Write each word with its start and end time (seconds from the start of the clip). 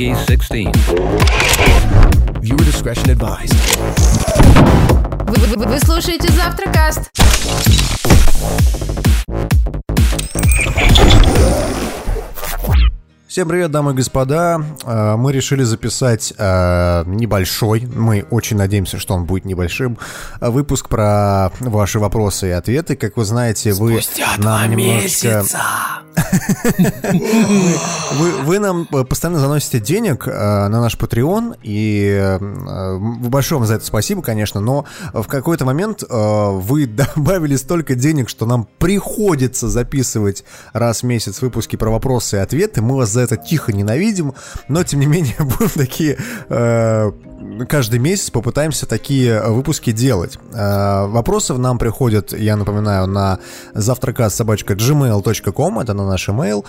Peggy 0.00 0.14
16. 0.14 0.68
Viewer 2.40 2.64
discretion 2.64 3.10
advised. 3.10 3.52
Вы, 5.28 5.56
вы- 5.56 5.66
вы 5.66 5.78
слушаете 5.80 6.32
Завтракаст. 6.32 7.10
Всем 13.28 13.46
привет, 13.48 13.70
дамы 13.70 13.92
и 13.92 13.94
господа. 13.94 14.60
Э, 14.84 15.16
Мы 15.16 15.32
решили 15.32 15.62
записать 15.64 16.32
э, 16.36 17.04
небольшой, 17.06 17.82
мы 17.94 18.24
очень 18.30 18.56
надеемся, 18.56 18.98
что 18.98 19.14
он 19.14 19.24
будет 19.24 19.44
небольшим, 19.44 19.98
выпуск 20.40 20.88
про 20.88 21.52
ваши 21.60 22.00
вопросы 22.00 22.48
и 22.48 22.52
ответы. 22.52 22.96
Как 22.96 23.16
вы 23.16 23.24
знаете, 23.24 23.72
вы 23.72 24.00
нам 24.38 24.70
немножко... 24.74 25.44
Вы, 28.12 28.32
вы 28.42 28.58
нам 28.58 28.86
э, 28.92 29.04
постоянно 29.04 29.38
заносите 29.38 29.80
денег 29.80 30.26
э, 30.26 30.30
на 30.30 30.80
наш 30.80 30.96
Patreon, 30.96 31.56
и 31.62 32.18
э, 32.20 32.98
большое 33.28 33.58
вам 33.58 33.66
за 33.66 33.74
это 33.74 33.84
спасибо, 33.84 34.22
конечно, 34.22 34.60
но 34.60 34.84
в 35.12 35.26
какой-то 35.26 35.64
момент 35.64 36.02
э, 36.02 36.06
вы 36.08 36.86
добавили 37.16 37.56
столько 37.56 37.94
денег, 37.94 38.28
что 38.28 38.46
нам 38.46 38.66
приходится 38.78 39.68
записывать 39.68 40.44
раз 40.72 41.02
в 41.02 41.06
месяц 41.06 41.42
выпуски 41.42 41.76
про 41.76 41.90
вопросы 41.90 42.36
и 42.36 42.40
ответы. 42.40 42.82
Мы 42.82 42.96
вас 42.96 43.10
за 43.10 43.20
это 43.20 43.36
тихо 43.36 43.72
ненавидим, 43.72 44.34
но 44.68 44.82
тем 44.84 45.00
не 45.00 45.06
менее 45.06 45.36
будем 45.38 45.70
такие... 45.70 46.18
э, 46.48 47.12
Каждый 47.68 47.98
месяц 47.98 48.30
попытаемся 48.30 48.86
такие 48.86 49.40
выпуски 49.42 49.92
делать. 49.92 50.38
Э, 50.52 51.06
Вопросов 51.06 51.58
нам 51.58 51.78
приходят, 51.78 52.32
я 52.32 52.56
напоминаю, 52.56 53.06
на 53.06 53.38
завтракас 53.72 54.34
собачка 54.34 54.74
gmail.com, 54.74 55.78
это 55.78 55.94
на 56.02 56.10
наш 56.10 56.28
email. 56.28 56.64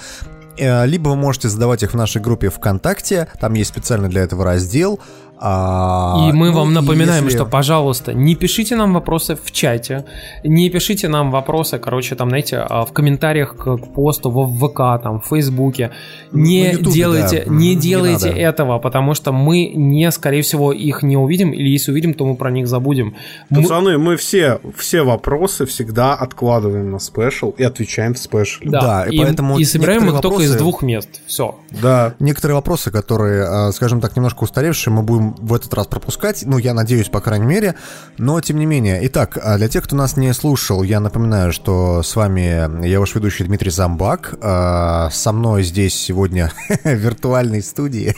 Э, 0.58 0.86
Либо 0.86 1.10
вы 1.10 1.16
можете 1.16 1.50
задавать 1.50 1.84
их 1.84 1.92
в 1.92 1.98
нашей 1.98 2.22
группе 2.22 2.50
ВКонтакте, 2.50 3.28
там 3.40 3.54
есть 3.54 3.70
специально 3.70 4.10
для 4.10 4.22
этого 4.22 4.44
раздел. 4.44 5.00
А, 5.44 6.28
И 6.30 6.32
мы 6.34 6.52
ну, 6.52 6.54
вам 6.58 6.74
напоминаем, 6.74 7.24
если- 7.26 7.38
что, 7.38 7.46
пожалуйста, 7.48 8.14
не 8.14 8.36
пишите 8.36 8.76
нам 8.76 8.94
вопросы 8.94 9.36
в 9.36 9.52
чате, 9.52 10.06
не 10.44 10.70
пишите 10.70 11.08
нам 11.08 11.32
вопросы, 11.32 11.80
короче, 11.80 12.14
там, 12.16 12.30
знаете, 12.30 12.58
а, 12.58 12.86
в 12.86 12.92
комментариях 12.94 13.56
к, 13.56 13.78
к 13.78 13.94
посту 13.94 14.30
в 14.30 14.60
ВК, 14.60 15.02
там, 15.02 15.20
в 15.20 15.26
Фейсбуке. 15.28 15.92
Не 16.32 16.66
на 16.66 16.72
Ютубе, 16.74 16.92
делайте, 16.94 17.44
да. 17.48 17.52
не 17.54 17.70
Не 17.70 17.76
делайте 17.76 18.28
надо. 18.28 18.40
этого, 18.40 18.80
потому 18.80 19.16
что 19.16 19.32
мы 19.32 19.66
не, 19.74 20.12
скорее 20.12 20.44
всего, 20.44 20.72
их 20.72 21.02
не 21.02 21.18
увидим, 21.18 21.52
или 21.52 21.70
если 21.70 21.92
увидим, 21.92 22.14
то 22.14 22.24
мы 22.26 22.36
про 22.36 22.52
них 22.52 22.68
забудем. 22.68 23.16
Мы- 23.50 23.64
Пацаны, 23.64 23.98
мы 23.98 24.18
все, 24.18 24.60
все 24.78 25.02
вопросы 25.02 25.66
всегда 25.66 26.14
откладываем 26.14 26.92
на 26.92 27.00
спешл 27.00 27.50
и 27.58 27.64
отвечаем 27.64 28.14
в 28.14 28.20
спешле. 28.20 28.70
Да, 28.70 29.06
и 29.10 29.18
поэтому 29.18 29.58
и 29.58 29.64
собираем 29.64 30.02
их 30.04 30.06
некоторые 30.12 30.22
только 30.22 30.44
из 30.44 30.52
вопросы- 30.52 30.58
двух 30.60 30.82
мест. 30.84 31.10
Все. 31.26 31.56
Да. 31.82 32.14
Некоторые 32.20 32.56
вопросы, 32.56 32.92
которые, 32.92 33.70
э, 33.70 33.72
скажем 33.72 34.02
так, 34.02 34.16
немножко 34.16 34.44
устаревшие, 34.44 34.94
мы 34.94 35.02
будем 35.02 35.31
в 35.40 35.54
этот 35.54 35.74
раз 35.74 35.88
пропускать. 35.88 36.44
Ну, 36.46 36.58
я 36.58 36.74
надеюсь, 36.74 37.08
по 37.10 37.22
крайней 37.22 37.46
мере. 37.46 37.76
Но, 38.18 38.40
тем 38.42 38.58
не 38.60 38.66
менее. 38.66 39.00
Итак, 39.08 39.38
а 39.42 39.58
для 39.58 39.68
тех, 39.68 39.84
кто 39.84 39.96
нас 39.96 40.18
не 40.18 40.34
слушал, 40.34 40.84
я 40.84 41.00
напоминаю, 41.00 41.52
что 41.54 42.04
с 42.04 42.16
вами 42.16 42.86
я 42.88 43.00
ваш 43.00 43.16
ведущий 43.16 43.44
Дмитрий 43.44 43.72
Замбак. 43.72 44.36
А, 44.42 45.10
Со 45.12 45.32
мной 45.32 45.64
здесь 45.64 45.94
сегодня 45.96 46.52
в 46.84 46.90
виртуальной 46.94 47.62
студии. 47.64 48.16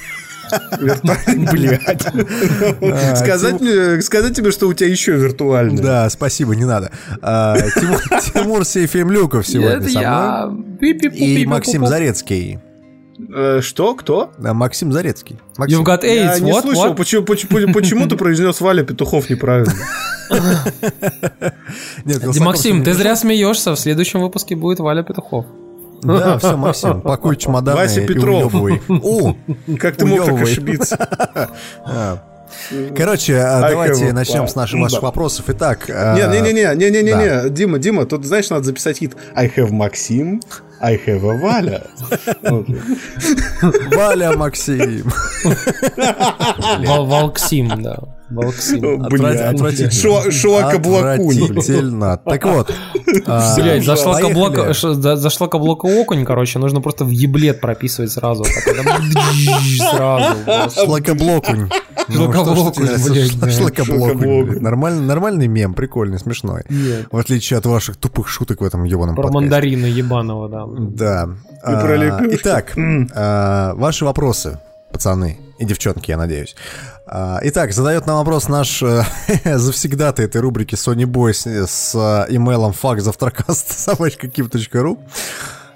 Блять. 1.52 2.06
Сказать 3.18 3.60
мне- 3.62 4.02
сказать 4.02 4.36
тебе, 4.36 4.52
что 4.52 4.68
у 4.68 4.74
тебя 4.74 4.90
еще 4.90 5.14
виртуальный. 5.14 5.82
Да, 5.82 6.10
спасибо, 6.10 6.56
не 6.56 6.66
надо. 6.66 6.92
А, 7.22 7.56
Тимур, 8.34 8.66
Сейфимлюков 8.66 9.48
сегодня 9.48 9.78
Это 9.78 9.90
со 9.90 10.00
я. 10.00 10.48
мной. 10.48 10.92
И. 10.92 11.46
Максим 11.46 11.86
Зарецкий. 11.88 12.60
Э, 13.30 13.62
Что? 13.62 13.96
Кто? 13.96 14.32
Да, 14.38 14.54
Максим 14.54 14.92
Зарецкий. 14.92 15.40
Максим. 15.58 15.82
You've 15.82 15.86
got 15.86 16.06
Я 16.06 16.36
AIDS, 16.36 16.42
не 16.42 16.52
what, 16.52 16.62
слышал, 16.62 16.88
what? 16.92 16.96
почему, 16.96 17.24
почему, 17.24 17.74
почему 17.74 18.08
ты 18.08 18.16
произнес 18.16 18.60
Валя 18.62 18.84
Петухов 18.84 19.30
неправильно. 19.30 19.74
Нет, 22.06 22.40
Максим, 22.40 22.84
ты 22.84 22.92
не 22.92 22.96
зря 22.96 23.16
смеешься, 23.16 23.72
в 23.76 23.80
следующем 23.80 24.22
выпуске 24.22 24.56
будет 24.56 24.80
Валя 24.80 25.04
Петухов. 25.04 25.46
Да, 26.02 26.38
все, 26.38 26.58
Максим, 26.58 27.02
пакуй 27.02 27.38
чемоданы 27.38 27.78
Вася 27.78 28.02
и 28.02 28.08
Петров. 28.08 28.54
О, 28.56 29.36
Как 29.80 29.96
ты 29.96 30.06
мог 30.06 30.26
так 30.26 30.42
ошибиться? 30.42 30.98
Короче, 32.96 33.38
а, 33.38 33.62
I 33.64 33.72
давайте 33.72 34.14
начнем 34.14 34.44
plan. 34.44 34.48
с 34.48 34.56
наших 34.56 34.80
ваших 34.80 35.02
вопросов. 35.02 35.46
Итак, 35.48 35.90
а, 35.90 36.16
Не-не-не, 36.16 36.76
не-не-не, 36.76 37.50
Дима, 37.50 37.80
Дима, 37.80 38.06
тут, 38.06 38.26
знаешь, 38.26 38.50
надо 38.50 38.64
записать 38.64 38.98
хит 38.98 39.16
I 39.36 39.48
have 39.48 39.72
Максим, 39.72 40.42
I 40.80 40.98
have 40.98 41.26
a 41.30 41.38
Валя. 41.42 41.88
Валя 43.96 44.34
Максим. 44.36 45.12
Волксим, 46.86 47.82
да. 47.82 48.00
Блядь. 48.34 49.40
отвратительно. 49.42 51.04
Отвратительно. 51.04 52.18
Так 52.18 52.46
вот. 52.46 52.74
а, 53.28 53.56
Блять, 53.56 53.86
зашла 53.86 54.20
каблока, 54.20 54.74
зашла 54.74 55.48
каблока 55.48 55.86
окунь, 55.86 56.26
короче, 56.26 56.60
нужно 56.60 56.82
просто 56.82 57.06
в 57.06 57.10
еблет 57.10 57.62
прописывать 57.62 58.12
сразу. 58.12 58.44
вот, 58.44 58.54
Сразу. 59.92 60.36
Шлакоблокунь. 60.86 61.70
Ну, 62.10 62.34
Шлакоблокунь, 62.34 62.86
блядь. 62.86 63.54
Шлакоблокунь. 63.54 64.60
Нормальный, 64.60 65.06
нормальный 65.06 65.48
мем, 65.48 65.74
прикольный, 65.74 66.20
смешной. 66.20 66.64
В 67.12 67.18
отличие 67.18 67.58
от 67.58 67.66
ваших 67.66 67.98
тупых 67.98 68.28
шуток 68.28 68.62
в 68.62 68.64
этом 68.64 68.84
ебаном 68.84 69.16
Про 69.16 69.32
мандарина 69.32 69.86
ебаного, 69.86 70.50
да. 70.50 70.66
Да. 70.68 71.30
А. 71.64 72.20
Итак, 72.32 72.74
а, 73.16 73.74
ваши 73.76 74.06
вопросы, 74.06 74.60
пацаны 74.92 75.40
и 75.60 75.66
девчонки, 75.66 76.12
я 76.12 76.18
надеюсь. 76.18 76.56
А, 77.06 77.40
Итак, 77.44 77.74
задает 77.74 78.08
нам 78.08 78.16
вопрос 78.18 78.48
наш 78.48 78.82
э, 78.82 79.04
завсегдатый 79.58 80.24
этой 80.26 80.40
рубрики 80.42 80.76
Sony 80.76 81.04
Boy 81.04 81.34
с, 81.34 81.46
с 81.46 81.94
э, 81.96 82.26
имейлом 82.34 82.72
fuckzавтракаст.ру 82.72 85.00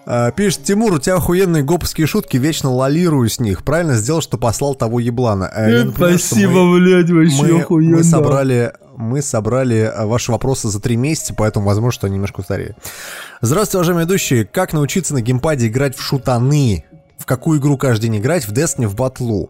А, 0.06 0.32
Пишет, 0.32 0.64
Тимур, 0.64 0.94
у 0.94 1.00
тебя 1.00 1.16
охуенные 1.16 1.64
гоповские 1.64 2.08
шутки, 2.08 2.38
вечно 2.38 2.72
лолирую 2.72 3.28
с 3.30 3.40
них. 3.42 3.66
Правильно 3.66 3.96
сделал, 3.96 4.22
что 4.22 4.38
послал 4.38 4.74
того 4.76 5.02
еблана. 5.02 5.50
А 5.54 5.70
я 5.70 5.84
напоминаю, 5.86 6.18
что 6.20 6.36
мы- 6.48 6.80
блядь, 6.80 7.10
мы, 7.44 7.50
мы 7.98 8.04
собрали, 8.06 8.72
мы 8.96 9.22
собрали 9.22 9.92
э, 9.94 10.06
ваши 10.06 10.32
вопросы 10.32 10.70
за 10.70 10.80
три 10.80 10.96
месяца, 10.96 11.34
поэтому, 11.36 11.66
возможно, 11.66 11.92
что 11.92 12.08
они 12.08 12.14
немножко 12.16 12.40
устарели. 12.40 12.74
Здравствуйте, 13.42 13.80
уважаемые 13.80 14.06
ведущие. 14.06 14.46
Как 14.46 14.72
научиться 14.72 15.14
на 15.14 15.20
геймпаде 15.22 15.68
играть 15.68 15.98
в 15.98 16.02
шутаны? 16.02 16.86
В 17.18 17.26
какую 17.26 17.60
игру 17.60 17.78
каждый 17.78 18.04
день 18.04 18.20
играть? 18.20 18.48
В 18.48 18.54
Destiny, 18.54 18.88
в 18.88 18.96
батлу? 18.96 19.50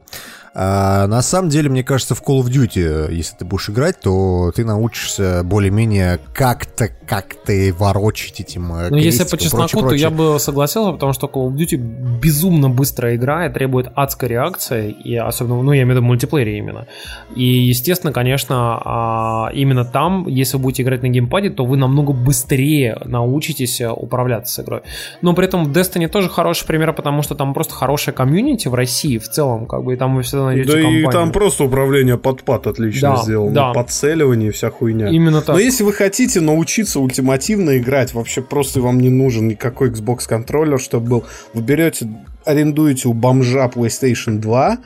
А, 0.60 1.06
на 1.06 1.22
самом 1.22 1.50
деле, 1.50 1.70
мне 1.70 1.84
кажется, 1.84 2.16
в 2.16 2.24
Call 2.24 2.42
of 2.42 2.48
Duty, 2.48 3.14
если 3.14 3.38
ты 3.38 3.46
будешь 3.46 3.70
играть, 3.70 4.00
то 4.00 4.52
ты 4.56 4.66
научишься 4.66 5.44
более-менее 5.44 6.18
как-то, 6.34 6.88
как-то 6.88 7.54
ворочить 7.78 8.40
этим 8.40 8.74
э, 8.74 8.90
Ну, 8.90 8.98
если 8.98 9.24
по 9.26 9.38
чесноку, 9.38 9.82
прочее, 9.82 9.90
то 9.90 9.96
я 9.96 10.10
прочее. 10.10 10.34
бы 10.34 10.40
согласился, 10.40 10.94
потому 10.94 11.14
что 11.14 11.28
Call 11.28 11.50
of 11.50 11.54
Duty 11.54 11.78
безумно 11.78 12.70
быстрая 12.70 13.18
игра 13.18 13.46
и 13.46 13.54
требует 13.54 13.92
адской 13.94 14.30
реакции, 14.30 14.90
и 14.90 15.16
особенно, 15.16 15.62
ну, 15.62 15.74
я 15.74 15.84
имею 15.84 15.94
в 15.94 15.98
виду 15.98 16.08
мультиплеере 16.08 16.58
именно. 16.58 16.88
И, 17.36 17.44
естественно, 17.44 18.12
конечно, 18.12 18.82
а, 18.84 19.52
именно 19.54 19.86
там, 19.86 20.28
если 20.28 20.58
вы 20.58 20.64
будете 20.64 20.82
играть 20.82 21.04
на 21.04 21.10
геймпаде, 21.10 21.52
то 21.52 21.66
вы 21.66 21.78
намного 21.78 22.14
быстрее 22.14 22.98
научитесь 23.06 23.80
э, 23.80 23.92
управляться 23.92 24.56
с 24.56 24.66
игрой. 24.66 24.82
Но 25.22 25.36
при 25.36 25.46
этом 25.46 25.66
в 25.66 25.70
Destiny 25.70 26.08
тоже 26.08 26.30
хороший 26.30 26.66
пример, 26.66 26.94
потому 26.94 27.22
что 27.22 27.36
там 27.36 27.54
просто 27.54 27.76
хорошая 27.76 28.16
комьюнити 28.16 28.68
в 28.70 28.74
России 28.74 29.20
в 29.20 29.30
целом, 29.30 29.68
как 29.68 29.84
бы, 29.84 29.94
и 29.94 29.98
там 29.98 30.16
вы 30.16 30.24
всегда 30.24 30.47
найдете 30.48 30.72
Да 30.72 30.80
и 30.80 30.84
компанию. 30.84 31.12
там 31.12 31.32
просто 31.32 31.64
управление 31.66 32.18
под 32.18 32.44
пад 32.44 32.68
отлично 32.68 33.16
Да, 33.16 33.24
сделано. 33.24 33.52
да. 33.54 33.74
Подцеливание 33.74 34.50
и 34.50 34.52
вся 34.52 34.70
хуйня. 34.70 35.10
Именно 35.10 35.42
так. 35.42 35.56
Но 35.56 35.60
если 35.60 35.84
вы 35.84 35.94
хотите 35.94 36.42
научиться 36.42 37.00
ультимативно 37.00 37.78
играть, 37.78 38.14
вообще 38.14 38.42
просто 38.42 38.82
вам 38.82 39.00
не 39.00 39.10
нужен 39.10 39.48
никакой 39.48 39.90
Xbox 39.92 40.28
контроллер, 40.28 40.80
чтобы 40.80 41.08
был. 41.10 41.26
Вы 41.54 41.62
берете, 41.62 42.08
арендуете 42.46 43.08
у 43.10 43.14
бомжа 43.14 43.68
PlayStation 43.74 44.40
2, 44.40 44.78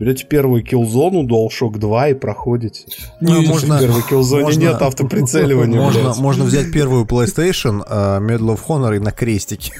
берете 0.00 0.24
первую 0.24 0.62
киллзону 0.64 1.24
DualShock 1.26 1.78
2 1.78 2.08
и 2.08 2.14
проходите. 2.14 2.84
Ну, 3.20 3.42
В 3.42 3.48
можно- 3.48 3.78
первой 3.78 4.02
киллзоне 4.02 4.44
можно- 4.44 4.60
нет 4.60 4.82
автоприцеливания. 4.82 5.78
Можно, 5.78 6.02
блядь. 6.04 6.16
можно 6.18 6.44
взять 6.44 6.72
первую 6.72 7.04
PlayStation, 7.04 7.82
э, 7.86 8.18
Medal 8.20 8.56
of 8.56 8.60
Honor 8.66 8.96
и 8.96 8.98
на 8.98 9.12
крестике. 9.12 9.72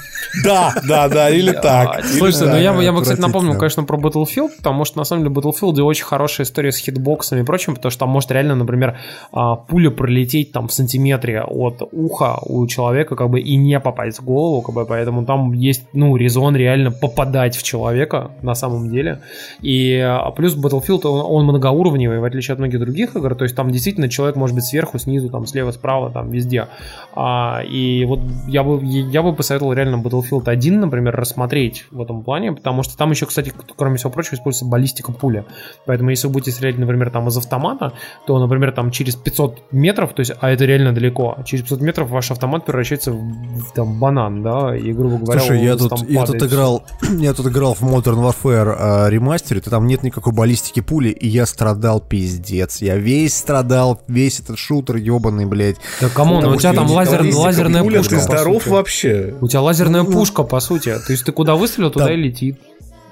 Да, 0.45 0.75
да, 0.87 1.09
да, 1.09 1.31
или 1.31 1.53
так. 1.53 2.05
Слушайте, 2.05 2.47
ну 2.47 2.59
я 2.59 2.73
бы, 2.73 2.85
я 2.85 2.93
бы, 2.93 3.01
кстати, 3.03 3.19
напомнил, 3.21 3.55
конечно, 3.57 3.83
про 3.85 3.97
Battlefield, 3.99 4.51
потому 4.59 4.85
что 4.85 4.99
на 4.99 5.05
самом 5.05 5.25
деле 5.25 5.35
в 5.35 5.39
Battlefield 5.39 5.81
очень 5.83 6.05
хорошая 6.05 6.47
история 6.47 6.71
с 6.71 6.77
хитбоксами 6.77 7.41
и 7.41 7.45
прочим, 7.45 7.75
потому 7.75 7.91
что 7.91 8.01
там 8.01 8.11
может 8.11 8.31
реально, 8.31 8.55
например, 8.55 8.99
а, 9.33 9.57
пуля 9.57 9.91
пролететь 9.91 10.53
там 10.53 10.69
в 10.69 10.73
сантиметре 10.73 11.43
от 11.43 11.83
уха 11.93 12.39
у 12.45 12.67
человека, 12.67 13.17
как 13.17 13.31
бы 13.31 13.41
и 13.41 13.57
не 13.57 13.81
попасть 13.81 14.21
в 14.21 14.25
голову, 14.25 14.61
как 14.61 14.75
бы, 14.75 14.85
поэтому 14.85 15.25
там 15.25 15.53
есть, 15.53 15.85
ну, 15.95 16.15
резон 16.17 16.55
реально 16.55 16.91
попадать 16.93 17.57
в 17.57 17.63
человека 17.63 18.31
на 18.43 18.55
самом 18.55 18.91
деле. 18.91 19.21
И 19.63 19.97
а, 20.19 20.31
плюс 20.31 20.57
Battlefield, 20.57 21.07
он, 21.07 21.25
он 21.25 21.45
многоуровневый, 21.45 22.21
в 22.21 22.25
отличие 22.25 22.53
от 22.53 22.59
многих 22.59 22.81
других 22.81 23.17
игр, 23.17 23.35
то 23.35 23.45
есть 23.45 23.57
там 23.57 23.71
действительно 23.71 24.09
человек 24.09 24.37
может 24.37 24.55
быть 24.55 24.65
сверху, 24.65 24.99
снизу, 24.99 25.29
там, 25.29 25.47
слева, 25.47 25.71
справа, 25.71 26.11
там, 26.11 26.31
везде. 26.31 26.69
А, 27.15 27.63
и 27.63 28.05
вот 28.05 28.21
я 28.47 28.63
бы, 28.63 28.81
я 28.85 29.23
бы 29.23 29.35
посоветовал 29.35 29.73
реально 29.73 29.97
Battlefield 29.97 30.21
Battlefield 30.21 30.49
1, 30.49 30.81
например, 30.81 31.15
рассмотреть 31.15 31.87
в 31.91 32.01
этом 32.01 32.23
плане, 32.23 32.53
потому 32.53 32.83
что 32.83 32.97
там 32.97 33.11
еще, 33.11 33.27
кстати, 33.27 33.53
кроме 33.77 33.97
всего 33.97 34.11
прочего, 34.11 34.35
используется 34.35 34.67
баллистика 34.67 35.13
пуля. 35.13 35.45
Поэтому 35.87 36.11
если 36.11 36.27
вы 36.27 36.35
будете 36.35 36.53
стрелять, 36.53 36.79
например, 36.79 37.11
там 37.11 37.29
из 37.29 37.37
автомата, 37.37 37.93
то, 38.27 38.39
например, 38.39 38.73
там 38.73 38.91
через 38.91 39.17
500 39.17 39.73
метров, 39.73 40.13
то 40.13 40.21
есть, 40.21 40.33
а 40.41 40.51
это 40.51 40.65
реально 40.65 40.93
далеко, 40.93 41.39
через 41.45 41.63
500 41.63 41.81
метров 41.81 42.11
ваш 42.11 42.31
автомат 42.31 42.65
превращается 42.65 43.13
в, 43.13 43.17
в, 43.17 43.73
там, 43.75 43.99
банан, 43.99 44.43
да, 44.43 44.77
и, 44.77 44.93
грубо 44.93 45.19
говоря, 45.19 45.41
Слушай, 45.41 45.65
я 45.65 45.77
тут, 45.77 45.93
я 46.09 46.27
тут 46.27 46.43
играл, 46.43 46.83
я 47.19 47.35
тут 47.35 47.47
играл 47.47 47.75
в 47.75 47.83
Modern 47.83 48.21
Warfare 48.21 49.07
э, 49.07 49.11
ремастере, 49.11 49.61
то 49.61 49.71
там 49.71 49.87
нет 49.87 50.00
никакой 50.03 50.33
баллистики 50.33 50.81
пули, 50.81 51.11
и 51.11 51.29
я 51.29 51.47
страдал 51.47 52.01
пиздец. 52.01 52.81
Я 52.83 52.97
весь 52.97 53.37
страдал, 53.37 54.01
весь 54.09 54.41
этот 54.41 54.59
шутер 54.59 54.97
ебаный, 54.97 55.47
блядь. 55.47 55.77
Да 56.01 56.09
come 56.09 56.30
on, 56.30 56.45
у 56.45 56.57
тебя 56.57 56.73
там 56.73 56.91
лазер, 56.91 57.23
лазерная 57.35 57.83
пуля, 57.83 57.99
пушка. 57.99 58.11
Ты 58.17 58.17
по 58.17 58.23
здоров 58.23 58.63
сути. 58.63 58.73
вообще? 58.73 59.35
У 59.41 59.49
тебя 59.49 59.61
лазерная 59.63 60.03
Ну, 60.03 60.13
пушка, 60.13 60.43
по 60.43 60.61
сути. 60.61 60.97
То 61.07 61.13
есть 61.13 61.25
ты 61.25 61.33
куда 61.33 61.55
выстрелил, 61.57 61.91
туда 61.91 62.07
Там- 62.07 62.15
и 62.15 62.17
летит. 62.19 62.59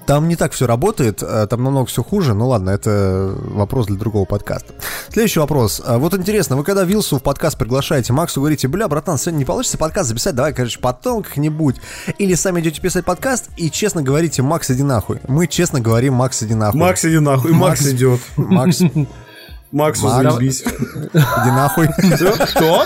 Там 0.09 0.27
не 0.27 0.37
так 0.37 0.53
все 0.53 0.67
работает, 0.67 1.23
э, 1.23 1.47
там 1.51 1.63
намного 1.63 1.85
все 1.85 2.03
хуже. 2.03 2.33
Ну 2.33 2.49
ладно, 2.49 2.71
это 2.71 3.31
вопрос 3.37 3.89
для 3.89 3.97
другого 3.99 4.25
подкаста. 4.25 4.73
Следующий 5.11 5.39
вопрос. 5.39 5.83
А 5.85 5.99
Вот 5.99 6.15
интересно, 6.15 6.57
вы 6.57 6.65
когда 6.65 6.85
Вилсу 6.85 7.19
в 7.19 7.23
подкаст 7.23 7.59
приглашаете, 7.59 8.15
Максу 8.15 8.41
говорите, 8.41 8.69
бля, 8.69 8.89
братан, 8.89 9.19
сегодня 9.19 9.41
не 9.41 9.45
получится 9.45 9.77
подкаст 9.77 10.09
записать, 10.09 10.35
давай, 10.35 10.55
короче, 10.55 10.79
потом 10.81 11.23
как-нибудь. 11.23 11.77
Или 12.17 12.33
сами 12.33 12.61
идете 12.61 12.81
писать 12.81 13.05
подкаст 13.05 13.51
и 13.59 13.71
честно 13.71 14.03
говорите, 14.03 14.41
Макс, 14.41 14.71
иди 14.71 14.83
нахуй. 14.83 15.21
Мы 15.29 15.47
честно 15.47 15.79
говорим, 15.79 16.15
Макс, 16.15 16.43
иди 16.43 16.55
нахуй. 16.55 16.81
Макс, 16.81 17.05
иди 17.05 17.19
нахуй. 17.19 17.53
Макс 17.53 17.83
Макс. 17.83 17.93
идет. 17.93 18.21
Макс, 18.39 18.81
иди 19.73 19.79
Макс, 19.79 20.01
заебись. 20.01 20.65
нахуй. 21.15 21.89
Кто? 21.89 22.85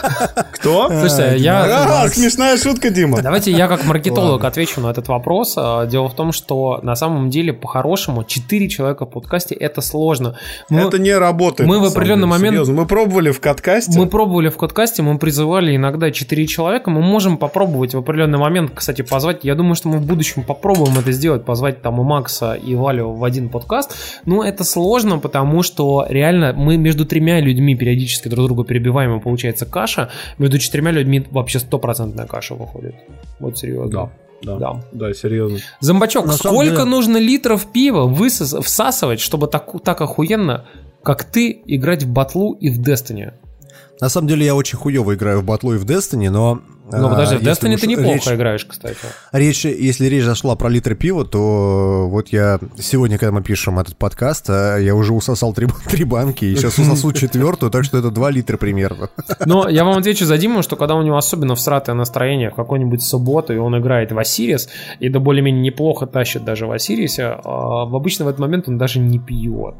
Кто? 0.53 0.89
Слушайте, 0.89 1.43
я... 1.43 2.03
А, 2.03 2.09
смешная 2.09 2.57
шутка, 2.57 2.91
Дима. 2.91 3.23
Давайте 3.23 3.53
я 3.53 3.69
как 3.69 3.85
маркетолог 3.85 4.45
отвечу 4.45 4.81
на 4.81 4.91
этот 4.91 5.09
вопрос. 5.09 5.55
А, 5.57 5.87
Дело 5.87 6.09
в 6.09 6.15
том, 6.15 6.33
что 6.33 6.81
на 6.83 6.95
самом 6.95 7.31
деле 7.31 7.53
по-хорошему 7.53 8.25
4 8.25 8.69
человека 8.69 9.07
в 9.07 9.11
подкасте 9.11 9.55
это 9.55 9.81
сложно. 9.81 10.37
Это 10.71 10.99
не 10.99 11.17
работает. 11.17 11.69
мы 11.69 11.81
в 11.81 11.85
определенный 11.85 12.23
деле, 12.23 12.33
момент- 12.33 12.53
серьезно. 12.55 12.75
Мы 12.75 12.87
пробовали 12.87 13.31
в 13.31 13.41
каткасте. 13.41 13.99
мы 13.99 14.07
пробовали 14.07 14.49
в 14.49 14.57
подкасте, 14.57 15.03
мы 15.03 15.19
призывали 15.19 15.77
иногда 15.77 16.11
4 16.11 16.47
человека. 16.47 16.91
Мы 16.91 17.01
можем 17.01 17.37
попробовать 17.37 17.95
в 17.95 17.99
определенный 17.99 18.39
момент, 18.39 18.73
кстати, 18.75 19.03
позвать. 19.03 19.45
Я 19.45 19.55
думаю, 19.55 19.75
что 19.75 19.89
мы 19.89 19.99
в 19.99 20.07
будущем 20.07 20.43
попробуем 20.43 20.99
это 20.99 21.13
сделать, 21.13 21.45
позвать 21.45 21.83
там 21.83 22.01
и 22.01 22.05
Макса, 22.05 22.55
и 22.55 22.75
Валю 22.75 23.13
в 23.13 23.25
один 23.25 23.49
подкаст. 23.49 23.95
Но 24.25 24.45
это 24.45 24.65
сложно, 24.65 25.19
потому 25.19 25.63
что 25.63 26.07
реально 26.09 26.53
мы 26.53 26.72
между 26.77 27.05
тремя 27.07 27.41
людьми 27.41 27.75
периодически 27.75 28.29
друг 28.29 28.47
друга 28.47 28.65
перебиваем, 28.65 29.17
и 29.17 29.21
получается 29.21 29.67
каша. 29.67 30.11
Между 30.39 30.59
четырьмя 30.59 30.91
людьми 30.91 31.25
вообще 31.31 31.59
стопроцентная 31.59 32.27
каша 32.27 32.55
выходит. 32.55 32.95
Вот 33.41 33.59
серьезно. 33.59 34.11
Да, 34.43 34.57
Да. 34.59 34.85
да, 34.93 35.13
серьезно. 35.15 35.59
Зомбачок, 35.81 36.27
На 36.27 36.33
сколько 36.33 36.71
деле- 36.77 36.85
нужно 36.85 37.17
литров 37.19 37.67
пива 37.73 38.09
высос- 38.09 38.61
всасывать, 38.63 39.21
чтобы 39.21 39.47
так, 39.47 39.71
так 39.85 40.01
охуенно, 40.01 40.65
как 41.03 41.25
ты, 41.25 41.63
играть 41.67 42.03
в 42.05 42.09
батлу 42.13 42.53
и 42.55 42.69
в 42.71 42.81
Destiny? 42.81 43.33
На 44.01 44.09
самом 44.09 44.27
деле 44.29 44.45
я 44.45 44.55
очень 44.57 44.79
хуево 44.79 45.15
играю 45.15 45.41
в 45.41 45.45
батлу 45.45 45.75
и 45.75 45.79
в 45.79 45.85
Destiny, 45.85 46.29
но... 46.31 46.61
Ну, 46.99 47.07
а, 47.07 47.11
подожди, 47.11 47.37
в 47.37 47.43
если 47.43 47.71
Destiny 47.71 47.77
ты 47.79 47.87
неплохо 47.87 48.15
речь- 48.15 48.29
играешь, 48.29 48.65
кстати. 48.65 48.97
Речь, 49.33 49.65
если 49.65 50.07
речь 50.07 50.25
зашла 50.25 50.57
про 50.57 50.69
литры 50.69 50.95
пива, 50.95 51.25
то 51.25 52.07
вот 52.09 52.29
я 52.29 52.59
сегодня, 52.79 53.19
когда 53.19 53.33
мы 53.33 53.43
пишем 53.43 53.79
этот 53.79 53.97
подкаст, 53.97 54.47
а, 54.49 54.77
я 54.79 54.95
уже 54.95 55.13
усосал 55.13 55.53
три, 55.55 55.67
три 55.89 56.05
банки, 56.05 56.45
и 56.45 56.57
сейчас 56.57 56.79
усосу 56.79 57.13
четвертую, 57.13 57.71
так 57.71 57.85
что 57.85 57.99
это 57.99 58.11
2 58.11 58.31
литра 58.31 58.57
примерно. 58.57 59.09
Но 59.47 59.69
я 59.69 59.85
вам 59.85 59.99
отвечу 59.99 60.25
за 60.25 60.39
Диму, 60.39 60.63
что 60.63 60.77
когда 60.77 60.95
у 60.95 61.03
него 61.03 61.17
особенно 61.17 61.55
всратое 61.55 61.95
настроение 61.95 62.51
в 62.51 62.55
какой-нибудь 62.55 63.03
субботу, 63.03 63.53
и 63.53 63.57
он 63.59 63.79
играет 63.79 64.13
в 64.13 64.19
Осирис, 64.19 64.69
и 65.01 65.09
да 65.09 65.21
более-менее 65.21 65.63
неплохо 65.63 66.07
тащит 66.07 66.45
даже 66.45 66.67
в 66.67 66.73
Осирисе, 66.73 67.37
а, 67.45 67.85
в 67.87 67.97
обычно 67.97 68.25
в 68.25 68.29
этот 68.29 68.41
момент 68.41 68.69
он 68.69 68.79
даже 68.79 68.99
не 68.99 69.19
пьет. 69.19 69.75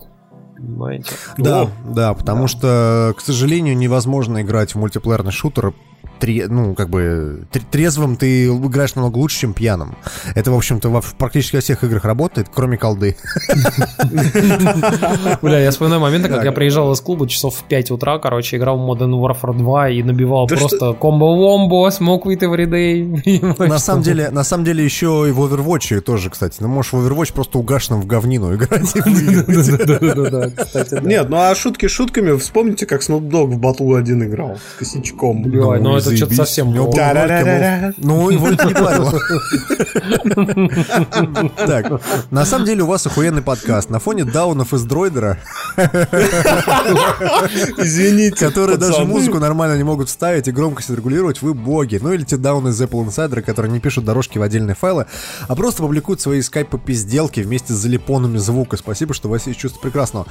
Понимаете? 0.57 1.11
Да, 1.39 1.69
да, 1.85 2.15
потому 2.15 2.47
что, 2.47 3.15
к 3.17 3.21
сожалению, 3.21 3.77
невозможно 3.77 4.43
играть 4.43 4.75
в 4.75 4.79
мультиплеерный 4.79 5.33
шутер 5.33 5.75
тре- 6.21 6.47
ну, 6.49 6.75
как 6.75 6.91
бы, 6.91 7.45
тр- 7.53 7.63
трезвым 7.71 8.17
ты 8.17 8.47
играешь 8.47 8.95
намного 8.95 9.19
лучше, 9.19 9.41
чем 9.41 9.55
пьяным. 9.55 9.97
Это, 10.35 10.51
в 10.51 10.57
общем-то, 10.57 10.89
во 10.89 11.01
в 11.01 11.15
практически 11.15 11.57
во 11.57 11.63
всех 11.63 11.85
играх 11.85 12.05
работает, 12.05 12.49
кроме 12.53 12.77
колды. 12.77 13.17
Бля, 15.43 15.59
я 15.61 15.71
вспоминаю 15.71 16.01
моменты, 16.01 16.29
как 16.29 16.45
я 16.45 16.53
приезжал 16.53 16.93
из 16.93 17.01
клуба 17.01 17.29
часов 17.29 17.57
в 17.57 17.65
5 17.65 17.91
утра, 17.91 18.19
короче, 18.19 18.57
играл 18.57 18.79
в 18.79 18.91
Modern 18.91 19.13
Warfare 19.13 19.57
2 19.57 19.89
и 19.91 20.03
набивал 20.03 20.47
просто 20.47 20.97
комбо-вомбо, 21.01 21.89
smoke 21.89 22.23
with 22.25 22.41
every 22.41 22.67
day. 22.67 23.63
На 23.69 23.79
самом 23.79 24.03
деле, 24.03 24.31
на 24.31 24.45
самом 24.45 24.65
деле 24.65 24.85
еще 24.85 25.27
и 25.29 25.33
в 25.33 25.41
Overwatch 25.41 26.01
тоже, 26.01 26.31
кстати. 26.31 26.57
Ну, 26.61 26.69
можешь 26.69 26.93
в 26.93 26.97
Overwatch 26.97 27.33
просто 27.33 27.59
угашенным 27.59 28.01
в 28.01 28.07
говнину 28.07 28.55
играть. 28.55 28.95
Нет, 31.05 31.29
ну 31.29 31.37
а 31.37 31.55
шутки 31.55 31.89
шутками, 31.89 32.37
вспомните, 32.37 32.87
как 32.87 33.03
Snoop 33.03 33.29
Dogg 33.29 33.47
в 33.47 33.59
батлу 33.59 33.95
один 33.95 34.23
играл 34.25 34.57
с 34.57 34.79
косячком. 34.79 35.43
Ну 35.43 35.97
это 35.97 36.12
что-то 36.17 36.35
заебись. 36.35 36.49
совсем 36.49 36.69
У 36.69 36.73
него 36.73 36.87
был. 36.87 36.99
Ну, 37.99 38.31
его 38.31 38.49
это 38.49 38.67
не 38.67 38.75
парило. 38.75 39.13
Так, 41.57 42.01
на 42.31 42.45
самом 42.45 42.67
деле 42.67 42.83
у 42.83 42.87
вас 42.87 43.07
охуенный 43.07 43.43
подкаст. 43.43 43.91
На 43.91 43.99
фоне 43.99 44.25
даунов 44.25 44.73
из 44.75 44.83
дроидера, 44.85 45.39
Извините, 47.79 48.37
которые 48.37 48.79
даже 48.79 49.05
музыку 49.05 49.39
нормально 49.39 49.77
не 49.77 49.85
могут 49.85 50.09
вставить 50.09 50.49
и 50.49 50.53
громкость 50.53 50.91
регулировать, 50.91 51.43
вы 51.43 51.55
боги. 51.55 51.99
Ну 52.01 52.13
или 52.13 52.25
те 52.25 52.37
дауны 52.37 52.69
из 52.69 52.81
Apple 52.81 53.07
Insider, 53.07 53.43
которые 53.43 53.73
не 53.73 53.81
пишут 53.81 54.05
дорожки 54.05 54.39
в 54.39 54.43
отдельные 54.43 54.75
файлы, 54.75 55.07
а 55.49 55.55
просто 55.55 55.83
публикуют 55.83 56.21
свои 56.21 56.41
скайпы-пизделки 56.41 57.41
вместе 57.41 57.73
с 57.73 57.77
залипонами 57.77 58.39
звука. 58.39 58.77
Спасибо, 58.77 59.15
что 59.15 59.29
у 59.29 59.31
вас 59.31 59.47
есть 59.47 59.59
чувство 59.59 59.81
прекрасного. 59.81 60.27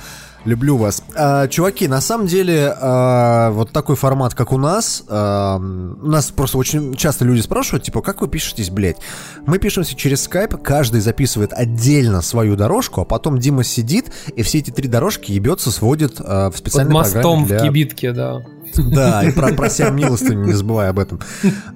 Люблю 0.45 0.77
вас. 0.77 1.03
А, 1.15 1.47
чуваки, 1.47 1.87
на 1.87 2.01
самом 2.01 2.27
деле, 2.27 2.75
а, 2.79 3.51
вот 3.51 3.71
такой 3.71 3.95
формат, 3.95 4.33
как 4.33 4.51
у 4.51 4.57
нас, 4.57 5.03
а, 5.07 5.60
нас 5.61 6.31
просто 6.31 6.57
очень 6.57 6.95
часто 6.95 7.25
люди 7.25 7.41
спрашивают, 7.41 7.83
типа, 7.83 8.01
как 8.01 8.21
вы 8.21 8.27
пишетесь, 8.27 8.69
блядь? 8.69 8.97
Мы 9.45 9.59
пишемся 9.59 9.95
через 9.95 10.23
скайп, 10.23 10.55
каждый 10.61 11.01
записывает 11.01 11.53
отдельно 11.53 12.21
свою 12.21 12.55
дорожку, 12.55 13.01
а 13.01 13.05
потом 13.05 13.39
Дима 13.39 13.63
сидит, 13.63 14.11
и 14.35 14.43
все 14.43 14.59
эти 14.59 14.71
три 14.71 14.87
дорожки 14.87 15.31
ебется, 15.31 15.71
сводит 15.71 16.19
а, 16.19 16.49
в 16.49 16.53
Под 16.53 16.59
специальной 16.59 16.93
мостом 16.93 17.21
программе 17.21 17.43
в 17.45 17.47
для... 17.47 17.59
кибитке, 17.59 18.11
да. 18.11 18.41
Да, 18.75 19.23
и 19.23 19.31
про, 19.31 19.53
про 19.53 19.69
себя 19.69 19.89
милостыню, 19.89 20.45
не 20.45 20.53
забывай 20.53 20.89
об 20.89 20.99
этом. 20.99 21.19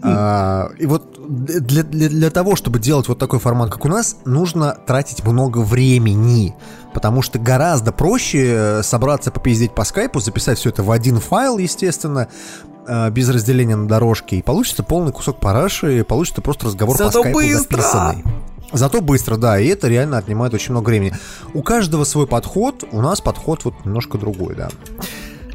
А, 0.02 0.70
и 0.78 0.86
вот 0.86 1.16
для, 1.28 1.84
для, 1.84 2.10
для 2.10 2.30
того, 2.30 2.56
чтобы 2.56 2.80
делать 2.80 3.08
вот 3.08 3.20
такой 3.20 3.40
формат, 3.40 3.72
как 3.72 3.86
у 3.86 3.90
нас, 3.90 4.18
нужно 4.26 4.78
тратить 4.86 5.24
много 5.26 5.60
времени. 5.60 6.56
Потому 6.94 7.22
что 7.22 7.40
гораздо 7.40 7.92
проще 7.92 8.82
собраться 8.84 9.32
попиздеть 9.32 9.76
по 9.76 9.84
скайпу, 9.84 10.20
записать 10.20 10.58
все 10.58 10.70
это 10.70 10.84
в 10.84 10.92
один 10.92 11.20
файл, 11.20 11.58
естественно, 11.58 12.30
без 13.12 13.30
разделения 13.30 13.76
на 13.76 13.88
дорожки, 13.88 14.36
и 14.36 14.42
получится 14.42 14.84
полный 14.84 15.12
кусок 15.12 15.40
параши, 15.40 16.00
и 16.00 16.04
получится 16.04 16.42
просто 16.42 16.68
разговор 16.68 16.98
Зато 16.98 17.24
по 17.24 17.30
скайпу 17.30 17.40
быстро! 17.40 17.78
записанный. 17.78 18.24
Зато 18.74 19.02
быстро, 19.02 19.38
да, 19.38 19.60
и 19.60 19.68
это 19.68 19.88
реально 19.88 20.18
отнимает 20.18 20.54
очень 20.54 20.72
много 20.72 20.90
времени. 20.90 21.14
У 21.54 21.62
каждого 21.62 22.04
свой 22.04 22.28
подход, 22.28 22.84
у 22.92 23.02
нас 23.02 23.22
подход 23.22 23.64
вот 23.64 23.74
немножко 23.86 24.18
другой, 24.18 24.56
да. 24.56 24.70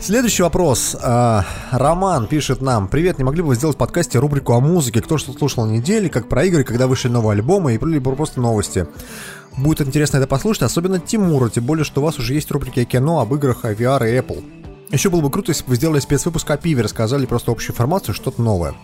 Следующий 0.00 0.42
вопрос. 0.42 0.96
А, 1.02 1.44
Роман 1.70 2.26
пишет 2.26 2.62
нам. 2.62 2.88
Привет, 2.88 3.18
не 3.18 3.24
могли 3.24 3.42
бы 3.42 3.48
вы 3.48 3.54
сделать 3.54 3.76
в 3.76 3.78
подкасте 3.78 4.18
рубрику 4.18 4.54
о 4.54 4.60
музыке? 4.60 5.02
Кто 5.02 5.18
что 5.18 5.32
слушал 5.32 5.66
на 5.66 5.72
неделе, 5.72 6.08
как 6.08 6.26
про 6.26 6.44
игры, 6.44 6.64
когда 6.64 6.86
вышли 6.86 7.08
новые 7.08 7.32
альбомы, 7.32 7.74
и 7.74 7.84
либо 7.84 8.14
просто 8.16 8.40
новости. 8.40 8.86
Будет 9.58 9.86
интересно 9.86 10.16
это 10.16 10.26
послушать, 10.26 10.62
особенно 10.62 10.98
Тимура, 10.98 11.50
тем 11.50 11.64
более, 11.64 11.84
что 11.84 12.00
у 12.00 12.04
вас 12.04 12.18
уже 12.18 12.32
есть 12.32 12.50
рубрики 12.50 12.80
о 12.80 12.84
кино, 12.86 13.20
об 13.20 13.34
играх, 13.34 13.66
о 13.66 13.74
VR 13.74 14.10
и 14.10 14.16
Apple. 14.16 14.42
Еще 14.92 15.08
было 15.08 15.20
бы 15.20 15.30
круто, 15.30 15.52
если 15.52 15.62
бы 15.64 15.70
вы 15.70 15.76
сделали 15.76 16.00
спецвыпуск 16.00 16.50
о 16.50 16.56
пиве, 16.56 16.82
рассказали 16.82 17.26
просто 17.26 17.52
общую 17.52 17.72
информацию, 17.74 18.14
что-то 18.14 18.42
новое. 18.42 18.74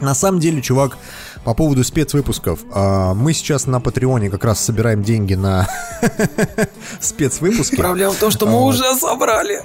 На 0.00 0.14
самом 0.14 0.40
деле, 0.40 0.60
чувак, 0.60 0.98
по 1.44 1.54
поводу 1.54 1.82
спецвыпусков, 1.84 2.60
а, 2.72 3.14
мы 3.14 3.32
сейчас 3.32 3.66
на 3.66 3.80
Патреоне 3.80 4.30
как 4.30 4.44
раз 4.44 4.60
собираем 4.60 5.02
деньги 5.02 5.34
на 5.34 5.68
спецвыпуски. 7.00 7.76
Проблема 7.76 8.12
в 8.12 8.18
том, 8.18 8.30
что 8.30 8.46
мы 8.46 8.62
уже 8.62 8.94
собрали. 8.94 9.62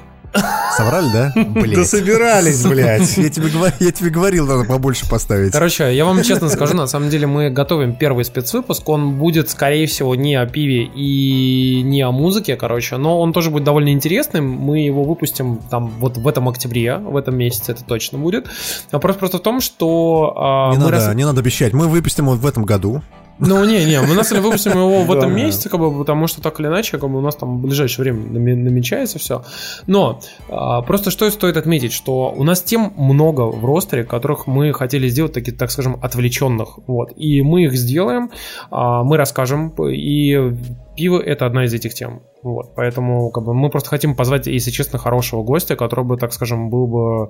Соврали, 0.78 1.12
да? 1.12 1.34
Да 1.36 1.44
Блин. 1.62 1.86
собирались, 1.86 2.66
блядь. 2.66 3.18
Я 3.18 3.30
тебе, 3.30 3.50
я 3.80 3.92
тебе 3.92 4.10
говорил, 4.10 4.48
надо 4.48 4.64
побольше 4.64 5.08
поставить. 5.10 5.52
Короче, 5.52 5.94
я 5.94 6.06
вам 6.06 6.24
честно 6.24 6.50
скажу, 6.50 6.76
на 6.76 6.88
самом 6.88 7.10
деле 7.10 7.28
мы 7.28 7.50
готовим 7.50 7.96
первый 7.96 8.24
спецвыпуск. 8.24 8.88
Он 8.90 9.16
будет, 9.18 9.50
скорее 9.50 9.86
всего, 9.88 10.16
не 10.16 10.36
о 10.36 10.46
пиве 10.46 10.84
и 10.84 11.82
не 11.84 12.02
о 12.02 12.12
музыке, 12.12 12.56
короче, 12.56 12.98
но 12.98 13.20
он 13.20 13.34
тоже 13.34 13.50
будет 13.50 13.64
довольно 13.64 13.90
интересным. 13.90 14.48
Мы 14.50 14.80
его 14.80 15.04
выпустим 15.04 15.58
там 15.70 15.88
вот 16.00 16.18
в 16.18 16.28
этом 16.28 16.48
октябре, 16.50 16.98
в 16.98 17.18
этом 17.18 17.36
месяце 17.38 17.74
это 17.74 17.84
точно 17.84 18.18
будет. 18.18 18.48
Вопрос 18.92 19.18
просто 19.18 19.38
в 19.38 19.42
том, 19.42 19.60
что 19.62 20.34
а, 20.38 20.72
Не 20.72 20.78
надо, 20.78 20.92
раз- 20.92 21.16
не 21.16 21.26
надо 21.26 21.42
обещать. 21.42 21.74
Мы 21.74 21.88
выпустим 21.88 22.26
его 22.26 22.36
в 22.36 22.46
этом 22.46 22.64
году. 22.64 23.02
Ну, 23.42 23.66
не, 23.66 23.86
не, 23.86 24.00
мы 24.02 24.14
на 24.14 24.24
самом 24.24 24.30
деле 24.30 24.42
выпустим 24.42 24.72
его 24.72 25.04
в 25.04 25.12
этом 25.12 25.36
месяце, 25.36 25.70
как 25.70 25.80
бы, 25.80 25.98
потому 25.98 26.28
что 26.28 26.42
так 26.42 26.60
или 26.60 26.68
иначе, 26.68 26.98
как 26.98 27.10
бы 27.10 27.18
у 27.18 27.22
нас 27.22 27.36
там 27.36 27.58
в 27.58 27.62
ближайшее 27.62 28.04
время 28.04 28.56
намечается 28.56 29.18
все. 29.18 29.44
Но 29.88 30.20
а, 30.48 30.82
просто 30.84 31.10
что 31.10 31.30
стоит 31.32 31.58
отметить, 31.58 31.92
что 31.92 32.32
у 32.36 32.44
нас 32.44 32.62
тем 32.62 32.94
много 32.96 33.42
в 33.42 33.66
ростере, 33.66 34.04
которых 34.04 34.46
мы 34.46 34.74
хотели 34.74 35.10
сделать 35.10 35.34
таких, 35.34 35.58
так 35.58 35.72
скажем, 35.72 35.98
отвлеченных. 36.02 36.80
Вот. 36.86 37.12
И 37.16 37.42
мы 37.42 37.64
их 37.64 37.74
сделаем, 37.74 38.30
а, 38.70 39.04
мы 39.04 39.18
расскажем, 39.18 39.70
и 39.90 40.54
пиво 40.96 41.20
это 41.20 41.48
одна 41.48 41.66
из 41.66 41.74
этих 41.74 41.96
тем. 41.96 42.22
Вот. 42.44 42.76
Поэтому 42.76 43.32
как 43.32 43.44
бы, 43.44 43.56
мы 43.56 43.72
просто 43.72 43.90
хотим 43.90 44.16
позвать, 44.16 44.46
если 44.46 44.70
честно, 44.70 45.00
хорошего 45.00 45.42
гостя, 45.42 45.76
который 45.76 46.06
бы, 46.06 46.18
так 46.18 46.32
скажем, 46.32 46.70
был 46.70 46.88
бы 46.88 47.30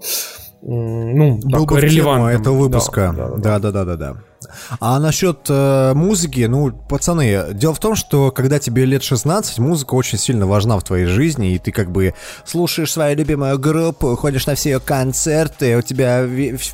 ну, 0.62 1.40
Был 1.44 1.66
так, 1.66 1.72
бы 1.72 1.82
релевантным. 1.82 2.40
этого 2.40 2.56
выпуска. 2.56 3.14
Да, 3.18 3.30
да. 3.30 3.38
Да, 3.38 3.60
да, 3.60 3.72
да, 3.72 3.86
да, 3.86 3.96
да. 3.98 4.16
А 4.80 5.00
насчет 5.00 5.40
э, 5.50 5.94
музыки, 5.94 6.46
ну, 6.50 6.72
пацаны, 6.72 7.54
дело 7.54 7.74
в 7.74 7.80
том, 7.80 7.96
что 7.96 8.32
когда 8.32 8.60
тебе 8.60 8.86
лет 8.86 9.04
16, 9.04 9.60
музыка 9.60 9.94
очень 9.96 10.18
сильно 10.18 10.46
важна 10.48 10.78
в 10.78 10.84
твоей 10.84 11.06
жизни, 11.06 11.54
и 11.54 11.60
ты 11.60 11.72
как 11.72 11.92
бы 11.92 12.14
слушаешь 12.46 12.92
свою 12.92 13.16
любимую 13.16 13.58
группу, 13.60 14.16
ходишь 14.16 14.46
на 14.48 14.56
все 14.56 14.72
ее 14.72 14.80
концерты, 14.80 15.78
у 15.78 15.82
тебя 15.82 16.26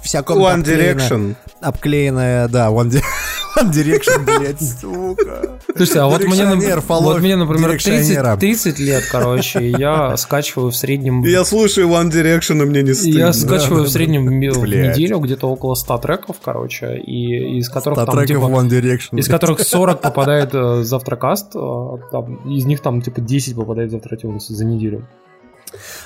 вся 0.03 0.23
комната 0.23 0.55
One 0.57 0.63
обклеена- 0.63 0.95
Direction. 0.95 1.35
обклеенная, 1.61 2.47
да, 2.47 2.67
One, 2.69 2.89
Di- 2.89 3.01
One 3.57 3.71
Direction, 3.71 4.23
блядь, 4.25 4.61
сука. 4.79 5.59
Слушайте, 5.75 5.99
а 5.99 6.05
вот 6.07 6.23
мне, 6.23 6.45
вот 6.45 7.19
мне, 7.19 7.35
например, 7.35 7.71
дирекционера. 7.71 8.37
30, 8.37 8.75
30 8.75 8.79
лет, 8.79 9.03
короче, 9.11 9.59
и 9.59 9.71
я 9.77 10.15
скачиваю 10.17 10.71
в 10.71 10.75
среднем... 10.75 11.23
Я 11.23 11.43
слушаю 11.45 11.89
One 11.89 12.09
Direction, 12.11 12.61
и 12.61 12.65
мне 12.65 12.83
не 12.83 12.93
стыдно. 12.93 13.17
Я 13.19 13.33
скачиваю 13.33 13.83
в 13.83 13.89
среднем 13.89 14.25
в 14.25 14.61
Блядь. 14.61 14.95
неделю 14.97 15.19
где-то 15.19 15.47
около 15.49 15.75
100 15.75 15.97
треков, 15.99 16.37
короче, 16.43 16.97
и 16.97 17.59
из 17.67 17.73
которых 17.73 18.05
там 18.05 18.15
треков 18.17 18.27
типа... 18.27 18.59
One 18.59 18.69
Direction. 18.69 19.19
Из 19.19 19.27
которых 19.27 19.59
40 19.59 20.01
попадает 20.01 20.49
э, 20.53 20.83
завтракаст, 20.83 21.55
э, 21.55 21.97
там, 22.11 22.35
из 22.49 22.65
них 22.65 22.81
там 22.81 23.01
типа 23.01 23.21
10 23.21 23.55
попадает 23.55 23.89
в 23.89 23.91
завтратюнс 23.91 24.47
за 24.47 24.65
неделю. 24.65 25.05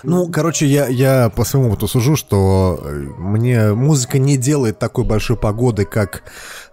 Ну, 0.03 0.27
короче, 0.27 0.65
я, 0.65 0.87
я 0.87 1.29
по 1.29 1.43
своему 1.43 1.69
опыту 1.69 1.87
сужу, 1.87 2.15
что 2.15 2.79
э, 2.83 2.89
мне 3.17 3.73
музыка 3.73 4.17
не 4.17 4.35
делает 4.35 4.79
такой 4.79 5.03
большой 5.03 5.37
погоды, 5.37 5.85
как, 5.85 6.23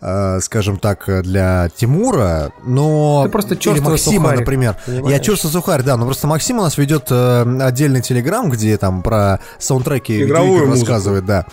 э, 0.00 0.40
скажем 0.40 0.78
так, 0.78 1.04
для 1.23 1.68
Тимура, 1.76 2.52
но... 2.64 3.23
Ты 3.25 3.30
просто 3.30 3.54
Или 3.54 3.80
Максима, 3.80 4.23
сухарик, 4.23 4.40
например. 4.40 4.76
понимаешь? 4.87 5.11
Я 5.11 5.21
чувствую 5.21 5.52
сухарь, 5.52 5.83
да, 5.83 5.99
но 5.99 6.07
просто 6.07 6.26
Максим 6.26 6.59
у 6.59 6.62
нас 6.62 6.78
ведет 6.78 7.09
э, 7.11 7.59
отдельный 7.61 8.00
телеграм, 8.00 8.49
где 8.50 8.76
там 8.78 9.02
про 9.02 9.40
саундтреки 9.59 10.23
Игровую 10.23 10.66
музыку. 10.66 10.90
рассказывает, 10.92 11.26
да. 11.26 11.47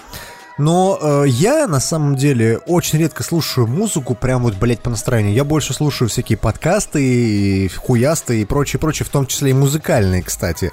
Но 0.58 0.98
э, 1.02 1.26
я, 1.28 1.68
на 1.68 1.80
самом 1.80 2.16
деле, 2.16 2.60
очень 2.60 3.00
редко 3.00 3.24
слушаю 3.24 3.68
музыку 3.68 4.16
прям 4.16 4.44
вот, 4.44 4.56
блядь, 4.56 4.80
по 4.80 4.90
настроению. 4.90 5.34
Я 5.34 5.44
больше 5.44 5.74
слушаю 5.74 6.08
всякие 6.08 6.38
подкасты, 6.38 7.04
и 7.04 7.68
хуясты 7.68 8.42
и 8.42 8.46
прочее, 8.46 8.80
прочее, 8.80 9.06
в 9.06 9.10
том 9.10 9.26
числе 9.26 9.52
и 9.52 9.54
музыкальные, 9.54 10.24
кстати. 10.24 10.72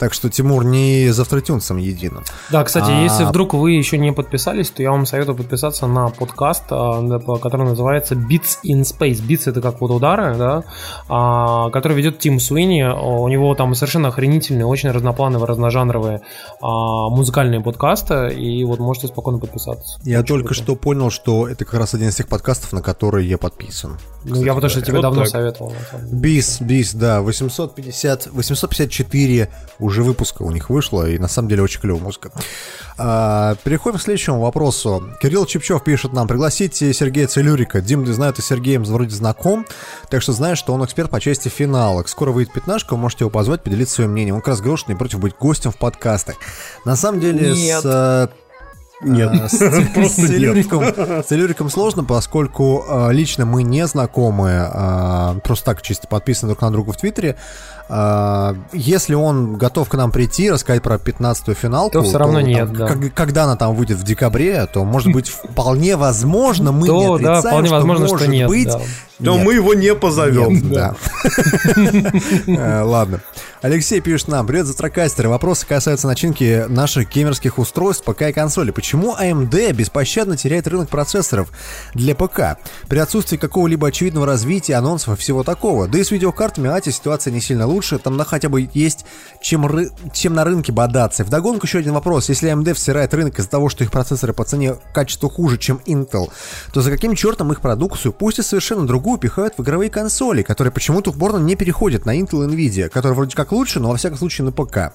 Так 0.00 0.14
что 0.14 0.30
Тимур 0.30 0.64
не 0.64 1.10
за 1.12 1.22
автотюнсом 1.22 1.76
единым. 1.76 2.24
Да, 2.50 2.64
кстати, 2.64 2.90
А- 2.90 3.02
если 3.02 3.24
вдруг 3.24 3.52
вы 3.52 3.72
еще 3.72 3.98
не 3.98 4.12
подписались, 4.12 4.70
то 4.70 4.82
я 4.82 4.92
вам 4.92 5.04
советую 5.04 5.36
подписаться 5.36 5.86
на 5.86 6.08
подкаст, 6.08 6.64
а, 6.70 7.02
который 7.38 7.66
называется 7.66 8.14
Beats 8.14 8.60
in 8.64 8.80
Space. 8.80 9.20
Beats 9.20 9.42
это 9.50 9.60
как 9.60 9.82
вот 9.82 9.90
удары, 9.90 10.36
да, 10.38 10.64
а, 11.08 11.68
который 11.68 11.98
ведет 11.98 12.18
Тим 12.18 12.40
Суини. 12.40 12.82
У 12.84 13.28
него 13.28 13.54
там 13.54 13.74
совершенно 13.74 14.08
охренительные, 14.08 14.64
очень 14.64 14.90
разноплановые, 14.90 15.46
разножанровые 15.46 16.22
а, 16.62 17.10
музыкальные 17.10 17.60
подкасты, 17.60 18.28
и 18.30 18.64
вот 18.64 18.78
можете 18.78 19.08
спокойно 19.08 19.38
подписаться. 19.38 20.00
Я 20.04 20.20
Очень 20.20 20.28
только 20.28 20.48
круто. 20.48 20.62
что 20.64 20.76
понял, 20.76 21.10
что 21.10 21.46
это 21.46 21.66
как 21.66 21.74
раз 21.74 21.92
один 21.92 22.08
из 22.08 22.16
тех 22.16 22.26
подкастов, 22.26 22.72
на 22.72 22.80
которые 22.80 23.28
я 23.28 23.36
подписан. 23.36 23.98
Ну, 24.24 24.42
я 24.42 24.54
потому 24.54 24.70
что 24.70 24.80
тебе 24.80 24.94
Вот 24.94 25.02
давно 25.02 25.20
так. 25.24 25.30
советовал. 25.30 25.74
Бис, 26.10 26.58
бис, 26.62 26.94
да, 26.94 27.20
850, 27.20 28.28
854 28.32 29.48
уже 29.78 29.89
выпуска 29.98 30.42
у 30.42 30.50
них 30.50 30.70
вышло, 30.70 31.08
и 31.08 31.18
на 31.18 31.28
самом 31.28 31.48
деле 31.48 31.62
очень 31.62 31.80
клевая 31.80 32.02
музыка. 32.02 32.30
А, 32.98 33.56
переходим 33.64 33.98
к 33.98 34.02
следующему 34.02 34.40
вопросу. 34.40 35.10
Кирилл 35.20 35.46
Чепчев 35.46 35.82
пишет 35.82 36.12
нам, 36.12 36.28
пригласите 36.28 36.92
Сергея 36.92 37.26
Целюрика. 37.26 37.80
Дим, 37.80 38.04
ты 38.04 38.12
знаешь, 38.12 38.36
ты 38.36 38.42
с 38.42 38.46
Сергеем 38.46 38.84
вроде 38.84 39.14
знаком, 39.14 39.66
так 40.08 40.22
что 40.22 40.32
знаешь, 40.32 40.58
что 40.58 40.74
он 40.74 40.84
эксперт 40.84 41.10
по 41.10 41.20
части 41.20 41.48
финалок. 41.48 42.08
Скоро 42.08 42.30
выйдет 42.30 42.52
пятнашка, 42.52 42.94
вы 42.94 43.00
можете 43.00 43.24
его 43.24 43.30
позвать, 43.30 43.62
поделиться 43.62 43.96
своим 43.96 44.12
мнением. 44.12 44.36
Он 44.36 44.40
как 44.40 44.48
раз 44.48 44.58
говорил, 44.58 44.76
что 44.76 44.92
не 44.92 44.98
против 44.98 45.18
быть 45.20 45.34
гостем 45.38 45.70
в 45.72 45.76
подкастах. 45.76 46.36
На 46.84 46.96
самом 46.96 47.20
деле, 47.20 47.52
Нет. 47.52 47.82
с 47.82 47.84
э, 47.84 48.28
Нет. 49.02 49.30
а, 49.32 49.48
С, 49.48 49.56
с 49.58 51.26
Целюриком 51.26 51.70
сложно, 51.70 52.04
поскольку 52.04 52.84
а, 52.88 53.08
лично 53.10 53.46
мы 53.46 53.62
не 53.62 53.86
знакомы, 53.86 54.50
а, 54.52 55.36
просто 55.42 55.64
так 55.64 55.82
чисто 55.82 56.06
подписаны 56.06 56.50
друг 56.50 56.62
на 56.62 56.70
друга 56.70 56.92
в 56.92 56.96
Твиттере. 56.96 57.36
А, 57.92 58.54
если 58.72 59.14
он 59.14 59.56
готов 59.56 59.88
к 59.88 59.94
нам 59.94 60.12
прийти, 60.12 60.48
рассказать 60.50 60.80
про 60.82 60.94
15-ю 60.94 61.54
финалку, 61.54 61.90
То 61.92 62.02
всё 62.02 62.18
равно 62.18 62.38
там, 62.40 62.48
нет, 62.48 62.72
да. 62.72 62.86
как- 62.86 63.12
когда 63.14 63.44
она 63.44 63.56
там 63.56 63.74
выйдет 63.74 63.98
в 63.98 64.04
декабре, 64.04 64.66
то, 64.72 64.84
может 64.84 65.12
быть, 65.12 65.28
вполне 65.50 65.96
возможно, 65.96 66.70
мы 66.70 66.82
не 66.82 66.86
То, 66.88 67.18
да, 67.18 67.32
отрицаем, 67.38 67.40
вполне 67.54 67.66
что 67.66 67.74
возможно, 67.76 68.06
что 68.06 68.14
может 68.14 68.28
нет, 68.28 68.48
быть, 68.48 68.68
да. 68.68 68.80
То 69.22 69.34
нет. 69.36 69.44
мы 69.44 69.54
его 69.54 69.74
не 69.74 69.94
позовем. 69.94 70.54
Нет, 70.54 70.70
да. 70.70 70.94
Э, 72.46 72.82
Ладно. 72.82 73.20
Алексей 73.62 74.00
пишет 74.00 74.28
нам. 74.28 74.46
Привет, 74.46 74.66
затракастеры. 74.66 75.28
Вопросы 75.28 75.66
касаются 75.66 76.06
начинки 76.06 76.64
наших 76.68 77.10
геймерских 77.10 77.58
устройств 77.58 78.04
ПК 78.04 78.22
и 78.22 78.32
консоли. 78.32 78.70
Почему 78.70 79.14
AMD 79.14 79.72
беспощадно 79.74 80.38
теряет 80.38 80.66
рынок 80.66 80.88
процессоров 80.88 81.52
для 81.92 82.14
ПК? 82.14 82.58
При 82.88 82.98
отсутствии 82.98 83.36
какого-либо 83.36 83.88
очевидного 83.88 84.24
развития, 84.24 84.76
анонсов 84.76 85.18
и 85.18 85.20
всего 85.20 85.42
такого. 85.44 85.86
Да 85.88 85.98
и 85.98 86.04
с 86.04 86.10
видеокартами 86.10 86.68
ATI 86.68 86.90
ситуация 86.90 87.32
не 87.32 87.40
сильно 87.42 87.66
лучше. 87.66 87.79
Там 87.98 88.16
на 88.16 88.24
хотя 88.24 88.48
бы 88.48 88.68
есть 88.72 89.04
чем, 89.40 89.66
ры- 89.66 89.90
чем 90.12 90.34
на 90.34 90.44
рынке 90.44 90.72
бодаться. 90.72 91.24
Вдогонку 91.24 91.66
еще 91.66 91.78
один 91.78 91.92
вопрос. 91.94 92.28
Если 92.28 92.50
AMD 92.50 92.74
всирает 92.74 93.14
рынок 93.14 93.38
из-за 93.38 93.50
того, 93.50 93.68
что 93.68 93.84
их 93.84 93.90
процессоры 93.90 94.32
по 94.32 94.44
цене 94.44 94.76
качеству 94.92 95.28
хуже, 95.28 95.58
чем 95.58 95.80
Intel, 95.86 96.30
то 96.72 96.82
за 96.82 96.90
каким 96.90 97.14
чертом 97.14 97.52
их 97.52 97.60
продукцию, 97.60 98.12
пусть 98.12 98.38
и 98.38 98.42
совершенно 98.42 98.86
другую, 98.86 99.18
пихают 99.18 99.54
в 99.56 99.62
игровые 99.62 99.90
консоли, 99.90 100.42
которые 100.42 100.72
почему-то 100.72 101.10
упорно 101.10 101.38
не 101.38 101.56
переходят 101.56 102.06
на 102.06 102.18
Intel 102.18 102.44
и 102.44 102.48
Nvidia, 102.48 102.88
которые 102.88 103.14
вроде 103.14 103.36
как 103.36 103.52
лучше, 103.52 103.80
но 103.80 103.90
во 103.90 103.96
всяком 103.96 104.18
случае 104.18 104.44
на 104.46 104.52
ПК. 104.52 104.94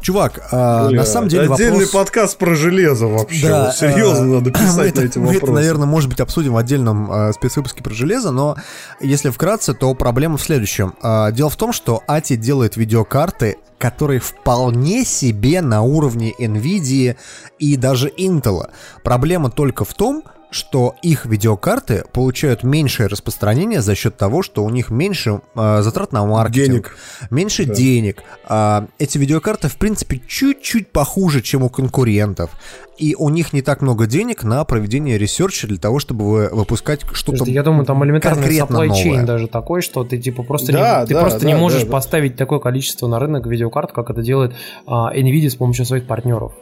Чувак, 0.00 0.48
а, 0.50 0.84
на 0.84 0.90
Бля, 0.90 1.04
самом 1.04 1.28
деле 1.28 1.52
Отдельный 1.52 1.84
вопрос... 1.84 1.90
подкаст 1.90 2.38
про 2.38 2.54
железо 2.54 3.06
вообще. 3.06 3.52
Вот 3.52 3.74
Серьезно, 3.74 4.24
э, 4.24 4.26
надо 4.26 4.50
мы 4.50 4.52
писать 4.52 4.88
это, 4.88 5.00
на 5.00 5.04
эти 5.04 5.18
мы 5.18 5.24
это, 5.26 5.34
вопросы. 5.34 5.52
наверное, 5.52 5.86
может 5.86 6.08
быть, 6.08 6.20
обсудим 6.20 6.54
в 6.54 6.56
отдельном 6.56 7.12
э, 7.12 7.32
спецвыпуске 7.34 7.82
про 7.82 7.92
железо, 7.92 8.30
но 8.30 8.56
если 9.00 9.28
вкратце, 9.28 9.74
то 9.74 9.92
проблема 9.94 10.38
в 10.38 10.42
следующем. 10.42 10.94
А, 11.02 11.30
дело 11.32 11.50
в 11.50 11.56
том, 11.56 11.72
что 11.72 12.02
ATI 12.08 12.36
делает 12.36 12.76
видеокарты, 12.76 13.58
которые 13.76 14.20
вполне 14.20 15.04
себе 15.04 15.60
на 15.60 15.82
уровне 15.82 16.34
NVIDIA 16.38 17.16
и 17.58 17.76
даже 17.76 18.08
Intel. 18.08 18.70
Проблема 19.02 19.50
только 19.50 19.84
в 19.84 19.92
том, 19.94 20.22
что 20.50 20.94
их 21.02 21.26
видеокарты 21.26 22.04
получают 22.12 22.62
меньшее 22.64 23.06
распространение 23.08 23.80
за 23.82 23.94
счет 23.94 24.16
того, 24.16 24.42
что 24.42 24.64
у 24.64 24.70
них 24.70 24.90
меньше 24.90 25.40
э, 25.54 25.82
затрат 25.82 26.12
на 26.12 26.24
маркетинг, 26.26 26.66
Денег. 26.66 26.96
меньше 27.30 27.64
денег. 27.64 28.22
А, 28.48 28.86
эти 28.98 29.16
видеокарты, 29.18 29.68
в 29.68 29.76
принципе, 29.76 30.20
чуть-чуть 30.26 30.90
похуже, 30.90 31.40
чем 31.40 31.62
у 31.62 31.68
конкурентов. 31.68 32.50
И 32.98 33.14
у 33.14 33.30
них 33.30 33.52
не 33.52 33.62
так 33.62 33.80
много 33.80 34.06
денег 34.06 34.42
на 34.44 34.62
проведение 34.64 35.16
ресерча 35.16 35.66
для 35.66 35.78
того, 35.78 36.00
чтобы 36.00 36.28
вы- 36.28 36.48
выпускать 36.50 37.00
что-то 37.12 37.44
я 37.44 37.62
думаю, 37.62 37.86
там 37.86 38.04
элементарный 38.04 38.46
supply 38.48 38.88
chain 38.88 39.10
новое. 39.12 39.24
даже 39.24 39.46
такой, 39.48 39.80
что 39.80 40.04
ты 40.04 40.18
типа 40.18 40.42
просто 40.42 40.72
Да, 40.72 41.00
не, 41.00 41.06
ты 41.06 41.14
да, 41.14 41.20
просто 41.22 41.40
да, 41.40 41.46
не 41.46 41.54
можешь 41.54 41.80
да, 41.82 41.86
да. 41.86 41.92
поставить 41.92 42.36
такое 42.36 42.58
количество 42.58 43.06
на 43.06 43.18
рынок 43.18 43.46
видеокарт, 43.46 43.92
как 43.92 44.10
это 44.10 44.20
делает 44.22 44.54
а, 44.86 45.14
Nvidia 45.14 45.48
с 45.48 45.54
помощью 45.54 45.86
своих 45.86 46.06
партнеров. 46.06 46.52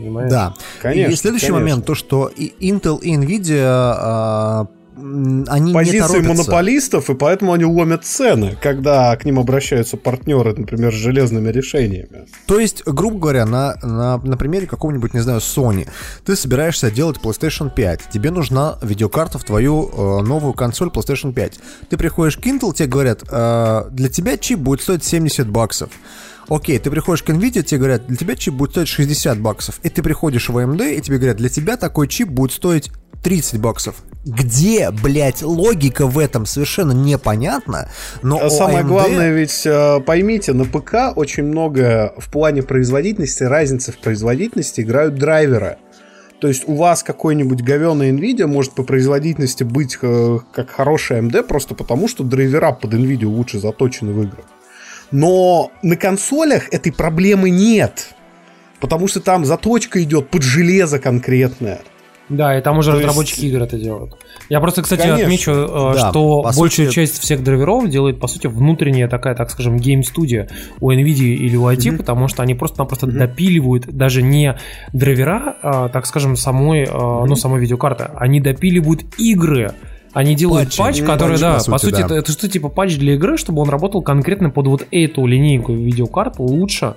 Понимаешь? 0.00 0.30
Да. 0.30 0.54
Конечно, 0.80 1.12
и 1.12 1.16
следующий 1.16 1.46
конечно. 1.46 1.60
момент, 1.60 1.86
то, 1.86 1.94
что 1.94 2.30
Intel 2.36 3.00
и 3.00 3.16
Nvidia, 3.16 3.64
а, 3.66 4.66
они 5.48 5.72
Позиции 5.72 6.20
монополистов, 6.20 7.10
и 7.10 7.14
поэтому 7.14 7.52
они 7.52 7.64
ломят 7.64 8.04
цены, 8.04 8.56
когда 8.60 9.16
к 9.16 9.24
ним 9.24 9.38
обращаются 9.38 9.96
партнеры, 9.96 10.54
например, 10.54 10.92
с 10.92 10.96
железными 10.96 11.50
решениями. 11.50 12.26
То 12.46 12.58
есть, 12.58 12.84
грубо 12.84 13.18
говоря, 13.18 13.46
на, 13.46 13.76
на, 13.82 14.18
на 14.18 14.36
примере 14.36 14.66
какого-нибудь, 14.66 15.14
не 15.14 15.20
знаю, 15.20 15.40
Sony, 15.40 15.88
ты 16.24 16.36
собираешься 16.36 16.90
делать 16.90 17.18
PlayStation 17.22 17.72
5, 17.74 18.08
тебе 18.12 18.30
нужна 18.30 18.78
видеокарта 18.82 19.38
в 19.38 19.44
твою 19.44 19.88
э, 19.88 20.22
новую 20.22 20.54
консоль 20.54 20.88
PlayStation 20.88 21.32
5. 21.32 21.60
Ты 21.88 21.96
приходишь 21.96 22.36
к 22.36 22.46
Intel, 22.46 22.74
тебе 22.74 22.88
говорят, 22.88 23.22
э, 23.30 23.84
для 23.90 24.08
тебя 24.08 24.36
чип 24.36 24.58
будет 24.58 24.82
стоить 24.82 25.04
70 25.04 25.48
баксов. 25.48 25.90
Окей, 26.50 26.80
ты 26.80 26.90
приходишь 26.90 27.22
к 27.22 27.30
Nvidia, 27.30 27.62
тебе 27.62 27.78
говорят, 27.78 28.06
для 28.08 28.16
тебя 28.16 28.34
чип 28.34 28.54
будет 28.54 28.72
стоить 28.72 28.88
60 28.88 29.38
баксов. 29.40 29.78
И 29.84 29.88
ты 29.88 30.02
приходишь 30.02 30.48
в 30.48 30.58
AMD, 30.58 30.96
и 30.96 31.00
тебе 31.00 31.18
говорят, 31.18 31.36
для 31.36 31.48
тебя 31.48 31.76
такой 31.76 32.08
чип 32.08 32.28
будет 32.28 32.50
стоить 32.50 32.90
30 33.22 33.60
баксов. 33.60 34.02
Где, 34.24 34.90
блядь, 34.90 35.42
логика 35.42 36.08
в 36.08 36.18
этом 36.18 36.46
совершенно 36.46 36.90
непонятна, 36.90 37.88
но 38.22 38.40
А 38.42 38.50
самое 38.50 38.80
AMD 38.80 38.88
главное, 38.88 39.32
ведь 39.32 39.62
э, 39.64 40.00
поймите, 40.00 40.52
на 40.52 40.64
ПК 40.64 41.16
очень 41.16 41.44
много 41.44 42.14
в 42.18 42.28
плане 42.30 42.64
производительности, 42.64 43.44
разницы 43.44 43.92
в 43.92 43.98
производительности 43.98 44.80
играют 44.80 45.14
драйверы. 45.14 45.78
То 46.40 46.48
есть 46.48 46.64
у 46.66 46.74
вас 46.74 47.04
какой-нибудь 47.04 47.62
говеный 47.62 48.10
NVIDIA 48.10 48.46
может 48.46 48.72
по 48.72 48.82
производительности 48.82 49.62
быть 49.62 49.98
э, 50.02 50.38
как 50.52 50.70
хорошая 50.70 51.22
AMD 51.22 51.44
просто 51.44 51.76
потому, 51.76 52.08
что 52.08 52.24
драйвера 52.24 52.72
под 52.72 52.94
NVIDIA 52.94 53.26
лучше 53.26 53.60
заточены 53.60 54.12
в 54.12 54.22
играх. 54.22 54.46
Но 55.12 55.70
на 55.82 55.96
консолях 55.96 56.72
этой 56.72 56.92
проблемы 56.92 57.50
нет. 57.50 58.14
Потому 58.80 59.08
что 59.08 59.20
там 59.20 59.44
заточка 59.44 60.02
идет 60.02 60.28
под 60.30 60.42
железо 60.42 60.98
конкретное. 60.98 61.80
Да, 62.28 62.56
и 62.56 62.62
там 62.62 62.78
уже 62.78 62.92
То 62.92 62.98
разработчики 62.98 63.40
есть- 63.40 63.52
игр 63.52 63.62
это 63.64 63.76
делают. 63.76 64.16
Я 64.48 64.60
просто, 64.60 64.82
кстати, 64.82 65.00
Конечно. 65.02 65.24
отмечу, 65.24 65.50
э, 65.50 65.92
Да, 65.94 66.10
что 66.10 66.42
большую 66.56 66.86
сути- 66.86 66.94
часть 66.94 67.18
всех 67.20 67.42
драйверов 67.42 67.88
делает, 67.90 68.20
по 68.20 68.28
сути, 68.28 68.46
внутренняя 68.46 69.08
такая, 69.08 69.34
так 69.34 69.50
скажем, 69.50 69.78
гейм-студия 69.78 70.48
у 70.78 70.92
NVIDIA 70.92 71.34
или 71.34 71.56
у 71.56 71.66
IT, 71.68 71.90
потому 71.96 72.28
что 72.28 72.44
они 72.44 72.54
просто-напросто 72.54 73.08
допиливают 73.08 73.86
даже 73.88 74.22
не 74.22 74.56
драйвера, 74.92 75.56
а, 75.60 75.88
так 75.88 76.06
скажем, 76.06 76.36
самой, 76.36 76.82
э, 76.84 76.88
ну, 76.92 77.34
самой 77.34 77.60
видеокарты, 77.60 78.04
они 78.16 78.40
допиливают 78.40 79.02
игры. 79.18 79.72
Они 80.12 80.34
делают 80.34 80.76
патч, 80.76 81.00
М, 81.00 81.06
который, 81.06 81.32
патч, 81.32 81.40
да, 81.40 81.58
по 81.58 81.72
по 81.72 81.78
сути, 81.78 81.90
сути, 81.90 82.00
да. 82.00 82.06
это, 82.06 82.14
это 82.14 82.32
что 82.32 82.48
типа 82.48 82.68
патч 82.68 82.96
для 82.96 83.14
игры, 83.14 83.36
чтобы 83.36 83.62
он 83.62 83.68
работал 83.68 84.02
конкретно 84.02 84.50
под 84.50 84.66
вот 84.66 84.86
эту 84.90 85.26
линейку 85.26 85.72
видеокарт 85.72 86.38
лучше. 86.38 86.96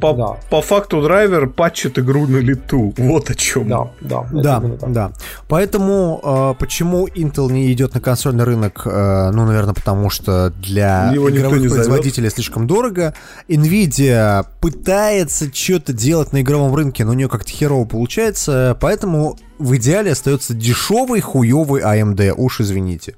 По, 0.00 0.14
Да, 0.14 0.36
по 0.48 0.62
факту 0.62 1.02
драйвер 1.02 1.48
патчит 1.48 1.98
игру 1.98 2.26
на 2.26 2.38
лету. 2.38 2.94
Вот 2.96 3.30
о 3.30 3.34
чем. 3.34 3.68
да, 3.68 3.90
да. 4.00 4.26
Да, 4.32 4.62
да. 4.86 5.12
Поэтому 5.48 6.20
э, 6.22 6.54
почему 6.58 7.06
Intel 7.08 7.52
не 7.52 7.72
идет 7.72 7.94
на 7.94 8.00
консольный 8.00 8.44
рынок? 8.44 8.82
Э, 8.86 9.30
ну, 9.32 9.44
наверное, 9.44 9.74
потому 9.74 10.08
что 10.08 10.50
для 10.50 11.10
Его 11.12 11.30
игровых 11.30 11.60
не 11.60 11.68
зовет. 11.68 11.86
производителей 11.86 12.30
слишком 12.30 12.66
дорого. 12.66 13.14
Nvidia 13.48 14.46
пытается 14.60 15.52
что-то 15.54 15.92
делать 15.92 16.32
на 16.32 16.40
игровом 16.42 16.74
рынке, 16.74 17.04
но 17.04 17.10
у 17.10 17.14
нее 17.14 17.28
как-то 17.28 17.50
херово 17.50 17.84
получается. 17.84 18.76
Поэтому 18.80 19.38
в 19.58 19.76
идеале 19.76 20.12
остается 20.12 20.54
дешевый, 20.54 21.20
хуевый 21.20 21.82
AMD. 21.82 22.32
Уж 22.36 22.60
извините. 22.60 23.14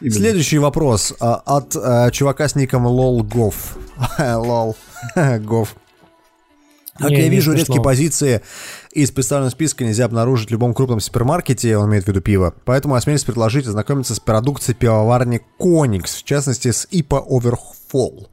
Именно. 0.00 0.14
Следующий 0.14 0.58
вопрос 0.58 1.14
а, 1.20 1.42
от 1.46 1.74
а, 1.76 2.10
чувака 2.10 2.48
с 2.48 2.54
ником 2.54 2.86
LolGov. 2.86 3.54
Лол. 4.18 4.76
Гов. 5.40 5.74
Как 6.98 7.10
Не, 7.10 7.22
я 7.22 7.28
вижу, 7.28 7.52
смешно. 7.52 7.66
редкие 7.66 7.82
позиции 7.82 8.42
из 8.92 9.10
представленного 9.10 9.50
списка 9.50 9.84
нельзя 9.84 10.06
обнаружить 10.06 10.48
в 10.48 10.52
любом 10.52 10.72
крупном 10.72 11.00
супермаркете, 11.00 11.76
он 11.76 11.90
имеет 11.90 12.04
в 12.04 12.08
виду 12.08 12.22
пиво. 12.22 12.54
Поэтому 12.64 12.94
осмелюсь 12.94 13.24
предложить 13.24 13.66
ознакомиться 13.66 14.14
с 14.14 14.20
продукцией 14.20 14.76
пивоварни 14.76 15.42
Коникс, 15.58 16.14
в 16.14 16.24
частности 16.24 16.70
с 16.70 16.88
IPA 16.90 17.26
Overfall. 17.28 18.28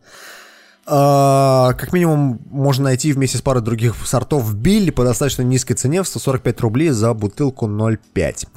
А, 0.85 1.73
как 1.73 1.93
минимум 1.93 2.41
можно 2.49 2.85
найти 2.85 3.13
вместе 3.13 3.37
с 3.37 3.41
парой 3.41 3.63
других 3.63 3.95
сортов 4.05 4.43
в 4.43 4.55
Билли 4.55 4.89
по 4.91 5.03
достаточно 5.03 5.41
низкой 5.41 5.75
цене 5.75 6.03
в 6.03 6.07
145 6.07 6.59
рублей 6.61 6.89
за 6.89 7.13
бутылку 7.13 7.67
0,5. 7.67 8.47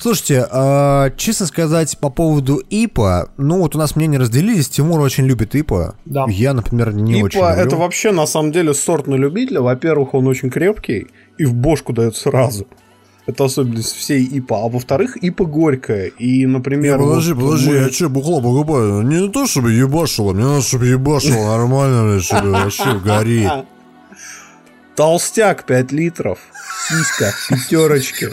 Слушайте, 0.00 0.46
а, 0.50 1.10
честно 1.16 1.46
сказать, 1.46 1.98
по 1.98 2.08
поводу 2.08 2.56
ИПа, 2.56 3.28
ну 3.36 3.58
вот 3.58 3.74
у 3.76 3.78
нас 3.78 3.96
мнения 3.96 4.18
разделились, 4.18 4.68
Тимур 4.68 5.00
очень 5.00 5.24
любит 5.26 5.54
ИПа. 5.54 5.94
Да. 6.06 6.24
Я, 6.28 6.54
например, 6.54 6.94
не 6.94 7.22
очень 7.22 7.38
Ипа 7.38 7.50
люблю. 7.50 7.66
это 7.66 7.76
вообще 7.76 8.12
на 8.12 8.26
самом 8.26 8.52
деле 8.52 8.72
сорт 8.72 9.06
на 9.06 9.16
любителя. 9.16 9.60
Во-первых, 9.60 10.14
он 10.14 10.26
очень 10.26 10.50
крепкий 10.50 11.08
и 11.36 11.44
в 11.44 11.54
бошку 11.54 11.92
дает 11.92 12.16
сразу. 12.16 12.66
Это 13.26 13.44
особенность 13.44 13.94
всей 13.94 14.22
ИПа. 14.24 14.64
А 14.64 14.68
во-вторых, 14.68 15.16
ИПа 15.16 15.44
горькая. 15.46 16.06
И, 16.08 16.44
например... 16.46 16.98
Не, 16.98 17.04
подожди, 17.04 17.32
вот 17.32 17.44
подожди, 17.44 17.70
мы- 17.70 17.76
я 17.76 17.90
че, 17.90 18.08
бухло 18.08 18.40
покупаю? 18.42 19.02
Не 19.02 19.28
то, 19.30 19.46
чтобы 19.46 19.72
ебашило, 19.72 20.32
мне 20.34 20.44
надо, 20.44 20.62
чтобы 20.62 20.86
ебашило 20.86 21.46
нормально, 21.56 22.04
блядь, 22.04 22.24
чтобы 22.24 22.50
вообще 22.50 22.98
гори. 22.98 23.48
Толстяк 24.96 25.64
5 25.64 25.92
литров. 25.92 26.38
Сиська, 26.88 27.32
пятерочки. 27.48 28.28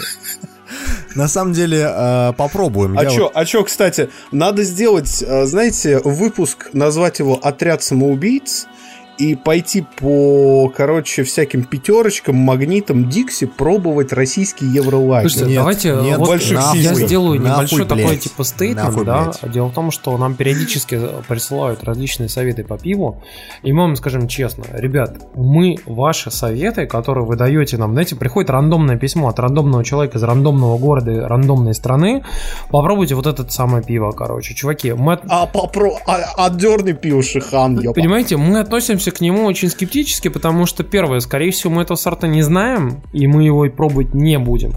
На 1.15 1.27
самом 1.27 1.53
деле, 1.53 1.85
э, 1.89 2.33
попробуем. 2.37 2.97
А 2.97 3.03
Я 3.03 3.09
чё, 3.09 3.23
вот- 3.23 3.31
а 3.35 3.45
чё, 3.45 3.63
кстати, 3.63 4.09
надо 4.31 4.63
сделать, 4.63 5.23
э, 5.25 5.45
знаете, 5.45 5.99
выпуск, 6.03 6.69
назвать 6.73 7.19
его 7.19 7.39
«Отряд 7.41 7.83
самоубийц», 7.83 8.67
и 9.21 9.35
пойти 9.35 9.85
по, 9.97 10.71
короче, 10.75 11.23
всяким 11.23 11.63
пятерочкам, 11.63 12.35
магнитам 12.37 13.07
Дикси 13.07 13.45
пробовать 13.45 14.11
российский 14.13 14.65
Евролайт. 14.65 15.29
Слушайте, 15.29 15.45
Нет, 15.51 15.55
давайте 15.59 15.93
нет, 16.01 16.17
вот 16.17 16.27
больших 16.27 16.57
я 16.57 16.71
сиськах. 16.73 16.97
сделаю 16.97 17.39
Нахуй, 17.39 17.51
небольшой 17.65 17.85
такой 17.85 18.05
блядь. 18.05 18.19
типа 18.21 18.43
стейтмент, 18.43 18.87
Нахуй, 18.89 19.05
да. 19.05 19.23
блядь. 19.41 19.51
Дело 19.53 19.67
в 19.67 19.73
том, 19.73 19.91
что 19.91 20.17
нам 20.17 20.33
периодически 20.33 20.99
присылают 21.27 21.83
различные 21.83 22.29
советы 22.29 22.63
по 22.63 22.79
пиву, 22.79 23.21
и 23.61 23.71
мы 23.71 23.83
вам 23.83 23.95
скажем 23.95 24.27
честно, 24.27 24.63
ребят, 24.73 25.17
мы 25.35 25.75
ваши 25.85 26.31
советы, 26.31 26.87
которые 26.87 27.25
вы 27.27 27.35
даете 27.35 27.77
нам, 27.77 27.91
знаете, 27.91 28.15
приходит 28.15 28.49
рандомное 28.49 28.97
письмо 28.97 29.27
от 29.29 29.37
рандомного 29.39 29.83
человека 29.83 30.17
из 30.17 30.23
рандомного 30.23 30.79
города, 30.79 31.11
и 31.11 31.17
рандомной 31.19 31.75
страны, 31.75 32.23
попробуйте 32.71 33.13
вот 33.13 33.27
это 33.27 33.47
самое 33.51 33.83
пиво, 33.83 34.11
короче, 34.11 34.55
чуваки, 34.55 34.93
мы 34.93 35.13
от- 35.13 35.21
А 35.27 35.45
попро... 35.45 35.91
А, 36.07 36.47
отдерни 36.47 36.93
пиво 36.93 37.21
Шихан, 37.21 37.79
ёпа. 37.79 37.93
Понимаете, 37.93 38.37
мы 38.37 38.59
относимся 38.59 39.10
к 39.11 39.21
нему 39.21 39.45
очень 39.45 39.69
скептически, 39.69 40.27
потому 40.27 40.65
что, 40.65 40.83
первое, 40.83 41.19
скорее 41.19 41.51
всего, 41.51 41.73
мы 41.73 41.83
этого 41.83 41.97
сорта 41.97 42.27
не 42.27 42.41
знаем, 42.41 43.01
и 43.13 43.27
мы 43.27 43.43
его 43.43 43.65
и 43.65 43.69
пробовать 43.69 44.13
не 44.13 44.39
будем. 44.39 44.73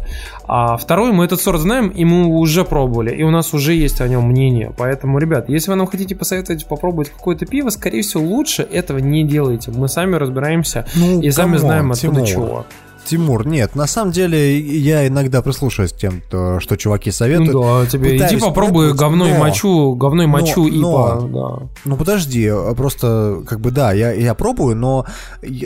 А 0.47 0.77
второе, 0.77 1.13
мы 1.13 1.25
этот 1.25 1.41
сорт 1.41 1.61
знаем, 1.61 1.89
и 1.89 2.05
мы 2.05 2.27
его 2.27 2.39
уже 2.39 2.65
пробовали, 2.65 3.15
и 3.15 3.23
у 3.23 3.31
нас 3.31 3.55
уже 3.55 3.75
есть 3.75 4.01
о 4.01 4.09
нем 4.09 4.27
мнение. 4.29 4.73
Поэтому, 4.77 5.19
ребят, 5.19 5.49
если 5.49 5.71
вы 5.71 5.77
нам 5.77 5.87
хотите 5.87 6.15
посоветовать 6.15 6.67
попробовать 6.67 7.11
какое-то 7.11 7.47
пиво, 7.47 7.71
скорее 7.71 8.03
всего, 8.03 8.23
лучше 8.23 8.63
этого 8.63 8.99
не 8.99 9.25
делайте. 9.25 9.71
Мы 9.71 9.89
сами 9.89 10.17
разбираемся 10.17 10.87
Ну, 10.95 11.21
и 11.21 11.31
сами 11.31 11.57
знаем, 11.57 11.93
откуда 11.93 12.17
Тимур. 12.17 12.29
чего. 12.29 12.67
Тимур, 13.05 13.47
нет, 13.47 13.75
на 13.75 13.87
самом 13.87 14.13
деле 14.13 14.59
я 14.59 15.07
иногда 15.07 15.43
прислушиваюсь 15.43 15.93
к 15.93 15.97
тем, 15.97 16.23
то, 16.31 16.61
что 16.61 16.77
чуваки 16.77 17.11
советуют. 17.11 17.53
Ну 17.53 17.63
да, 17.63 17.87
тебе 17.87 18.17
иди 18.17 18.37
попробуй 18.37 18.53
пробовать, 18.53 18.97
говно 18.97 19.29
и 19.29 19.39
мочу, 19.39 19.95
говно 19.95 20.23
и 20.23 20.27
мочу 20.27 20.67
и 20.67 20.79
но- 20.79 21.21
да. 21.21 21.69
Ну 21.85 21.97
подожди, 21.97 22.51
просто 22.77 23.43
как 23.47 23.61
бы 23.61 23.71
да, 23.71 23.93
я, 23.93 24.13
я 24.13 24.35
пробую, 24.35 24.77
но 24.77 25.07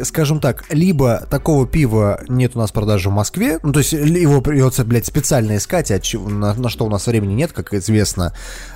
скажем 0.02 0.40
так, 0.40 0.64
либо 0.70 1.26
такого 1.30 1.66
пива 1.66 2.20
нет 2.28 2.52
у 2.54 2.58
нас 2.58 2.70
в 2.70 2.72
продаже 2.72 3.08
в 3.08 3.12
Москве, 3.12 3.58
ну 3.62 3.72
то 3.72 3.78
есть 3.78 3.92
его 3.92 4.40
придется, 4.40 4.84
блядь, 4.84 5.06
специально 5.06 5.56
искать, 5.56 5.90
а 5.90 6.00
на, 6.28 6.54
на 6.54 6.68
что 6.68 6.84
у 6.86 6.90
нас 6.90 7.06
времени 7.06 7.34
нет, 7.34 7.52
как 7.52 7.72
известно. 7.74 8.32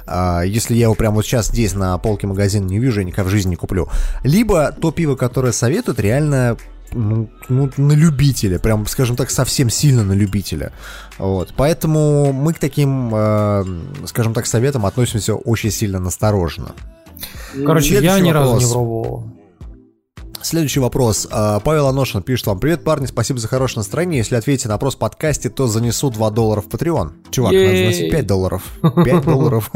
А, 0.06 0.42
если 0.42 0.74
я 0.74 0.82
его 0.82 0.94
прямо 0.94 1.16
вот 1.16 1.24
сейчас 1.24 1.48
здесь 1.48 1.74
на 1.74 1.96
полке 1.98 2.26
магазина 2.26 2.66
не 2.66 2.78
вижу, 2.78 3.00
я 3.00 3.06
никогда 3.06 3.28
в 3.28 3.32
жизни 3.32 3.50
не 3.50 3.56
куплю. 3.56 3.88
Либо 4.24 4.72
то 4.72 4.90
пиво, 4.90 5.16
которое 5.16 5.52
советуют, 5.52 6.00
реально 6.00 6.56
ну, 6.94 7.28
ну, 7.48 7.70
на 7.76 7.92
любителя, 7.92 8.58
прям, 8.58 8.86
скажем 8.86 9.16
так, 9.16 9.30
совсем 9.30 9.70
сильно 9.70 10.04
на 10.04 10.12
любителя. 10.12 10.72
Вот. 11.18 11.52
Поэтому 11.56 12.32
мы 12.32 12.52
к 12.52 12.58
таким, 12.58 13.10
э, 13.14 13.64
скажем 14.06 14.34
так, 14.34 14.46
советам 14.46 14.86
относимся 14.86 15.34
очень 15.34 15.70
сильно 15.70 15.98
настороженно. 15.98 16.72
Короче, 17.64 17.94
я 17.94 18.00
Следующий 18.00 18.22
ни 18.22 18.30
разу 18.30 18.58
не 18.58 18.72
пробовал. 18.72 19.24
Следующий 20.42 20.80
вопрос. 20.80 21.28
А, 21.30 21.60
Павел 21.60 21.86
Аношин 21.86 22.22
пишет 22.22 22.46
вам. 22.48 22.58
Привет, 22.58 22.82
парни, 22.82 23.06
спасибо 23.06 23.38
за 23.38 23.46
хорошее 23.46 23.78
настроение. 23.80 24.18
Если 24.18 24.34
ответите 24.34 24.68
на 24.68 24.74
вопрос 24.74 24.96
в 24.96 24.98
подкасте, 24.98 25.50
то 25.50 25.68
занесу 25.68 26.10
2 26.10 26.30
доллара 26.30 26.60
в 26.60 26.66
Patreon. 26.66 27.12
Чувак, 27.30 27.52
надо 27.52 27.64
Ей. 27.64 27.84
заносить 27.84 28.10
5 28.10 28.26
долларов. 28.26 28.62
5 28.82 29.24
долларов. 29.24 29.70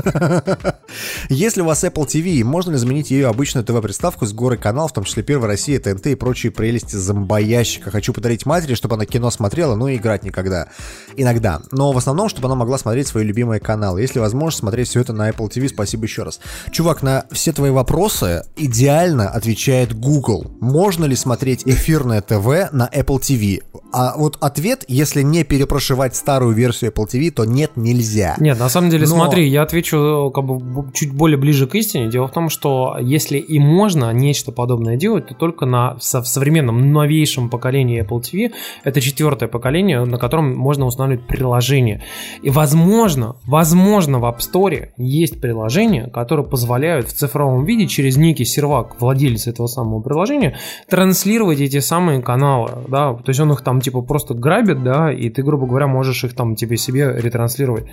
Если 1.28 1.60
у 1.60 1.64
вас 1.64 1.84
Apple 1.84 2.06
TV, 2.06 2.42
можно 2.42 2.72
ли 2.72 2.78
заменить 2.78 3.10
ее 3.10 3.28
обычную 3.28 3.64
ТВ-приставку 3.64 4.26
с 4.26 4.32
горой 4.32 4.58
канал, 4.58 4.88
в 4.88 4.92
том 4.92 5.04
числе 5.04 5.22
Первая 5.22 5.48
Россия, 5.48 5.78
ТНТ 5.78 6.08
и 6.08 6.14
прочие 6.16 6.50
прелести 6.50 6.96
зомбоящика? 6.96 7.90
Хочу 7.90 8.12
подарить 8.12 8.44
матери, 8.44 8.74
чтобы 8.74 8.96
она 8.96 9.06
кино 9.06 9.30
смотрела, 9.30 9.76
но 9.76 9.88
и 9.88 9.96
играть 9.96 10.24
никогда. 10.24 10.68
Иногда. 11.16 11.62
Но 11.70 11.92
в 11.92 11.98
основном, 11.98 12.28
чтобы 12.28 12.46
она 12.48 12.56
могла 12.56 12.78
смотреть 12.78 13.06
свои 13.06 13.24
любимые 13.24 13.60
каналы. 13.60 14.00
Если 14.00 14.18
возможно, 14.18 14.58
смотреть 14.58 14.88
все 14.88 15.00
это 15.00 15.12
на 15.12 15.30
Apple 15.30 15.48
TV, 15.48 15.68
спасибо 15.68 16.04
еще 16.04 16.24
раз. 16.24 16.40
Чувак, 16.72 17.02
на 17.02 17.26
все 17.30 17.52
твои 17.52 17.70
вопросы 17.70 18.44
идеально 18.56 19.28
отвечает 19.28 19.94
Google. 19.94 20.55
Можно 20.60 21.04
ли 21.04 21.16
смотреть 21.16 21.62
эфирное 21.66 22.20
ТВ 22.22 22.72
на 22.72 22.88
Apple 22.92 23.20
TV? 23.20 23.62
А 23.92 24.14
вот 24.16 24.36
ответ, 24.40 24.84
если 24.88 25.22
не 25.22 25.44
перепрошивать 25.44 26.16
старую 26.16 26.54
версию 26.54 26.92
Apple 26.92 27.06
TV, 27.06 27.30
то 27.30 27.44
нет, 27.44 27.72
нельзя. 27.76 28.36
Нет, 28.38 28.58
на 28.58 28.68
самом 28.68 28.90
деле, 28.90 29.06
Но- 29.06 29.14
смотри, 29.14 29.48
я 29.48 29.62
отвечу 29.62 30.28
э, 30.28 30.30
как 30.32 30.44
бы 30.44 30.92
чуть 30.92 31.12
более 31.12 31.38
ближе 31.38 31.66
к 31.66 31.74
истине. 31.74 32.08
Дело 32.10 32.28
в 32.28 32.32
том, 32.32 32.50
что 32.50 32.96
если 33.00 33.38
и 33.38 33.58
можно 33.58 34.12
нечто 34.12 34.52
подобное 34.52 34.96
делать, 34.96 35.28
то 35.28 35.34
только 35.34 35.66
на 35.66 35.96
со- 36.00 36.20
в 36.22 36.28
современном 36.28 36.92
новейшем 36.92 37.48
поколении 37.48 38.02
Apple 38.04 38.20
TV. 38.20 38.52
Это 38.84 39.00
четвертое 39.00 39.48
поколение, 39.48 40.04
на 40.04 40.18
котором 40.18 40.54
можно 40.56 40.86
устанавливать 40.86 41.26
приложение. 41.26 42.02
И 42.42 42.50
возможно, 42.50 43.36
возможно 43.46 44.18
в 44.18 44.24
App 44.24 44.38
Store 44.38 44.88
есть 44.96 45.40
приложения, 45.40 46.08
которые 46.08 46.46
позволяют 46.46 47.08
в 47.08 47.12
цифровом 47.14 47.64
виде 47.64 47.86
через 47.86 48.16
некий 48.16 48.44
сервак 48.44 49.00
владельца 49.00 49.50
этого 49.50 49.66
самого 49.68 50.00
приложения 50.00 50.56
транслировать 50.88 51.60
эти 51.60 51.80
самые 51.80 52.20
каналы. 52.20 52.70
Да? 52.88 53.14
То 53.14 53.28
есть 53.28 53.40
он 53.40 53.52
их 53.52 53.60
там 53.62 53.75
там 53.76 53.82
типа 53.82 54.00
просто 54.00 54.32
грабят, 54.32 54.82
да, 54.82 55.12
и 55.12 55.28
ты, 55.28 55.42
грубо 55.42 55.66
говоря, 55.66 55.86
можешь 55.86 56.24
их 56.24 56.34
там 56.34 56.56
тебе 56.56 56.78
себе 56.78 57.12
ретранслировать. 57.14 57.84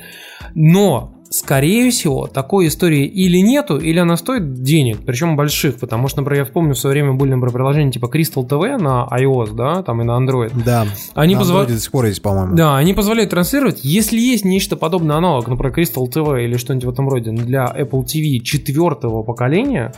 Но 0.56 1.16
скорее 1.30 1.90
всего, 1.92 2.28
такой 2.28 2.68
истории 2.68 3.06
или 3.06 3.40
нету, 3.40 3.78
или 3.78 4.00
она 4.00 4.16
стоит 4.16 4.62
денег, 4.62 5.00
причем 5.06 5.36
больших, 5.36 5.80
потому 5.80 6.08
что, 6.08 6.22
например, 6.22 6.46
я 6.46 6.52
помню, 6.52 6.74
в 6.74 6.80
свое 6.80 6.94
время 6.94 7.14
были, 7.14 7.32
например, 7.32 7.52
приложения 7.52 7.92
типа 7.92 8.06
Crystal 8.06 8.48
TV 8.48 8.78
на 8.78 9.08
iOS, 9.12 9.56
да, 9.56 9.84
там 9.84 10.02
и 10.02 10.06
на 10.06 10.12
Android. 10.12 10.52
Да. 10.64 10.86
Они 11.16 11.36
на 11.36 11.42
позва- 11.42 11.66
до 11.66 11.78
сих 11.78 11.92
пор 11.92 12.06
есть, 12.06 12.22
по-моему. 12.22 12.56
Да, 12.56 12.78
они 12.78 12.94
позволяют 12.94 13.32
транслировать. 13.32 13.80
Если 13.84 14.20
есть 14.20 14.46
нечто 14.46 14.78
подобное 14.78 15.18
аналог, 15.18 15.48
например, 15.48 15.78
Crystal 15.78 16.06
TV 16.08 16.46
или 16.46 16.56
что-нибудь 16.56 16.86
в 16.86 16.90
этом 16.92 17.10
роде 17.10 17.32
для 17.32 17.66
Apple 17.66 18.06
TV 18.06 18.40
четвертого 18.40 19.24
поколения, 19.24 19.92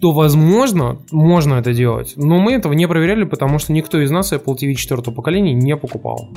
то, 0.00 0.12
возможно, 0.12 0.98
можно 1.10 1.54
это 1.54 1.72
делать. 1.74 2.14
Но 2.16 2.38
мы 2.38 2.52
этого 2.52 2.72
не 2.72 2.86
проверяли, 2.86 3.24
потому 3.24 3.58
что 3.58 3.72
никто 3.72 4.00
из 4.00 4.10
нас 4.10 4.32
Apple 4.32 4.54
TV 4.56 4.74
четвертого 4.74 5.14
поколения 5.14 5.54
не 5.54 5.76
покупал. 5.76 6.30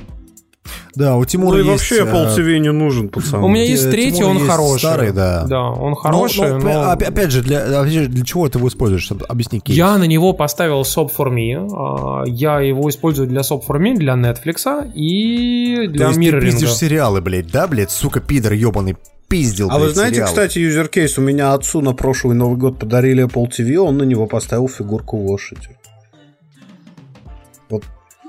Да, 0.93 1.15
у 1.15 1.19
Ну 1.19 1.25
Тимура 1.25 1.55
и 1.55 1.59
есть... 1.59 1.69
вообще 1.69 2.03
Apple 2.03 2.35
э, 2.35 2.37
TV 2.37 2.59
не 2.59 2.71
нужен, 2.71 3.07
пацан. 3.07 3.41
У 3.43 3.47
меня 3.47 3.63
Э, 3.63 3.67
есть 3.67 3.89
третий, 3.89 4.17
Тимура 4.17 4.31
он 4.31 4.37
есть 4.39 4.49
хороший. 4.49 4.79
старый, 4.79 5.11
да. 5.13 5.45
Да, 5.47 5.69
он 5.69 5.91
Ну, 5.91 5.95
хороший, 5.95 6.49
ну, 6.51 6.59
но... 6.59 6.69
опя- 6.93 7.05
Опять 7.05 7.31
же, 7.31 7.41
для, 7.41 7.83
для 7.83 8.25
чего 8.25 8.47
ты 8.49 8.57
его 8.59 8.67
используешь? 8.67 9.03
Чтобы- 9.03 9.25
Объясни, 9.25 9.61
кейс. 9.61 9.77
Я 9.77 9.97
на 9.97 10.03
него 10.03 10.33
поставил 10.33 10.81
Sob 10.81 11.09
for 11.17 11.29
Me. 11.33 11.65
а, 11.73 12.25
Я 12.27 12.59
его 12.59 12.89
использую 12.89 13.29
для 13.29 13.39
Sob 13.41 13.61
for 13.65 13.79
Me, 13.79 13.95
для 13.95 14.15
Netflix 14.15 14.91
и 14.93 15.87
То 15.87 15.91
для 15.93 16.05
есть 16.07 16.15
ты 16.19 16.25
мирроринга. 16.25 16.51
пиздишь 16.51 16.73
сериалы, 16.75 17.21
блядь, 17.21 17.49
да, 17.49 17.67
блядь, 17.67 17.89
сука, 17.91 18.19
пидор 18.19 18.51
ебаный, 18.53 18.97
пиздил, 19.31 19.69
А 19.71 19.79
вы 19.79 19.89
знаете, 19.89 20.15
сериалы. 20.15 20.29
кстати, 20.29 20.59
юзеркейс, 20.59 21.17
у 21.17 21.21
меня 21.21 21.53
отцу 21.53 21.81
на 21.81 21.93
прошлый 21.93 22.35
Новый 22.35 22.57
год 22.57 22.77
подарили 22.77 23.25
Apple 23.25 23.49
TV, 23.49 23.77
он 23.77 23.97
на 23.97 24.03
него 24.03 24.27
поставил 24.27 24.67
фигурку 24.67 25.17
лошади. 25.17 25.69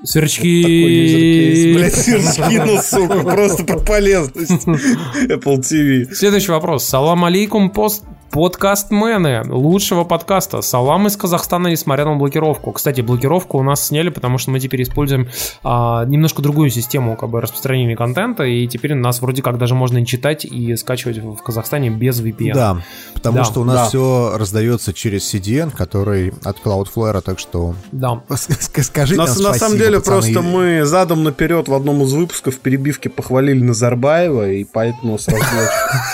Сверчки. 0.05 0.63
Такой 0.63 0.93
юзеркейс. 0.93 1.77
Блядь, 1.77 1.95
сверчки, 2.35 2.59
ну, 2.59 2.81
сука, 2.83 3.23
просто 3.23 3.65
про 3.65 3.79
полезность 3.79 4.51
Apple 5.29 5.59
TV. 5.59 6.13
Следующий 6.13 6.51
вопрос. 6.51 6.85
Салам 6.85 7.25
алейкум, 7.25 7.71
пост 7.71 8.03
подкастмены 8.33 9.43
лучшего 9.47 10.05
подкаста. 10.05 10.63
Салам 10.63 11.07
из 11.07 11.17
Казахстана, 11.19 11.69
несмотря 11.69 12.07
на 12.07 12.17
блокировку. 12.17 12.73
Кстати, 12.73 13.03
блокировку 13.03 13.59
у 13.59 13.63
нас 13.63 13.87
сняли, 13.87 14.09
потому 14.09 14.39
что 14.39 14.51
мы 14.51 14.59
теперь 14.59 14.83
используем 14.83 15.29
а, 15.63 16.07
немножко 16.07 16.41
другую 16.41 16.71
систему 16.71 17.15
как 17.17 17.29
бы, 17.29 17.43
распространения 17.43 17.95
контента, 17.95 18.45
и 18.45 18.67
теперь 18.67 18.95
нас 18.95 19.21
вроде 19.21 19.43
как 19.43 19.59
даже 19.59 19.75
можно 19.75 20.05
читать 20.07 20.47
и 20.47 20.75
скачивать 20.77 21.19
в 21.19 21.37
Казахстане 21.43 21.91
без 21.91 22.23
VPN. 22.23 22.55
Да, 22.55 22.83
потому 23.13 23.37
Да, 23.37 23.45
что 23.45 23.61
у 23.61 23.65
нас 23.65 23.77
да. 23.77 23.89
все 23.89 24.33
раздается 24.39 24.95
через 24.95 25.33
CDN, 25.33 25.71
который 25.71 26.33
от 26.43 26.57
Cloudflare, 26.65 27.21
так 27.21 27.39
что 27.39 27.75
Да. 27.93 28.23
скажите 28.35 29.19
На, 29.21 29.27
нам 29.27 29.37
на 29.37 29.55
самом 29.55 29.57
спасибо, 29.57 29.79
деле, 29.79 29.99
пацаны. 29.99 30.21
просто 30.21 30.43
мы 30.43 30.85
задом 30.87 31.23
наперед 31.23 31.69
в 31.69 31.75
одном 31.75 32.03
из 32.03 32.13
выпусков 32.15 32.59
перебивки 32.61 33.09
похвалили 33.09 33.63
Назарбаева, 33.63 34.53
и 34.53 34.65
поэтому 34.65 35.19
сразу... 35.19 35.45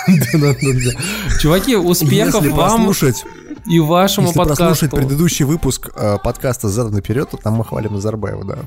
Чуваки, 1.41 1.77
успехов 2.09 2.45
Если 2.45 2.57
вам 2.57 2.87
послушать, 2.87 3.25
и 3.69 3.81
вашему 3.81 4.29
если 4.29 4.39
подкасту. 4.39 4.65
прослушать 4.65 4.91
предыдущий 4.91 5.45
выпуск 5.45 5.91
э, 5.95 6.17
подкаста 6.23 6.69
«Задом 6.69 6.95
наперед», 6.95 7.29
то 7.31 7.37
там 7.37 7.55
мы 7.55 7.65
хвалим 7.65 7.95
Назарбаева, 7.95 8.45
да. 8.45 8.59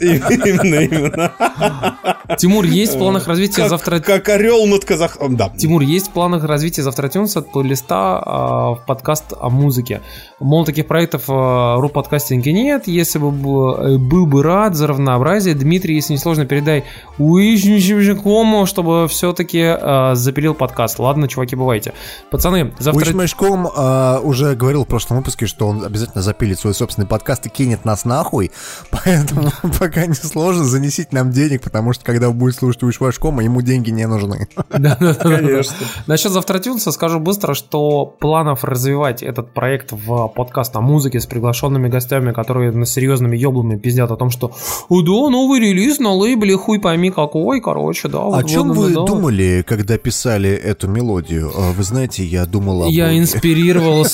Именно, 0.00 0.74
именно. 0.74 1.32
Тимур, 2.38 2.64
есть 2.64 2.94
в 2.94 2.98
планах 2.98 3.28
развития 3.28 3.62
Как- 3.62 3.70
завтра... 3.70 4.00
Как 4.00 4.28
орел 4.28 4.66
над 4.66 4.84
Казахстаном. 4.84 5.36
Да. 5.36 5.50
Тимур, 5.50 5.82
есть 5.82 6.08
в 6.08 6.10
планах 6.10 6.44
развития 6.44 6.82
завтра 6.82 7.08
Тюнса 7.08 7.42
плейлиста 7.42 7.94
а, 7.94 8.74
в 8.74 8.86
подкаст 8.86 9.32
о 9.38 9.48
музыке. 9.48 10.00
Мол, 10.40 10.64
таких 10.64 10.86
проектов 10.86 11.24
а, 11.28 11.76
ру 11.76 11.88
подкастинге 11.88 12.52
нет. 12.52 12.88
Если 12.88 13.18
бы 13.18 13.30
был, 13.30 13.74
э, 13.76 13.98
был 13.98 14.26
бы 14.26 14.42
рад 14.42 14.74
за 14.74 14.86
разнообразие, 14.86 15.54
Дмитрий, 15.54 15.94
если 15.94 16.14
не 16.14 16.18
сложно, 16.18 16.46
передай 16.46 16.84
Уищмешкому, 17.18 18.66
чтобы 18.66 19.06
все-таки 19.08 19.76
запилил 20.14 20.54
подкаст. 20.54 20.98
Ладно, 20.98 21.28
чуваки, 21.28 21.54
бывайте. 21.54 21.92
Пацаны, 22.30 22.72
завтра... 22.78 23.06
Уичмешком 23.06 23.66
э, 23.66 24.18
уже 24.32 24.54
говорил 24.56 24.84
в 24.84 24.88
прошлом 24.88 25.18
выпуске, 25.18 25.46
что 25.46 25.68
он 25.68 25.84
обязательно 25.84 26.22
запилит 26.22 26.58
свой 26.58 26.74
собственный 26.74 27.06
подкаст 27.06 27.46
и 27.46 27.48
кинет 27.48 27.84
нас 27.84 28.04
нахуй, 28.04 28.50
поэтому 28.90 29.50
пока 29.78 30.06
не 30.06 30.14
сложно, 30.14 30.64
занесите 30.64 31.08
нам 31.12 31.30
денег, 31.30 31.62
потому 31.62 31.92
что 31.92 32.04
когда 32.04 32.28
вы 32.28 32.34
будете 32.34 32.58
слушать 32.60 32.82
Уичмешкома, 32.82 33.44
ему 33.44 33.62
деньги 33.62 33.90
не 33.90 34.06
нужны. 34.06 34.48
Да-да-да. 34.70 35.14
Конечно. 35.14 35.76
Насчет 36.06 36.32
завтра 36.32 36.58
Тюнса 36.58 36.92
скажу 36.92 37.20
быстро, 37.20 37.54
что 37.54 38.06
планов 38.06 38.64
развивать 38.64 39.22
этот 39.22 39.52
проект 39.52 39.92
в 39.92 40.28
подкаст 40.28 40.74
о 40.76 40.80
музыке 40.80 41.20
с 41.20 41.26
приглашенными 41.26 41.88
гостями, 41.88 42.32
которые 42.32 42.72
на 42.72 42.86
серьезными 42.86 43.36
еблами 43.36 43.76
пиздят 43.76 44.10
о 44.10 44.16
том, 44.16 44.30
что 44.30 44.52
«О, 44.88 45.02
да, 45.02 45.30
новый 45.30 45.60
релиз 45.60 45.98
на 45.98 46.12
лейбле, 46.12 46.56
хуй 46.56 46.80
пойми 46.80 47.10
какой, 47.10 47.60
короче, 47.60 48.08
да». 48.08 48.26
О 48.26 48.42
чем 48.44 48.72
вы 48.72 48.88
да, 48.88 49.00
да». 49.00 49.06
думали, 49.06 49.64
когда 49.66 49.98
писали 49.98 50.50
эту 50.50 50.88
мелодию? 50.88 51.50
Э, 51.54 51.72
Вы 51.72 51.82
знаете, 51.82 52.24
я 52.24 52.46
думал 52.46 52.84
об 52.84 52.90
Я 52.90 53.06
Боге. 53.06 53.18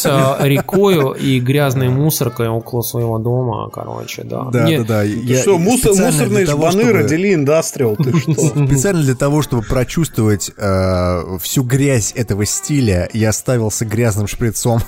Инспирировался 0.09 0.47
рекою 0.47 1.13
и 1.13 1.41
грязной 1.41 1.89
мусоркой 1.89 2.49
около 2.49 2.83
своего 2.83 3.19
дома, 3.19 3.69
короче, 3.71 4.23
да. 4.25 4.45
Да, 4.53 4.65
Мне- 4.65 4.79
да, 4.81 4.85
да. 4.85 5.03
Ты 5.03 5.09
Я 5.25 5.39
что, 5.43 5.59
мусор- 5.59 5.95
мусорные 5.95 6.47
того, 6.47 6.59
жбаны 6.71 6.83
чтобы- 6.85 6.93
родили 6.93 7.35
индастриал, 7.35 7.97
ты 7.97 8.17
что? 8.19 8.35
Специально 8.35 9.03
для 9.03 9.15
того, 9.15 9.43
чтобы 9.43 9.63
прочувствовать 9.63 10.51
э, 10.57 11.39
всю 11.41 11.63
грязь 11.63 12.13
этого 12.17 12.45
стиля, 12.47 13.09
я 13.13 13.33
ставился 13.33 13.85
грязным 13.85 14.27
шприцом. 14.27 14.81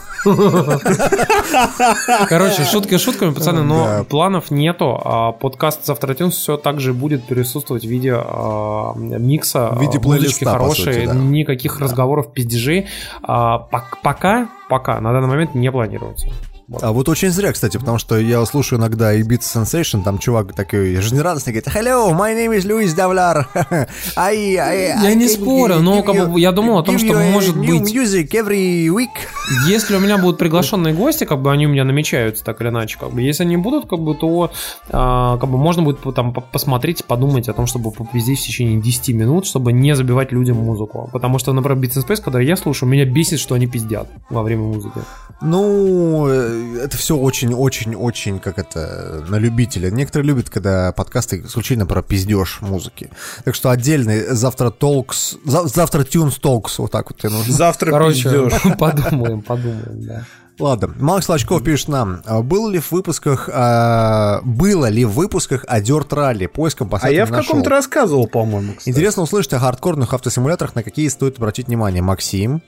Короче, 2.29 2.65
шутки 2.65 2.97
шутками, 2.99 3.33
пацаны, 3.33 3.63
но 3.63 3.85
Да. 3.85 4.05
планов 4.05 4.51
нету. 4.51 5.01
А 5.05 5.33
подкаст 5.33 5.85
завтра 5.87 6.15
Тюнс 6.15 6.35
все 6.37 6.57
так 6.57 6.81
же 6.81 6.93
будет 6.93 7.25
присутствовать 7.25 7.85
в 7.85 7.89
виде 7.89 8.15
а, 8.17 8.93
микса, 8.97 9.71
В 9.73 9.81
виде 9.81 9.99
а, 9.99 10.01
плейлиста, 10.01 10.45
по 10.47 10.51
хорошей, 10.53 10.95
сути, 10.95 11.07
да. 11.07 11.15
никаких 11.15 11.81
разговоров, 11.81 12.33
пиздежей. 12.33 12.87
А, 13.23 13.59
пок- 13.71 13.99
пока, 14.03 14.49
пока, 14.71 15.01
на 15.01 15.13
данный 15.13 15.29
момент 15.29 15.55
не 15.55 15.71
планируется. 15.71 16.29
А 16.81 16.93
вот 16.93 17.09
очень 17.09 17.31
зря, 17.31 17.53
кстати, 17.53 17.77
потому 17.79 17.99
что 17.99 18.17
я 18.19 18.45
слушаю 18.47 18.79
иногда 18.79 19.13
Ibiza 19.19 19.65
Sensation, 19.65 20.03
там 20.05 20.19
чувак 20.19 20.55
такой 20.55 20.95
жизнерадостный 20.97 21.53
говорит 21.53 21.69
Hello, 21.75 22.13
my 22.17 22.33
name 22.35 22.57
is 22.57 22.65
Luis 22.65 22.95
Davlar. 22.97 23.47
I, 24.17 24.57
I, 24.57 25.03
Я 25.03 25.15
не 25.15 25.29
спорю, 25.29 25.81
но 25.81 26.03
как 26.03 26.31
бы 26.31 26.39
я 26.41 26.53
думал 26.53 26.79
о 26.79 26.83
том, 26.85 26.99
что 26.99 27.15
может 27.15 27.57
быть- 27.57 27.69
music 27.95 28.29
every 28.31 28.87
week. 28.87 29.09
Если 29.69 29.97
у 29.97 29.99
меня 30.01 30.17
будут 30.19 30.39
приглашенные 30.39 30.95
гости, 30.95 31.25
как 31.25 31.43
бы 31.43 31.51
они 31.51 31.67
у 31.67 31.71
меня 31.71 31.83
намечаются 31.85 32.45
так 32.45 32.61
или 32.61 32.69
иначе, 32.69 32.99
как 33.01 33.11
бы 33.11 33.21
если 33.21 33.43
они 33.43 33.57
будут, 33.57 33.89
как 33.89 33.99
бы 33.99 34.15
то 34.15 34.53
а, 34.91 35.39
как 35.39 35.51
бы 35.51 35.59
можно 35.59 35.83
будет 35.83 35.99
там 36.15 36.33
по- 36.33 36.41
посмотреть, 36.41 37.05
подумать 37.05 37.49
о 37.49 37.53
том, 37.53 37.67
чтобы 37.67 37.91
попиздеть 37.91 38.39
в 38.39 38.43
течение 38.47 38.81
10 38.81 39.09
минут, 39.17 39.47
чтобы 39.47 39.73
не 39.73 39.97
забивать 39.97 40.31
людям 40.31 40.59
музыку. 40.59 41.11
Потому 41.13 41.41
что, 41.41 41.53
например, 41.53 41.79
Beats 41.83 41.97
and 41.97 42.07
Space, 42.07 42.23
когда 42.23 42.41
я 42.41 42.57
слушаю, 42.57 42.89
меня 42.89 43.05
бесит, 43.05 43.41
что 43.41 43.57
они 43.57 43.67
пиздят 43.67 44.09
во 44.31 44.43
время 44.45 44.63
музыки. 44.63 45.01
Ну, 45.43 46.29
э, 46.29 46.60
это 46.79 46.97
все 46.97 47.17
очень-очень-очень, 47.17 48.39
как 48.41 48.59
это, 48.59 49.25
на 49.29 49.37
любителя. 49.37 49.91
Некоторые 49.91 50.29
любят, 50.29 50.51
когда 50.51 50.93
подкасты 50.93 51.41
исключительно 51.41 51.87
про 51.87 52.03
пиздеж 52.03 52.61
музыки. 52.61 53.11
Так 53.45 53.55
что 53.55 53.71
отдельный 53.71 54.27
завтра 54.35 54.71
толкс, 54.71 55.37
завтра 55.45 56.05
тюнс 56.05 56.37
толкс, 56.37 56.79
вот 56.79 56.91
так 56.91 57.11
вот 57.11 57.23
нужно. 57.23 57.53
Завтра 57.53 57.91
Короче, 57.91 58.23
пиздешь. 58.25 58.77
подумаем, 58.79 59.43
подумаем, 59.43 60.03
да. 60.03 60.25
Ладно, 60.61 60.95
Макс 60.99 61.27
Лачков 61.29 61.65
пишет 61.65 61.89
нам, 61.89 62.23
а 62.27 62.43
был 62.43 62.69
ли 62.69 62.79
в 62.79 62.93
выпусках, 62.93 63.49
а, 63.51 64.41
было 64.45 64.87
ли 64.87 65.07
в 65.07 65.13
выпусках 65.13 65.65
о 65.67 65.81
Dirt 65.81 66.09
Rally, 66.11 66.49
поиском 66.49 66.91
по 66.91 66.99
А 66.99 67.11
я 67.11 67.25
в 67.25 67.31
каком-то 67.31 67.71
рассказывал, 67.71 68.27
по-моему, 68.27 68.75
кстати. 68.75 68.91
Интересно 68.91 69.23
услышать 69.23 69.55
о 69.55 69.59
хардкорных 69.59 70.13
автосимуляторах, 70.13 70.75
на 70.75 70.83
какие 70.83 71.09
стоит 71.09 71.39
обратить 71.39 71.69
внимание. 71.69 72.03
Максим. 72.03 72.63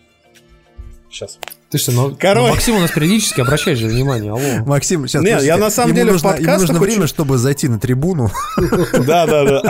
Сейчас. 1.11 1.38
Ты 1.72 1.78
что, 1.78 1.90
ну, 1.92 2.14
Короче. 2.20 2.50
Максим 2.50 2.76
у 2.76 2.80
нас 2.80 2.90
периодически 2.90 3.40
обращает 3.40 3.78
же 3.78 3.87
внимание, 3.88 4.30
алло. 4.30 4.64
Максим, 4.66 5.08
сейчас. 5.08 5.22
Не, 5.22 5.30
я 5.42 5.56
на 5.56 5.70
самом 5.70 5.88
ему 5.88 5.96
деле 6.00 6.12
нужно, 6.12 6.37
ему 6.38 6.52
нужно 6.58 6.78
время, 6.78 6.98
очень- 6.98 7.06
чтобы 7.08 7.38
зайти 7.38 7.66
на 7.66 7.78
трибуну. 7.80 8.30
Да, 9.06 9.26
да, 9.26 9.44
да. 9.44 9.62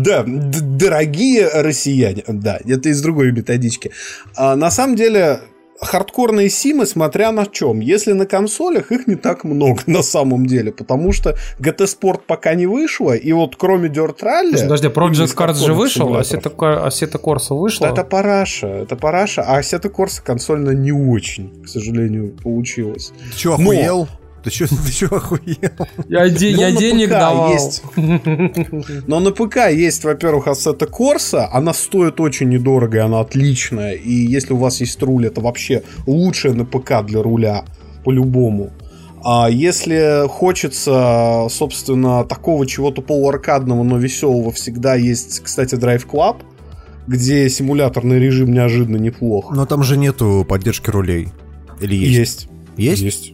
Да, 0.00 0.22
д- 0.24 0.60
дорогие 0.60 1.48
россияне. 1.48 2.24
Да, 2.28 2.58
это 2.66 2.90
из 2.90 3.00
другой 3.00 3.32
методички. 3.32 3.90
А, 4.36 4.54
на 4.54 4.70
самом 4.70 4.96
деле, 4.96 5.40
хардкорные 5.84 6.48
симы, 6.48 6.86
смотря 6.86 7.32
на 7.32 7.46
чем. 7.46 7.80
Если 7.80 8.12
на 8.12 8.26
консолях, 8.26 8.92
их 8.92 9.06
не 9.06 9.16
так 9.16 9.44
много 9.44 9.82
на 9.86 10.02
самом 10.02 10.46
деле, 10.46 10.72
потому 10.72 11.12
что 11.12 11.36
GT 11.58 11.86
Sport 11.86 12.20
пока 12.26 12.54
не 12.54 12.66
вышло, 12.66 13.12
и 13.12 13.32
вот 13.32 13.56
кроме 13.56 13.88
Dirt 13.88 14.20
Rally... 14.20 14.50
Слушай, 14.50 14.62
Подожди, 14.62 14.86
именно 14.86 15.08
Project 15.08 15.24
из 15.24 15.34
Cars 15.34 15.54
же 15.54 15.74
вышел, 15.74 16.14
а 16.14 16.20
Assetto 16.20 17.20
Corsa 17.20 17.58
вышла. 17.58 17.86
Это 17.86 18.04
параша, 18.04 18.68
это 18.68 18.96
параша, 18.96 19.42
а 19.42 19.60
Assetto 19.60 19.92
Corsa 19.92 20.22
консольно 20.24 20.70
не 20.70 20.92
очень, 20.92 21.62
к 21.62 21.68
сожалению, 21.68 22.36
получилось. 22.42 23.12
Ты 23.32 23.38
что, 23.38 23.48
Но- 23.50 23.54
охуел? 23.54 24.08
Ты 24.44 24.50
что, 24.50 24.66
ты 24.86 24.92
что, 24.92 25.06
охуел? 25.16 25.56
Я, 26.08 26.28
де- 26.28 26.54
Ну, 26.54 26.60
я 26.62 26.70
на 26.70 26.76
денег 26.76 27.08
ПК 27.08 27.18
давал. 27.18 27.52
есть. 27.52 27.82
Но 29.06 29.20
на 29.20 29.30
ПК 29.30 29.70
есть, 29.70 30.04
во-первых, 30.04 30.48
Assetto 30.48 30.88
Corsa. 30.90 31.48
Она 31.52 31.72
стоит 31.72 32.20
очень 32.20 32.48
недорого, 32.48 32.96
и 32.98 33.00
она 33.00 33.20
отличная. 33.20 33.92
И 33.94 34.12
если 34.12 34.52
у 34.52 34.56
вас 34.56 34.80
есть 34.80 35.00
руль, 35.02 35.26
это 35.26 35.40
вообще 35.40 35.82
лучшее 36.06 36.54
на 36.54 36.64
ПК 36.64 37.04
для 37.06 37.22
руля, 37.22 37.64
по-любому. 38.04 38.70
А 39.24 39.48
если 39.48 40.26
хочется, 40.28 41.46
собственно, 41.48 42.24
такого 42.24 42.66
чего-то 42.66 43.02
полуаркадного, 43.02 43.84
но 43.84 43.96
веселого, 43.96 44.50
всегда 44.50 44.96
есть, 44.96 45.40
кстати, 45.40 45.76
Drive 45.76 46.06
Club, 46.10 46.38
где 47.06 47.48
симуляторный 47.48 48.18
режим 48.18 48.52
неожиданно 48.52 48.96
неплох. 48.96 49.54
Но 49.54 49.64
там 49.66 49.84
же 49.84 49.96
нету 49.96 50.44
поддержки 50.48 50.90
рулей. 50.90 51.28
Или 51.80 51.94
есть? 51.94 52.12
Есть. 52.16 52.48
Есть? 52.76 53.02
Есть. 53.02 53.31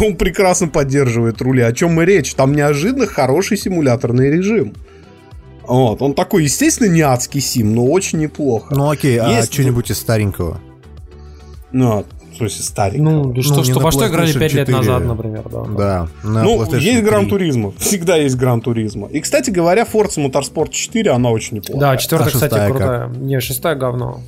Он 0.00 0.16
прекрасно 0.16 0.68
поддерживает 0.68 1.40
рули. 1.40 1.62
О 1.62 1.72
чем 1.72 2.00
и 2.00 2.04
речь? 2.04 2.34
Там 2.34 2.54
неожиданно 2.54 3.06
хороший 3.06 3.56
симуляторный 3.56 4.30
режим. 4.30 4.74
Вот. 5.66 6.00
Он 6.02 6.14
такой, 6.14 6.44
естественно, 6.44 6.88
не 6.88 7.00
адский 7.00 7.40
сим, 7.40 7.74
но 7.74 7.84
очень 7.86 8.18
неплохо. 8.20 8.74
Ну 8.74 8.90
окей, 8.90 9.18
а 9.18 9.28
Есть- 9.30 9.52
что-нибудь 9.52 9.90
из 9.90 9.98
старенького? 9.98 10.60
Ну, 11.72 12.04
в 12.32 12.36
смысле, 12.36 12.62
старенького. 12.64 13.10
Ну, 13.10 13.32
да 13.32 13.42
что, 13.42 13.56
не 13.56 13.64
что 13.64 13.80
во 13.80 13.90
что 13.90 14.06
играли 14.06 14.28
PlayStation 14.30 14.38
5 14.38 14.52
лет 14.54 14.66
4. 14.68 14.76
назад, 14.76 15.04
например, 15.04 15.42
да. 15.50 15.64
Да. 15.64 16.08
на 16.22 16.42
Ну, 16.44 16.60
есть 16.60 16.70
3. 16.70 17.00
Гран 17.00 17.28
Туризма. 17.28 17.72
Всегда 17.78 18.16
есть 18.16 18.36
Гран 18.36 18.60
Туризма. 18.60 19.08
И, 19.08 19.20
кстати 19.20 19.50
говоря, 19.50 19.84
Forza 19.90 20.18
Motorsport 20.24 20.70
4, 20.70 21.10
она 21.10 21.30
очень 21.30 21.56
неплохая. 21.56 21.80
Да, 21.80 21.96
четвертая, 21.96 22.28
А 22.28 22.32
кстати, 22.32 22.50
шестая 22.52 22.70
крутая. 22.70 23.08
Не, 23.08 23.40
шестая 23.40 23.74
говно. 23.74 24.20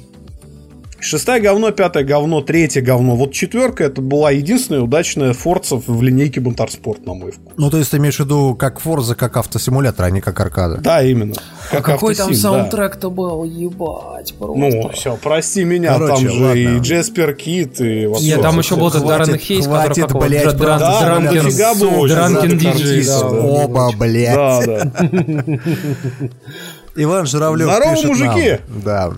Шестая 1.01 1.41
говно, 1.41 1.71
пятое 1.71 2.03
говно, 2.03 2.41
третье 2.41 2.81
говно. 2.83 3.15
Вот 3.15 3.33
четверка 3.33 3.85
это 3.85 4.03
была 4.03 4.33
единственная 4.33 4.81
удачная 4.81 5.33
Forza 5.33 5.81
в 5.87 6.03
линейке 6.03 6.41
Motorsport, 6.41 7.05
на 7.07 7.15
мой 7.15 7.31
вкус. 7.31 7.53
Ну, 7.57 7.71
то 7.71 7.77
есть 7.79 7.93
ты 7.93 7.99
имеешь 7.99 8.17
в 8.17 8.21
виду 8.21 8.57
как 8.59 8.81
Forza, 8.81 9.15
как 9.15 9.37
автосимулятор, 9.37 10.07
а 10.07 10.11
не 10.11 10.21
как 10.21 10.39
аркада. 10.41 10.79
Да, 10.79 11.03
именно. 11.03 11.35
А 11.71 11.77
Как 11.77 11.85
какой 11.85 12.15
там 12.17 12.27
автосим, 12.27 12.43
да. 12.43 12.49
саундтрек-то 12.59 13.11
был, 13.11 13.45
ебать, 13.45 14.35
просто. 14.35 14.59
Ну, 14.59 14.89
все, 14.93 15.17
прости 15.23 15.63
меня, 15.65 15.93
Короче, 15.95 16.15
там 16.27 16.29
же 16.35 16.43
ладно. 16.45 16.55
и 16.59 16.79
Джеспер 16.81 17.35
Кит, 17.35 17.81
и 17.81 18.07
вообще. 18.07 18.25
Нет, 18.27 18.43
там 18.43 18.59
еще 18.59 18.75
был 18.75 18.89
этот 18.89 19.07
Даррен 19.07 19.39
Хейс, 19.39 19.67
который 19.67 19.85
хватит, 19.85 20.03
как 20.03 20.11
его, 20.11 20.21
блядь, 20.21 20.57
Да, 20.57 20.79
там 21.01 21.25
Дранкен- 21.25 22.57
диджей, 22.59 22.71
артистов, 22.99 23.31
да. 23.33 23.41
да. 23.41 23.47
Оба, 23.47 23.93
блядь. 23.97 24.35
Да, 24.35 24.63
да. 24.67 24.93
Иван 26.97 27.27
Журавлев 27.27 27.69
Здорово, 27.69 28.03
мужики! 28.07 28.59
Да. 28.85 29.13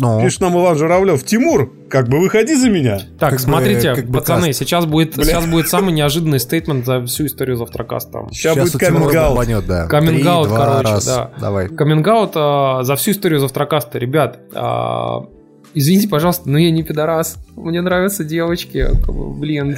Ну, 0.00 0.20
Пишет 0.22 0.40
нам 0.40 0.54
Иван 0.58 0.76
Журавлев. 0.78 1.22
Тимур, 1.24 1.70
как 1.90 2.08
бы 2.08 2.18
выходи 2.20 2.54
за 2.54 2.70
меня. 2.70 3.00
Так, 3.18 3.30
Как 3.30 3.32
бы- 3.34 3.38
смотрите, 3.38 3.94
как 3.94 4.06
бы 4.06 4.18
пацаны, 4.18 4.46
каст. 4.48 4.58
сейчас 4.58 4.86
будет, 4.86 5.14
Бля. 5.14 5.24
сейчас 5.24 5.44
будет 5.46 5.68
самый 5.68 5.92
неожиданный 5.92 6.40
стейтмент 6.40 6.86
за 6.86 7.04
всю 7.04 7.26
историю 7.26 7.56
завтракаста. 7.58 8.26
Сейчас, 8.32 8.54
сейчас 8.54 8.72
будет 8.72 8.80
каминг-аут. 8.80 9.66
да. 9.66 9.86
Каминг-аут, 9.88 10.48
Три, 10.48 10.56
два, 10.56 10.66
короче, 10.66 10.94
раз. 10.94 11.04
да. 11.06 11.30
Давай. 11.38 11.68
Каминг-аут 11.68 12.32
а, 12.34 12.82
за 12.82 12.96
всю 12.96 13.10
историю 13.10 13.40
завтракаста. 13.40 13.98
Ребят, 13.98 14.38
а, 14.54 15.26
извините, 15.74 16.08
пожалуйста, 16.08 16.48
но 16.48 16.56
я 16.56 16.70
не 16.70 16.82
пидорас. 16.82 17.36
Мне 17.54 17.82
нравятся 17.82 18.24
девочки. 18.24 18.88
как 19.04 19.14
бы, 19.14 19.34
Блин. 19.34 19.76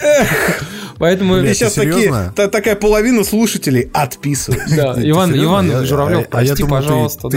Поэтому... 0.98 1.38
И 1.38 1.52
сейчас 1.54 1.72
такие, 1.74 2.12
та- 2.37 2.46
такая 2.48 2.76
половина 2.76 3.24
слушателей. 3.24 3.90
Да, 4.76 4.94
Ты 4.94 5.08
Иван? 5.11 5.35
Иван 5.37 5.85
Журавлев, 5.85 6.28
а- 6.30 6.42
я 6.42 6.48
прости, 6.54 6.64
пожалуйста, 6.64 7.28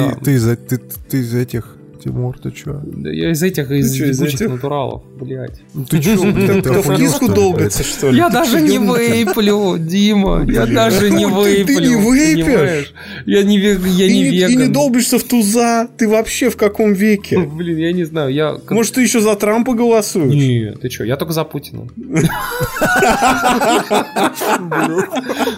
ты 1.10 1.18
из 1.18 1.34
этих, 1.34 1.75
Тимур, 2.06 2.38
ты 2.38 2.52
чё? 2.52 2.80
Да 2.86 3.10
Я 3.10 3.32
из 3.32 3.42
этих, 3.42 3.72
из 3.72 3.92
чё, 3.96 4.06
из 4.12 4.22
этих? 4.22 4.48
натуралов, 4.48 5.02
блядь. 5.20 5.60
Ну 5.74 5.86
Ты 5.86 6.00
чё, 6.00 6.22
блин, 6.32 6.62
ты 6.62 6.72
в 6.72 6.96
киску 6.96 7.28
долбится, 7.28 7.84
что 7.84 8.12
ли? 8.12 8.18
Я 8.18 8.30
даже 8.30 8.62
не 8.62 8.78
выплю, 8.78 9.78
Дима. 9.80 10.46
Я 10.48 10.68
даже 10.68 11.10
не 11.10 11.26
Ой, 11.26 11.64
ты- 11.64 11.66
ты 11.66 11.76
не 11.88 11.96
выпьешь? 11.96 12.46
понимаешь? 12.46 12.94
Я 13.26 13.42
не 13.44 13.58
вег- 13.58 13.84
я 13.86 14.08
не 14.08 14.22
не, 14.22 14.28
и 14.30 14.46
не 14.46 14.56
веган. 14.58 14.74
долбишься 14.74 15.18
в 15.18 15.24
туза. 15.24 15.88
Ты 15.98 16.08
вообще 16.08 16.50
в 16.52 16.58
каком 16.58 16.94
веке? 16.94 17.40
Блин, 17.56 17.78
я 17.78 17.92
не 17.92 18.04
знаю, 18.04 18.32
я... 18.32 18.56
Может, 18.70 18.94
ты 18.94 19.02
еще 19.02 19.20
за 19.20 19.36
Трампа 19.36 19.74
голосуешь? 19.74 20.32
Нет, 20.34 20.82
ты 20.82 20.90
что, 20.92 21.04
я 21.06 21.16
только 21.18 21.34
за 21.34 21.44
Путина. 21.44 21.88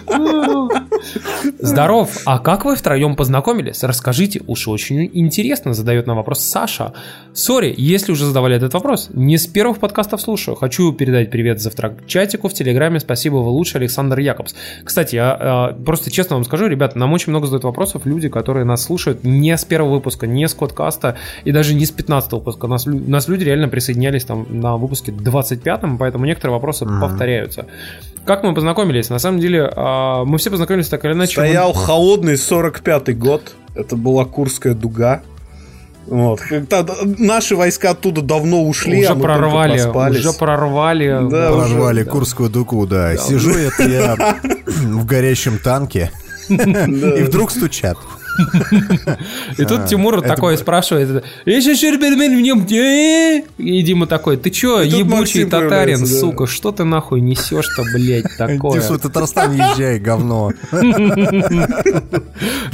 Здоров, 1.58 2.18
а 2.24 2.38
как 2.38 2.64
вы 2.64 2.76
втроем 2.76 3.16
познакомились? 3.16 3.82
Расскажите, 3.82 4.42
уж 4.46 4.68
очень 4.68 5.10
интересно, 5.12 5.74
задает 5.74 6.06
нам 6.06 6.16
вопрос 6.16 6.40
Саша. 6.40 6.92
Сори, 7.32 7.74
если 7.76 8.12
уже 8.12 8.26
задавали 8.26 8.56
этот 8.56 8.74
вопрос, 8.74 9.10
не 9.12 9.38
с 9.38 9.46
первых 9.46 9.78
подкастов 9.78 10.20
слушаю. 10.20 10.56
Хочу 10.56 10.92
передать 10.92 11.30
привет 11.30 11.60
завтрак 11.60 12.06
чатику 12.06 12.48
в 12.48 12.54
Телеграме. 12.54 13.00
Спасибо, 13.00 13.36
вы 13.36 13.50
лучше, 13.50 13.78
Александр 13.78 14.18
Якобс. 14.18 14.54
Кстати, 14.84 15.16
я 15.16 15.36
а, 15.38 15.72
просто 15.72 16.10
честно 16.10 16.36
вам 16.36 16.44
скажу, 16.44 16.66
ребята, 16.66 16.98
нам 16.98 17.12
очень 17.12 17.30
много 17.30 17.46
задают 17.46 17.64
вопросов 17.64 18.06
люди, 18.06 18.28
которые 18.28 18.64
нас 18.64 18.82
слушают 18.82 19.24
не 19.24 19.56
с 19.56 19.64
первого 19.64 19.94
выпуска, 19.94 20.26
не 20.26 20.48
с 20.48 20.54
кодкаста 20.54 21.16
и 21.44 21.52
даже 21.52 21.74
не 21.74 21.86
с 21.86 21.90
15 21.90 22.32
выпуска. 22.32 22.66
Нас, 22.66 22.86
нас 22.86 23.28
люди 23.28 23.44
реально 23.44 23.68
присоединялись 23.68 24.24
там 24.24 24.46
на 24.48 24.76
выпуске 24.76 25.12
25-м, 25.12 25.98
поэтому 25.98 26.26
некоторые 26.26 26.54
вопросы 26.54 26.86
повторяются. 26.86 27.66
Как 28.28 28.42
мы 28.42 28.52
познакомились? 28.52 29.08
На 29.08 29.18
самом 29.18 29.40
деле, 29.40 29.72
а, 29.74 30.22
мы 30.26 30.36
все 30.36 30.50
познакомились 30.50 30.88
так 30.88 31.02
или 31.06 31.12
иначе. 31.12 31.32
Стоял 31.32 31.72
холодный 31.72 32.34
45-й 32.34 33.14
год. 33.14 33.54
Это 33.74 33.96
была 33.96 34.26
Курская 34.26 34.74
дуга. 34.74 35.22
Вот. 36.06 36.38
Когда 36.40 36.84
наши 37.02 37.56
войска 37.56 37.92
оттуда 37.92 38.20
давно 38.20 38.64
ушли, 38.64 38.98
уже 38.98 39.12
а 39.12 39.14
мы 39.14 39.22
прорвали, 39.22 39.80
уже 40.18 40.34
прорвали. 40.34 41.08
Да, 41.30 41.54
уже, 41.54 41.68
Прорвали 41.70 42.02
да. 42.02 42.10
Курскую 42.10 42.50
дуку, 42.50 42.86
да. 42.86 43.16
Сижу 43.16 43.52
это 43.52 43.88
я 43.88 44.14
в 44.66 45.06
горящем 45.06 45.58
танке, 45.58 46.10
и 46.50 47.22
вдруг 47.22 47.50
стучат. 47.50 47.96
И 49.56 49.64
тут 49.64 49.80
А, 49.80 49.86
Тимур 49.86 50.20
такой 50.22 50.56
спрашивает, 50.58 51.24
«Ещё 51.44 51.74
Щербермен 51.74 52.36
в 52.36 52.40
нем 52.40 52.64
где?» 52.64 53.44
И 53.58 53.82
Дима 53.82 54.06
такой, 54.06 54.36
ты 54.36 54.50
чё, 54.50 54.80
ебучий 54.80 55.44
татарин, 55.44 56.06
сука, 56.06 56.46
что 56.46 56.72
ты 56.72 56.84
нахуй 56.84 57.20
несешь-то, 57.20 57.82
блядь, 57.92 58.24
такое? 58.38 58.80
Иди 58.80 58.86
в 58.86 58.98
Татарстан 58.98 59.52
езжай, 59.54 59.98
говно. 59.98 60.52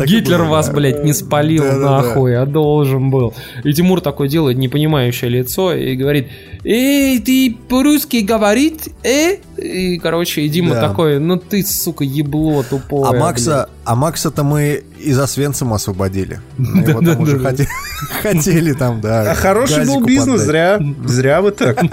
Гитлер 0.04 0.42
вас, 0.42 0.70
блядь, 0.70 1.04
не 1.04 1.12
спалил 1.12 1.64
нахуй, 1.80 2.36
а 2.36 2.46
должен 2.46 3.10
был. 3.10 3.34
И 3.62 3.72
Тимур 3.72 4.00
такой 4.00 4.28
делает 4.28 4.58
непонимающее 4.58 5.30
лицо 5.30 5.74
и 5.74 5.96
говорит, 5.96 6.28
эй, 6.64 7.18
ты 7.20 7.56
по-русски 7.68 8.18
говорит, 8.18 8.88
э? 9.02 9.36
И, 9.56 9.98
короче, 9.98 10.42
и 10.42 10.48
Дима 10.48 10.74
такой, 10.74 11.18
ну 11.18 11.36
ты, 11.38 11.64
сука, 11.64 12.04
ебло 12.04 12.62
тупое. 12.62 13.06
А 13.06 13.10
блядь». 13.10 13.22
Макса, 13.22 13.68
а 13.84 13.94
Макса-то 13.94 14.42
мы 14.44 14.84
из 14.98 15.18
Освенцима 15.18 15.76
освободили. 15.76 16.40
Мы 16.58 16.82
его 16.82 17.00
там 17.00 17.20
уже 17.20 17.38
хотели 18.22 18.72
там, 18.72 19.00
да. 19.00 19.32
А 19.32 19.34
хороший 19.34 19.86
был 19.86 20.04
бизнес, 20.04 20.42
зря, 20.42 20.80
зря 21.04 21.42
вы 21.42 21.50
так. 21.50 21.82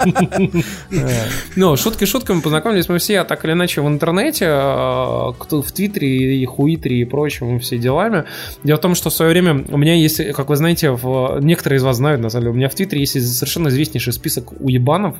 Ну, 1.56 1.76
шутки 1.76 2.04
шутками, 2.04 2.40
познакомились 2.40 2.88
мы 2.88 2.98
все 2.98 3.24
так 3.24 3.44
или 3.44 3.52
иначе 3.52 3.80
в 3.80 3.88
интернете, 3.88 4.46
э, 4.48 5.32
кто 5.38 5.62
в 5.62 5.72
Твиттере 5.72 6.40
и 6.40 6.44
Хуитре 6.46 7.00
и 7.00 7.04
прочим, 7.04 7.58
все 7.60 7.78
делами. 7.78 8.24
Дело 8.62 8.78
в 8.78 8.80
том, 8.80 8.94
что 8.94 9.10
в 9.10 9.14
свое 9.14 9.32
время 9.32 9.64
у 9.68 9.76
меня 9.76 9.94
есть, 9.94 10.32
как 10.32 10.48
вы 10.48 10.56
знаете, 10.56 10.90
в, 10.90 11.38
некоторые 11.40 11.78
из 11.78 11.82
вас 11.82 11.96
знают, 11.96 12.20
на 12.20 12.30
самом 12.30 12.44
деле, 12.44 12.52
у 12.52 12.56
меня 12.56 12.68
в 12.68 12.74
Твиттере 12.74 13.00
есть 13.00 13.12
совершенно 13.12 13.68
известнейший 13.68 14.12
список 14.12 14.52
уебанов, 14.60 15.16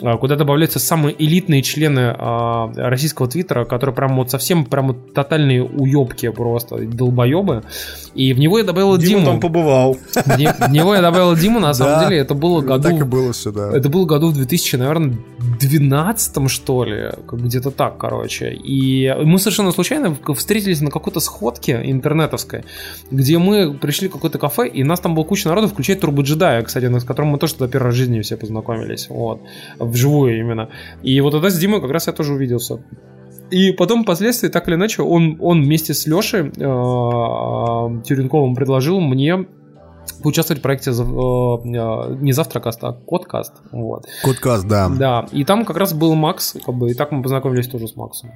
э, 0.00 0.16
куда 0.18 0.36
добавляются 0.36 0.78
самые 0.78 1.14
элитные 1.22 1.62
члены 1.62 2.14
э, 2.16 2.72
российского 2.76 3.28
Твиттера, 3.28 3.64
которые 3.64 3.94
прям 3.94 4.16
вот 4.16 4.30
совсем 4.30 4.64
прям 4.64 4.88
вот 4.88 5.12
тотальные 5.12 5.64
уебки 5.64 6.28
просто, 6.30 6.78
долбоебы. 6.78 7.23
И 8.14 8.32
в 8.32 8.38
него 8.38 8.58
я 8.58 8.64
добавил 8.64 8.96
Дима 8.96 9.08
Диму. 9.20 9.26
там 9.26 9.40
побывал. 9.40 9.94
В 9.94 10.38
не- 10.38 10.52
в 10.52 10.70
него 10.70 10.94
я 10.94 11.02
добавил 11.02 11.34
Диму, 11.36 11.58
на 11.60 11.74
самом 11.74 11.94
Да. 12.00 12.04
деле, 12.08 12.20
это 12.20 12.34
было 12.34 12.60
году... 12.60 12.82
Так 12.88 13.00
и 13.00 13.04
было 13.04 13.32
все, 13.32 13.50
да. 13.50 13.70
Это 13.76 13.88
было 13.88 14.04
году 14.06 14.28
в 14.28 14.34
2000, 14.34 14.76
наверное, 14.76 15.16
12 15.60 16.48
что 16.48 16.84
ли, 16.84 17.10
где-то 17.32 17.70
так, 17.70 17.98
короче. 17.98 18.52
И 18.52 19.12
мы 19.24 19.38
совершенно 19.38 19.72
случайно 19.72 20.16
встретились 20.34 20.80
на 20.80 20.90
какой-то 20.90 21.20
сходке 21.20 21.80
интернетовской, 21.84 22.64
где 23.10 23.38
мы 23.38 23.74
пришли 23.74 24.08
в 24.08 24.12
какое-то 24.12 24.38
кафе, 24.38 24.68
и 24.68 24.84
нас 24.84 25.00
там 25.00 25.14
было 25.14 25.24
куча 25.24 25.48
народу, 25.48 25.68
включая 25.68 25.96
Турбо 25.96 26.22
Джедая, 26.22 26.62
кстати, 26.62 26.84
с 26.98 27.04
которым 27.04 27.30
мы 27.32 27.38
тоже 27.38 27.54
тогда 27.56 27.78
в 27.78 27.92
жизни 27.92 28.20
все 28.20 28.36
познакомились, 28.36 29.06
вот, 29.08 29.40
вживую 29.78 30.38
именно. 30.38 30.68
И 31.02 31.20
вот 31.20 31.32
тогда 31.32 31.50
с 31.50 31.58
Димой 31.58 31.80
как 31.80 31.90
раз 31.90 32.06
я 32.06 32.12
тоже 32.12 32.32
увиделся. 32.34 32.78
И 33.50 33.72
потом, 33.72 34.02
впоследствии, 34.02 34.48
так 34.48 34.68
или 34.68 34.74
иначе, 34.74 35.02
он, 35.02 35.36
он 35.40 35.62
вместе 35.62 35.94
с 35.94 36.06
Лешей 36.06 36.48
э, 36.48 38.02
Тюренковым 38.02 38.54
предложил 38.54 39.00
мне 39.00 39.46
поучаствовать 40.22 40.60
в 40.60 40.62
проекте 40.62 40.90
зав- 40.92 41.64
э, 41.64 42.16
не 42.20 42.32
Завтракаст, 42.32 42.82
а 42.84 42.92
Кодкаст. 42.92 43.52
Вот. 43.72 44.06
Кодкаст, 44.22 44.66
да. 44.66 44.88
Да, 44.88 45.26
и 45.32 45.44
там 45.44 45.64
как 45.64 45.76
раз 45.76 45.92
был 45.92 46.14
Макс, 46.14 46.56
как 46.64 46.74
бы, 46.74 46.90
и 46.90 46.94
так 46.94 47.12
мы 47.12 47.22
познакомились 47.22 47.68
тоже 47.68 47.88
с 47.88 47.96
Максом. 47.96 48.30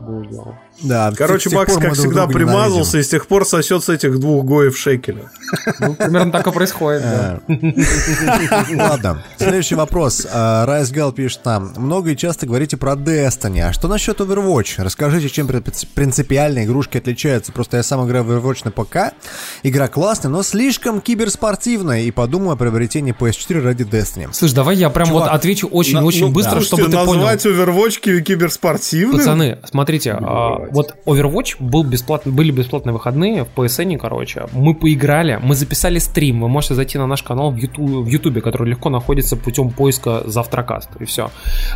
Сделано. 0.00 0.58
Да, 0.82 1.12
Короче, 1.16 1.50
Макс, 1.50 1.76
как 1.76 1.94
всегда, 1.94 2.26
примазался 2.26 2.98
и 2.98 3.02
с 3.02 3.08
тех 3.08 3.26
пор 3.26 3.44
сосет 3.44 3.82
с 3.82 3.88
этих 3.88 4.18
двух 4.20 4.44
гоев 4.44 4.76
шекеля. 4.78 5.30
Ну, 5.80 5.94
примерно 5.94 6.30
так 6.30 6.46
и 6.46 6.50
происходит, 6.52 7.02
да. 7.02 7.40
Ладно, 8.90 9.22
следующий 9.38 9.74
вопрос. 9.76 10.26
А, 10.30 10.66
Райс 10.66 10.90
Гал 10.90 11.12
пишет 11.12 11.44
нам. 11.44 11.72
Много 11.76 12.10
и 12.10 12.16
часто 12.16 12.46
говорите 12.46 12.76
про 12.76 12.92
Destiny. 12.92 13.60
А 13.62 13.72
что 13.72 13.88
насчет 13.88 14.20
Overwatch? 14.20 14.74
Расскажите, 14.82 15.28
чем 15.28 15.46
принци- 15.46 15.86
принципиально 15.94 16.64
игрушки 16.64 16.98
отличаются. 16.98 17.52
Просто 17.52 17.78
я 17.78 17.82
сам 17.82 18.06
играю 18.06 18.24
в 18.24 18.30
Overwatch 18.30 18.60
на 18.64 18.70
ПК. 18.70 19.14
Игра 19.62 19.88
классная, 19.88 20.30
но 20.30 20.42
слишком 20.42 21.00
киберспортивная. 21.00 22.02
И 22.02 22.10
подумаю 22.10 22.52
о 22.52 22.56
приобретении 22.56 23.14
PS4 23.18 23.62
ради 23.62 23.84
Destiny. 23.84 24.28
Слушай, 24.32 24.54
давай 24.54 24.76
я 24.76 24.90
прям 24.90 25.08
вот 25.10 25.28
отвечу 25.28 25.66
очень-очень 25.68 26.26
Ну, 26.26 26.30
быстро, 26.32 26.60
слушайте, 26.60 26.76
чтобы 26.76 26.90
ты 26.90 26.96
понял. 27.06 27.14
назвать 27.26 27.46
Overwatch 27.46 28.00
ки- 28.00 28.20
киберспортивным? 28.22 29.18
Пацаны, 29.18 29.58
смотрите, 29.88 30.12
а, 30.20 30.66
вот 30.70 30.96
Overwatch 31.06 31.56
был 31.60 31.82
бесплатный, 31.82 32.32
были 32.32 32.50
бесплатные 32.50 32.92
выходные 32.92 33.44
в 33.44 33.48
PSN, 33.56 33.96
короче. 33.96 34.46
Мы 34.52 34.74
поиграли, 34.74 35.38
мы 35.42 35.54
записали 35.54 35.98
стрим. 35.98 36.42
Вы 36.42 36.48
можете 36.48 36.74
зайти 36.74 36.98
на 36.98 37.06
наш 37.06 37.22
канал 37.22 37.50
в 37.50 37.56
Ютубе, 37.56 37.94
в 37.96 38.06
Ютубе 38.06 38.40
который 38.42 38.68
легко 38.68 38.90
находится 38.90 39.36
путем 39.36 39.70
поиска 39.70 40.22
Завтракаст. 40.26 40.90
И 41.00 41.06
все. 41.06 41.30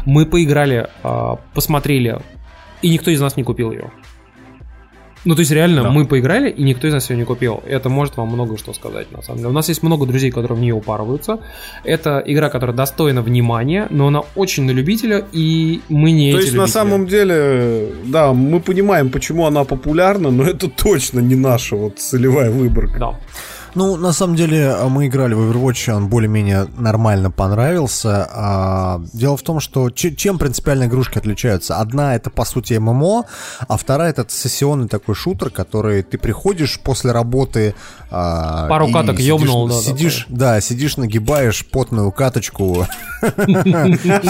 Мы 0.05 0.27
поиграли, 0.27 0.89
а, 1.03 1.39
посмотрели, 1.55 2.21
и 2.83 2.91
никто 2.91 3.11
из 3.11 3.21
нас 3.21 3.37
не 3.37 3.45
купил 3.45 3.73
ее. 3.73 3.91
Ну, 5.25 5.35
то 5.35 5.41
есть, 5.41 5.53
реально, 5.53 5.91
мы 5.91 6.07
поиграли, 6.07 6.51
и 6.51 6.63
никто 6.63 6.89
из 6.89 6.93
нас 6.93 7.11
ее 7.11 7.17
не 7.17 7.25
купил. 7.25 7.63
Это 7.67 7.89
может 7.89 8.17
вам 8.17 8.29
много 8.29 8.59
что 8.59 8.73
сказать, 8.73 9.13
на 9.13 9.23
самом 9.23 9.39
деле. 9.39 9.51
У 9.51 9.53
нас 9.53 9.69
есть 9.69 9.83
много 9.83 10.07
друзей, 10.07 10.31
которые 10.31 10.59
в 10.59 10.61
нее 10.61 10.75
упарываются. 10.75 11.39
Это 11.85 12.23
игра, 12.27 12.49
которая 12.49 12.77
достойна 12.77 13.23
внимания, 13.23 13.87
но 13.91 14.09
она 14.09 14.23
очень 14.35 14.65
на 14.65 14.73
любителя, 14.73 15.25
и 15.33 15.81
мы 15.89 16.11
не 16.11 16.33
То 16.33 16.39
есть, 16.39 16.53
на 16.53 16.63
любители. 16.63 16.73
самом 16.73 17.07
деле, 17.07 17.89
да, 18.07 18.33
мы 18.33 18.61
понимаем, 18.61 19.11
почему 19.11 19.47
она 19.47 19.65
популярна, 19.65 20.31
но 20.31 20.45
это 20.45 20.69
точно 20.69 21.21
не 21.21 21.37
наша 21.37 21.77
вот 21.77 21.99
целевая 21.99 22.51
выборка. 22.51 22.99
Да. 22.99 23.19
Ну, 23.75 23.97
на 23.97 24.13
самом 24.13 24.37
деле, 24.37 24.77
мы 24.89 25.07
играли 25.07 25.35
в 25.35 25.41
Overwatch, 25.51 25.91
он 25.95 26.09
более-менее 26.09 26.67
нормально 26.77 27.31
понравился. 27.31 28.29
А, 28.31 29.01
дело 29.15 29.37
в 29.37 29.43
том, 29.43 29.61
что 29.61 29.89
че- 29.91 30.15
чем 30.15 30.39
принципиально 30.39 30.85
игрушки 30.85 31.17
отличаются? 31.19 31.77
Одна 31.77 32.15
это, 32.15 32.29
по 32.29 32.45
сути, 32.45 32.75
ММО, 32.75 33.25
а 33.67 33.77
вторая 33.79 34.11
это 34.11 34.27
сессионный 34.29 34.89
такой 34.89 35.15
шутер, 35.15 35.49
который 35.51 36.03
ты 36.03 36.19
приходишь 36.19 36.79
после 36.81 37.13
работы... 37.13 37.75
а, 38.11 38.69
Пару 38.69 38.91
каток 38.93 39.17
сидишь- 39.17 39.27
ёбнул, 39.29 39.69
да, 39.69 39.75
Сидишь, 39.75 40.27
да, 40.29 40.61
сидишь, 40.61 40.97
нагибаешь 40.99 41.65
потную 41.67 42.13
каточку. 42.13 42.87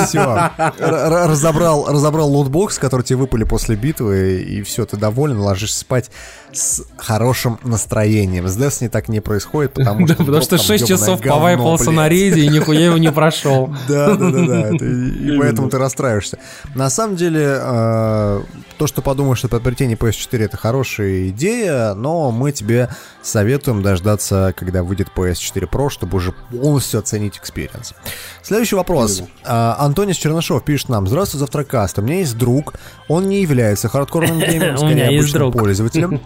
Все. 0.06 0.50
Разобрал, 0.78 1.86
разобрал 1.88 2.28
лутбокс, 2.30 2.78
который 2.78 3.02
тебе 3.02 3.16
выпали 3.18 3.44
после 3.44 3.74
битвы, 3.76 4.42
и 4.42 4.62
все, 4.62 4.84
ты 4.86 4.96
доволен, 4.96 5.38
ложишься 5.40 5.80
спать 5.80 6.10
с 6.52 6.82
хорошим 6.96 7.58
настроением. 7.64 8.46
С 8.46 8.56
Destiny 8.58 8.88
так 8.88 9.08
не 9.08 9.20
происходит, 9.20 9.31
потому 9.74 10.06
Да, 10.06 10.14
что... 10.14 10.24
потому 10.24 10.42
что 10.42 10.56
там 10.56 10.66
6 10.66 10.70
ёбаное 10.82 10.98
часов 10.98 11.20
повайпался 11.22 11.90
на 11.90 12.08
рейде 12.08 12.42
и 12.42 12.48
нихуя 12.48 12.86
его 12.86 12.98
не 12.98 13.12
прошел. 13.12 13.74
Да, 13.88 14.14
да, 14.14 14.30
да, 14.30 14.70
да. 14.70 14.86
И 14.86 15.38
поэтому 15.38 15.68
ты 15.68 15.78
расстраиваешься. 15.78 16.38
На 16.74 16.90
самом 16.90 17.16
деле, 17.16 17.58
э, 17.60 18.42
то, 18.82 18.88
что 18.88 19.00
подумаешь, 19.00 19.38
что 19.38 19.46
приобретение 19.46 19.96
PS4 19.96 20.42
это 20.42 20.56
хорошая 20.56 21.28
идея, 21.28 21.94
но 21.94 22.32
мы 22.32 22.50
тебе 22.50 22.88
советуем 23.22 23.80
дождаться, 23.80 24.52
когда 24.56 24.82
выйдет 24.82 25.06
PS4 25.14 25.70
Pro, 25.70 25.88
чтобы 25.88 26.16
уже 26.16 26.32
полностью 26.32 26.98
оценить 26.98 27.38
experience. 27.38 27.94
Следующий 28.42 28.74
вопрос. 28.74 29.22
А, 29.44 29.76
Антонис 29.78 30.16
Чернышов 30.16 30.64
пишет 30.64 30.88
нам. 30.88 31.06
Здравствуй, 31.06 31.38
Завтракаст. 31.38 32.00
У 32.00 32.02
меня 32.02 32.18
есть 32.18 32.36
друг. 32.36 32.74
Он 33.06 33.28
не 33.28 33.42
является 33.42 33.88
хардкорным 33.88 34.40
геймером, 34.40 34.78
скорее 34.78 35.10
обычным 35.10 35.52
пользователем. 35.52 36.20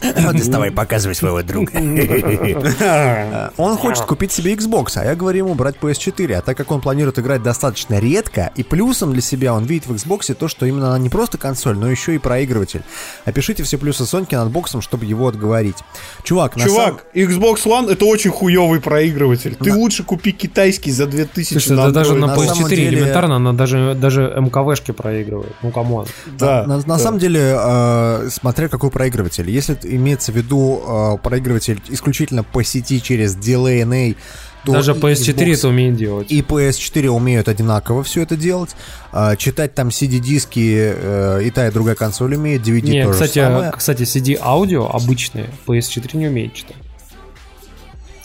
Доставай, 0.32 0.70
показывай 0.70 1.14
своего 1.14 1.42
друга. 1.42 1.72
Он 3.58 3.76
хочет 3.76 4.04
купить 4.04 4.32
себе 4.32 4.54
Xbox, 4.54 4.92
а 4.96 5.04
я 5.04 5.14
говорю 5.14 5.44
ему 5.44 5.54
брать 5.54 5.76
PS4. 5.76 6.36
А 6.36 6.40
так 6.40 6.56
как 6.56 6.70
он 6.70 6.80
планирует 6.80 7.18
играть 7.18 7.42
достаточно 7.42 7.98
редко, 7.98 8.50
и 8.56 8.62
плюсом 8.62 9.12
для 9.12 9.20
себя 9.20 9.52
он 9.52 9.64
видит 9.64 9.86
в 9.86 9.92
Xbox 9.92 10.32
то, 10.34 10.48
что 10.48 10.64
именно 10.64 10.88
она 10.88 10.98
не 10.98 11.10
просто 11.10 11.36
консоль, 11.36 11.76
но 11.82 11.90
еще 11.90 12.14
и 12.14 12.18
проигрыватель. 12.18 12.82
Опишите 13.24 13.64
все 13.64 13.76
плюсы 13.76 14.06
Соньки 14.06 14.36
над 14.36 14.50
боксом, 14.50 14.80
чтобы 14.82 15.04
его 15.04 15.26
отговорить. 15.26 15.76
Чувак, 16.22 16.56
на 16.56 16.64
Чувак, 16.64 17.04
Xbox 17.12 17.64
One 17.64 17.90
это 17.90 18.04
очень 18.04 18.30
хуёвый 18.30 18.80
проигрыватель. 18.80 19.56
Ты 19.56 19.72
лучше 19.74 20.04
купи 20.04 20.30
китайский 20.32 20.92
за 20.92 21.06
2000 21.06 21.52
Слушай, 21.52 21.76
на 21.76 21.86
да 21.86 21.90
даже 21.90 22.14
на 22.14 22.28
На 22.28 22.36
самом 22.36 22.66
PS4 22.66 22.68
деле- 22.68 22.88
элементарно, 22.88 23.36
она 23.36 23.52
даже, 23.52 23.94
даже 24.00 24.32
MKV 24.36 24.60
шки 24.60 24.92
проигрывает. 24.92 25.52
Ну, 25.62 25.70
come 25.72 25.91
on. 25.91 26.06
Да, 26.38 26.64
На, 26.66 26.76
на 26.78 26.82
да. 26.82 26.98
самом 26.98 27.18
деле, 27.18 27.40
э, 27.58 28.28
смотря 28.30 28.68
какой 28.68 28.90
проигрыватель. 28.90 29.50
Если 29.50 29.76
имеется 29.82 30.30
в 30.30 30.36
виду 30.36 30.82
э, 30.86 31.18
проигрыватель 31.22 31.80
исключительно 31.88 32.44
по 32.44 32.62
сети 32.62 33.02
через 33.02 33.36
DLNA, 33.36 34.16
то 34.64 34.72
Даже 34.72 34.92
и 34.92 34.94
PS4 34.94 35.34
Xbox 35.34 35.52
это 35.58 35.68
умеет 35.68 35.96
делать. 35.96 36.30
и 36.30 36.40
PS4 36.40 37.08
умеют 37.08 37.48
одинаково 37.48 38.04
все 38.04 38.22
это 38.22 38.36
делать. 38.36 38.70
А, 39.10 39.34
читать 39.36 39.74
там 39.74 39.88
CD-диски 39.88 40.94
э, 40.94 41.42
и 41.44 41.50
та, 41.50 41.66
и 41.66 41.70
другая 41.72 41.96
консоль 41.96 42.36
умеет, 42.36 42.62
DVD 42.62 42.82
Не, 42.90 43.02
тоже 43.04 43.12
кстати, 43.14 43.38
самое. 43.44 43.72
кстати, 43.72 44.02
CD-аудио 44.02 44.88
обычные 44.88 45.50
PS4 45.66 46.16
не 46.16 46.28
умеет 46.28 46.54
читать. 46.54 46.76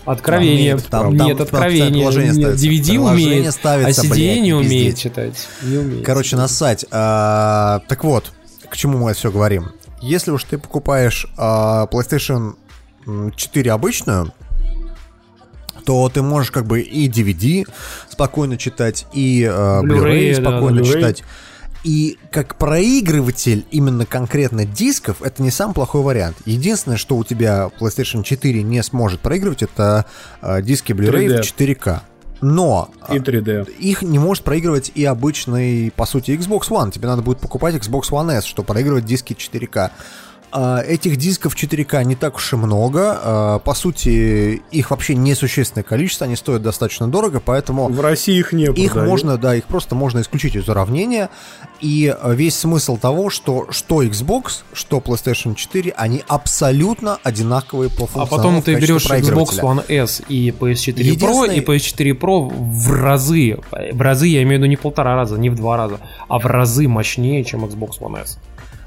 Откровение. 0.06 0.76
умеет, 0.76 0.88
там- 0.88 1.10
Нет, 1.12 1.20
там- 1.20 1.38
там 1.38 1.42
откровение. 1.44 1.92
приложение 1.92 2.32
Нет. 2.34 2.54
DVD 2.56 2.92
Приложение 2.94 3.00
умеет, 3.40 3.54
ставится, 3.54 4.02
а 4.02 4.06
CD 4.06 4.10
блядь, 4.10 4.42
не 4.42 4.54
умеет 4.54 4.72
пиздеть. 4.96 5.00
читать. 5.02 5.48
Не 5.64 5.78
умеет. 5.78 6.06
Короче, 6.06 6.36
нассать. 6.38 6.86
А, 6.92 7.82
так 7.90 8.04
вот, 8.06 8.32
к 8.70 8.78
чему 8.78 9.00
мы 9.00 9.10
это 9.12 9.20
все 9.20 9.32
говорим. 9.32 9.72
Если 10.02 10.32
уж 10.32 10.44
ты 10.46 10.58
покупаешь 10.58 11.28
а, 11.36 11.88
PlayStation 11.88 12.54
м, 13.06 13.34
4 13.36 13.72
обычную, 13.74 14.32
то 15.88 16.10
ты 16.10 16.22
можешь 16.22 16.52
как 16.52 16.66
бы 16.66 16.82
и 16.82 17.08
DVD 17.08 17.66
спокойно 18.10 18.58
читать, 18.58 19.08
и 19.14 19.42
э, 19.44 19.48
Blu-ray, 19.50 19.86
Blu-ray 19.86 20.34
спокойно 20.34 20.82
да, 20.82 20.84
Blu-ray. 20.84 20.94
читать. 20.94 21.24
И 21.86 22.18
как 22.30 22.58
проигрыватель 22.58 23.66
именно 23.72 24.06
конкретно 24.06 24.66
дисков, 24.66 25.22
это 25.22 25.42
не 25.42 25.50
самый 25.50 25.74
плохой 25.74 26.02
вариант. 26.02 26.36
Единственное, 26.44 26.98
что 26.98 27.16
у 27.16 27.24
тебя 27.24 27.72
PlayStation 27.80 28.22
4 28.24 28.64
не 28.64 28.84
сможет 28.84 29.22
проигрывать, 29.22 29.64
это 29.64 30.06
э, 30.42 30.62
диски 30.62 30.92
Blu-ray 30.92 31.28
3D. 31.28 31.44
в 31.44 31.58
4К. 31.58 32.02
Но 32.42 32.90
И 33.10 33.20
3D. 33.20 33.72
их 33.78 34.02
не 34.02 34.20
может 34.20 34.44
проигрывать 34.44 34.92
и 34.94 35.06
обычный, 35.06 35.90
по 35.96 36.06
сути, 36.06 36.32
Xbox 36.32 36.68
One. 36.68 36.92
Тебе 36.92 37.08
надо 37.08 37.22
будет 37.22 37.40
покупать 37.40 37.76
Xbox 37.76 38.10
One 38.12 38.34
S, 38.34 38.44
чтобы 38.44 38.68
проигрывать 38.68 39.06
диски 39.06 39.32
4К. 39.32 39.92
А, 40.52 40.82
Этих 40.82 41.18
дисков 41.18 41.56
4К 41.56 42.04
не 42.04 42.16
так 42.16 42.36
уж 42.36 42.54
и 42.54 42.56
много. 42.56 43.20
А, 43.22 43.60
По 43.60 43.74
сути, 43.74 44.62
их 44.72 44.92
вообще 44.92 45.16
несущественное 45.16 45.84
количество, 45.84 46.26
они 46.26 46.36
стоят 46.36 46.62
достаточно 46.62 47.08
дорого, 47.08 47.42
поэтому 47.44 47.90
В 47.90 48.00
России 48.02 48.38
их 48.38 48.54
не 48.54 48.66
их 48.66 48.96
можно, 48.96 49.38
да, 49.38 49.56
их 49.56 49.66
просто 49.66 49.96
можно 49.96 50.22
исключить 50.22 50.56
из 50.56 50.68
уравнения. 50.70 51.30
И 51.82 52.14
э, 52.18 52.34
весь 52.34 52.58
смысл 52.58 52.98
того, 52.98 53.30
что 53.30 53.68
что 53.72 54.04
Xbox, 54.04 54.64
что 54.74 54.98
PlayStation 54.98 55.54
4, 55.54 55.94
они 55.96 56.24
абсолютно 56.28 57.20
одинаковые 57.24 57.90
по 57.90 58.06
А 58.06 58.08
функционалу 58.08 58.30
потом 58.30 58.62
в 58.62 58.64
ты 58.64 58.76
берешь 58.76 59.06
Xbox. 59.06 59.60
One 59.62 59.84
S 59.92 60.22
и 60.28 60.50
PS4 60.50 61.18
Pro, 61.18 61.54
и 61.54 61.60
PS4 61.60 62.18
Pro 62.18 62.50
в 62.50 62.92
разы, 62.94 63.60
в 63.92 64.02
разы, 64.02 64.28
я 64.28 64.44
имею 64.44 64.60
в 64.60 64.64
виду 64.64 64.66
не 64.70 64.78
полтора 64.78 65.16
раза, 65.16 65.38
не 65.38 65.50
в 65.50 65.56
два 65.56 65.78
раза, 65.78 66.00
а 66.28 66.40
в 66.40 66.46
разы 66.46 66.88
мощнее, 66.88 67.44
чем 67.44 67.66
Xbox 67.66 68.00
One 68.00 68.24
S. 68.24 68.40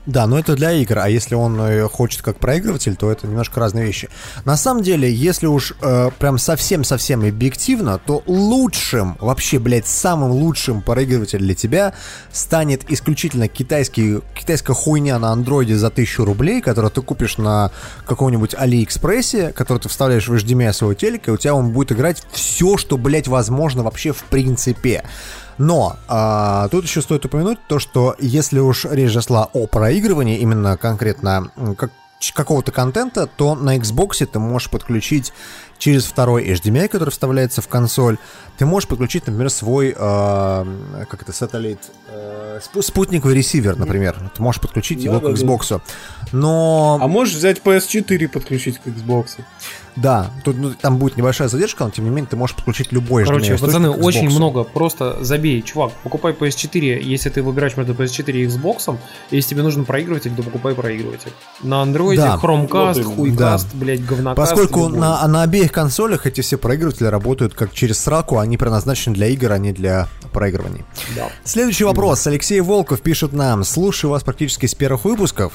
Да, 0.06 0.26
но 0.26 0.38
это 0.38 0.56
для 0.56 0.72
игр, 0.72 0.98
а 0.98 1.08
если 1.08 1.34
он 1.34 1.60
э, 1.60 1.86
хочет 1.88 2.22
как 2.22 2.38
проигрыватель, 2.38 2.96
то 2.96 3.10
это 3.12 3.26
немножко 3.26 3.60
разные 3.60 3.84
вещи. 3.84 4.08
На 4.44 4.56
самом 4.56 4.82
деле, 4.82 5.12
если 5.12 5.46
уж 5.46 5.74
э, 5.82 6.10
прям 6.18 6.38
совсем-совсем 6.38 7.22
объективно, 7.22 7.98
то 7.98 8.22
лучшим, 8.26 9.16
вообще, 9.20 9.58
блядь, 9.58 9.86
самым 9.86 10.30
лучшим 10.30 10.80
проигрывателем 10.80 11.44
для 11.44 11.54
тебя 11.54 11.92
станет 12.32 12.90
исключительно 12.90 13.46
китайский, 13.46 14.20
китайская 14.34 14.72
хуйня 14.72 15.18
на 15.18 15.32
андроиде 15.32 15.76
за 15.76 15.88
1000 15.88 16.24
рублей, 16.24 16.62
которую 16.62 16.90
ты 16.90 17.02
купишь 17.02 17.36
на 17.36 17.70
каком-нибудь 18.06 18.54
Алиэкспрессе, 18.54 19.52
который 19.52 19.78
ты 19.80 19.90
вставляешь 19.90 20.28
в 20.28 20.34
HDMI 20.34 20.72
своего 20.72 20.94
телека, 20.94 21.30
и 21.30 21.34
у 21.34 21.36
тебя 21.36 21.54
он 21.54 21.72
будет 21.72 21.92
играть 21.92 22.22
все, 22.32 22.78
что, 22.78 22.96
блядь, 22.96 23.28
возможно 23.28 23.82
вообще 23.82 24.12
в 24.12 24.24
принципе. 24.24 25.04
Но 25.60 25.98
а, 26.08 26.68
тут 26.68 26.84
еще 26.84 27.02
стоит 27.02 27.26
упомянуть 27.26 27.58
то, 27.68 27.78
что 27.78 28.16
если 28.18 28.60
уж 28.60 28.86
речь 28.86 29.12
зашла 29.12 29.50
о 29.52 29.66
проигрывании, 29.66 30.38
именно 30.38 30.78
конкретно 30.78 31.52
как, 31.76 31.90
какого-то 32.32 32.72
контента, 32.72 33.26
то 33.26 33.54
на 33.54 33.76
Xbox 33.76 34.24
ты 34.24 34.38
можешь 34.38 34.70
подключить 34.70 35.34
через 35.76 36.06
второй 36.06 36.48
HDMI, 36.50 36.88
который 36.88 37.10
вставляется 37.10 37.60
в 37.60 37.68
консоль, 37.68 38.16
ты 38.56 38.64
можешь 38.64 38.88
подключить, 38.88 39.26
например, 39.26 39.50
свой, 39.50 39.94
а, 39.98 40.66
как 41.10 41.20
это, 41.20 41.32
сателлит, 41.34 41.80
э, 42.08 42.60
спу- 42.62 42.80
спутниковый 42.80 43.34
ресивер, 43.34 43.76
например. 43.76 44.16
Ты 44.34 44.42
можешь 44.42 44.62
подключить 44.62 45.02
его 45.02 45.20
к 45.20 45.24
Да-да-да. 45.24 45.42
Xbox. 45.42 45.82
Но... 46.32 46.98
А 47.02 47.06
можешь 47.06 47.34
взять 47.34 47.60
PS4 47.60 48.16
и 48.16 48.26
подключить 48.28 48.78
к 48.78 48.86
Xbox? 48.86 49.36
Да, 50.00 50.30
тут 50.44 50.56
ну, 50.56 50.72
там 50.72 50.96
будет 50.96 51.16
небольшая 51.16 51.48
задержка, 51.48 51.84
но 51.84 51.90
тем 51.90 52.04
не 52.04 52.10
менее 52.10 52.26
ты 52.30 52.36
можешь 52.36 52.56
подключить 52.56 52.92
любой 52.92 53.24
Короче, 53.24 53.56
пацаны, 53.58 53.90
очень 53.90 54.30
много. 54.30 54.64
Просто 54.64 55.22
забей, 55.22 55.62
чувак, 55.62 55.92
покупай 56.02 56.32
PS4, 56.32 57.02
если 57.02 57.28
ты 57.28 57.42
выбираешь 57.42 57.76
между 57.76 57.92
PS4 57.92 58.32
и 58.32 58.46
Xbox. 58.46 58.96
Если 59.30 59.50
тебе 59.50 59.62
нужен 59.62 59.84
проигрыватель, 59.84 60.34
то 60.34 60.42
покупай 60.42 60.74
проигрыватель. 60.74 61.32
На 61.62 61.82
андроиде, 61.82 62.22
Да. 62.22 62.38
Chromecast, 62.42 63.02
Вот 63.02 63.14
хуйкаст, 63.16 63.74
блядь, 63.74 64.04
говнокаст. 64.04 64.50
Поскольку 64.50 64.86
любой. 64.86 64.98
на, 65.00 65.26
на 65.26 65.42
обеих 65.42 65.72
консолях 65.72 66.26
эти 66.26 66.40
все 66.40 66.56
проигрыватели 66.56 67.06
работают 67.06 67.54
как 67.54 67.72
через 67.72 67.98
сраку, 67.98 68.38
они 68.38 68.56
предназначены 68.56 69.14
для 69.14 69.26
игр, 69.28 69.52
а 69.52 69.58
не 69.58 69.72
для 69.72 70.08
проигрываний. 70.32 70.84
Да. 71.14 71.28
Следующий 71.44 71.84
вопрос. 71.84 72.26
Алексей 72.26 72.60
Волков 72.60 73.00
пишет 73.02 73.32
нам. 73.32 73.64
Слушаю 73.64 74.11
вас 74.11 74.22
практически 74.22 74.66
с 74.66 74.74
первых 74.74 75.05
выпусков. 75.05 75.53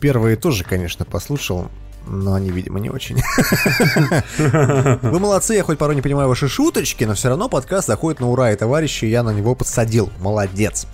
Первые 0.00 0.36
тоже, 0.36 0.64
конечно, 0.64 1.04
послушал, 1.04 1.68
но 2.06 2.34
они, 2.34 2.50
видимо, 2.50 2.80
не 2.80 2.90
очень. 2.90 3.22
Вы 5.02 5.18
молодцы, 5.18 5.54
я 5.54 5.62
хоть 5.62 5.78
порой 5.78 5.96
не 5.96 6.02
понимаю 6.02 6.28
ваши 6.28 6.48
шуточки, 6.48 7.04
но 7.04 7.14
все 7.14 7.28
равно 7.28 7.48
подкаст 7.48 7.86
заходит 7.88 8.20
на 8.20 8.30
ура, 8.30 8.52
и 8.52 8.56
товарищи, 8.56 9.04
я 9.06 9.22
на 9.22 9.30
него 9.30 9.54
подсадил. 9.54 10.10
Молодец. 10.20 10.86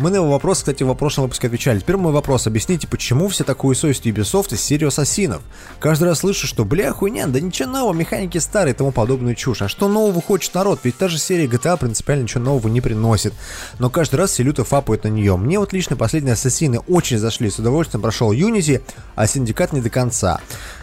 Мы 0.00 0.08
на 0.08 0.14
его 0.14 0.30
вопрос, 0.30 0.60
кстати, 0.60 0.82
в 0.82 0.94
прошлом 0.94 1.24
выпуске 1.24 1.48
отвечали. 1.48 1.78
Теперь 1.78 1.98
мой 1.98 2.10
вопрос. 2.10 2.46
Объясните, 2.46 2.88
почему 2.88 3.28
все 3.28 3.44
такую 3.44 3.76
совесть 3.76 4.06
Ubisoft 4.06 4.54
из 4.54 4.62
серии 4.62 4.86
Ассасинов? 4.86 5.42
Каждый 5.78 6.04
раз 6.04 6.20
слышу, 6.20 6.46
что 6.46 6.64
бля, 6.64 6.90
хуйня, 6.94 7.26
да 7.26 7.38
ничего 7.38 7.68
нового, 7.68 7.92
механики 7.92 8.38
старые 8.38 8.72
и 8.72 8.74
тому 8.74 8.92
подобную 8.92 9.34
чушь. 9.34 9.60
А 9.60 9.68
что 9.68 9.88
нового 9.88 10.22
хочет 10.22 10.54
народ? 10.54 10.80
Ведь 10.84 10.96
та 10.96 11.08
же 11.08 11.18
серия 11.18 11.44
GTA 11.44 11.76
принципиально 11.76 12.22
ничего 12.22 12.42
нового 12.42 12.68
не 12.68 12.80
приносит. 12.80 13.34
Но 13.78 13.90
каждый 13.90 14.16
раз 14.16 14.30
все 14.30 14.42
люто 14.42 14.64
фапают 14.64 15.04
на 15.04 15.08
нее. 15.08 15.36
Мне 15.36 15.58
вот 15.58 15.74
лично 15.74 15.96
последние 15.96 16.32
Ассасины 16.32 16.78
очень 16.88 17.18
зашли. 17.18 17.50
С 17.50 17.58
удовольствием 17.58 18.00
прошел 18.00 18.32
Unity, 18.32 18.80
а 19.16 19.26
Синдикат 19.26 19.74
не 19.74 19.82
до 19.82 19.90
конца. 19.90 20.40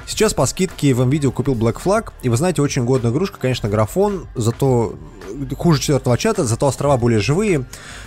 Сейчас 0.07 0.33
по 0.33 0.45
скидке 0.45 0.93
в 0.93 1.07
видео 1.09 1.31
купил 1.31 1.53
Black 1.53 1.81
Flag, 1.83 2.11
и 2.21 2.29
вы 2.29 2.37
знаете, 2.37 2.61
очень 2.61 2.85
годная 2.85 3.11
игрушка, 3.11 3.39
конечно, 3.39 3.67
графон, 3.67 4.27
зато 4.35 4.95
хуже 5.57 5.81
четвертого 5.81 6.17
Анчарта, 6.17 6.45
зато 6.45 6.65
острова 6.65 6.97
более 6.97 7.19
живые, 7.19 7.65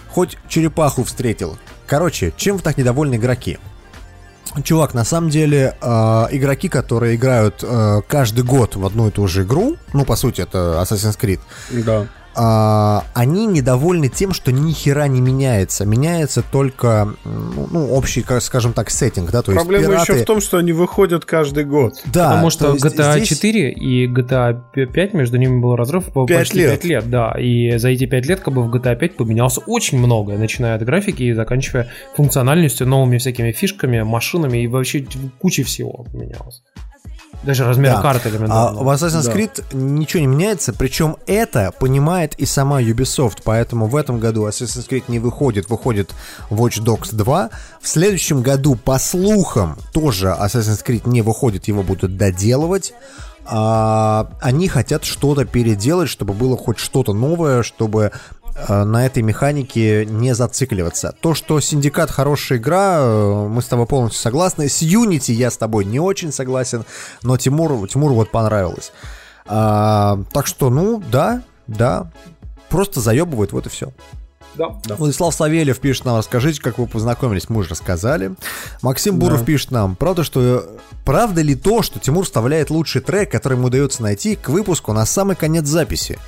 хоть 0.09 0.39
черепаху 0.49 1.05
встретил. 1.05 1.59
Короче, 1.87 2.33
чем 2.37 2.57
вы 2.57 2.63
так 2.63 2.79
недовольны 2.79 3.17
игроки? 3.17 3.59
Чувак, 4.65 4.95
на 4.95 5.05
самом 5.05 5.31
деле, 5.31 5.77
э, 5.81 5.87
игроки, 6.31 6.69
которые 6.69 7.17
играют 7.17 7.63
э, 7.63 8.01
каждый 8.09 8.45
год 8.45 8.77
в 8.77 8.85
одну 8.85 9.09
и 9.09 9.11
ту 9.11 9.29
же 9.29 9.43
игру, 9.43 9.77
ну, 9.93 10.05
по 10.05 10.17
сути, 10.17 10.41
это 10.41 10.83
Assassin's 10.83 11.19
Creed, 11.21 11.41
Да. 11.71 12.07
А, 12.35 13.05
они 13.15 13.47
недовольны 13.47 14.09
тем, 14.09 14.33
что 14.33 14.53
ни 14.53 14.73
хера 14.73 15.09
не 15.09 15.21
меняется. 15.21 15.85
Меняется 15.85 16.43
только, 16.43 17.15
ну, 17.25 17.69
ну, 17.71 17.93
общий, 17.93 18.25
скажем 18.41 18.73
так, 18.73 18.91
сеттинг, 18.91 19.31
да, 19.31 19.43
то 19.43 19.53
есть 19.53 19.63
Проблема 19.63 19.95
пираты... 19.95 20.13
еще 20.13 20.23
в 20.23 20.27
том, 20.27 20.41
что 20.41 20.59
они 20.59 20.73
выходят 20.73 21.25
каждый 21.25 21.65
год. 21.65 21.95
Да, 22.07 22.29
Потому 22.29 22.45
то 22.45 22.51
что 22.51 22.73
есть 22.73 22.85
GTA 22.85 23.17
здесь- 23.17 23.29
4 23.29 23.73
и 23.73 24.07
GTA 24.07 24.61
5 24.75 25.15
между 25.15 25.39
ними 25.39 25.61
был 25.61 25.77
разрыв 25.77 26.13
по 26.13 26.27
Пять 26.27 26.39
почти 26.39 26.59
лет. 26.59 26.71
5 26.71 26.85
лет, 26.85 27.11
да. 27.11 27.33
И 27.39 27.77
за 27.79 27.89
эти 27.89 28.07
5 28.07 28.27
лет 28.27 28.41
как 28.41 28.55
бы 28.55 28.63
в 28.63 28.75
GTA 28.75 28.97
5 28.97 29.17
поменялось 29.17 29.59
очень 29.67 29.99
многое, 29.99 30.39
начиная 30.39 30.77
от 30.77 30.83
графики 30.85 31.23
и 31.25 31.33
заканчивая 31.33 31.89
функциональностью, 32.15 32.87
новыми 32.87 33.19
всякими 33.19 33.53
фишками, 33.53 34.03
машинами 34.03 34.59
и 34.59 34.67
вообще 34.67 35.05
кучей 35.41 35.65
всего 35.65 36.05
поменялось. 36.13 36.63
Даже 37.43 37.65
размер 37.65 37.95
Да. 37.95 38.03
карты 38.03 38.31
А 38.49 38.73
в 38.73 38.89
Assassin's 38.89 39.25
Да. 39.25 39.33
Creed 39.33 39.65
ничего 39.73 40.21
не 40.21 40.27
меняется, 40.27 40.73
причем 40.73 41.17
это 41.27 41.73
понимает 41.79 42.35
и 42.39 42.45
сама 42.45 42.83
Ubisoft, 42.83 43.39
поэтому 43.45 43.87
в 43.87 43.97
этом 43.97 44.21
году 44.21 44.47
Assassin's 44.47 44.89
Creed 44.89 45.05
не 45.09 45.19
выходит, 45.19 45.71
выходит 45.71 46.11
Watch 46.51 46.83
Dogs 46.83 47.15
2. 47.15 47.51
В 47.81 47.89
следующем 47.89 48.43
году, 48.43 48.75
по 48.75 48.99
слухам, 48.99 49.79
тоже 49.93 50.37
Assassin's 50.39 50.85
Creed 50.85 51.09
не 51.09 51.23
выходит, 51.23 51.67
его 51.69 51.83
будут 51.83 52.17
доделывать. 52.17 52.93
А, 53.47 54.31
они 54.41 54.69
хотят 54.69 55.05
что-то 55.05 55.45
переделать, 55.45 56.09
чтобы 56.09 56.35
было 56.35 56.57
хоть 56.57 56.79
что-то 56.79 57.15
новое, 57.15 57.63
чтобы 57.63 58.13
на 58.69 59.07
этой 59.07 59.23
механике 59.23 60.07
не 60.07 60.35
зацикливаться. 60.35 61.15
То, 61.21 61.35
что 61.35 61.61
Синдикат 61.61 62.11
хорошая 62.11 62.59
игра, 62.59 62.99
э, 63.01 63.49
мы 63.49 63.63
с 63.63 63.67
тобой 63.67 63.87
полностью 63.87 64.21
согласны. 64.21 64.69
С 64.69 64.83
Unity 64.83 65.33
я 65.33 65.51
с 65.51 65.57
тобой 65.57 65.85
не 65.85 66.01
очень 66.01 66.33
согласен, 66.33 66.85
но 67.23 67.37
Тимуру, 67.37 67.87
Тимуру 67.87 68.15
вот 68.15 68.31
понравилось. 68.31 68.93
А, 69.47 70.21
так 70.33 70.47
что, 70.47 70.71
ну, 70.71 71.03
да, 71.11 71.43
да, 71.67 72.11
просто 72.69 73.01
заебывают, 73.01 73.53
вот 73.53 73.67
и 73.67 73.69
все. 73.69 73.93
Да. 74.55 74.97
Владислав 74.97 75.35
Савельев 75.35 75.79
пишет 75.79 76.05
нам, 76.05 76.19
расскажите, 76.19 76.61
как 76.61 76.79
вы 76.79 76.87
познакомились, 76.87 77.49
мы 77.49 77.61
уже 77.61 77.71
рассказали. 77.71 78.35
Максим 78.83 79.19
Буров 79.19 79.45
пишет 79.45 79.71
нам, 79.71 79.97
правда, 79.97 80.25
что 80.25 80.67
правда 81.05 81.41
ли 81.41 81.55
то, 81.55 81.83
что 81.83 81.99
Тимур 81.99 82.25
вставляет 82.25 82.71
лучший 82.71 83.01
трек, 83.01 83.31
который 83.31 83.57
ему 83.57 83.69
удается 83.69 84.03
найти 84.03 84.37
к 84.37 84.49
выпуску 84.49 84.93
на 84.93 85.07
самый 85.07 85.37
конец 85.37 85.67
записи? 85.67 86.19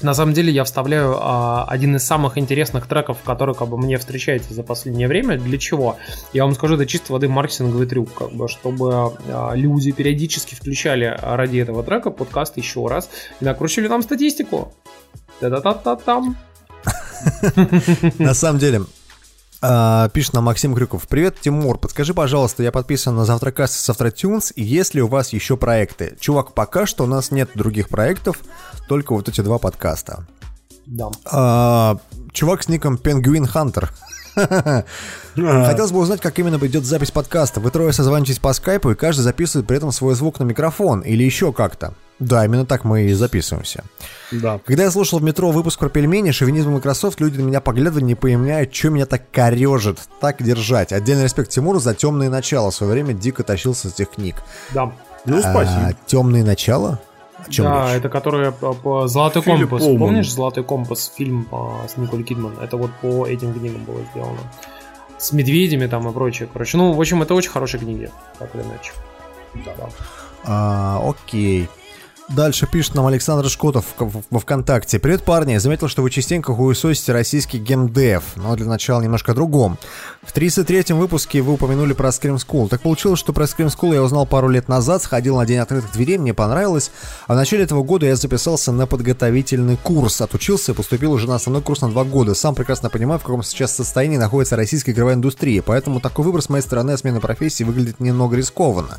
На 0.00 0.14
самом 0.14 0.32
деле 0.32 0.52
я 0.52 0.62
вставляю 0.64 1.16
а, 1.18 1.64
один 1.68 1.96
из 1.96 2.04
самых 2.06 2.38
интересных 2.38 2.86
треков, 2.86 3.18
который 3.24 3.54
как 3.54 3.68
бы 3.68 3.76
мне 3.76 3.98
встречается 3.98 4.54
за 4.54 4.62
последнее 4.62 5.08
время. 5.08 5.38
Для 5.38 5.58
чего? 5.58 5.96
Я 6.32 6.44
вам 6.44 6.54
скажу, 6.54 6.74
это 6.74 6.86
чисто 6.86 7.12
воды 7.12 7.28
маркетинговый 7.28 7.86
трюк, 7.86 8.14
как 8.14 8.32
бы, 8.32 8.48
чтобы 8.48 9.16
а, 9.28 9.52
люди 9.54 9.90
периодически 9.90 10.54
включали 10.54 11.16
ради 11.20 11.58
этого 11.58 11.82
трека 11.82 12.10
подкаст 12.10 12.56
еще 12.56 12.86
раз 12.86 13.10
и 13.40 13.44
накручивали 13.44 13.88
нам 13.88 14.02
статистику. 14.02 14.72
Да-да-да-да-там. 15.40 16.36
На 18.18 18.34
самом 18.34 18.60
деле, 18.60 18.82
пишет 19.60 20.34
нам 20.34 20.44
Максим 20.44 20.74
Крюков. 20.74 21.08
Привет, 21.08 21.40
Тимур, 21.40 21.78
подскажи, 21.78 22.14
пожалуйста, 22.14 22.62
я 22.62 22.70
подписан 22.70 23.16
на 23.16 23.24
Завтракаст 23.24 23.74
с 23.74 23.86
Завтратюнс, 23.86 24.52
и 24.54 24.62
есть 24.62 24.94
ли 24.94 25.02
у 25.02 25.08
вас 25.08 25.32
еще 25.32 25.56
проекты? 25.56 26.16
Чувак, 26.20 26.54
пока 26.54 26.86
что 26.86 27.04
у 27.04 27.06
нас 27.06 27.30
нет 27.30 27.50
других 27.54 27.88
проектов, 27.88 28.38
только 28.88 29.14
вот 29.14 29.28
эти 29.28 29.40
два 29.40 29.58
подкаста. 29.58 30.26
Да. 30.86 31.10
А, 31.30 31.96
чувак 32.32 32.62
с 32.62 32.68
ником 32.68 32.98
Пенгвин 32.98 33.46
Хантер. 33.46 33.92
Хотелось 34.34 35.90
бы 35.90 35.98
узнать, 35.98 36.20
как 36.20 36.38
именно 36.38 36.64
идет 36.64 36.84
запись 36.84 37.10
подкаста. 37.10 37.58
Вы 37.58 37.70
трое 37.70 37.92
созваниваетесь 37.92 38.38
по 38.38 38.52
скайпу, 38.52 38.92
и 38.92 38.94
каждый 38.94 39.22
записывает 39.22 39.66
при 39.66 39.76
этом 39.76 39.90
свой 39.90 40.14
звук 40.14 40.38
на 40.38 40.44
микрофон 40.44 41.00
или 41.00 41.24
еще 41.24 41.52
как-то. 41.52 41.94
Да, 42.20 42.44
именно 42.44 42.64
так 42.64 42.84
мы 42.84 43.02
и 43.02 43.12
записываемся. 43.12 43.84
Да. 44.30 44.60
Когда 44.64 44.84
я 44.84 44.90
слушал 44.90 45.18
в 45.18 45.22
метро 45.22 45.50
выпуск 45.50 45.78
про 45.78 45.88
пельмени, 45.88 46.30
шовинизм 46.30 46.72
Microsoft, 46.72 47.20
люди 47.20 47.38
на 47.38 47.46
меня 47.46 47.60
поглядывали, 47.60 48.04
не 48.04 48.14
понимая, 48.14 48.68
что 48.70 48.90
меня 48.90 49.06
так 49.06 49.30
корежит, 49.30 49.98
так 50.20 50.42
держать. 50.42 50.92
Отдельный 50.92 51.24
респект 51.24 51.50
Тимуру 51.50 51.78
за 51.78 51.94
темные 51.94 52.28
начала. 52.28 52.70
В 52.70 52.74
свое 52.74 52.92
время 52.92 53.14
дико 53.14 53.42
тащился 53.42 53.88
с 53.88 53.94
этих 53.94 54.10
книг. 54.10 54.36
Да. 54.72 54.92
Ну, 55.24 55.40
спасибо. 55.40 55.94
темные 56.06 56.44
начала? 56.44 57.00
О 57.38 57.50
чем 57.50 57.66
да, 57.66 57.86
речь? 57.86 57.98
это 57.98 58.08
которая 58.08 58.50
по, 58.50 58.72
по 58.72 59.06
Золотой 59.06 59.42
Филипп 59.42 59.70
компас. 59.70 59.82
Пулман. 59.82 60.08
Помнишь 60.08 60.32
Золотой 60.32 60.64
компас, 60.64 61.12
фильм 61.14 61.46
а, 61.52 61.86
с 61.86 61.96
Николь 61.96 62.24
Кидман? 62.24 62.58
Это 62.60 62.76
вот 62.76 62.90
по 63.00 63.26
этим 63.26 63.54
книгам 63.54 63.84
было 63.84 64.00
сделано. 64.12 64.40
С 65.18 65.32
медведями 65.32 65.86
там 65.86 66.08
и 66.08 66.12
прочее. 66.12 66.48
Короче, 66.52 66.76
ну, 66.76 66.92
в 66.92 67.00
общем, 67.00 67.22
это 67.22 67.34
очень 67.34 67.50
хорошие 67.50 67.80
книги, 67.80 68.10
так 68.38 68.54
или 68.54 68.62
иначе. 68.62 68.92
Да. 69.64 69.88
А, 70.44 71.00
окей. 71.08 71.68
Дальше 72.28 72.66
пишет 72.70 72.94
нам 72.94 73.06
Александр 73.06 73.48
Шкотов 73.48 73.86
во 73.98 74.38
ВКонтакте. 74.38 74.98
Привет, 74.98 75.22
парни. 75.22 75.56
Заметил, 75.56 75.88
что 75.88 76.02
вы 76.02 76.10
частенько 76.10 76.52
хуесосите 76.52 77.12
российский 77.12 77.58
геймдев, 77.58 78.22
но 78.36 78.54
для 78.54 78.66
начала 78.66 79.00
немножко 79.00 79.32
о 79.32 79.34
другом. 79.34 79.78
В 80.22 80.36
33-м 80.36 80.98
выпуске 80.98 81.40
вы 81.40 81.54
упомянули 81.54 81.94
про 81.94 82.10
Scream 82.10 82.36
School. 82.36 82.68
Так 82.68 82.82
получилось, 82.82 83.18
что 83.18 83.32
про 83.32 83.44
Scream 83.44 83.74
School 83.74 83.94
я 83.94 84.02
узнал 84.02 84.26
пару 84.26 84.50
лет 84.50 84.68
назад, 84.68 85.02
сходил 85.02 85.38
на 85.38 85.46
день 85.46 85.56
открытых 85.56 85.90
дверей, 85.92 86.18
мне 86.18 86.34
понравилось. 86.34 86.90
А 87.28 87.32
в 87.32 87.36
начале 87.36 87.64
этого 87.64 87.82
года 87.82 88.04
я 88.04 88.14
записался 88.14 88.72
на 88.72 88.86
подготовительный 88.86 89.78
курс. 89.78 90.20
Отучился 90.20 90.72
и 90.72 90.74
поступил 90.74 91.12
уже 91.12 91.26
на 91.28 91.36
основной 91.36 91.62
курс 91.62 91.80
на 91.80 91.88
два 91.88 92.04
года. 92.04 92.34
Сам 92.34 92.54
прекрасно 92.54 92.90
понимаю, 92.90 93.20
в 93.20 93.22
каком 93.22 93.42
сейчас 93.42 93.74
состоянии 93.74 94.18
находится 94.18 94.54
российская 94.54 94.92
игровая 94.92 95.14
индустрия, 95.14 95.62
поэтому 95.62 95.98
такой 95.98 96.26
выбор 96.26 96.42
с 96.42 96.50
моей 96.50 96.62
стороны 96.62 96.90
о 96.90 96.98
смене 96.98 97.20
профессии 97.20 97.64
выглядит 97.64 98.00
немного 98.00 98.36
рискованно. 98.36 98.98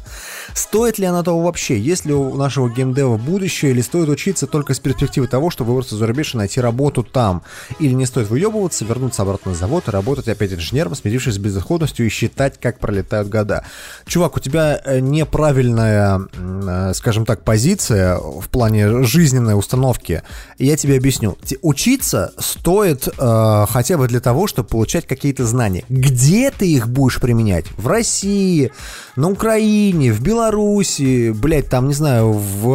Стоит 0.55 0.97
ли 0.97 1.05
оно 1.05 1.21
того 1.21 1.43
вообще? 1.43 1.79
Есть 1.79 2.05
ли 2.05 2.13
у 2.13 2.35
нашего 2.35 2.69
геймдева 2.69 3.18
будущее, 3.19 3.71
или 3.71 3.81
стоит 3.81 4.09
учиться 4.09 4.47
только 4.47 4.73
с 4.73 4.79
перспективы 4.79 5.27
того, 5.27 5.49
чтобы 5.49 5.69
выбраться 5.69 5.95
за 5.95 6.07
рубеж 6.07 6.33
и 6.33 6.37
найти 6.37 6.61
работу 6.61 7.03
там? 7.03 7.43
Или 7.79 7.93
не 7.93 8.05
стоит 8.05 8.29
выебываться, 8.29 8.85
вернуться 8.85 9.21
обратно 9.21 9.51
на 9.51 9.57
завод 9.57 9.87
и 9.87 9.91
работать 9.91 10.27
опять 10.27 10.53
инженером, 10.53 10.95
смирившись 10.95 11.35
с 11.35 11.37
безысходностью 11.37 12.05
и 12.05 12.09
считать, 12.09 12.59
как 12.59 12.79
пролетают 12.79 13.29
года? 13.29 13.65
Чувак, 14.05 14.37
у 14.37 14.39
тебя 14.39 14.81
э, 14.83 14.99
неправильная, 14.99 16.21
э, 16.33 16.93
скажем 16.93 17.25
так, 17.25 17.43
позиция 17.43 18.17
в 18.17 18.47
плане 18.49 19.03
жизненной 19.03 19.57
установки. 19.57 20.23
Я 20.57 20.77
тебе 20.77 20.97
объясню. 20.97 21.37
Учиться 21.61 22.33
стоит 22.37 23.07
э, 23.07 23.65
хотя 23.69 23.97
бы 23.97 24.07
для 24.07 24.19
того, 24.19 24.47
чтобы 24.47 24.67
получать 24.69 25.05
какие-то 25.05 25.45
знания. 25.45 25.83
Где 25.89 26.51
ты 26.51 26.71
их 26.71 26.87
будешь 26.87 27.19
применять? 27.19 27.65
В 27.77 27.87
России, 27.87 28.71
на 29.15 29.29
Украине, 29.29 30.11
в 30.11 30.21
Беларуси, 30.21 31.31
блядь, 31.31 31.69
там, 31.69 31.87
не 31.87 31.93
знаю, 31.93 32.31
в 32.31 32.69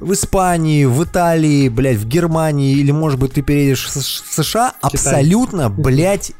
в 0.00 0.12
Испании, 0.12 0.84
в 0.84 1.04
Италии, 1.04 1.68
блядь, 1.68 1.98
в 1.98 2.06
Германии, 2.06 2.72
или, 2.72 2.90
может 2.90 3.20
быть, 3.20 3.34
ты 3.34 3.42
переедешь 3.42 3.86
в 3.86 3.90
США, 3.90 4.74
абсолютно, 4.80 5.70
блядь, 5.70 6.32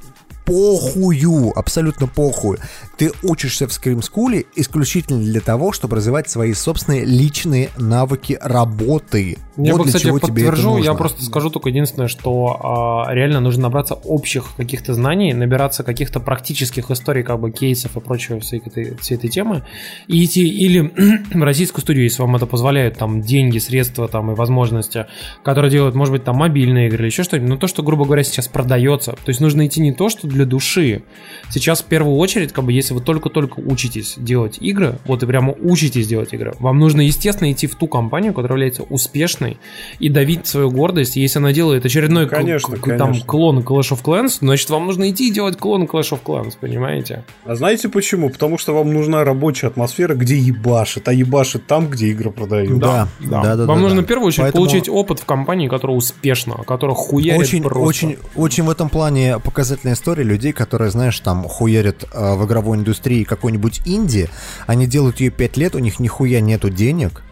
похую, 0.45 1.53
абсолютно 1.57 2.07
похую. 2.07 2.59
Ты 2.97 3.13
учишься 3.23 3.67
в 3.67 3.71
School 3.71 4.47
исключительно 4.55 5.21
для 5.21 5.41
того, 5.41 5.73
чтобы 5.73 5.97
развивать 5.97 6.31
свои 6.31 6.53
собственные 6.55 7.05
личные 7.05 7.71
навыки 7.79 8.39
работы. 8.41 9.39
Я 9.57 9.73
вот 9.73 9.83
бы, 9.83 9.87
кстати, 9.87 10.11
подтвержу, 10.11 10.79
я 10.79 10.95
просто 10.95 11.25
скажу 11.25 11.51
только 11.51 11.69
единственное, 11.69 12.09
что 12.09 13.07
а, 13.07 13.13
реально 13.13 13.41
нужно 13.41 13.65
набраться 13.65 13.95
общих 13.95 14.55
каких-то 14.57 14.95
знаний, 14.95 15.35
набираться 15.35 15.85
каких-то 15.85 16.21
практических 16.21 16.91
историй, 16.91 17.23
как 17.23 17.41
бы 17.41 17.51
кейсов 17.51 17.97
и 17.97 18.01
прочего 18.01 18.41
всей 18.41 18.61
этой, 18.65 18.97
всей 18.97 19.17
этой 19.17 19.29
темы, 19.29 19.65
и 20.07 20.25
идти 20.25 20.49
или 20.49 20.93
в 21.35 21.43
российскую 21.43 21.83
студию, 21.83 22.05
если 22.05 22.23
вам 22.23 22.37
это 22.37 22.47
позволяют, 22.47 22.97
там, 22.97 23.21
деньги, 23.21 23.59
средства 23.59 24.09
там 24.09 24.31
и 24.31 24.35
возможности, 24.35 25.07
которые 25.43 25.71
делают, 25.71 25.95
может 25.95 26.13
быть, 26.13 26.25
там, 26.25 26.37
мобильные 26.37 26.89
игры 26.89 27.01
или 27.01 27.07
еще 27.07 27.23
что-нибудь, 27.23 27.51
но 27.51 27.57
то, 27.57 27.67
что, 27.67 27.83
грубо 27.83 28.05
говоря, 28.05 28.23
сейчас 28.23 28.49
продается. 28.49 29.13
То 29.13 29.29
есть 29.29 29.41
нужно 29.41 29.67
идти 29.67 29.81
не 29.81 29.93
то, 29.93 30.09
что 30.09 30.27
для 30.33 30.45
души. 30.47 31.03
Сейчас 31.51 31.83
в 31.83 31.85
первую 31.85 32.17
очередь, 32.17 32.53
как 32.53 32.65
бы, 32.65 32.73
если 32.73 32.95
вы 32.95 33.01
только-только 33.01 33.61
учитесь 33.61 34.15
делать 34.17 34.59
игры, 34.61 34.99
вот 35.05 35.23
и 35.23 35.27
прямо 35.27 35.53
учитесь 35.61 36.07
делать 36.07 36.33
игры, 36.33 36.55
вам 36.59 36.79
нужно, 36.79 37.03
естественно, 37.03 37.51
идти 37.53 37.67
в 37.67 37.75
ту 37.75 37.87
компанию, 37.87 38.33
которая 38.33 38.59
является 38.59 38.83
успешной, 38.85 39.59
и 39.99 40.09
давить 40.09 40.47
свою 40.47 40.71
гордость. 40.71 41.17
Если 41.17 41.39
она 41.39 41.53
делает 41.53 41.85
очередной 41.85 42.27
к- 42.27 42.31
Конечно, 42.31 42.77
к- 42.77 42.89
там 42.97 43.09
конечно. 43.11 43.27
клон 43.27 43.59
Clash 43.61 43.91
of 43.93 44.03
Clans, 44.03 44.39
значит, 44.41 44.71
вам 44.71 44.87
нужно 44.87 45.11
идти 45.11 45.29
и 45.29 45.33
делать 45.33 45.57
клон 45.59 45.85
Clash 45.85 46.11
of 46.13 46.21
Clans, 46.25 46.55
понимаете? 46.61 47.25
А 47.45 47.55
знаете 47.55 47.89
почему? 47.89 48.31
Потому 48.31 48.59
что 48.59 48.75
вам 48.75 48.93
нужна 48.93 49.25
рабочая 49.25 49.69
атмосфера, 49.69 50.15
где 50.15 50.37
ебашит, 50.37 51.09
а 51.09 51.13
ебашит 51.13 51.67
там, 51.67 51.89
где 51.89 52.09
игры 52.09 52.31
продают. 52.31 52.79
Да, 52.79 53.09
да, 53.21 53.43
да. 53.43 53.57
да, 53.57 53.67
Вам 53.67 53.77
да. 53.79 53.83
нужно 53.83 54.03
в 54.03 54.07
первую 54.07 54.29
очередь 54.29 54.45
Поэтому- 54.45 54.65
получить 54.65 54.89
опыт 54.89 55.21
в 55.21 55.25
компании, 55.25 55.69
которая 55.69 55.97
успешна, 55.97 56.55
которая 56.67 56.95
хуярит 56.97 57.41
Очень, 57.41 57.63
просто. 57.63 57.81
очень, 57.83 58.17
очень 58.37 58.65
в 58.65 58.71
этом 58.71 58.89
плане 58.89 59.39
показательная 59.39 59.95
история 59.95 60.22
людей, 60.23 60.53
которые, 60.53 60.91
знаешь, 60.91 61.19
там 61.21 61.45
хуярят 61.45 62.05
э, 62.13 62.35
в 62.35 62.47
игровой 62.47 62.79
индустрии 62.79 63.25
какой-нибудь 63.25 63.83
инди, 63.85 64.29
они 64.67 64.87
делают 64.87 65.21
ее 65.21 65.31
5 65.31 65.57
лет, 65.57 65.75
у 65.75 65.79
них 65.79 65.99
нихуя 65.99 66.41
нету 66.41 66.71
денег, 66.71 67.23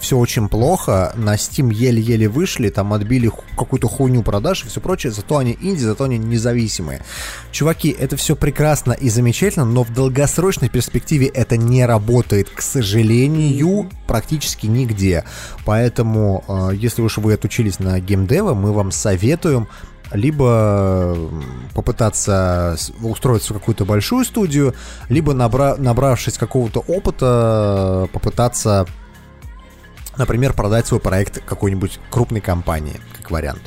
все 0.00 0.18
очень 0.18 0.50
плохо, 0.50 1.14
на 1.16 1.34
Steam 1.36 1.72
еле-еле 1.72 2.28
вышли, 2.28 2.68
там 2.68 2.92
отбили 2.92 3.30
какую-то 3.56 3.88
хуйню 3.88 4.22
продаж 4.22 4.64
и 4.64 4.68
все 4.68 4.80
прочее, 4.82 5.12
зато 5.12 5.38
они 5.38 5.56
инди, 5.58 5.82
зато 5.82 6.04
они 6.04 6.18
независимые. 6.18 7.02
Чуваки, 7.52 7.88
это 7.88 8.16
все 8.16 8.36
прекрасно 8.36 8.92
и 8.92 9.08
замечательно, 9.08 9.64
но 9.64 9.82
в 9.82 9.94
долгосрочной 9.94 10.68
перспективе 10.68 11.28
это 11.28 11.56
не 11.56 11.86
работает, 11.86 12.50
к 12.50 12.60
сожалению, 12.60 13.88
практически 14.06 14.66
нигде. 14.66 15.24
Поэтому, 15.64 16.44
э, 16.46 16.74
если 16.74 17.00
уж 17.00 17.16
вы 17.16 17.32
отучились 17.32 17.78
на 17.78 17.98
геймдева, 17.98 18.52
мы 18.52 18.72
вам 18.72 18.90
советуем 18.92 19.68
либо 20.12 21.16
попытаться 21.74 22.76
устроиться 23.02 23.52
в 23.54 23.58
какую-то 23.58 23.84
большую 23.84 24.24
студию, 24.24 24.74
либо 25.08 25.32
набра- 25.32 25.80
набравшись 25.80 26.38
какого-то 26.38 26.80
опыта, 26.80 28.08
попытаться, 28.12 28.86
например, 30.16 30.52
продать 30.52 30.86
свой 30.86 31.00
проект 31.00 31.44
какой-нибудь 31.44 31.98
крупной 32.10 32.40
компании, 32.40 33.00
как 33.16 33.30
вариант. 33.30 33.62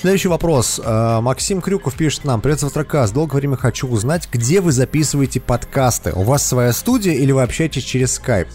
Следующий 0.00 0.28
вопрос. 0.28 0.80
Э, 0.82 1.20
Максим 1.20 1.60
Крюков 1.60 1.92
пишет 1.94 2.24
нам. 2.24 2.40
Привет, 2.40 2.58
Завтракас. 2.60 3.10
Долгое 3.12 3.36
время 3.36 3.56
хочу 3.58 3.86
узнать, 3.86 4.30
где 4.32 4.62
вы 4.62 4.72
записываете 4.72 5.40
подкасты. 5.40 6.12
У 6.14 6.22
вас 6.22 6.46
своя 6.46 6.72
студия 6.72 7.12
или 7.12 7.32
вы 7.32 7.42
общаетесь 7.42 7.82
через 7.84 8.18
Skype? 8.18 8.46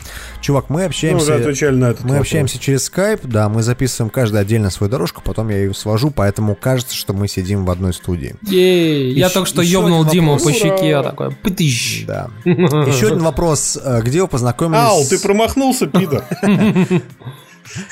Чувак, 0.42 0.70
мы 0.72 0.78
Мы 0.80 0.86
общаемся... 0.86 1.24
уже 1.24 1.36
отвечали 1.36 1.76
на 1.76 1.86
этот 1.92 2.04
Мы 2.04 2.10
вопрос. 2.12 2.26
общаемся 2.26 2.58
через 2.58 2.90
Skype, 2.90 3.20
да, 3.28 3.48
мы 3.48 3.62
записываем 3.62 4.10
каждый 4.10 4.42
отдельно 4.42 4.72
свою 4.72 4.90
дорожку, 4.90 5.22
потом 5.24 5.50
я 5.50 5.58
ее 5.58 5.76
свожу, 5.76 6.10
поэтому 6.10 6.56
кажется, 6.56 6.96
что 6.96 7.14
мы 7.14 7.28
сидим 7.28 7.64
в 7.64 7.70
одной 7.70 7.94
студии. 7.94 8.36
Ей, 8.42 9.14
я 9.14 9.30
только 9.30 9.48
что 9.48 9.62
ёбнул 9.62 10.04
Диму 10.04 10.40
по 10.40 10.52
щеке, 10.52 11.00
такой, 11.04 11.30
пытыщ. 11.32 12.06
Да. 12.08 12.32
Еще 12.44 13.06
один 13.08 13.20
вопрос. 13.20 13.78
Э, 13.80 14.02
Где 14.02 14.24
вы 14.24 14.28
познакомились... 14.28 14.82
Ау, 14.82 15.06
ты 15.06 15.20
промахнулся, 15.20 15.86
пидор. 15.86 16.24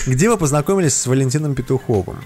Где 0.07 0.29
вы 0.29 0.37
познакомились 0.37 0.95
с 0.95 1.05
Валентином 1.05 1.53
Петуховым? 1.53 2.17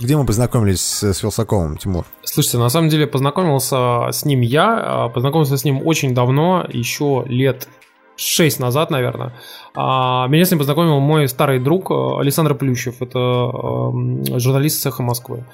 Где 0.00 0.16
мы 0.16 0.24
познакомились 0.24 0.80
с, 0.80 1.02
с 1.02 1.22
Вилсаковым, 1.22 1.76
Тимур? 1.76 2.04
Слушайте, 2.22 2.58
на 2.58 2.68
самом 2.68 2.88
деле 2.88 3.06
познакомился 3.06 4.10
с 4.12 4.24
ним 4.24 4.42
я, 4.42 4.78
а, 4.78 5.08
познакомился 5.08 5.56
с 5.56 5.64
ним 5.64 5.84
очень 5.84 6.14
давно, 6.14 6.64
еще 6.68 7.24
лет 7.26 7.68
6 8.16 8.60
назад, 8.60 8.90
наверное. 8.90 9.34
А, 9.80 10.26
Меня 10.26 10.44
с 10.44 10.50
ним 10.50 10.58
познакомил 10.58 10.98
мой 10.98 11.28
старый 11.28 11.60
друг 11.60 11.92
э, 11.92 11.94
Александр 12.20 12.56
Плющев, 12.56 13.00
это 13.00 13.18
эм, 13.18 14.24
журналист 14.40 14.82
цеха 14.82 15.04
Москвы. 15.04 15.44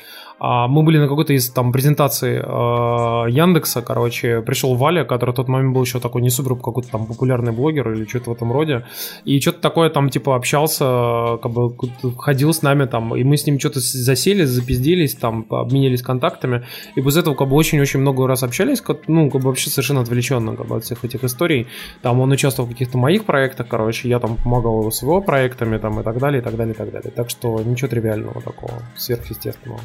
А, 0.41 0.67
Мы 0.67 0.83
были 0.83 0.99
на 0.99 1.09
какой-то 1.09 1.35
из 1.35 1.51
там 1.51 1.73
презентаций 1.73 2.37
э, 2.37 2.41
Яндекса, 2.43 3.83
короче, 3.83 4.41
пришел 4.41 4.75
Валя, 4.77 5.05
который 5.05 5.33
в 5.33 5.35
тот 5.37 5.49
момент 5.49 5.75
был 5.75 5.83
еще 5.83 6.01
такой 6.01 6.23
не 6.23 6.31
супер 6.31 6.57
какой-то 6.57 6.91
там 6.91 7.07
популярный 7.07 7.53
блогер 7.53 7.93
или 7.93 8.07
что-то 8.07 8.31
в 8.31 8.33
этом 8.33 8.51
роде, 8.51 8.87
и 9.27 9.39
что-то 9.41 9.61
такое 9.61 9.91
там 9.91 10.09
типа 10.09 10.35
общался, 10.37 11.39
как 11.43 11.53
бы 11.53 11.75
ходил 12.19 12.55
с 12.55 12.63
нами 12.63 12.87
там, 12.87 13.15
и 13.15 13.25
мы 13.25 13.37
с 13.37 13.47
ним 13.47 13.61
что-то 13.61 13.81
засели, 13.81 14.45
запизделись, 14.45 15.15
там 15.15 15.45
обменялись 15.51 16.01
контактами, 16.03 16.65
и 16.97 17.03
после 17.03 17.21
этого 17.21 17.35
как 17.35 17.49
бы 17.49 17.57
очень-очень 17.57 18.01
много 18.01 18.27
раз 18.27 18.43
общались, 18.43 18.81
как- 18.81 19.07
ну, 19.07 19.31
как 19.31 19.43
бы 19.43 19.49
вообще 19.49 19.69
совершенно 19.69 20.01
отвлеченно 20.01 20.57
как 20.57 20.67
бы, 20.67 20.77
от 20.77 20.85
всех 20.85 21.05
этих 21.05 21.25
историй. 21.25 21.67
Там 22.01 22.21
он 22.21 22.33
участвовал 22.33 22.69
в 22.69 22.73
каких-то 22.73 22.97
моих 22.97 23.25
проектах, 23.25 23.69
короче, 23.69 24.09
я 24.15 24.21
там 24.21 24.37
помогал 24.37 24.81
его 24.81 24.91
с 24.91 25.03
его 25.03 25.21
проектами, 25.21 25.79
там, 25.79 26.01
и 26.01 26.03
так 26.03 26.19
далее, 26.19 26.41
и 26.41 26.45
так 26.45 26.57
далее, 26.57 26.75
и 26.75 26.77
так 26.77 26.91
далее. 26.91 27.11
Так 27.11 27.31
что 27.31 27.61
ничего 27.61 27.89
тривиального 27.89 28.41
такого, 28.41 28.83
сверхъестественного. 28.97 29.81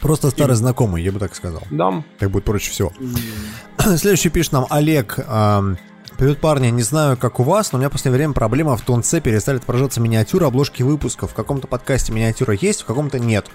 Просто 0.00 0.30
старый 0.30 0.56
знакомый, 0.56 1.02
я 1.02 1.12
бы 1.12 1.18
так 1.18 1.34
сказал. 1.34 1.62
Да, 1.70 2.02
Так 2.18 2.30
будет 2.30 2.44
проще 2.44 2.70
всего. 2.70 2.92
Следующий 3.78 4.28
пишет 4.28 4.52
нам 4.52 4.66
Олег. 4.70 5.18
эм, 5.18 5.78
Привет, 6.18 6.38
парни. 6.40 6.68
Не 6.68 6.82
знаю, 6.82 7.16
как 7.16 7.40
у 7.40 7.42
вас, 7.42 7.72
но 7.72 7.78
у 7.78 7.80
меня 7.80 7.88
в 7.88 7.92
последнее 7.92 8.18
время 8.18 8.34
проблема 8.34 8.76
в 8.76 8.82
тонце. 8.82 9.20
Перестали 9.20 9.56
отображаться 9.56 10.00
миниатюры 10.00 10.46
обложки 10.46 10.82
выпусков. 10.82 11.32
В 11.32 11.34
каком-то 11.34 11.66
подкасте 11.66 12.12
миниатюра 12.12 12.54
есть, 12.54 12.82
в 12.82 12.84
каком-то 12.84 13.18
нет. 13.18 13.46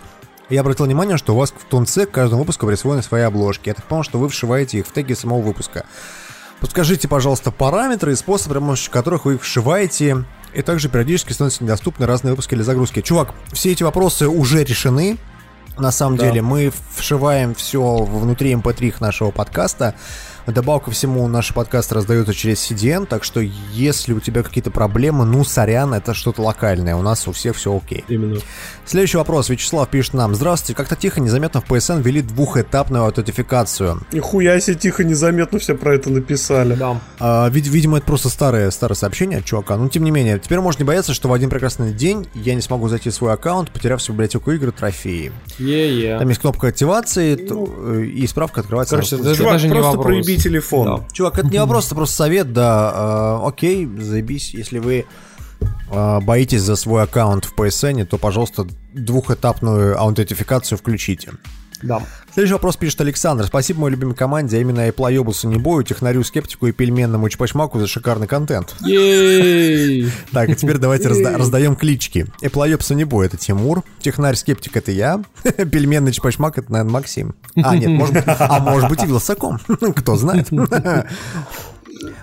Я 0.49 0.61
обратил 0.61 0.85
внимание, 0.85 1.17
что 1.17 1.35
у 1.35 1.37
вас 1.37 1.53
в 1.55 1.63
тонце 1.65 2.05
к 2.05 2.11
каждому 2.11 2.41
выпуску 2.41 2.65
присвоены 2.67 3.01
свои 3.03 3.21
обложки. 3.21 3.69
Я 3.69 3.75
так 3.75 3.85
понял, 3.85 4.03
что 4.03 4.17
вы 4.19 4.27
вшиваете 4.27 4.79
их 4.79 4.87
в 4.87 4.91
теги 4.91 5.13
самого 5.13 5.41
выпуска. 5.41 5.85
Подскажите, 6.61 7.07
пожалуйста, 7.07 7.51
параметры 7.51 8.11
и 8.11 8.15
способы, 8.15 8.55
при 8.55 8.59
помощи 8.59 8.91
которых 8.91 9.25
вы 9.25 9.35
их 9.35 9.41
вшиваете. 9.41 10.25
И 10.53 10.61
также 10.61 10.89
периодически 10.89 11.31
становятся 11.31 11.63
недоступны 11.63 12.05
разные 12.05 12.31
выпуски 12.31 12.55
или 12.55 12.63
загрузки. 12.63 13.01
Чувак, 13.01 13.33
все 13.53 13.71
эти 13.71 13.83
вопросы 13.83 14.27
уже 14.27 14.63
решены. 14.63 15.17
На 15.77 15.91
самом 15.91 16.17
Да. 16.17 16.25
деле 16.27 16.41
мы 16.41 16.73
вшиваем 16.95 17.55
все 17.55 17.81
внутри 18.03 18.51
mp3 18.53 18.95
нашего 18.99 19.31
подкаста. 19.31 19.95
Добавок 20.53 20.85
ко 20.85 20.91
всему, 20.91 21.27
наши 21.27 21.53
подкасты 21.53 21.95
раздаются 21.95 22.33
через 22.33 22.59
CDN, 22.71 23.05
так 23.05 23.23
что 23.23 23.39
если 23.39 24.13
у 24.13 24.19
тебя 24.19 24.41
какие-то 24.43 24.71
проблемы, 24.71 25.25
ну, 25.25 25.43
сорян, 25.43 25.93
это 25.93 26.13
что-то 26.13 26.41
локальное. 26.41 26.95
У 26.95 27.01
нас 27.01 27.27
у 27.27 27.31
всех 27.31 27.55
все 27.55 27.75
окей. 27.75 28.03
Именно. 28.07 28.39
Следующий 28.85 29.17
вопрос. 29.17 29.49
Вячеслав 29.49 29.87
пишет 29.89 30.13
нам. 30.13 30.33
Здравствуйте. 30.35 30.75
Как-то 30.75 30.95
тихо, 30.95 31.21
незаметно 31.21 31.61
в 31.61 31.65
PSN 31.69 32.01
ввели 32.01 32.21
двухэтапную 32.21 33.03
аутентификацию. 33.05 34.01
Нихуя 34.11 34.59
себе 34.59 34.75
тихо, 34.75 35.03
незаметно 35.03 35.59
все 35.59 35.75
про 35.75 35.95
это 35.95 36.09
написали. 36.09 36.73
да. 36.75 36.99
А, 37.19 37.47
вид- 37.49 37.67
видимо, 37.67 37.97
это 37.97 38.07
просто 38.07 38.29
старое, 38.29 38.71
старое 38.71 38.95
сообщение 38.95 39.39
от 39.39 39.45
чувака. 39.45 39.77
Но 39.77 39.87
тем 39.89 40.03
не 40.03 40.11
менее, 40.11 40.39
теперь 40.39 40.59
можно 40.59 40.83
не 40.83 40.87
бояться, 40.87 41.13
что 41.13 41.29
в 41.29 41.33
один 41.33 41.49
прекрасный 41.49 41.93
день 41.93 42.27
я 42.33 42.55
не 42.55 42.61
смогу 42.61 42.87
зайти 42.89 43.09
в 43.09 43.13
свой 43.13 43.33
аккаунт, 43.33 43.69
потеряв 43.71 43.99
всю 44.01 44.13
библиотеку 44.13 44.51
игр 44.51 44.71
трофеи. 44.71 45.31
Е-е. 45.59 46.17
Там 46.17 46.27
есть 46.29 46.41
кнопка 46.41 46.67
активации 46.67 47.35
т- 47.35 47.53
э, 47.53 48.03
и 48.05 48.25
справка 48.27 48.61
открывается. 48.61 48.95
Короче, 48.95 49.17
на 49.17 49.27
это 49.27 49.35
Чувак, 49.35 49.53
даже 49.53 49.67
не 49.67 49.73
просто 49.73 49.97
вопрос. 49.97 50.05
проеби 50.05 50.38
телефон. 50.39 50.85
Да. 50.85 51.07
Чувак, 51.13 51.39
это 51.39 51.47
не 51.49 51.59
вопрос, 51.59 51.87
это 51.87 51.95
просто 51.95 52.15
совет, 52.15 52.53
да. 52.53 53.39
э, 53.43 53.47
окей, 53.47 53.85
заебись. 53.85 54.53
Если 54.53 54.79
вы 54.79 55.05
э, 55.91 56.19
боитесь 56.21 56.61
за 56.61 56.75
свой 56.75 57.03
аккаунт 57.03 57.45
в 57.45 57.55
PSN, 57.55 58.05
то, 58.05 58.17
пожалуйста, 58.17 58.67
двухэтапную 58.93 59.99
аутентификацию 59.99 60.77
включите. 60.77 61.33
Да. 61.81 62.01
Следующий 62.33 62.53
вопрос 62.53 62.77
пишет 62.77 63.01
Александр. 63.01 63.45
Спасибо 63.45 63.81
моей 63.81 63.95
любимой 63.95 64.15
команде, 64.15 64.57
а 64.57 64.59
именно 64.59 64.89
Эплоебусу 64.89 65.47
не 65.47 65.57
бою, 65.57 65.83
технарю, 65.83 66.23
скептику 66.23 66.67
и 66.67 66.71
пельменному 66.71 67.29
чпачмаку 67.29 67.79
за 67.79 67.87
шикарный 67.87 68.27
контент. 68.27 68.75
Так, 70.31 70.49
а 70.49 70.55
теперь 70.55 70.77
давайте 70.77 71.07
разда- 71.09 71.37
раздаем 71.37 71.75
клички. 71.75 72.25
Эплоебсу 72.41 72.93
не 72.93 73.03
бой, 73.03 73.25
это 73.27 73.37
Тимур. 73.37 73.83
Технарь 73.99 74.35
скептик 74.35 74.77
это 74.77 74.91
я. 74.91 75.23
Пельменный 75.43 76.11
чпачмак 76.11 76.57
это, 76.57 76.71
наверное, 76.71 76.91
Максим. 76.91 77.35
А, 77.55 77.75
нет, 77.75 77.89
может 77.89 78.13
быть, 78.13 78.23
а 78.27 78.59
может 78.59 78.89
быть 78.89 79.03
и 79.03 79.07
Вилсаком. 79.07 79.59
Кто 79.95 80.15
знает. 80.15 80.49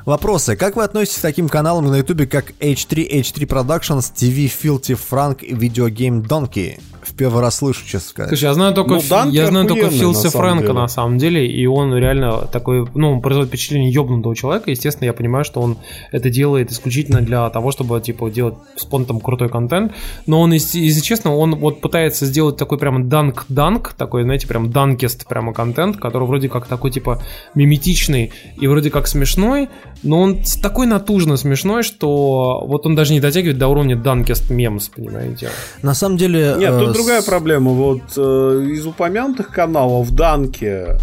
Вопросы. 0.04 0.56
Как 0.56 0.76
вы 0.76 0.84
относитесь 0.84 1.18
к 1.18 1.22
таким 1.22 1.48
каналам 1.48 1.86
на 1.86 1.96
ютубе, 1.96 2.26
как 2.26 2.52
H3, 2.60 3.10
H3 3.20 3.46
Productions, 3.46 4.12
TV 4.14 4.50
Filthy 4.50 4.98
Frank 4.98 5.44
и 5.44 5.52
Video 5.52 5.88
Game 5.90 6.26
Donkey? 6.26 6.80
В 7.06 7.14
первый 7.14 7.40
раз 7.40 7.56
слышу, 7.58 7.84
честно 7.86 8.08
сказать. 8.08 8.30
Слушай, 8.30 8.44
я 8.44 8.54
знаю 8.54 8.74
только, 8.74 8.94
Ну, 8.94 9.02
Данки 9.08 9.34
я 9.36 9.46
знаю 9.46 9.66
только 9.68 9.90
Филса 9.90 10.24
на 10.24 10.30
самом 10.30 10.44
Фрэнка 10.48 10.62
деле. 10.66 10.72
на 10.74 10.88
самом 10.88 11.18
деле, 11.18 11.46
и 11.46 11.64
он 11.66 11.94
реально 11.94 12.38
такой, 12.50 12.84
ну, 12.94 13.12
он 13.12 13.20
производит 13.20 13.50
впечатление 13.50 13.92
ёбнутого 13.92 14.34
человека. 14.34 14.70
Естественно, 14.72 15.06
я 15.06 15.12
понимаю, 15.12 15.44
что 15.44 15.60
он 15.60 15.76
это 16.10 16.30
делает 16.30 16.72
исключительно 16.72 17.20
для 17.20 17.48
того, 17.50 17.70
чтобы, 17.70 18.00
типа, 18.00 18.28
делать 18.30 18.54
с 18.76 18.84
понтом 18.84 19.20
крутой 19.20 19.48
контент. 19.50 19.92
Но 20.26 20.40
он, 20.40 20.52
если, 20.52 21.00
честно, 21.00 21.34
он 21.36 21.54
вот 21.54 21.80
пытается 21.80 22.26
сделать 22.26 22.56
такой 22.56 22.76
прямо 22.76 23.04
данк-данк, 23.04 23.94
такой, 23.96 24.24
знаете, 24.24 24.48
прям 24.48 24.70
данкест 24.72 25.26
прямо 25.28 25.52
контент, 25.54 25.98
который 25.98 26.26
вроде 26.26 26.48
как 26.48 26.66
такой, 26.66 26.90
типа, 26.90 27.22
миметичный 27.54 28.32
и 28.60 28.66
вроде 28.66 28.90
как 28.90 29.06
смешной, 29.06 29.68
но 30.02 30.20
он 30.20 30.44
с- 30.44 30.56
такой 30.56 30.86
натужно 30.86 31.36
смешной, 31.36 31.82
что 31.82 32.64
вот 32.66 32.84
он 32.86 32.94
даже 32.94 33.12
не 33.12 33.20
дотягивает 33.20 33.58
до 33.58 33.68
уровня 33.68 33.96
данкест 33.96 34.50
мемс, 34.50 34.88
понимаете? 34.88 35.50
На 35.82 35.94
самом 35.94 36.16
деле... 36.16 36.54
Нет, 36.58 36.72
э, 36.72 36.84
тут 36.86 36.95
с- 36.95 36.95
другая 36.96 37.22
проблема. 37.22 37.72
Вот 37.72 38.02
э, 38.16 38.66
из 38.72 38.86
упомянутых 38.86 39.50
каналов 39.50 40.10
Данки, 40.14 40.64
э, 40.64 40.98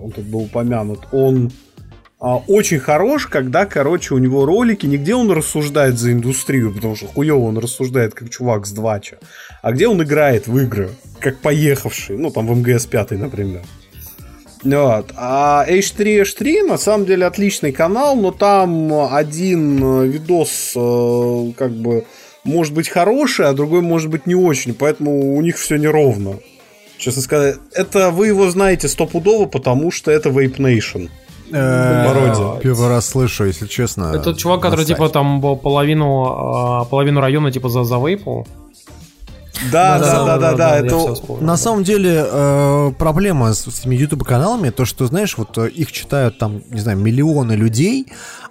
он 0.00 0.12
тут 0.12 0.24
был 0.24 0.42
упомянут, 0.42 1.00
он 1.12 1.50
а, 2.18 2.36
очень 2.36 2.78
хорош, 2.78 3.26
когда, 3.26 3.66
короче, 3.66 4.14
у 4.14 4.18
него 4.18 4.46
ролики, 4.46 4.86
не 4.86 4.96
где 4.96 5.14
он 5.14 5.30
рассуждает 5.30 5.98
за 5.98 6.12
индустрию, 6.12 6.72
потому 6.74 6.96
что 6.96 7.06
хуево 7.06 7.44
он 7.44 7.58
рассуждает 7.58 8.14
как 8.14 8.30
чувак 8.30 8.66
с 8.66 8.72
двача, 8.72 9.18
а 9.62 9.72
где 9.72 9.86
он 9.86 10.02
играет 10.02 10.46
в 10.46 10.58
игры, 10.58 10.90
как 11.20 11.38
поехавший, 11.40 12.16
ну, 12.16 12.30
там 12.30 12.46
в 12.46 12.56
МГС 12.56 12.86
5, 12.86 13.10
например. 13.12 13.62
Вот. 14.64 15.12
А 15.14 15.66
H3H3 15.68 16.66
на 16.66 16.78
самом 16.78 17.06
деле 17.06 17.26
отличный 17.26 17.72
канал, 17.72 18.16
но 18.16 18.30
там 18.30 18.92
один 19.14 19.82
э, 19.82 20.06
видос 20.06 20.72
э, 20.74 21.52
как 21.56 21.72
бы 21.72 22.06
может 22.46 22.72
быть 22.74 22.88
хороший, 22.88 23.46
а 23.46 23.52
другой 23.52 23.80
может 23.82 24.10
быть 24.10 24.26
не 24.26 24.34
очень, 24.34 24.74
поэтому 24.74 25.36
у 25.36 25.42
них 25.42 25.56
все 25.56 25.76
неровно. 25.76 26.38
Честно 26.98 27.22
сказать, 27.22 27.56
это 27.72 28.10
вы 28.10 28.28
его 28.28 28.50
знаете 28.50 28.88
стопудово, 28.88 29.46
потому 29.46 29.90
что 29.90 30.10
это 30.10 30.30
Vape 30.30 30.56
Nation. 30.56 31.10
э, 31.52 32.04
Пародия. 32.06 32.60
Первый 32.60 32.88
раз 32.88 33.06
слышу, 33.06 33.44
если 33.44 33.66
честно. 33.66 34.12
Это 34.14 34.34
чувак, 34.34 34.60
который 34.62 34.84
типа 34.84 35.08
там 35.08 35.40
половину, 35.58 36.24
а, 36.24 36.84
половину 36.86 37.20
района 37.20 37.52
типа 37.52 37.68
за 37.68 37.84
завейпал. 37.84 38.46
Да, 39.72 39.98
да, 39.98 40.24
да, 40.24 40.38
да, 40.38 40.52
да, 40.54 40.78
это. 40.78 41.14
На 41.40 41.56
самом 41.56 41.82
деле 41.82 42.26
э, 42.30 42.92
проблема 42.98 43.54
с, 43.54 43.64
с 43.64 43.80
этими 43.80 43.96
YouTube-каналами, 43.96 44.70
то, 44.70 44.84
что, 44.84 45.06
знаешь, 45.06 45.38
вот 45.38 45.56
э, 45.58 45.68
их 45.68 45.92
читают 45.92 46.38
там, 46.38 46.62
не 46.70 46.80
знаю, 46.80 46.98
миллионы 46.98 47.52
людей, 47.52 48.06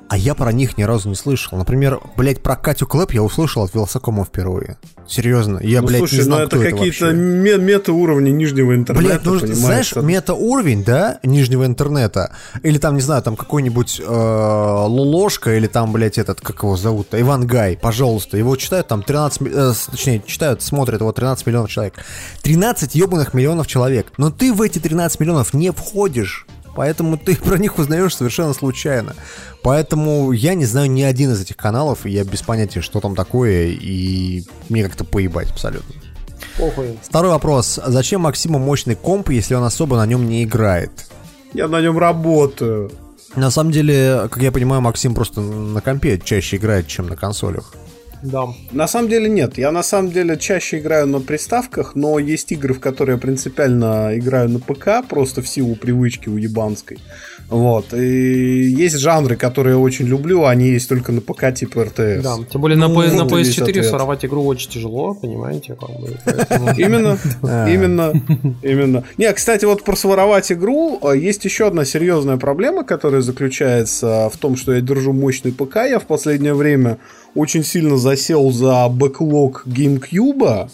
а 0.08 0.18
я 0.18 0.36
про 0.36 0.52
них 0.52 0.78
ни 0.78 0.84
разу 0.84 1.10
не 1.10 1.16
слышал. 1.16 1.58
Например, 1.58 2.00
блядь, 2.16 2.42
про 2.44 2.56
Катю 2.56 2.86
Клэп 2.88 3.12
я 3.14 3.24
услышал 3.24 3.64
от 3.64 3.74
Велосакома 3.74 4.24
впервые. 4.24 4.78
Серьезно, 5.08 5.60
я, 5.62 5.82
Ну, 5.82 5.88
блядь, 5.88 6.00
слушай, 6.00 6.16
не 6.16 6.22
знал, 6.22 6.40
ну 6.40 6.46
это 6.46 6.60
какие-то 6.60 7.12
мета-уровни 7.14 8.30
нижнего 8.32 8.74
интернета, 8.76 9.08
Блядь, 9.08 9.24
ну 9.26 9.38
знаешь, 9.54 9.92
Это- 9.92 10.02
мета-уровень, 10.02 10.84
да, 10.84 11.20
нижнего 11.24 11.66
интернета, 11.66 12.36
или 12.64 12.78
там, 12.80 12.96
не 12.96 13.02
знаю, 13.02 13.22
там 13.22 13.36
какой-нибудь 13.36 14.02
э, 14.04 14.04
Лолошка, 14.08 15.56
или 15.58 15.68
там, 15.68 15.92
блядь, 15.92 16.18
этот, 16.18 16.42
как 16.42 16.64
его 16.64 16.76
зовут, 16.76 17.10
Иван 17.12 17.46
Гай, 17.46 17.78
пожалуйста, 17.78 18.38
его 18.38 18.56
читают 18.56 18.88
там 18.88 19.04
13, 19.04 19.42
ми- 19.42 19.52
э, 19.54 19.74
точнее, 19.92 20.24
читают, 20.26 20.62
смотрят 20.62 21.02
его 21.02 21.12
13 21.12 21.46
миллионов 21.46 21.70
человек. 21.70 21.94
13 22.42 22.96
ебаных 22.96 23.34
миллионов 23.34 23.68
человек, 23.68 24.08
но 24.18 24.32
ты 24.32 24.54
в 24.54 24.62
эти 24.62 24.80
13 24.80 25.20
миллионов 25.20 25.54
не 25.54 25.72
входишь. 25.72 26.48
Поэтому 26.76 27.18
ты 27.18 27.36
про 27.44 27.58
них 27.58 27.80
узнаешь 27.80 28.16
совершенно 28.16 28.54
случайно. 28.54 29.16
Поэтому 29.64 30.32
я 30.32 30.54
не 30.54 30.66
знаю 30.66 30.92
ни 30.92 31.02
один 31.02 31.32
из 31.32 31.42
этих 31.42 31.58
каналов, 31.58 32.06
и 32.06 32.12
я 32.12 32.24
без 32.24 32.42
понятия, 32.42 32.82
что 32.82 33.00
там 33.00 33.16
такое, 33.16 33.68
и 33.68 34.44
мне 34.70 34.84
как-то 34.84 35.04
поебать 35.04 35.50
абсолютно. 35.52 35.96
Похуй. 36.58 36.98
Второй 37.02 37.32
вопрос. 37.32 37.80
Зачем 37.86 38.22
Максиму 38.22 38.60
мощный 38.60 38.96
комп, 38.96 39.30
если 39.30 39.56
он 39.56 39.64
особо 39.64 39.98
на 39.98 40.06
нем 40.06 40.28
не 40.28 40.44
играет? 40.44 40.92
Я 41.54 41.68
на 41.68 41.82
нем 41.82 41.98
работаю. 41.98 42.92
На 43.36 43.52
самом 43.52 43.72
деле, 43.72 44.28
как 44.30 44.42
я 44.42 44.52
понимаю, 44.52 44.82
Максим 44.82 45.14
просто 45.14 45.42
на 45.42 45.82
компе 45.82 46.20
чаще 46.24 46.58
играет, 46.58 46.88
чем 46.88 47.08
на 47.08 47.16
консолях. 47.16 47.74
Да. 48.32 48.48
На 48.72 48.88
самом 48.88 49.10
деле 49.10 49.30
нет. 49.30 49.58
Я 49.58 49.72
на 49.72 49.84
самом 49.84 50.12
деле 50.12 50.38
чаще 50.38 50.80
играю 50.80 51.08
на 51.08 51.20
приставках, 51.22 51.96
но 51.96 52.20
есть 52.20 52.52
игры, 52.52 52.74
в 52.74 52.80
которые 52.80 53.16
я 53.16 53.22
принципиально 53.22 54.12
играю 54.18 54.50
на 54.50 54.60
ПК, 54.60 55.08
просто 55.08 55.42
в 55.42 55.48
силу 55.48 55.76
привычки 55.76 56.30
уебанской. 56.30 56.98
Вот. 57.50 57.94
И 57.94 58.64
есть 58.70 58.98
жанры, 58.98 59.36
которые 59.36 59.74
я 59.76 59.80
очень 59.80 60.08
люблю, 60.08 60.46
они 60.46 60.70
есть 60.70 60.90
только 60.90 61.12
на 61.12 61.22
ПК 61.22 61.54
типа 61.54 61.84
РТС. 61.86 62.24
Да, 62.24 62.38
тем 62.52 62.60
более 62.62 62.76
на, 62.78 62.88
Ну, 62.88 63.00
PS 63.04 63.14
на 63.14 63.24
вот 63.26 63.34
и 63.34 63.36
весь 63.38 63.56
PS4 63.56 63.62
ответ. 63.70 63.86
своровать 63.86 64.26
игру 64.26 64.44
очень 64.46 64.72
тяжело, 64.72 65.14
понимаете, 65.14 65.76
как 65.80 65.90
бы. 65.92 66.18
поэтому- 66.26 66.72
Именно, 66.78 67.20
А. 67.44 67.70
именно, 67.70 68.14
именно. 68.64 69.04
Не, 69.20 69.32
кстати, 69.34 69.64
вот 69.66 69.84
про 69.84 69.96
своровать 69.96 70.52
игру 70.52 71.00
а, 71.04 71.12
есть 71.12 71.46
еще 71.46 71.68
одна 71.68 71.86
серьезная 71.86 72.38
проблема, 72.38 72.84
которая 72.84 73.22
заключается 73.22 74.30
в 74.34 74.38
том, 74.38 74.56
что 74.58 74.74
я 74.74 74.82
держу 74.82 75.14
мощный 75.14 75.52
ПК. 75.52 75.76
Я 75.88 76.00
в 76.00 76.06
последнее 76.06 76.56
время 76.56 76.98
очень 77.36 77.64
сильно 77.64 77.98
засел 77.98 78.52
за 78.52 78.88
бэклог 78.90 79.64
GameCube, 79.68 80.70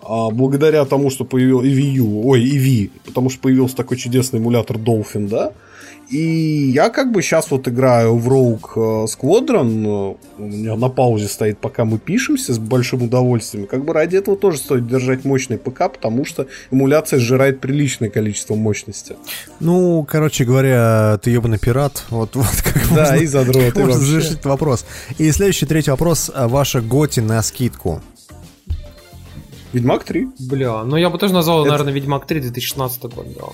а, 0.00 0.30
благодаря 0.30 0.84
тому, 0.84 1.10
что 1.10 1.24
появил 1.24 1.62
и 1.62 1.68
Wii 1.68 1.96
U, 1.98 2.28
ой, 2.28 2.42
и 2.42 2.58
Wii, 2.58 2.90
потому 3.04 3.30
что 3.30 3.40
появился 3.40 3.76
такой 3.76 3.96
чудесный 3.96 4.38
эмулятор 4.38 4.76
Dolphin, 4.76 5.28
да. 5.28 5.52
И 6.10 6.70
я 6.74 6.90
как 6.90 7.12
бы 7.12 7.22
сейчас 7.22 7.50
вот 7.50 7.66
играю 7.66 8.16
в 8.16 8.28
Rogue 8.28 8.68
э, 8.76 9.06
Squadron, 9.06 10.16
э, 10.38 10.42
у 10.42 10.42
меня 10.46 10.76
на 10.76 10.88
паузе 10.88 11.28
стоит, 11.28 11.58
пока 11.58 11.84
мы 11.84 11.98
пишемся, 11.98 12.52
с 12.52 12.58
большим 12.58 13.02
удовольствием. 13.02 13.66
Как 13.66 13.84
бы 13.84 13.92
ради 13.94 14.16
этого 14.16 14.36
тоже 14.36 14.58
стоит 14.58 14.86
держать 14.86 15.24
мощный 15.24 15.56
ПК, 15.56 15.90
потому 15.90 16.24
что 16.24 16.46
эмуляция 16.70 17.18
сжирает 17.18 17.60
приличное 17.60 18.10
количество 18.10 18.54
мощности. 18.54 19.16
Ну, 19.60 20.06
короче 20.08 20.44
говоря, 20.44 21.18
ты 21.22 21.30
ебаный 21.30 21.58
пират. 21.58 22.04
Вот, 22.10 22.30
вот 22.36 22.62
как 22.62 22.82
Да, 22.94 23.00
можно, 23.10 23.14
и 23.16 23.26
задрот, 23.26 23.64
как 23.72 23.76
и 23.76 23.80
можно 23.80 24.00
завершить 24.00 24.44
вопрос. 24.44 24.84
И 25.18 25.30
следующий, 25.32 25.66
третий 25.66 25.90
вопрос. 25.90 26.30
А 26.34 26.48
Ваша 26.48 26.80
Готи 26.82 27.20
на 27.20 27.42
скидку. 27.42 28.02
Ведьмак 29.72 30.04
3. 30.04 30.28
Бля, 30.38 30.84
ну 30.84 30.96
я 30.96 31.10
бы 31.10 31.18
тоже 31.18 31.32
назвал, 31.32 31.62
Это- 31.62 31.70
наверное, 31.70 31.92
Ведьмак 31.94 32.26
3 32.26 32.40
2016 32.40 33.02
год, 33.04 33.26
да. 33.34 33.46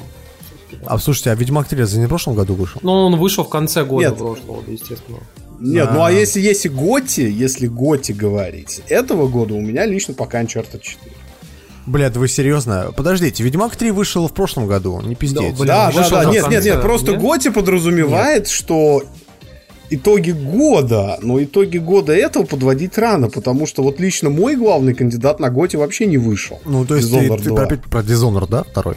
А 0.87 0.99
слушайте, 0.99 1.31
а 1.31 1.35
Ведьмак 1.35 1.68
3 1.68 1.85
за 1.85 1.99
не 1.99 2.07
в 2.07 2.09
прошлом 2.09 2.35
году 2.35 2.55
вышел? 2.55 2.81
Ну, 2.83 2.93
он 2.93 3.16
вышел 3.16 3.45
в 3.45 3.49
конце 3.49 3.85
года 3.85 4.09
Нет. 4.09 4.18
прошлого, 4.18 4.62
да, 4.66 4.73
естественно. 4.73 5.18
Нет, 5.61 5.91
ну 5.93 6.05
А. 6.05 6.11
если 6.11 6.41
если 6.41 6.68
Готи, 6.68 7.21
если 7.21 7.66
Готи 7.66 8.12
говорить, 8.12 8.81
этого 8.89 9.29
года 9.29 9.55
у 9.55 9.61
меня 9.61 9.85
лично 9.85 10.14
пока 10.14 10.43
Uncharted 10.43 10.81
4. 10.81 11.12
Блядь, 11.87 12.16
вы 12.16 12.29
серьезно? 12.29 12.93
Подождите, 12.97 13.43
Ведьмак 13.43 13.77
3 13.77 13.91
вышел 13.91 14.29
в 14.29 14.33
прошлом 14.33 14.66
году, 14.66 15.01
не. 15.03 15.14
Блин, 15.14 15.55
да, 15.59 15.64
да, 15.64 15.91
вышел 15.91 16.11
да, 16.12 16.29
в 16.29 16.33
нет, 16.33 16.49
нет, 16.49 16.64
нет, 16.64 16.81
просто 16.81 17.12
нет? 17.12 17.21
Готи 17.21 17.51
подразумевает, 17.51 18.49
что 18.49 19.03
итоги 19.91 20.31
года, 20.31 21.18
но 21.21 21.43
итоги 21.43 21.79
года 21.79 22.14
этого 22.14 22.45
подводить 22.45 22.97
рано, 22.97 23.29
потому 23.29 23.66
что 23.66 23.83
вот 23.83 24.01
лично 24.01 24.31
мой 24.31 24.57
главный 24.57 24.95
кандидат 24.95 25.41
на 25.41 25.51
Готи 25.51 25.77
вообще 25.77 26.07
не 26.07 26.16
вышел. 26.16 26.61
Ну, 26.64 26.87
то 26.87 26.97
есть 26.97 27.11
ты, 27.11 27.18
Dishonored 27.18 27.43
ты 27.43 27.49
2. 27.49 27.62
опять 27.62 27.83
про 27.83 28.01
Dishonored, 28.01 28.49
да, 28.49 28.62
второй? 28.64 28.97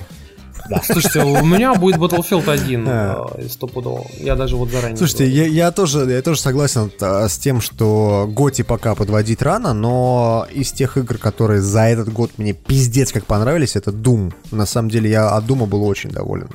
Слушайте, 0.84 1.24
у 1.24 1.46
меня 1.46 1.74
будет 1.76 1.98
Battlefield 1.98 2.50
1 2.50 2.86
А. 2.88 3.28
э, 3.36 3.50
стопудово. 3.50 4.06
Я 4.20 4.36
даже 4.36 4.56
вот 4.56 4.70
заранее... 4.70 4.98
Слушайте, 4.98 5.28
я, 5.28 5.46
я 5.46 5.72
тоже, 5.72 6.10
я 6.10 6.22
тоже 6.22 6.40
согласен 6.40 6.92
а, 7.02 7.28
с 7.28 7.38
тем, 7.38 7.62
что 7.62 8.28
Готи 8.30 8.62
пока 8.62 8.96
подводить 8.96 9.42
рано, 9.42 9.74
но 9.74 10.48
из 10.52 10.72
тех 10.72 10.98
игр, 10.98 11.18
которые 11.18 11.62
за 11.62 11.82
этот 11.84 12.12
год 12.12 12.32
мне 12.38 12.54
пиздец 12.54 13.12
как 13.12 13.26
понравились, 13.26 13.76
это 13.76 13.92
Doom. 13.92 14.34
На 14.52 14.66
самом 14.66 14.90
деле 14.90 15.10
я 15.10 15.30
от 15.30 15.46
Дума 15.46 15.66
был 15.66 15.84
очень 15.84 16.10
доволен. 16.10 16.50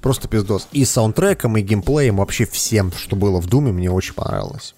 Просто 0.00 0.28
пиздос. 0.28 0.68
И 0.72 0.84
саундтреком, 0.84 1.56
и 1.56 1.62
геймплеем, 1.62 2.16
вообще 2.16 2.46
всем, 2.46 2.92
что 2.92 3.16
было 3.16 3.40
в 3.40 3.46
Думе, 3.46 3.72
мне 3.72 3.90
очень 3.90 4.14
понравилось. 4.14 4.74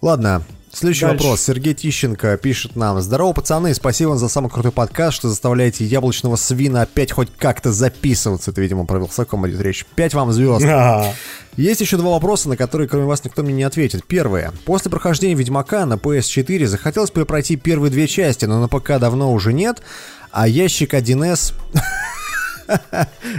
Ладно, 0.00 0.42
Следующий 0.78 1.06
Дальше. 1.06 1.24
вопрос. 1.24 1.42
Сергей 1.42 1.74
Тищенко 1.74 2.36
пишет 2.36 2.76
нам. 2.76 3.00
Здорово, 3.00 3.32
пацаны, 3.32 3.74
спасибо 3.74 4.10
вам 4.10 4.18
за 4.18 4.28
самый 4.28 4.48
крутой 4.48 4.70
подкаст, 4.70 5.16
что 5.16 5.28
заставляете 5.28 5.84
яблочного 5.84 6.36
свина 6.36 6.82
опять 6.82 7.10
хоть 7.10 7.30
как-то 7.36 7.72
записываться. 7.72 8.52
Это, 8.52 8.60
видимо, 8.60 8.86
про 8.86 8.98
Вилсаком 8.98 9.48
идет 9.48 9.60
речь. 9.60 9.84
Пять 9.96 10.14
вам 10.14 10.30
звезд. 10.30 10.64
Есть 11.56 11.80
еще 11.80 11.96
два 11.96 12.10
вопроса, 12.10 12.48
на 12.48 12.56
которые, 12.56 12.86
кроме 12.86 13.06
вас, 13.06 13.24
никто 13.24 13.42
мне 13.42 13.54
не 13.54 13.64
ответит. 13.64 14.04
Первое. 14.06 14.52
После 14.66 14.88
прохождения 14.88 15.34
Ведьмака 15.34 15.84
на 15.84 15.94
PS4 15.94 16.66
захотелось 16.66 17.10
перепройти 17.10 17.56
первые 17.56 17.90
две 17.90 18.06
части, 18.06 18.44
но 18.44 18.60
на 18.60 18.68
ПК 18.68 19.00
давно 19.00 19.32
уже 19.32 19.52
нет, 19.52 19.82
а 20.30 20.46
ящик 20.46 20.94
1С... 20.94 21.54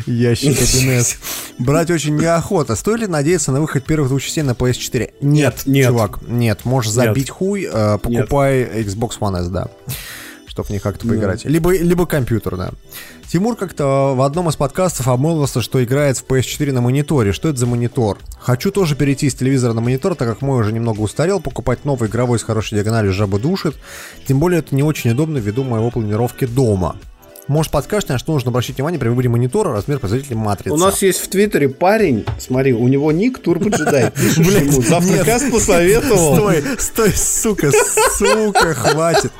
Ящик 0.05 0.51
1С. 0.59 1.15
Брать 1.59 1.91
очень 1.91 2.15
неохота. 2.15 2.75
Стоит 2.75 3.01
ли 3.01 3.07
надеяться 3.07 3.51
на 3.51 3.61
выход 3.61 3.83
первых 3.85 4.09
двух 4.09 4.21
частей 4.21 4.43
на 4.43 4.51
PS4? 4.51 5.13
Нет, 5.21 5.63
Нет. 5.65 5.87
чувак, 5.87 6.19
нет. 6.27 6.65
Можешь 6.65 6.91
забить 6.91 7.29
хуй, 7.29 7.67
э, 7.71 7.97
покупай 7.97 8.63
Xbox 8.83 9.19
One 9.19 9.41
S, 9.41 9.47
да. 9.47 9.67
чтобы 10.47 10.71
них 10.71 10.81
как-то 10.81 11.07
поиграть. 11.07 11.45
Либо, 11.45 11.77
либо 11.77 12.05
компьютер, 12.05 12.57
да. 12.57 12.71
Тимур 13.31 13.55
как-то 13.55 14.13
в 14.15 14.21
одном 14.23 14.49
из 14.49 14.55
подкастов 14.55 15.07
обмолвился, 15.07 15.61
что 15.61 15.83
играет 15.83 16.17
в 16.17 16.25
PS4 16.25 16.71
на 16.71 16.81
мониторе. 16.81 17.31
Что 17.31 17.49
это 17.49 17.59
за 17.59 17.67
монитор? 17.67 18.17
Хочу 18.39 18.71
тоже 18.71 18.95
перейти 18.95 19.29
с 19.29 19.35
телевизора 19.35 19.73
на 19.73 19.81
монитор, 19.81 20.15
так 20.15 20.27
как 20.27 20.41
мой 20.41 20.59
уже 20.59 20.73
немного 20.73 21.01
устарел, 21.01 21.39
покупать 21.39 21.85
новый 21.85 22.09
игровой 22.09 22.39
с 22.39 22.43
хорошей 22.43 22.75
диагональю 22.75 23.13
жаба 23.13 23.37
душит. 23.37 23.75
Тем 24.27 24.39
более 24.39 24.61
это 24.61 24.73
не 24.73 24.81
очень 24.81 25.11
удобно 25.11 25.37
ввиду 25.37 25.63
моего 25.63 25.91
планировки 25.91 26.45
дома. 26.45 26.95
Может, 27.49 27.71
подскажете, 27.71 28.13
на 28.13 28.19
что 28.19 28.31
нужно 28.31 28.49
обращать 28.51 28.75
внимание 28.77 28.99
при 28.99 29.09
выборе 29.09 29.27
монитора, 29.27 29.73
размер 29.73 29.97
производителя 29.99 30.37
матрицы? 30.37 30.71
У 30.71 30.77
нас 30.77 31.01
есть 31.01 31.19
в 31.19 31.27
Твиттере 31.29 31.67
парень, 31.67 32.23
смотри, 32.37 32.73
у 32.73 32.87
него 32.87 33.11
ник 33.11 33.39
Турбо 33.39 33.69
Джедай. 33.75 34.11
Пишешь 34.11 34.37
Блядь, 34.37 34.65
ему, 34.67 34.81
завтракаст 34.83 35.51
посоветовал. 35.51 36.35
Стой, 36.35 36.63
стой, 36.77 37.11
сука, 37.11 37.71
сука, 38.17 38.73
хватит. 38.75 39.31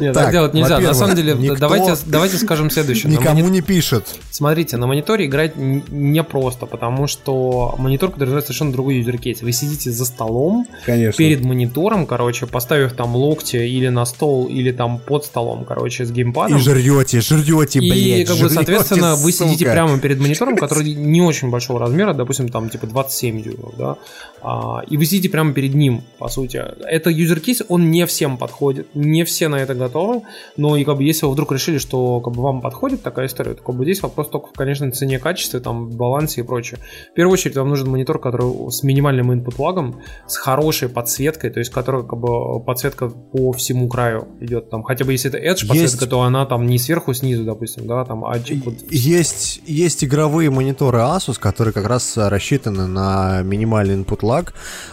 Нет, 0.00 0.14
Так, 0.14 0.24
так 0.26 0.32
делать 0.32 0.54
нельзя. 0.54 0.78
На 0.78 0.94
самом 0.94 1.16
деле, 1.16 1.34
никто 1.34 1.56
давайте, 1.56 1.96
давайте 2.06 2.36
скажем 2.36 2.70
следующее. 2.70 3.10
Никому 3.10 3.40
мони- 3.40 3.50
не 3.50 3.60
пишет. 3.62 4.06
Смотрите, 4.30 4.76
на 4.76 4.86
мониторе 4.86 5.26
играть 5.26 5.54
непросто, 5.56 6.66
потому 6.66 7.08
что 7.08 7.74
монитор 7.78 8.10
подразумевает 8.10 8.44
совершенно 8.46 8.70
другой 8.70 8.98
юзеркейс. 8.98 9.42
Вы 9.42 9.50
сидите 9.50 9.90
за 9.90 10.04
столом, 10.04 10.68
Конечно. 10.86 11.18
перед 11.18 11.40
монитором, 11.40 12.06
короче, 12.06 12.46
поставив 12.46 12.92
там 12.92 13.16
локти 13.16 13.56
или 13.56 13.88
на 13.88 14.04
стол, 14.04 14.46
или 14.46 14.70
там 14.70 15.00
под 15.00 15.24
столом, 15.24 15.64
короче, 15.64 16.04
с 16.06 16.10
И 16.10 16.12
геймпадом. 16.12 16.58
жрете, 16.60 17.20
жрете, 17.48 17.78
И, 17.80 17.90
блядь, 17.90 18.28
как 18.28 18.36
бы, 18.38 18.50
соответственно, 18.50 19.14
вы 19.16 19.32
сидите 19.32 19.64
сука. 19.64 19.72
прямо 19.72 19.98
перед 19.98 20.20
монитором, 20.20 20.56
который 20.56 20.94
не 20.94 21.20
очень 21.22 21.50
большого 21.50 21.80
размера, 21.80 22.12
допустим, 22.14 22.48
там, 22.48 22.68
типа, 22.70 22.86
27 22.86 23.42
дюймов, 23.42 23.74
да, 23.76 23.96
и 24.88 24.96
вы 24.96 25.04
сидите 25.04 25.28
прямо 25.28 25.52
перед 25.52 25.74
ним, 25.74 26.02
по 26.18 26.28
сути. 26.28 26.62
Это 26.86 27.10
юзер-кейс, 27.10 27.62
он 27.68 27.90
не 27.90 28.06
всем 28.06 28.36
подходит, 28.36 28.88
не 28.94 29.24
все 29.24 29.48
на 29.48 29.56
это 29.56 29.74
готовы, 29.74 30.22
но 30.56 30.76
и, 30.76 30.84
как 30.84 30.96
бы, 30.96 31.04
если 31.04 31.26
вы 31.26 31.32
вдруг 31.32 31.52
решили, 31.52 31.78
что, 31.78 32.20
как 32.20 32.34
бы, 32.34 32.42
вам 32.42 32.60
подходит 32.60 33.02
такая 33.02 33.26
история, 33.26 33.54
то, 33.54 33.62
как 33.62 33.74
бы, 33.76 33.84
здесь 33.84 34.02
вопрос 34.02 34.28
только, 34.28 34.48
в, 34.48 34.52
конечно, 34.52 34.90
цене, 34.92 35.18
качестве, 35.18 35.60
там, 35.60 35.90
балансе 35.90 36.40
и 36.40 36.44
прочее. 36.44 36.80
В 37.12 37.14
первую 37.14 37.34
очередь, 37.34 37.56
вам 37.56 37.68
нужен 37.68 37.90
монитор, 37.90 38.20
который 38.20 38.70
с 38.70 38.82
минимальным 38.82 39.32
input 39.32 39.54
лагом, 39.58 40.00
с 40.26 40.36
хорошей 40.36 40.88
подсветкой, 40.88 41.50
то 41.50 41.58
есть, 41.58 41.70
который, 41.70 42.06
как 42.06 42.18
бы, 42.18 42.60
подсветка 42.60 43.08
по 43.08 43.52
всему 43.52 43.88
краю 43.88 44.28
идет, 44.40 44.70
там, 44.70 44.82
хотя 44.82 45.04
бы 45.04 45.12
если 45.12 45.30
это 45.30 45.38
Edge 45.38 45.66
подсветка, 45.66 45.74
Есть- 46.04 46.10
то 46.10 46.22
она 46.22 46.46
там 46.46 46.66
не 46.66 46.78
сверху, 46.78 47.12
снизу, 47.12 47.44
допустим, 47.44 47.86
да, 47.86 48.04
там, 48.04 48.24
а 48.24 48.36
вот 48.38 48.74
Есть, 48.90 49.60
есть 49.66 50.04
игровые 50.04 50.50
мониторы 50.50 50.98
Asus, 50.98 51.38
которые 51.38 51.72
как 51.74 51.86
раз 51.86 52.16
а, 52.16 52.30
рассчитаны 52.30 52.86
на 52.86 53.42
минимальный 53.42 53.96
input 53.96 54.20
lag, 54.28 54.48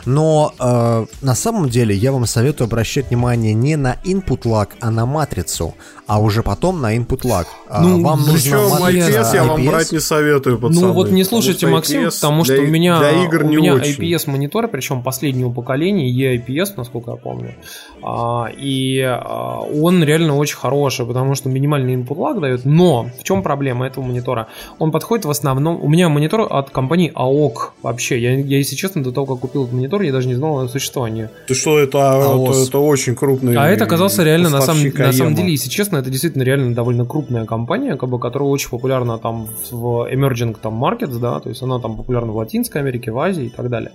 но 0.05 0.53
э, 0.59 1.05
на 1.21 1.35
самом 1.35 1.69
деле 1.69 1.95
я 1.95 2.11
вам 2.11 2.25
советую 2.25 2.65
обращать 2.67 3.09
внимание 3.09 3.53
не 3.53 3.75
на 3.75 3.97
input 4.05 4.43
lag, 4.43 4.69
а 4.79 4.91
на 4.91 5.05
матрицу, 5.05 5.73
а 6.07 6.19
уже 6.21 6.43
потом 6.43 6.81
на 6.81 6.95
input 6.95 7.21
lag. 7.23 7.45
А, 7.69 7.81
Ну, 7.81 8.01
вам 8.03 8.23
Причем 8.25 8.69
матрица 8.69 9.09
IPS 9.11 9.33
я 9.35 9.43
вам 9.43 9.61
IPS. 9.61 9.67
брать 9.69 9.91
не 9.91 9.99
советую, 9.99 10.59
пацаны. 10.59 10.81
Ну 10.87 10.93
вот 10.93 11.09
не 11.11 11.23
потому 11.23 11.41
слушайте 11.41 11.65
что 11.67 11.75
Максим, 11.75 12.05
потому 12.11 12.43
что 12.43 12.53
для- 12.55 12.63
у 12.63 12.67
меня, 12.67 12.99
для 12.99 13.23
игр 13.25 13.43
у 13.43 13.47
не 13.47 13.57
меня 13.57 13.73
очень. 13.75 13.93
IPS 14.01 14.29
монитор, 14.29 14.67
причем 14.67 15.01
последнего 15.03 15.51
поколения, 15.51 16.09
eIPS, 16.37 16.73
насколько 16.77 17.11
я 17.11 17.17
помню. 17.17 17.55
А, 18.01 18.49
и 18.55 19.01
а, 19.01 19.59
он 19.59 20.03
реально 20.03 20.37
очень 20.37 20.57
хороший, 20.57 21.05
потому 21.05 21.35
что 21.35 21.49
минимальный 21.49 21.95
input 21.95 22.17
lag 22.17 22.39
дает. 22.39 22.65
Но 22.65 23.09
в 23.19 23.23
чем 23.23 23.41
проблема 23.41 23.87
этого 23.87 24.03
монитора? 24.03 24.47
Он 24.79 24.91
подходит 24.91 25.25
в 25.25 25.29
основном... 25.29 25.83
У 25.83 25.87
меня 25.87 26.09
монитор 26.09 26.47
от 26.49 26.69
компании 26.69 27.11
AOC 27.15 27.55
вообще. 27.81 28.19
Я, 28.19 28.35
я, 28.35 28.57
если 28.57 28.75
честно, 28.75 29.03
до 29.03 29.11
того, 29.11 29.25
как 29.27 29.39
купил 29.39 29.63
этот 29.63 29.73
монитор, 29.73 30.01
я 30.01 30.11
даже 30.11 30.27
не 30.27 30.35
знал 30.35 30.59
о 30.59 30.67
существовании. 30.67 31.29
Ты 31.47 31.55
что, 31.55 31.79
это, 31.79 31.97
AOS. 31.97 32.51
это, 32.51 32.67
это 32.67 32.79
очень 32.79 33.15
крупный 33.15 33.55
А 33.57 33.67
это 33.67 33.85
оказался 33.85 34.23
реально, 34.23 34.49
на 34.49 34.61
самом, 34.61 34.83
на 34.83 35.11
самом 35.11 35.27
АЕМа. 35.27 35.37
деле, 35.37 35.51
если 35.51 35.69
честно, 35.69 35.97
это 35.97 36.09
действительно 36.09 36.43
реально 36.43 36.73
довольно 36.75 37.05
крупная 37.05 37.45
компания, 37.45 37.95
как 37.95 38.09
бы, 38.09 38.19
которая 38.19 38.49
очень 38.49 38.69
популярна 38.69 39.17
там 39.17 39.47
в 39.71 40.07
emerging 40.11 40.57
там 40.61 40.83
markets, 40.83 41.17
да, 41.19 41.39
то 41.39 41.49
есть 41.49 41.61
она 41.61 41.79
там 41.79 41.97
популярна 41.97 42.31
в 42.31 42.37
Латинской 42.37 42.81
Америке, 42.81 43.11
в 43.11 43.19
Азии 43.19 43.45
и 43.45 43.49
так 43.49 43.69
далее. 43.69 43.91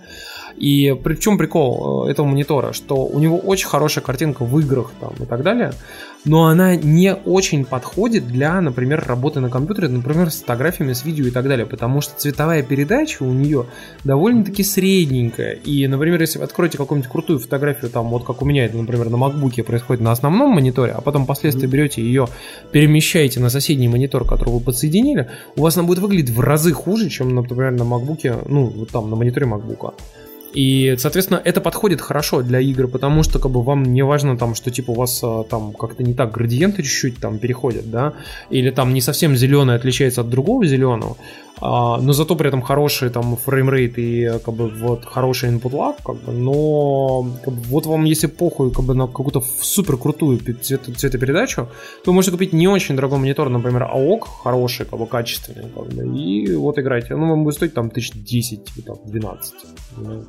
И 0.56 0.94
при 1.02 1.14
чем 1.14 1.38
прикол 1.38 2.06
э, 2.06 2.10
этого 2.10 2.26
монитора, 2.26 2.72
что 2.72 2.96
у 3.06 3.18
него 3.18 3.38
очень 3.38 3.68
хорошая 4.00 4.06
картинка 4.10 4.44
в 4.44 4.58
играх 4.58 4.92
там 5.00 5.12
и 5.18 5.26
так 5.26 5.42
далее, 5.42 5.72
но 6.24 6.46
она 6.46 6.76
не 6.76 7.14
очень 7.14 7.64
подходит 7.64 8.26
для, 8.26 8.60
например, 8.60 9.04
работы 9.06 9.40
на 9.40 9.48
компьютере, 9.48 9.88
например, 9.88 10.30
с 10.30 10.40
фотографиями, 10.40 10.92
с 10.92 11.04
видео 11.04 11.26
и 11.26 11.30
так 11.30 11.48
далее, 11.48 11.66
потому 11.66 12.00
что 12.00 12.18
цветовая 12.18 12.62
передача 12.62 13.22
у 13.22 13.32
нее 13.32 13.66
довольно-таки 14.04 14.62
средненькая. 14.62 15.52
И, 15.52 15.86
например, 15.86 16.20
если 16.20 16.38
вы 16.38 16.44
откроете 16.44 16.78
какую-нибудь 16.78 17.10
крутую 17.10 17.38
фотографию, 17.38 17.90
там, 17.90 18.08
вот 18.10 18.24
как 18.24 18.42
у 18.42 18.44
меня 18.44 18.66
это, 18.66 18.76
например, 18.76 19.08
на 19.08 19.16
MacBook 19.16 19.62
происходит 19.62 20.02
на 20.02 20.12
основном 20.12 20.50
мониторе, 20.50 20.92
а 20.92 21.00
потом 21.00 21.24
впоследствии 21.24 21.66
берете 21.66 22.02
ее, 22.02 22.26
перемещаете 22.72 23.40
на 23.40 23.50
соседний 23.50 23.88
монитор, 23.88 24.24
который 24.24 24.50
вы 24.50 24.60
подсоединили, 24.60 25.28
у 25.56 25.62
вас 25.62 25.76
она 25.76 25.86
будет 25.86 26.00
выглядеть 26.00 26.30
в 26.30 26.40
разы 26.40 26.72
хуже, 26.72 27.08
чем, 27.08 27.34
например, 27.34 27.72
на 27.72 27.82
MacBook, 27.82 28.48
ну, 28.48 28.66
вот 28.66 28.90
там, 28.90 29.08
на 29.10 29.16
мониторе 29.16 29.46
MacBook. 29.46 29.94
И, 30.52 30.96
соответственно, 30.98 31.40
это 31.44 31.60
подходит 31.60 32.00
хорошо 32.00 32.42
для 32.42 32.60
игр, 32.60 32.88
потому 32.88 33.22
что 33.22 33.38
как 33.38 33.52
бы 33.52 33.62
вам 33.62 33.84
не 33.84 34.02
важно 34.02 34.36
там, 34.36 34.54
что 34.54 34.70
типа 34.70 34.90
у 34.90 34.94
вас 34.94 35.20
а, 35.22 35.44
там 35.44 35.72
как-то 35.72 36.02
не 36.02 36.14
так 36.14 36.32
градиенты 36.32 36.82
чуть-чуть 36.82 37.18
там 37.18 37.38
переходят, 37.38 37.90
да, 37.90 38.14
или 38.50 38.70
там 38.70 38.92
не 38.92 39.00
совсем 39.00 39.36
зеленый 39.36 39.76
отличается 39.76 40.22
от 40.22 40.28
другого 40.28 40.66
зеленого, 40.66 41.16
но 42.00 42.12
зато 42.12 42.36
при 42.36 42.48
этом 42.48 42.62
хороший 42.62 43.10
там 43.10 43.36
фреймрейт 43.36 43.98
и 43.98 44.22
э, 44.22 44.38
как 44.38 44.54
бы 44.54 44.68
вот 44.68 45.04
хороший 45.04 45.50
input 45.50 45.72
lag, 45.72 45.94
как 46.04 46.16
бы, 46.16 46.32
но 46.32 47.26
как 47.44 47.54
бы, 47.54 47.60
вот 47.68 47.86
вам 47.86 48.04
если 48.04 48.28
похуй 48.28 48.70
как 48.70 48.84
бы 48.84 48.94
на 48.94 49.06
какую-то 49.06 49.42
супер 49.60 49.96
крутую 49.96 50.38
цвет, 50.62 50.82
цветопередачу, 50.96 51.68
то 52.04 52.10
вы 52.10 52.12
можете 52.12 52.32
купить 52.32 52.52
не 52.52 52.68
очень 52.68 52.96
дорогой 52.96 53.18
монитор, 53.18 53.50
например, 53.50 53.82
AOC, 53.82 54.20
хороший, 54.42 54.86
как 54.86 54.98
бы 54.98 55.06
качественный, 55.06 55.68
как 55.74 55.86
бы, 55.88 56.18
и 56.18 56.56
вот 56.56 56.78
играйте. 56.78 57.16
Ну, 57.16 57.28
вам 57.28 57.44
будет 57.44 57.54
стоить 57.54 57.74
там 57.74 57.90
тысяч 57.90 58.12
10, 58.12 58.60
там, 58.86 58.96
12, 59.04 59.54
понимаете. 59.96 60.26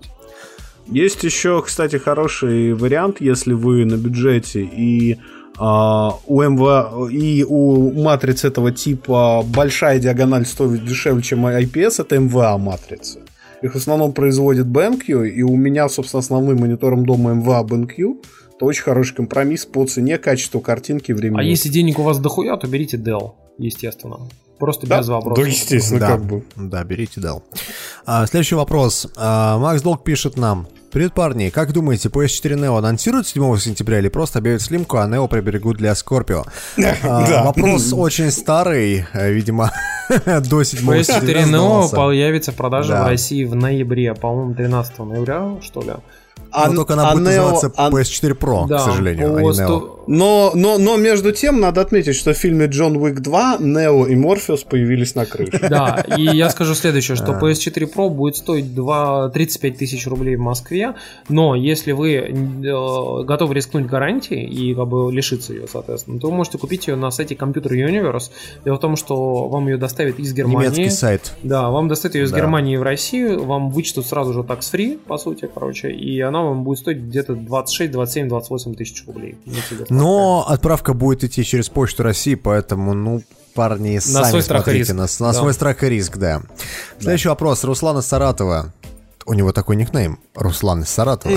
Есть 0.87 1.23
еще, 1.23 1.61
кстати, 1.61 1.97
хороший 1.97 2.73
вариант, 2.73 3.21
если 3.21 3.53
вы 3.53 3.85
на 3.85 3.95
бюджете 3.95 4.63
и 4.63 5.13
а, 5.13 5.40
у 5.61 6.41
МВ 6.41 7.11
и 7.11 7.45
у 7.47 7.91
матриц 8.01 8.45
этого 8.45 8.71
типа 8.71 9.43
большая 9.45 9.99
диагональ 9.99 10.45
стоит 10.45 10.85
дешевле, 10.85 11.21
чем 11.21 11.45
IPS, 11.45 12.01
это 12.01 12.19
МВА 12.19 12.57
матрицы. 12.57 13.19
Их 13.61 13.73
в 13.73 13.77
основном 13.77 14.13
производит 14.13 14.65
BenQ, 14.65 15.27
и 15.29 15.43
у 15.43 15.55
меня, 15.55 15.87
собственно, 15.87 16.19
основным 16.19 16.59
монитором 16.59 17.05
дома 17.05 17.33
МВА 17.33 17.63
BenQ. 17.63 18.23
Это 18.55 18.65
очень 18.65 18.83
хороший 18.83 19.15
компромисс 19.15 19.65
по 19.65 19.85
цене, 19.85 20.17
качеству 20.17 20.61
картинки, 20.61 21.11
времени. 21.11 21.39
А 21.39 21.43
если 21.43 21.69
денег 21.69 21.99
у 21.99 22.03
вас 22.03 22.19
дохуя, 22.19 22.57
то 22.57 22.67
берите 22.67 22.97
Dell, 22.97 23.33
естественно. 23.57 24.17
Просто 24.57 24.85
да? 24.85 24.99
без 24.99 25.07
вопросов. 25.07 25.43
Да, 25.43 25.49
естественно, 25.49 25.99
да, 25.99 26.07
как 26.07 26.23
бы. 26.23 26.43
да, 26.55 26.83
берите 26.83 27.19
дал. 27.19 27.43
А, 28.05 28.27
следующий 28.27 28.55
вопрос. 28.55 29.07
А, 29.15 29.57
Макс 29.57 29.81
Долг 29.81 30.03
пишет 30.03 30.37
нам. 30.37 30.67
Привет, 30.91 31.13
парни. 31.13 31.49
Как 31.49 31.71
думаете, 31.71 32.09
PS4 32.09 32.55
Neo 32.55 32.77
анонсируют 32.77 33.25
7 33.25 33.57
сентября 33.57 33.99
или 33.99 34.09
просто 34.09 34.39
объявят 34.39 34.61
слимку, 34.61 34.97
а 34.97 35.07
Neo 35.07 35.27
приберегут 35.29 35.77
для 35.77 35.93
Scorpio? 35.93 36.45
А. 37.03 37.45
Вопрос 37.45 37.93
очень 37.93 38.29
старый, 38.29 39.05
э, 39.13 39.31
видимо, 39.31 39.71
до 40.09 40.63
7 40.63 40.79
PS4 40.81 41.03
сентября 41.03 41.43
Neo 41.43 41.47
сдавался. 41.47 41.95
появится 41.95 42.51
в 42.51 42.55
продаже 42.55 42.89
Да. 42.91 43.05
в 43.05 43.07
России 43.07 43.45
в 43.45 43.55
ноябре, 43.55 44.13
по-моему, 44.13 44.53
13 44.53 44.99
ноября, 44.99 45.57
что 45.61 45.81
ли. 45.81 45.93
Но 46.53 46.75
только 46.75 46.93
она 46.93 47.09
а 47.09 47.13
будет 47.13 47.27
Neo- 47.27 47.37
называться 47.37 47.71
а- 47.75 47.89
PS4 47.89 48.37
Pro, 48.37 48.67
Да, 48.67 48.77
к 48.77 48.81
сожалению, 48.81 49.35
а 49.35 49.41
не 49.41 49.49
Neo. 49.49 49.99
Но, 50.07 50.51
но, 50.55 50.77
но 50.77 50.97
между 50.97 51.31
тем 51.31 51.59
надо 51.59 51.81
отметить, 51.81 52.15
что 52.15 52.33
в 52.33 52.37
фильме 52.37 52.65
Джон 52.65 52.97
Уик 52.97 53.19
2 53.21 53.57
Нео 53.59 54.05
и 54.07 54.15
Морфеус 54.15 54.63
появились 54.63 55.15
на 55.15 55.25
крыше. 55.25 55.59
Да, 55.69 56.03
и 56.17 56.23
я 56.23 56.49
скажу 56.49 56.75
следующее, 56.75 57.15
что 57.15 57.31
А. 57.37 57.39
PS4 57.39 57.93
Pro 57.93 58.09
будет 58.09 58.35
стоить 58.35 58.73
2, 58.75 59.29
35 59.29 59.77
тысяч 59.77 60.07
рублей 60.07 60.35
в 60.35 60.41
Москве, 60.41 60.95
но 61.29 61.55
если 61.55 61.91
вы 61.93 62.13
э, 62.15 63.23
готовы 63.23 63.53
рискнуть 63.53 63.85
гарантией 63.85 64.45
и 64.47 64.73
как 64.75 64.87
бы 64.87 65.11
лишиться 65.11 65.53
ее, 65.53 65.67
соответственно, 65.67 66.19
то 66.19 66.27
вы 66.27 66.33
можете 66.35 66.57
купить 66.57 66.87
ее 66.87 66.95
на 66.95 67.11
сайте 67.11 67.35
Computer 67.35 67.69
Universe. 67.71 68.31
Дело 68.65 68.75
в 68.75 68.79
том, 68.79 68.95
что 68.95 69.47
вам 69.47 69.67
ее 69.67 69.77
доставят 69.77 70.19
из 70.19 70.33
Германии. 70.33 70.67
Немецкий 70.69 70.89
сайт. 70.89 71.33
Да, 71.43 71.69
вам 71.69 71.87
доставят 71.87 72.15
ее 72.15 72.25
из 72.25 72.31
Да. 72.31 72.37
Германии 72.37 72.75
в 72.75 72.83
Россию, 72.83 73.43
вам 73.45 73.69
вычтут 73.69 74.05
сразу 74.07 74.33
же 74.33 74.39
tax 74.41 74.59
free, 74.73 74.97
по 74.97 75.17
сути, 75.17 75.49
короче, 75.53 75.91
и 75.91 76.19
она 76.21 76.40
вам 76.43 76.63
будет 76.63 76.79
стоить 76.79 76.99
где-то 76.99 77.35
26, 77.35 77.91
27, 77.91 78.27
28 78.29 78.75
тысяч 78.75 79.03
рублей. 79.07 79.37
Но 79.89 80.45
отправка 80.47 80.93
будет 80.93 81.23
идти 81.23 81.43
через 81.43 81.69
почту 81.69 82.03
России, 82.03 82.35
поэтому, 82.35 82.93
ну, 82.93 83.21
парни, 83.53 83.99
сами 83.99 84.29
свой 84.29 84.41
страх 84.41 84.67
и 84.67 84.71
риск. 84.71 84.91
На, 84.93 85.01
на 85.01 85.07
Да. 85.31 85.33
свой 85.33 85.53
страх 85.53 85.83
и 85.83 85.89
риск, 85.89 86.17
да. 86.17 86.41
Следующий 86.99 87.29
вопрос. 87.29 87.63
Руслан 87.63 87.97
из 87.99 88.05
Саратова. 88.05 88.73
У 89.25 89.33
него 89.33 89.51
такой 89.51 89.75
никнейм. 89.75 90.19
Руслан 90.35 90.81
из 90.81 90.89
Саратова. 90.89 91.31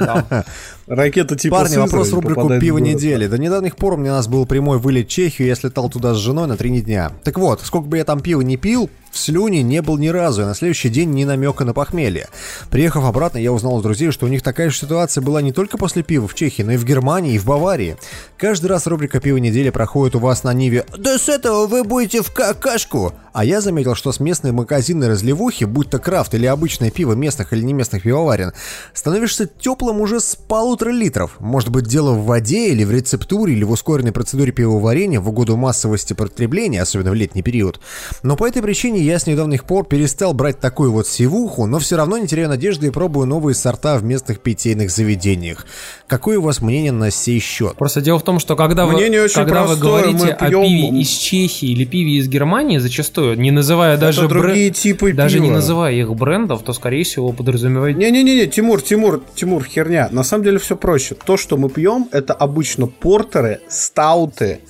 Да. 0.00 0.44
Ракета 0.86 1.36
типа 1.36 1.56
Парни, 1.56 1.76
вопрос 1.76 2.12
рубрику 2.12 2.48
«Пиво 2.58 2.78
недели». 2.78 3.26
До 3.26 3.36
недавних 3.36 3.76
пор 3.76 3.94
у 3.94 3.96
меня 3.96 4.12
у 4.12 4.16
нас 4.16 4.26
был 4.26 4.46
прямой 4.46 4.78
вылет 4.78 5.06
в 5.06 5.10
Чехию, 5.10 5.48
я 5.48 5.54
слетал 5.54 5.90
туда 5.90 6.14
с 6.14 6.18
женой 6.18 6.46
на 6.46 6.56
три 6.56 6.80
дня. 6.80 7.12
Так 7.24 7.38
вот, 7.38 7.60
сколько 7.62 7.88
бы 7.88 7.98
я 7.98 8.04
там 8.04 8.20
пива 8.20 8.40
не 8.40 8.56
пил, 8.56 8.88
в 9.10 9.18
слюне 9.18 9.62
не 9.62 9.82
был 9.82 9.98
ни 9.98 10.08
разу, 10.08 10.42
и 10.42 10.44
на 10.44 10.54
следующий 10.54 10.88
день 10.88 11.10
ни 11.10 11.24
намека 11.24 11.64
на 11.64 11.74
похмелье. 11.74 12.28
Приехав 12.70 13.04
обратно, 13.04 13.38
я 13.38 13.52
узнал 13.52 13.76
у 13.76 13.82
друзей, 13.82 14.12
что 14.12 14.26
у 14.26 14.28
них 14.28 14.42
такая 14.42 14.70
же 14.70 14.78
ситуация 14.78 15.22
была 15.22 15.42
не 15.42 15.52
только 15.52 15.76
после 15.76 16.02
пива 16.02 16.28
в 16.28 16.34
Чехии, 16.34 16.62
но 16.62 16.72
и 16.72 16.76
в 16.76 16.84
Германии, 16.84 17.34
и 17.34 17.38
в 17.38 17.44
Баварии. 17.44 17.96
Каждый 18.36 18.66
раз 18.66 18.86
рубрика 18.86 19.20
«Пиво 19.20 19.36
недели» 19.38 19.70
проходит 19.70 20.16
у 20.16 20.20
вас 20.20 20.42
на 20.44 20.52
Ниве 20.54 20.84
«Да 20.96 21.18
с 21.18 21.28
этого 21.28 21.66
вы 21.66 21.84
будете 21.84 22.22
в 22.22 22.32
какашку!» 22.32 23.12
А 23.32 23.44
я 23.44 23.60
заметил, 23.60 23.94
что 23.94 24.10
с 24.10 24.20
местной 24.20 24.52
магазинной 24.52 25.08
разливухи, 25.08 25.64
будь 25.64 25.90
то 25.90 25.98
крафт 25.98 26.34
или 26.34 26.46
обычное 26.46 26.90
пиво 26.90 27.12
местных 27.12 27.52
или 27.52 27.62
не 27.62 27.72
местных 27.72 28.02
пивоварен, 28.02 28.52
становишься 28.92 29.46
теплым 29.46 29.87
уже 30.00 30.20
с 30.20 30.36
полутора 30.36 30.90
литров. 30.90 31.36
Может 31.40 31.70
быть, 31.70 31.86
дело 31.86 32.12
в 32.12 32.24
воде 32.24 32.68
или 32.70 32.84
в 32.84 32.90
рецептуре, 32.90 33.52
или 33.54 33.64
в 33.64 33.70
ускоренной 33.70 34.12
процедуре 34.12 34.52
пивоварения 34.52 35.20
в 35.20 35.28
угоду 35.28 35.56
массовости 35.56 36.12
потребления, 36.12 36.82
особенно 36.82 37.10
в 37.10 37.14
летний 37.14 37.42
период. 37.42 37.80
Но 38.22 38.36
по 38.36 38.46
этой 38.46 38.62
причине 38.62 39.00
я 39.00 39.18
с 39.18 39.26
недавних 39.26 39.64
пор 39.64 39.86
перестал 39.86 40.34
брать 40.34 40.60
такую 40.60 40.92
вот 40.92 41.06
сивуху, 41.06 41.66
но 41.66 41.78
все 41.78 41.96
равно 41.96 42.18
не 42.18 42.26
теряю 42.26 42.48
надежды 42.48 42.88
и 42.88 42.90
пробую 42.90 43.26
новые 43.26 43.54
сорта 43.54 43.96
в 43.98 44.04
местных 44.04 44.40
питейных 44.40 44.90
заведениях. 44.90 45.66
Какое 46.06 46.38
у 46.38 46.42
вас 46.42 46.60
мнение 46.60 46.92
на 46.92 47.10
сей 47.10 47.38
счет? 47.40 47.74
Просто 47.76 48.00
дело 48.00 48.18
в 48.18 48.22
том, 48.24 48.38
что 48.38 48.56
когда 48.56 48.86
вы, 48.86 48.92
Мнение 48.94 49.22
очень 49.22 49.34
когда 49.34 49.62
вы 49.62 49.68
простое, 49.76 49.90
говорите 50.04 50.24
мы 50.24 50.30
о 50.30 50.50
пиве 50.50 51.00
из 51.00 51.08
Чехии 51.08 51.68
или 51.70 51.84
пиве 51.84 52.18
из 52.18 52.28
Германии, 52.28 52.78
зачастую, 52.78 53.38
не 53.38 53.50
называя 53.50 53.96
даже, 53.96 54.20
Это 54.24 54.28
другие 54.30 54.70
брэ- 54.70 54.74
типы 54.74 55.12
даже 55.12 55.38
не 55.40 55.46
пива. 55.48 55.56
называя 55.56 55.92
их 55.94 56.14
брендов, 56.14 56.62
то, 56.62 56.72
скорее 56.72 57.04
всего, 57.04 57.32
подразумевает... 57.32 57.96
Не-не-не, 57.96 58.46
Тимур, 58.46 58.80
Тимур, 58.82 59.22
Тимур, 59.34 59.64
херня. 59.68 60.08
На 60.10 60.22
самом 60.24 60.44
деле 60.44 60.58
все 60.58 60.76
проще. 60.76 61.14
То, 61.14 61.36
что 61.36 61.56
мы 61.56 61.68
пьем, 61.68 62.08
это 62.12 62.32
обычно 62.34 62.86
портеры, 62.86 63.60
стауты, 63.68 64.60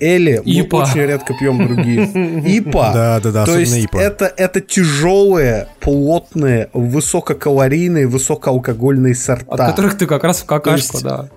эли. 0.00 0.42
Мы 0.44 0.52
Ипа. 0.60 0.76
очень 0.76 1.00
редко 1.02 1.34
пьем 1.34 1.66
другие. 1.66 2.04
Ипа. 2.58 2.90
Да-да-да, 2.94 3.44
То 3.44 3.52
особенно 3.52 3.74
есть 3.74 3.84
ипа. 3.86 3.96
это, 3.98 4.32
это 4.36 4.60
тяжелые, 4.60 5.68
плотные, 5.80 6.68
высококалорийные, 6.72 8.06
высокоалкогольные 8.06 9.14
сорта. 9.14 9.52
От 9.52 9.70
которых 9.70 9.96
ты 9.98 10.06
как 10.06 10.24
раз 10.24 10.40
в 10.42 10.46
какашку, 10.46 10.96
есть- 10.96 11.04
да. 11.04 11.28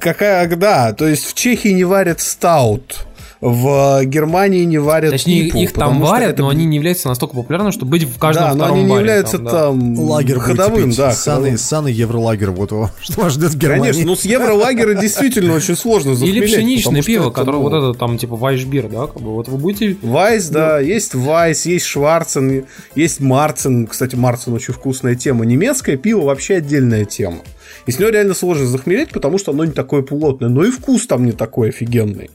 Какая, 0.00 0.46
да, 0.56 0.92
то 0.92 1.06
есть 1.08 1.24
в 1.26 1.34
Чехии 1.34 1.68
не 1.70 1.82
варят 1.84 2.20
стаут, 2.20 3.04
в 3.42 4.04
Германии 4.04 4.62
не 4.62 4.78
варят 4.78 5.10
Точнее, 5.10 5.48
ипу, 5.48 5.58
их 5.58 5.72
там 5.72 6.00
варят, 6.00 6.34
это 6.34 6.42
но 6.42 6.48
они 6.48 6.64
не 6.64 6.76
являются 6.76 7.08
настолько 7.08 7.34
популярными, 7.34 7.72
чтобы 7.72 7.90
быть 7.90 8.04
в 8.04 8.16
каждом 8.16 8.44
да, 8.44 8.54
но 8.54 8.64
втором 8.64 8.78
они 8.78 8.84
не 8.84 8.94
являются 8.94 9.38
там, 9.38 9.44
да. 9.44 9.50
там, 9.50 9.98
Лагерь 9.98 10.36
будете 10.36 10.54
ходовым, 10.54 10.88
пить. 10.90 10.96
да. 10.96 11.10
Ссаный, 11.10 11.34
ходовым. 11.34 11.58
ссаный 11.58 11.92
евролагерь, 11.92 12.50
вот 12.50 12.70
его. 12.70 12.90
Что 13.00 13.22
вас 13.22 13.32
ждет 13.32 13.50
в 13.50 13.58
Германии? 13.58 13.90
Конечно, 13.90 14.06
ну 14.06 14.14
с 14.14 14.24
евролагера 14.24 14.94
действительно 14.94 15.54
очень 15.54 15.74
сложно 15.74 16.12
Или 16.12 16.46
пшеничное 16.46 17.02
пиво, 17.02 17.30
которое 17.30 17.58
вот 17.58 17.72
это 17.72 17.98
там 17.98 18.16
типа 18.16 18.36
вайшбир, 18.36 18.88
да, 18.88 19.08
как 19.08 19.20
бы 19.20 19.32
вот 19.32 19.48
вы 19.48 19.58
будете... 19.58 19.96
Вайс, 20.02 20.48
да, 20.48 20.78
есть 20.78 21.16
Вайс, 21.16 21.66
есть 21.66 21.86
Шварцен, 21.86 22.66
есть 22.94 23.18
Марцен. 23.18 23.88
Кстати, 23.88 24.14
Марцен 24.14 24.52
очень 24.52 24.72
вкусная 24.72 25.16
тема. 25.16 25.44
Немецкое 25.44 25.96
пиво 25.96 26.20
вообще 26.20 26.56
отдельная 26.56 27.04
тема. 27.06 27.38
И 27.86 27.90
с 27.90 27.98
него 27.98 28.10
реально 28.10 28.34
сложно 28.34 28.66
захмелеть, 28.66 29.10
потому 29.10 29.38
что 29.38 29.50
оно 29.50 29.64
не 29.64 29.72
такое 29.72 30.02
плотное. 30.02 30.48
Но 30.48 30.64
и 30.64 30.70
вкус 30.70 31.06
там 31.06 31.24
не 31.24 31.32
такой 31.32 31.70
офигенный, 31.70 32.30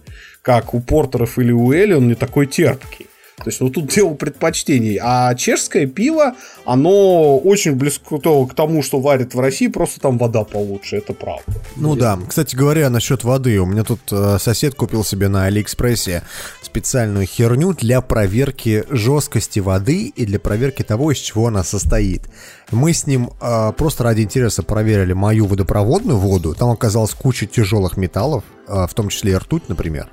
как 0.48 0.74
у 0.74 0.80
портеров 0.80 1.38
или 1.40 1.52
у 1.52 1.74
Эли, 1.74 1.94
он 1.94 2.08
не 2.08 2.16
такой 2.16 2.48
терпкий. 2.48 3.08
То 3.38 3.44
есть, 3.46 3.62
ну 3.62 3.70
тут 3.70 3.88
дело 3.94 4.14
предпочтений. 4.16 5.00
А 5.02 5.34
чешское 5.36 5.86
пиво, 5.86 6.36
оно 6.66 7.38
очень 7.38 7.76
близко 7.76 8.18
к 8.18 8.54
тому, 8.56 8.82
что 8.82 9.00
варят 9.00 9.36
в 9.36 9.40
России, 9.40 9.68
просто 9.68 10.00
там 10.00 10.18
вода 10.18 10.44
получше, 10.44 10.98
это 10.98 11.14
правда. 11.14 11.46
Ну 11.76 11.96
да, 11.96 12.18
кстати 12.28 12.56
говоря, 12.56 12.90
насчет 12.90 13.24
воды, 13.24 13.60
у 13.60 13.66
меня 13.66 13.84
тут 13.84 14.02
э, 14.12 14.38
сосед 14.40 14.74
купил 14.74 15.04
себе 15.04 15.28
на 15.28 15.46
Алиэкспрессе 15.46 16.24
специальную 16.64 17.26
херню 17.26 17.74
для 17.74 18.02
проверки 18.02 18.84
жесткости 18.90 19.60
воды 19.60 20.12
и 20.16 20.26
для 20.26 20.40
проверки 20.40 20.84
того, 20.84 21.12
из 21.12 21.18
чего 21.18 21.48
она 21.48 21.64
состоит. 21.64 22.24
Мы 22.72 22.94
с 22.94 23.06
ним 23.06 23.30
э, 23.40 23.72
просто 23.78 24.04
ради 24.04 24.22
интереса 24.22 24.64
проверили 24.64 25.14
мою 25.14 25.46
водопроводную 25.46 26.18
воду, 26.18 26.56
там 26.56 26.72
оказалась 26.72 27.14
куча 27.14 27.46
тяжелых 27.46 27.98
металлов, 27.98 28.44
э, 28.68 28.88
в 28.88 28.94
том 28.96 29.10
числе 29.10 29.34
и 29.34 29.36
ртуть, 29.36 29.70
например. 29.70 30.10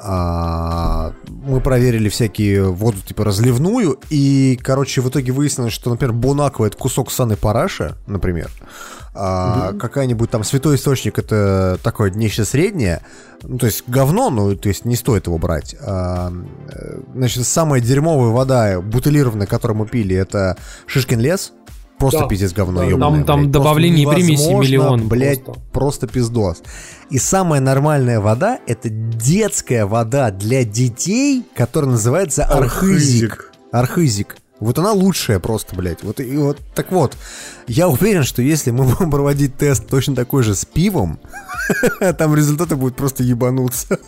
А, 0.00 1.12
мы 1.26 1.60
проверили 1.60 2.08
всякие 2.08 2.70
воду 2.70 2.98
типа 3.04 3.24
разливную, 3.24 3.98
и, 4.10 4.58
короче, 4.62 5.00
в 5.00 5.08
итоге 5.08 5.32
выяснилось, 5.32 5.72
что, 5.72 5.90
например, 5.90 6.14
Бонаква 6.14 6.66
это 6.66 6.76
кусок 6.76 7.10
саны 7.10 7.36
параша, 7.36 7.96
например. 8.06 8.50
А, 9.14 9.72
Какая-нибудь 9.72 10.30
там 10.30 10.44
святой 10.44 10.76
источник 10.76 11.18
это 11.18 11.78
такое 11.82 12.10
нечто 12.10 12.44
среднее. 12.44 13.02
Ну, 13.42 13.58
то 13.58 13.66
есть 13.66 13.84
говно, 13.88 14.30
ну, 14.30 14.54
то 14.54 14.68
есть 14.68 14.84
не 14.84 14.94
стоит 14.94 15.26
его 15.26 15.38
брать. 15.38 15.74
А, 15.80 16.32
э, 16.68 17.00
значит, 17.14 17.44
самая 17.44 17.80
дерьмовая 17.80 18.30
вода 18.30 18.80
бутылированная, 18.80 19.48
которую 19.48 19.78
мы 19.78 19.86
пили, 19.86 20.14
это 20.14 20.56
Шишкин 20.86 21.18
лес. 21.18 21.52
Просто 21.98 22.20
Да, 22.20 22.26
пиздец 22.28 22.52
говно, 22.52 22.80
да, 22.80 22.86
ёбаное, 22.86 23.24
там- 23.24 23.24
там 23.24 23.50
блядь. 23.50 24.14
примесей 24.14 24.44
невозможно, 24.44 24.68
миллион 24.68 25.08
Блядь, 25.08 25.44
просто. 25.44 25.62
просто 25.72 26.06
пиздос. 26.06 26.62
И 27.10 27.18
самая 27.18 27.60
нормальная 27.60 28.20
вода 28.20 28.60
это 28.66 28.88
детская 28.88 29.84
вода 29.84 30.30
для 30.30 30.64
детей, 30.64 31.44
которая 31.56 31.90
называется 31.92 32.44
Архызик. 32.44 33.52
Архызик. 33.72 34.36
Вот 34.60 34.78
она 34.78 34.92
лучшая 34.92 35.38
просто, 35.38 35.76
блядь. 35.76 36.02
Вот, 36.02 36.18
и 36.20 36.36
вот 36.36 36.58
так 36.74 36.90
вот. 36.90 37.16
Я 37.68 37.88
уверен, 37.88 38.24
что 38.24 38.42
если 38.42 38.70
мы 38.72 38.84
будем 38.92 39.10
проводить 39.10 39.56
тест 39.56 39.86
точно 39.88 40.16
такой 40.16 40.42
же 40.42 40.54
с 40.54 40.64
пивом, 40.64 41.20
там 42.18 42.34
результаты 42.34 42.76
будут 42.76 42.96
просто 42.96 43.22
ебануться. 43.22 43.98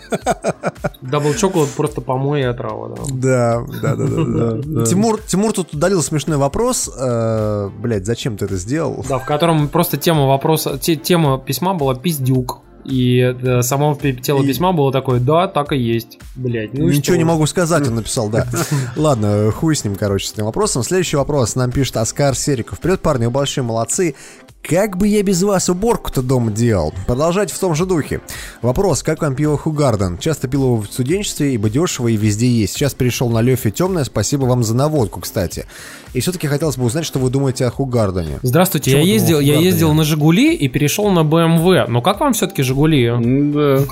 Double 1.03 1.35
Chocolate 1.35 1.69
просто 1.71 2.01
помой 2.01 2.41
и 2.41 2.45
отрава, 2.45 2.97
да. 2.97 3.03
Да, 3.11 3.65
да, 3.83 3.97
да, 3.97 4.53
да. 4.65 4.85
Тимур, 4.87 5.21
Тимур 5.27 5.53
тут 5.53 5.73
удалил 5.75 6.03
смешной 6.03 6.37
вопрос. 6.37 6.91
Э, 6.99 7.71
Блядь, 7.79 8.07
зачем 8.07 8.37
ты 8.37 8.47
это 8.47 8.57
сделал? 8.57 9.05
Да, 9.09 9.19
в 9.19 9.25
котором 9.27 9.69
просто 9.69 9.97
тема 9.99 10.27
вопроса, 10.27 10.79
те- 10.79 10.97
тема 10.97 11.39
письма 11.39 11.75
была 11.75 11.95
пиздюк. 11.95 12.61
И 12.91 13.19
э, 13.21 13.63
само 13.63 13.97
тело 14.23 14.43
И- 14.43 14.47
письма 14.47 14.73
было 14.73 14.93
такое, 14.93 15.21
да, 15.21 15.47
так 15.49 15.73
и 15.73 15.77
есть. 15.79 16.19
Блять, 16.35 16.75
ну 16.75 16.87
Ничего 16.89 17.15
что? 17.15 17.17
не 17.19 17.25
могу 17.25 17.47
сказать, 17.47 17.87
он 17.89 17.95
написал, 17.95 18.29
да. 18.29 18.47
Ладно, 18.97 19.51
хуй 19.53 19.75
с 19.77 19.85
ним, 19.85 19.97
короче, 19.97 20.27
с 20.27 20.33
этим 20.33 20.45
вопросом. 20.47 20.83
Следующий 20.83 21.17
вопрос 21.17 21.55
нам 21.55 21.71
пишет 21.71 21.97
Оскар 21.97 22.35
Сериков. 22.35 22.81
Привет, 22.81 23.01
парни, 23.01 23.27
вы 23.27 23.31
большие 23.31 23.65
молодцы. 23.65 24.15
Как 24.63 24.97
бы 24.97 25.09
я 25.09 25.23
без 25.23 25.43
вас 25.43 25.69
уборку-то 25.69 26.23
дома 26.23 26.53
делал? 26.53 26.93
Продолжайте 27.07 27.55
в 27.55 27.59
том 27.59 27.75
же 27.75 27.87
духе. 27.87 28.21
Вопрос, 28.63 29.03
как 29.03 29.23
вам 29.23 29.35
пиво 29.35 29.57
Хугарден? 29.57 30.19
Часто 30.19 30.49
пил 30.49 30.63
его 30.65 30.77
в 30.77 30.87
студенчестве, 30.87 31.55
ибо 31.55 31.71
дешево 31.71 32.09
и 32.09 32.17
везде 32.17 32.47
есть. 32.47 32.75
Сейчас 32.75 32.95
перешел 32.95 33.31
на 33.31 33.41
Лёфи 33.41 33.71
темное, 33.71 34.05
спасибо 34.05 34.45
вам 34.45 34.63
за 34.63 34.77
наводку, 34.77 35.21
кстати. 35.21 35.67
И 36.13 36.21
все-таки 36.21 36.47
хотелось 36.47 36.77
бы 36.77 36.85
узнать, 36.85 37.07
что 37.07 37.19
вы 37.19 37.31
думаете 37.31 37.67
о 37.67 37.71
Хугардене. 37.71 38.39
Здравствуйте, 38.43 38.93
я 38.93 39.01
ездил, 39.01 39.41
я 39.41 39.59
ездил 39.59 39.93
на 39.95 40.05
Жигули 40.05 40.55
и 40.55 40.69
перешел 40.69 41.11
на 41.11 41.21
BMW. 41.21 41.87
Но 41.89 42.03
как 42.03 42.21
вам 42.21 42.33
все-таки 42.35 42.63
Жигули? 42.63 43.09
Да. 43.09 43.85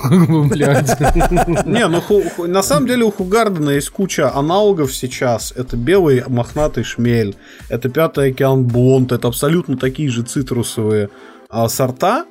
Блядь. 0.49 0.99
Не, 1.65 1.87
ну 1.87 2.01
на 2.47 2.61
самом 2.61 2.87
деле 2.87 3.05
у 3.05 3.11
Хугардена 3.11 3.71
есть 3.71 3.89
куча 3.89 4.33
аналогов 4.33 4.93
сейчас. 4.93 5.51
Это 5.55 5.75
белый 5.77 6.23
мохнатый 6.27 6.83
шмель, 6.83 7.35
это 7.69 7.89
пятый 7.89 8.29
океан 8.31 8.63
Бонд, 8.63 9.11
это 9.11 9.27
абсолютно 9.27 9.77
такие 9.77 10.09
же 10.09 10.23
цитрусовые 10.63 11.09
а, 11.49 11.67
сорта. 11.69 12.25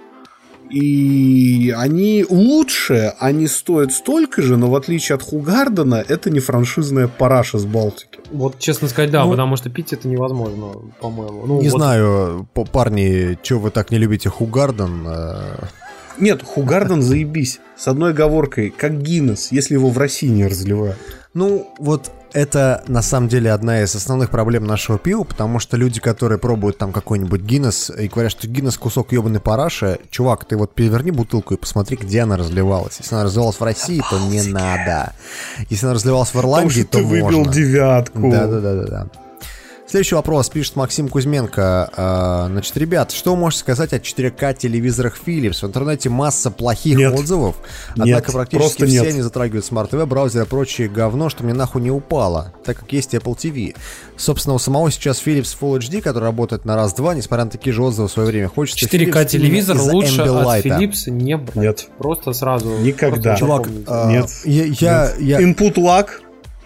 И 0.71 1.75
они 1.75 2.27
лучше, 2.29 3.15
они 3.19 3.47
стоят 3.47 3.91
столько 3.91 4.43
же, 4.43 4.59
но 4.59 4.69
в 4.69 4.77
отличие 4.77 5.17
от 5.17 5.23
Хугардена, 5.23 6.05
это 6.07 6.29
не 6.29 6.41
франшизная 6.41 7.09
параша 7.09 7.59
с 7.59 7.65
Балтики. 7.65 8.21
Вот, 8.31 8.59
честно 8.59 8.87
сказать, 8.89 9.11
да, 9.11 9.25
Ну, 9.25 9.31
потому 9.31 9.57
что 9.57 9.71
пить 9.71 9.95
это 9.95 10.09
невозможно, 10.09 10.75
по-моему. 11.01 11.47
Ну, 11.47 11.63
Не 11.63 11.71
вот 11.71 11.79
знаю, 11.79 12.49
парни, 12.71 13.39
что 13.43 13.61
вы 13.61 13.71
так 13.71 13.91
не 13.91 13.97
любите 13.97 14.29
Хугарден? 14.29 15.07
Э, 15.09 15.57
Нет, 16.19 16.43
Хугарден 16.43 17.01
заебись. 17.01 17.61
С 17.75 17.89
одной 17.89 18.11
оговоркой, 18.11 18.69
как 18.69 19.01
Гиннес, 19.01 19.51
если 19.51 19.73
его 19.73 19.89
в 19.89 19.97
России 19.97 20.29
не 20.29 20.47
разливают. 20.47 20.99
Ну, 21.33 21.73
вот 21.79 22.11
это 22.33 22.83
на 22.87 23.03
самом 23.03 23.29
деле 23.29 23.53
одна 23.53 23.83
из 23.83 23.95
основных 23.95 24.31
проблем 24.31 24.65
нашего 24.65 24.99
пива, 24.99 25.25
потому 25.25 25.59
что 25.59 25.77
люди, 25.77 26.01
которые 26.01 26.39
пробуют 26.39 26.79
там 26.79 26.93
какой-нибудь 26.93 27.41
Гиннес 27.41 27.91
и 27.91 28.09
говорят, 28.09 28.33
что 28.33 28.47
Гиннес 28.49 28.77
кусок 28.77 29.13
ебаный 29.13 29.41
параша, 29.41 29.99
чувак, 30.11 30.45
ты 30.45 30.57
вот 30.57 30.75
переверни 30.75 31.11
бутылку 31.11 31.55
и 31.55 31.57
посмотри, 31.57 31.97
где 31.97 32.21
она 32.21 32.37
разливалась. 32.37 32.99
Если 32.99 33.15
она 33.15 33.25
разливалась 33.25 33.57
в 33.57 33.63
России, 33.63 34.03
то 34.11 34.19
не 34.19 34.43
надо. 34.43 35.13
Если 35.71 35.87
она 35.87 35.95
разливалась 35.95 36.29
в 36.29 36.33
Потому 36.33 36.53
Ирландии, 36.55 36.81
что 36.83 36.91
то 36.93 36.99
ты 36.99 37.05
выбил 37.05 37.39
можно. 37.39 37.53
девятку. 37.53 38.31
Да, 38.31 38.47
да, 38.47 38.61
да, 38.61 38.75
да, 38.75 38.87
да. 38.87 39.07
Следующий 39.91 40.17
вопрос 40.17 40.51
пишет 40.51 40.77
Максим 40.77 41.09
Кузьменко. 41.09 41.91
Э, 41.97 42.47
Значит, 42.51 42.77
ребят, 42.77 43.11
что 43.11 43.31
вы 43.35 43.39
можете 43.41 43.61
сказать 43.61 43.95
о 43.95 43.97
4К 43.99 44.53
телевизорах 44.53 45.17
Philips? 45.25 45.61
В 45.63 45.65
интернете 45.65 46.11
масса 46.11 46.51
плохих 46.51 46.99
Нет. 46.99 47.15
отзывов, 47.19 47.57
Нет, 47.97 48.01
однако 48.05 48.33
практически 48.33 48.59
просто 48.59 48.87
все 48.87 49.01
нет. 49.01 49.07
они 49.15 49.23
затрагивают 49.23 49.65
смарт-ТВ, 49.65 50.05
браузеры 50.07 50.45
и 50.45 50.49
прочее 50.49 50.89
говно, 50.91 51.31
что 51.31 51.43
мне 51.43 51.55
нахуй 51.55 51.81
не 51.81 51.91
упало, 51.91 52.53
так 52.67 52.77
как 52.81 52.93
есть 52.93 53.15
Apple 53.15 53.35
TV. 53.35 53.75
Собственно, 54.19 54.55
у 54.57 54.59
самого 54.59 54.91
сейчас 54.91 55.23
Philips 55.25 55.57
Full 55.59 55.79
HD, 55.79 56.03
который 56.03 56.25
работает 56.25 56.67
на 56.67 56.77
раз-два, 56.77 57.15
несмотря 57.15 57.47
на 57.47 57.51
такие 57.51 57.73
же 57.73 57.83
отзывы 57.83 58.09
в 58.09 58.13
свое 58.13 58.29
время, 58.29 58.49
хочется 58.49 58.85
4К 58.85 59.11
Philips 59.11 59.25
телевизор 59.25 59.79
лучше 59.81 60.21
от. 60.21 60.67
Philips 60.67 61.09
не 61.11 61.35
брать. 61.39 61.57
Нет. 61.57 61.87
Просто 61.97 62.35
сразу. 62.35 62.77
Никогда. 62.81 63.37
просто 63.37 63.37
Чувак, 63.39 63.69
а, 63.87 64.11
Нет. 64.11 64.29
я, 64.45 64.65
я, 64.67 65.13
я- 65.19 65.41
Input 65.41 65.77
lag, 65.77 66.09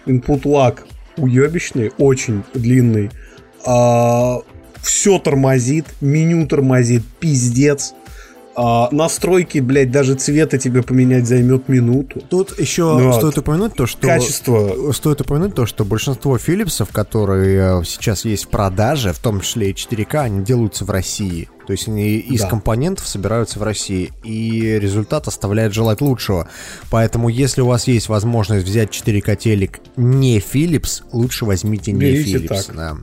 input 0.05 0.41
lag 0.43 0.79
уебищный, 1.17 1.91
очень 1.97 2.43
длинный. 2.53 3.11
все 3.61 5.19
тормозит, 5.19 5.85
меню 6.01 6.47
тормозит, 6.47 7.03
пиздец. 7.19 7.93
А, 8.55 8.89
настройки, 8.91 9.59
блядь, 9.59 9.89
даже 9.89 10.13
цвета 10.13 10.57
тебе 10.57 10.83
поменять 10.83 11.25
займет 11.25 11.69
минуту. 11.69 12.21
Тут 12.29 12.59
еще 12.59 12.97
Ну 12.97 13.13
стоит 13.13 13.37
упомянуть 13.37 13.73
то, 13.73 13.87
что... 13.87 14.07
Качество 14.07 14.91
Стоит 14.93 15.21
упомянуть 15.21 15.55
то, 15.55 15.65
что 15.65 15.83
большинство 15.85 16.37
Филипсов, 16.37 16.89
которые 16.91 17.81
э, 17.81 17.83
сейчас 17.83 18.25
есть 18.25 18.45
в 18.45 18.49
продаже, 18.49 19.11
в 19.11 19.19
том 19.19 19.41
числе 19.41 19.71
и 19.71 19.73
4К, 19.73 20.19
они 20.19 20.43
делаются 20.43 20.85
в 20.85 20.91
России. 20.91 21.49
То 21.65 21.71
есть 21.73 21.87
они 21.87 22.15
из 22.17 22.41
Да. 22.41 22.49
компонентов 22.49 23.07
собираются 23.07 23.59
в 23.59 23.63
России. 23.63 24.11
И 24.23 24.61
результат 24.79 25.27
оставляет 25.27 25.73
желать 25.73 26.01
лучшего. 26.01 26.49
Поэтому, 26.89 27.29
если 27.29 27.61
у 27.61 27.67
вас 27.67 27.87
есть 27.87 28.09
возможность 28.09 28.65
взять 28.65 28.89
4К 28.91 29.35
телек 29.35 29.79
не 29.95 30.39
Philips, 30.39 31.03
лучше 31.11 31.45
возьмите 31.45 31.91
не 31.91 31.99
Берите 31.99 32.37
Philips. 32.37 32.65
так. 32.67 32.75
да. 32.75 32.97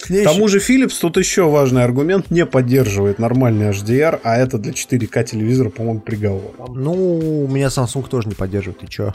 К 0.00 0.24
тому 0.24 0.46
же 0.48 0.58
Philips 0.58 0.94
тут 1.00 1.16
еще 1.18 1.50
важный 1.50 1.82
аргумент 1.84 2.30
не 2.30 2.46
поддерживает 2.46 3.18
нормальный 3.18 3.70
HDR, 3.70 4.20
а 4.22 4.36
это 4.36 4.56
для 4.56 4.72
4К 4.72 5.24
телевизора, 5.24 5.68
по-моему, 5.70 6.00
приговор. 6.00 6.54
Ну, 6.68 7.44
у 7.44 7.48
меня 7.48 7.66
Samsung 7.66 8.08
тоже 8.08 8.28
не 8.28 8.34
поддерживает, 8.34 8.78
ты 8.78 8.86
чё? 8.86 9.12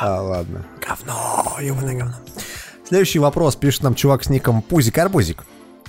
А, 0.00 0.22
ладно. 0.22 0.64
Говно, 0.86 1.56
ебаное 1.60 1.94
говно. 1.98 2.14
Следующий 2.88 3.18
вопрос 3.18 3.56
пишет 3.56 3.82
нам 3.82 3.94
чувак 3.94 4.24
с 4.24 4.30
ником 4.30 4.62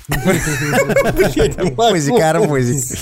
Пузик-Арбузик. 0.10 1.76
Пузик-Арбузик. 1.76 2.99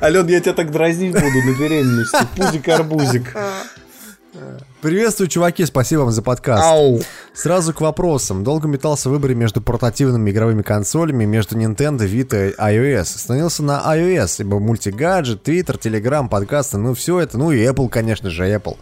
Ален, 0.00 0.26
я 0.28 0.40
тебя 0.40 0.52
так 0.52 0.70
дразнить 0.70 1.12
буду 1.12 1.26
на 1.26 1.58
беременности. 1.58 2.18
Пузик-арбузик. 2.36 3.36
Приветствую, 4.82 5.28
чуваки, 5.28 5.64
спасибо 5.64 6.00
вам 6.00 6.10
за 6.12 6.22
подкаст. 6.22 6.62
Ау. 6.62 7.00
Сразу 7.34 7.72
к 7.72 7.80
вопросам. 7.80 8.44
Долго 8.44 8.68
метался 8.68 9.08
в 9.08 9.12
выборе 9.12 9.34
между 9.34 9.62
портативными 9.62 10.30
игровыми 10.30 10.62
консолями, 10.62 11.24
между 11.24 11.56
Nintendo, 11.56 12.06
Vita 12.06 12.50
и 12.50 12.54
iOS. 12.54 13.16
Остановился 13.16 13.62
на 13.62 13.82
iOS, 13.96 14.36
ибо 14.40 14.60
мультигаджет, 14.60 15.48
Twitter, 15.48 15.80
Telegram, 15.80 16.28
подкасты, 16.28 16.76
ну 16.76 16.94
все 16.94 17.18
это, 17.20 17.38
ну 17.38 17.50
и 17.50 17.64
Apple, 17.64 17.88
конечно 17.88 18.30
же, 18.30 18.44
Apple. 18.44 18.76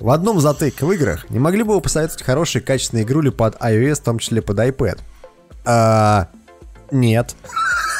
В 0.00 0.10
одном 0.10 0.40
затык 0.40 0.80
в 0.80 0.90
играх. 0.92 1.28
Не 1.28 1.38
могли 1.38 1.62
бы 1.62 1.74
вы 1.74 1.80
посоветовать 1.82 2.22
хорошие 2.22 2.62
качественные 2.62 3.04
игрули 3.04 3.30
под 3.30 3.56
iOS, 3.56 3.96
в 3.96 4.04
том 4.04 4.18
числе 4.18 4.40
под 4.42 4.58
iPad? 4.58 4.98
А, 5.64 6.28
нет. 6.90 7.34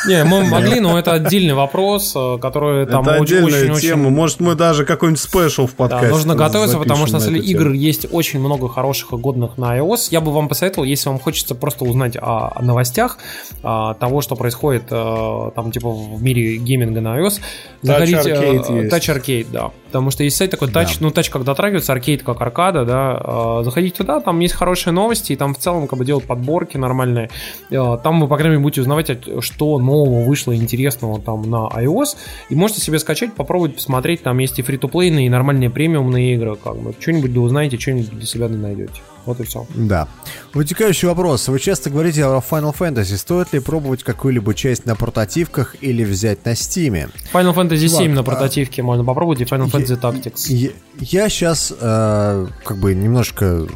Не, 0.06 0.24
мы 0.24 0.44
могли, 0.44 0.80
но 0.80 0.98
это 0.98 1.12
отдельный 1.12 1.54
вопрос, 1.54 2.12
э, 2.14 2.38
который 2.40 2.86
там 2.86 3.02
это 3.08 3.20
очень, 3.20 3.36
отдельная 3.36 3.60
очень, 3.62 3.70
очень 3.72 3.88
тема. 3.88 4.10
Может, 4.10 4.40
мы 4.40 4.54
даже 4.54 4.84
какой-нибудь 4.84 5.20
спешл 5.20 5.66
в 5.66 5.70
Да, 5.70 5.76
подкасте 5.76 6.08
нужно 6.08 6.34
готовиться, 6.34 6.78
потому 6.78 7.06
что 7.06 7.14
на 7.16 7.20
самом 7.20 7.34
деле 7.34 7.46
игр 7.46 7.72
есть 7.72 8.06
очень 8.10 8.38
много 8.40 8.68
хороших 8.68 9.12
и 9.12 9.16
годных 9.16 9.58
на 9.58 9.78
iOS. 9.78 10.08
Я 10.10 10.20
бы 10.20 10.32
вам 10.32 10.48
посоветовал, 10.48 10.84
если 10.84 11.08
вам 11.08 11.18
хочется 11.18 11.54
просто 11.54 11.84
узнать 11.84 12.16
о, 12.16 12.52
о 12.54 12.62
новостях 12.62 13.18
а, 13.62 13.94
того, 13.94 14.20
что 14.20 14.36
происходит 14.36 14.84
а, 14.90 15.50
там 15.50 15.72
типа 15.72 15.90
в 15.90 16.22
мире 16.22 16.56
гейминга 16.56 17.00
на 17.00 17.18
iOS, 17.18 17.40
заходите 17.82 18.18
Arcade 18.18 18.64
э, 18.68 18.82
есть. 18.82 18.94
Touch 18.94 19.16
Arcade, 19.16 19.46
да. 19.52 19.70
Потому 19.86 20.10
что 20.10 20.22
есть 20.22 20.36
сайт 20.36 20.50
такой 20.50 20.68
Touch, 20.68 20.98
ну 21.00 21.08
Touch 21.08 21.30
как 21.30 21.44
дотрагивается, 21.44 21.92
Arcade 21.94 22.22
как 22.22 22.40
аркада, 22.40 22.84
да. 22.84 23.62
Заходите 23.62 23.96
туда, 23.96 24.20
там 24.20 24.38
есть 24.40 24.54
хорошие 24.54 24.92
новости, 24.92 25.32
и 25.32 25.36
там 25.36 25.54
в 25.54 25.58
целом 25.58 25.88
как 25.88 25.98
бы 25.98 26.04
делают 26.04 26.26
подборки 26.26 26.76
нормальные. 26.76 27.30
Там 27.70 28.20
вы, 28.20 28.28
по 28.28 28.36
крайней 28.36 28.56
мере, 28.56 28.62
будете 28.62 28.82
узнавать, 28.82 29.10
что 29.40 29.78
нового 29.88 30.24
вышло 30.24 30.54
интересного 30.54 31.20
там 31.20 31.42
на 31.42 31.68
iOS, 31.68 32.16
и 32.50 32.54
можете 32.54 32.80
себе 32.80 32.98
скачать, 32.98 33.34
попробовать 33.34 33.74
посмотреть, 33.74 34.22
там 34.22 34.38
есть 34.38 34.58
и 34.58 34.62
фри-то-плейные, 34.62 35.26
и 35.26 35.28
нормальные 35.28 35.70
премиумные 35.70 36.34
игры, 36.34 36.56
как 36.62 36.76
бы. 36.76 36.94
Что-нибудь 37.00 37.32
да 37.34 37.40
узнаете, 37.40 37.78
что-нибудь 37.78 38.10
для 38.10 38.26
себя 38.26 38.48
да 38.48 38.56
найдете. 38.56 38.92
Вот 39.26 39.40
и 39.40 39.42
все. 39.44 39.66
Да. 39.74 40.08
Вытекающий 40.54 41.06
вопрос. 41.08 41.48
Вы 41.48 41.58
часто 41.58 41.90
говорите 41.90 42.24
о 42.24 42.38
Final 42.38 42.74
Fantasy. 42.74 43.16
Стоит 43.18 43.52
ли 43.52 43.60
пробовать 43.60 44.02
какую-либо 44.02 44.54
часть 44.54 44.86
на 44.86 44.96
портативках 44.96 45.76
или 45.82 46.02
взять 46.04 46.44
на 46.46 46.54
Стиме? 46.54 47.10
Final 47.32 47.54
Fantasy 47.54 47.88
Чувак, 47.88 48.02
7 48.02 48.12
на 48.12 48.20
а- 48.20 48.24
портативке 48.24 48.82
можно 48.82 49.04
попробовать, 49.04 49.40
и 49.42 49.44
Final 49.44 49.68
Я- 49.70 49.80
Fantasy 49.80 50.00
Tactics. 50.00 50.46
Я, 50.48 50.70
я 51.00 51.28
сейчас 51.28 51.74
как 51.78 52.76
бы 52.78 52.94
немножко 52.94 53.66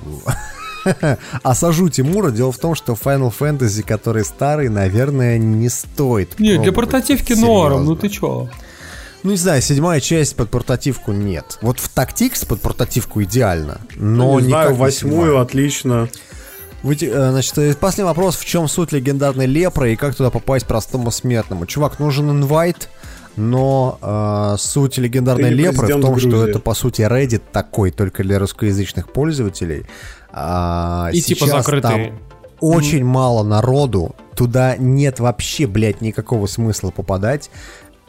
осажу 1.42 1.88
Тимура. 1.88 2.30
Дело 2.30 2.52
в 2.52 2.58
том, 2.58 2.74
что 2.74 2.92
Final 2.92 3.32
Fantasy, 3.36 3.82
который 3.82 4.24
старый, 4.24 4.68
наверное, 4.68 5.38
не 5.38 5.68
стоит. 5.68 6.38
Не, 6.38 6.58
для 6.58 6.72
портативки 6.72 7.32
норм, 7.32 7.84
ну 7.84 7.96
ты 7.96 8.08
чё? 8.08 8.48
Ну, 9.22 9.30
не 9.30 9.36
знаю, 9.36 9.62
седьмая 9.62 10.00
часть 10.00 10.34
под 10.34 10.50
портативку 10.50 11.12
нет. 11.12 11.58
Вот 11.62 11.78
в 11.78 11.94
Tactics 11.94 12.44
под 12.44 12.60
портативку 12.60 13.22
идеально, 13.22 13.80
но 13.94 14.32
Ну, 14.32 14.40
не 14.40 14.48
знаю, 14.48 14.74
восьмую 14.74 15.38
отлично. 15.38 16.08
Э, 16.82 17.30
Значит, 17.30 17.58
э, 17.58 17.74
последний 17.74 18.08
вопрос. 18.08 18.36
В 18.36 18.44
чем 18.44 18.66
суть 18.66 18.90
легендарной 18.90 19.46
лепры 19.46 19.92
и 19.92 19.96
как 19.96 20.16
туда 20.16 20.30
попасть 20.30 20.66
простому 20.66 21.12
смертному? 21.12 21.66
Чувак, 21.66 22.00
нужен 22.00 22.30
инвайт, 22.30 22.88
но 23.36 23.98
э, 24.02 24.56
суть 24.58 24.98
легендарной 24.98 25.50
лепры 25.50 25.86
в 25.86 26.00
том, 26.00 26.18
что 26.18 26.46
это, 26.46 26.58
по 26.58 26.74
сути, 26.74 27.02
Reddit 27.02 27.42
такой, 27.52 27.90
только 27.90 28.22
для 28.22 28.38
русскоязычных 28.38 29.10
пользователей. 29.10 29.86
А, 30.32 31.10
И 31.12 31.20
типа 31.20 31.46
закрытый. 31.46 31.90
там 31.90 32.18
очень 32.60 33.04
мало 33.04 33.42
народу, 33.42 34.14
туда 34.36 34.76
нет 34.76 35.20
вообще, 35.20 35.66
блядь, 35.66 36.00
никакого 36.00 36.46
смысла 36.46 36.90
попадать. 36.90 37.50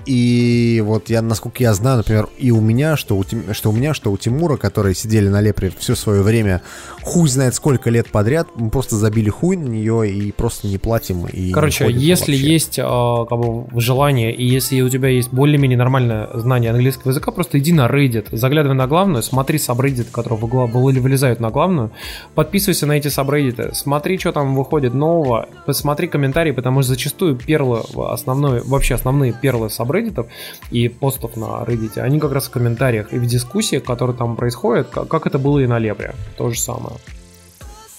И 0.06 0.82
вот 0.86 1.10
я, 1.10 1.22
насколько 1.22 1.64
я 1.64 1.74
знаю, 1.74 1.98
например, 1.98 2.28
и 2.38 2.52
у 2.52 2.60
меня, 2.62 2.98
что 2.98 3.16
у, 3.18 3.24
Тим- 3.24 3.54
что 3.54 3.70
у 3.70 3.74
меня, 3.74 3.94
что 3.94 4.12
у 4.12 4.18
Тимура, 4.18 4.58
которые 4.58 4.96
сидели 4.96 5.28
на 5.30 5.42
лепре 5.42 5.72
все 5.78 5.96
свое 5.96 6.22
время, 6.22 6.62
хуй 7.02 7.30
знает 7.30 7.56
сколько 7.56 7.90
лет 7.90 8.08
подряд, 8.10 8.48
мы 8.56 8.70
просто 8.70 8.96
забили 8.98 9.30
хуй 9.30 9.56
на 9.58 9.68
нее 9.68 10.12
и 10.12 10.32
просто 10.32 10.68
не 10.68 10.78
платим. 10.78 11.26
И 11.28 11.48
не 11.48 11.52
Короче, 11.54 11.86
ходим 11.86 12.00
если 12.00 12.34
вообще. 12.34 12.52
есть 12.52 12.80
а, 12.82 13.26
как 13.26 13.40
бы 13.40 13.66
желание, 13.80 14.34
и 14.34 14.46
если 14.46 14.82
у 14.82 14.90
тебя 14.90 15.10
есть 15.10 15.32
более-менее 15.32 15.78
нормальное 15.78 16.30
знание 16.34 16.72
английского 16.72 17.12
языка, 17.12 17.32
просто 17.32 17.60
иди 17.60 17.72
на 17.74 17.88
Reddit, 17.88 18.28
заглядывай 18.36 18.76
на 18.76 18.88
главную, 18.88 19.24
смотри 19.24 19.58
сабреддит, 19.58 20.08
вы- 20.16 20.68
вылезают 21.02 21.40
на 21.40 21.50
главную, 21.50 21.92
подписывайся 22.36 22.86
на 22.88 22.94
эти 22.94 23.08
сабреддиты, 23.08 23.72
смотри, 23.74 24.18
что 24.18 24.32
там 24.32 24.56
выходит 24.56 24.94
нового, 24.94 25.48
посмотри 25.66 26.08
комментарии, 26.08 26.52
потому 26.52 26.82
что 26.82 26.90
зачастую 26.94 27.36
перлы, 27.36 27.82
основной, 28.10 28.62
вообще 28.64 28.96
основные 28.96 29.34
перлы 29.34 29.70
сабреддитов 29.94 30.28
и 30.72 30.90
постов 30.90 31.38
на 31.38 31.64
Reddit, 31.64 32.00
они 32.00 32.20
как 32.20 32.32
раз 32.32 32.48
в 32.48 32.52
комментариях 32.52 33.14
и 33.14 33.20
в 33.20 33.26
дискуссиях, 33.26 33.84
которые 33.84 34.18
там 34.18 34.36
происходят, 34.36 34.90
как, 34.90 35.08
как 35.08 35.28
это 35.28 35.38
было 35.38 35.60
и 35.60 35.68
на 35.68 35.80
Лепре, 35.80 36.16
то 36.38 36.50
же 36.50 36.60
самое. 36.60 36.96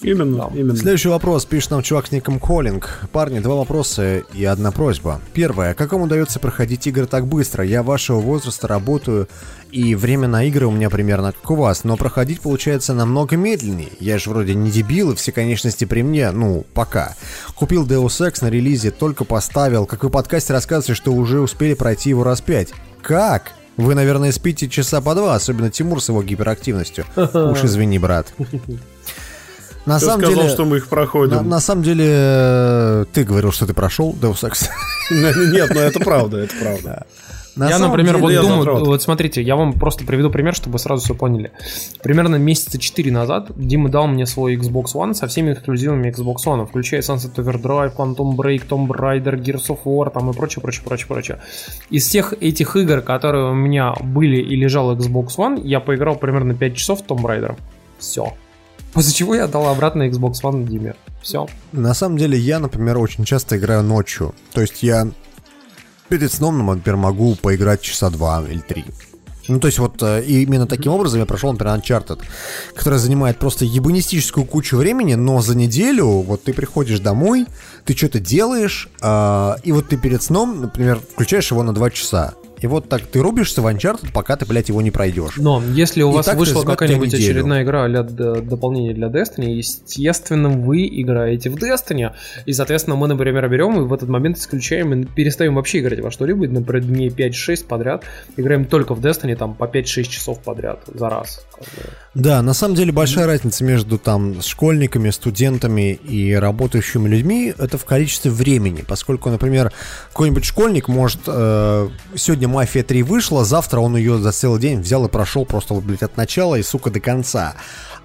Именно, 0.05 0.37
Да. 0.37 0.51
именно. 0.55 0.77
Следующий 0.77 1.09
вопрос 1.09 1.45
пишет 1.47 1.71
нам 1.71 1.83
чувак 1.83 2.07
с 2.07 2.13
ником 2.13 2.39
Коллинг. 2.39 3.09
Парни, 3.13 3.39
два 3.41 3.55
вопроса 3.57 4.19
и 4.19 4.45
одна 4.45 4.71
просьба. 4.71 5.21
Первое. 5.33 5.75
Как 5.75 5.93
вам 5.93 6.03
удается 6.03 6.39
проходить 6.39 6.87
игры 6.87 7.07
так 7.07 7.27
быстро? 7.27 7.65
Я 7.65 7.83
вашего 7.83 8.21
возраста 8.21 8.69
работаю, 8.69 9.29
и 9.73 9.95
время 9.95 10.29
на 10.29 10.45
игры 10.45 10.67
у 10.67 10.71
меня 10.71 10.91
примерно 10.91 11.33
как 11.33 11.51
у 11.51 11.57
вас, 11.57 11.85
но 11.85 11.97
проходить 11.97 12.41
получается 12.41 12.95
намного 12.95 13.37
медленнее. 13.37 13.89
Я 13.99 14.19
же 14.19 14.31
вроде 14.31 14.55
не 14.55 14.71
дебил, 14.71 15.13
и 15.13 15.15
все 15.17 15.33
конечности 15.33 15.85
при 15.85 16.03
мне, 16.03 16.31
ну, 16.31 16.65
пока. 16.75 17.17
Купил 17.55 17.87
Deus 17.87 18.21
Ex 18.21 18.39
на 18.43 18.51
релизе, 18.51 18.91
только 18.91 19.25
поставил. 19.25 19.87
Как 19.87 20.03
вы 20.03 20.11
в 20.11 20.13
подкасте 20.13 20.53
рассказываете, 20.53 20.95
что 20.95 21.13
уже 21.13 21.41
успели 21.41 21.75
пройти 21.75 22.11
его 22.11 22.23
раз 22.25 22.41
пять. 22.41 22.73
Как? 23.03 23.53
Вы, 23.77 23.95
наверное, 23.97 24.31
спите 24.31 24.69
часа 24.69 25.01
по 25.01 25.15
два, 25.17 25.35
особенно 25.35 25.71
Тимур 25.71 26.01
с 26.01 26.09
его 26.09 26.23
гиперактивностью. 26.23 27.05
Уж 27.17 27.65
извини, 27.65 27.99
брат. 27.99 28.33
На 29.87 29.99
Кто 29.99 30.07
самом 30.07 30.21
сказал, 30.23 30.43
деле... 30.45 30.55
что 30.55 30.65
мы 30.65 30.77
их 30.79 30.85
На, 30.85 30.89
проходим? 30.91 31.49
на 31.49 31.61
самом 31.61 31.83
деле, 31.83 32.05
э, 32.09 33.05
ты 33.13 33.25
говорил, 33.25 33.53
что 33.53 33.67
ты 33.67 33.75
прошел 33.75 34.15
Deus 34.19 34.43
Ex. 34.49 34.69
Нет, 35.11 35.71
ну 35.75 35.81
это 35.81 36.01
правда, 36.01 36.39
это 36.39 36.55
правда. 36.59 37.07
На 37.57 37.69
я, 37.69 37.79
например, 37.79 38.15
деле- 38.15 38.23
вот 38.23 38.31
я 38.33 38.41
думаю, 38.41 38.59
задрот. 38.65 38.87
вот 38.89 39.03
смотрите, 39.03 39.41
я 39.41 39.55
вам 39.55 39.75
просто 39.75 40.05
приведу 40.05 40.29
пример, 40.29 40.57
чтобы 40.57 40.73
вы 40.73 40.79
сразу 40.81 41.05
все 41.05 41.15
поняли. 41.15 41.53
Примерно 42.03 42.35
месяца 42.35 42.79
4 42.79 43.13
назад 43.13 43.53
Дима 43.55 43.89
дал 43.91 44.09
мне 44.09 44.27
свой 44.27 44.57
Xbox 44.57 44.95
One 44.95 45.15
со 45.15 45.29
всеми 45.29 45.53
эксклюзивами 45.53 46.09
Xbox 46.11 46.37
One, 46.47 46.67
включая 46.67 47.01
Sunset 47.03 47.35
Overdrive, 47.37 47.95
Quantum 47.95 48.35
Break, 48.35 48.67
Tomb 48.67 48.89
Raider, 48.89 49.37
Gears 49.41 49.69
of 49.69 49.79
War 49.85 50.11
там 50.13 50.31
и 50.31 50.33
прочее, 50.35 50.63
прочее, 50.63 50.83
прочее, 50.85 51.07
прочее. 51.07 51.39
Из 51.91 52.05
всех 52.05 52.33
этих 52.41 52.75
игр, 52.75 53.03
которые 53.03 53.51
у 53.51 53.55
меня 53.55 53.93
были 54.03 54.39
и 54.39 54.57
лежал 54.57 54.93
Xbox 54.97 55.37
One, 55.37 55.61
я 55.63 55.79
поиграл 55.79 56.17
примерно 56.17 56.55
5 56.55 56.75
часов 56.77 57.03
в 57.03 57.07
Tomb 57.07 57.23
Raider. 57.23 57.57
Все. 58.01 58.33
После 58.95 59.13
чего 59.13 59.35
я 59.35 59.45
отдал 59.45 59.69
обратно 59.69 60.09
Xbox 60.09 60.35
One 60.43 60.67
Диме. 60.67 60.95
Все. 61.21 61.47
На 61.73 61.95
самом 61.95 62.17
деле, 62.17 62.39
я, 62.39 62.61
например, 62.61 62.97
очень 62.99 63.25
часто 63.25 63.59
играю 63.59 63.83
ночью. 63.83 64.35
То 64.53 64.61
есть 64.61 64.83
я 64.83 65.09
перед 66.09 66.33
сном, 66.33 66.65
например, 66.65 66.97
могу 66.97 67.35
поиграть 67.35 67.83
часа 67.83 68.09
два 68.11 68.43
или 68.49 68.61
три. 68.61 68.85
Ну, 69.49 69.61
то 69.61 69.67
есть 69.67 69.79
вот 69.79 70.03
э, 70.03 70.23
именно 70.25 70.67
таким 70.67 70.93
образом 70.93 71.21
я 71.21 71.27
прошел, 71.27 71.53
например, 71.53 71.77
Uncharted, 71.77 72.23
который 72.75 72.99
занимает 72.99 73.39
просто 73.39 73.65
ебанистическую 73.65 74.47
кучу 74.47 74.77
времени, 74.77 75.15
но 75.15 75.43
за 75.43 75.55
неделю 75.55 76.07
вот 76.07 76.45
ты 76.45 76.55
приходишь 76.55 77.01
домой, 77.01 77.47
ты 77.85 77.95
что-то 77.95 78.21
делаешь, 78.21 78.89
э, 79.03 79.55
и 79.63 79.73
вот 79.73 79.89
ты 79.89 79.99
перед 79.99 80.23
сном, 80.23 80.63
например, 80.63 80.99
включаешь 80.99 81.51
его 81.51 81.63
на 81.63 81.75
2 81.75 81.91
часа. 81.91 82.35
И 82.65 82.67
вот 82.67 82.89
так 82.89 83.03
ты 83.03 83.21
рубишься 83.21 83.61
в 83.61 83.67
Uncharted, 83.67 84.11
пока 84.11 84.37
ты, 84.37 84.47
блядь, 84.47 84.71
его 84.71 84.81
не 84.81 84.91
пройдешь. 84.91 85.35
Но 85.37 85.63
если 85.75 86.01
у 86.01 86.11
вас 86.11 86.33
вышла 86.33 86.63
какая-нибудь 86.63 87.13
очередная 87.13 87.63
игра 87.63 87.87
для 87.89 88.03
дополнения 88.03 88.95
для 88.95 89.09
Destiny, 89.09 89.51
естественно, 89.51 90.49
вы 90.49 90.87
играете 90.87 91.51
в 91.51 91.57
Destiny. 91.57 92.13
И, 92.47 92.55
соответственно, 92.55 92.97
мы, 92.97 93.07
например, 93.07 93.47
берем 93.51 93.83
и 93.83 93.85
в 93.85 93.93
этот 93.93 94.09
момент 94.09 94.39
исключаем 94.39 94.95
и 94.95 95.05
перестаем 95.05 95.57
вообще 95.57 95.81
играть 95.81 96.01
во 96.01 96.11
что-либо. 96.11 96.49
Например, 96.49 96.83
дней 96.83 97.11
5-6 97.11 97.67
подряд. 97.67 98.05
Играем 98.39 98.65
только 98.65 98.95
в 98.95 99.01
Destiny 99.01 99.37
там 99.37 99.55
по 99.55 99.65
5-6 99.65 100.05
часов 100.05 100.39
подряд 100.41 100.81
за 100.87 101.11
раз. 101.11 101.45
Да, 102.15 102.41
на 102.41 102.55
самом 102.55 102.77
деле 102.77 102.93
большая 102.93 103.27
разница 103.27 103.63
между 103.63 103.99
там 103.99 104.41
школьниками, 104.41 105.11
студентами 105.11 105.93
и 105.93 106.33
работающими 106.33 107.09
людьми 107.09 107.53
это 107.59 107.77
в 107.77 107.85
количестве 107.85 108.31
времени, 108.31 108.85
поскольку, 108.87 109.29
например, 109.29 109.71
какой-нибудь 110.09 110.47
школьник 110.47 110.89
может 110.89 111.21
э, 111.27 111.89
сегодня 112.17 112.49
Мафия 112.55 112.85
3 112.85 113.03
вышла, 113.03 113.45
завтра 113.45 113.81
он 113.81 113.97
ее 113.97 114.19
за 114.19 114.31
целый 114.33 114.61
день 114.61 114.81
взял 114.81 115.05
и 115.05 115.09
прошел 115.09 115.45
просто, 115.45 115.75
блядь, 115.75 116.03
от 116.03 116.17
начала 116.17 116.55
и, 116.55 116.63
сука, 116.63 116.91
до 116.91 117.01
конца. 117.01 117.55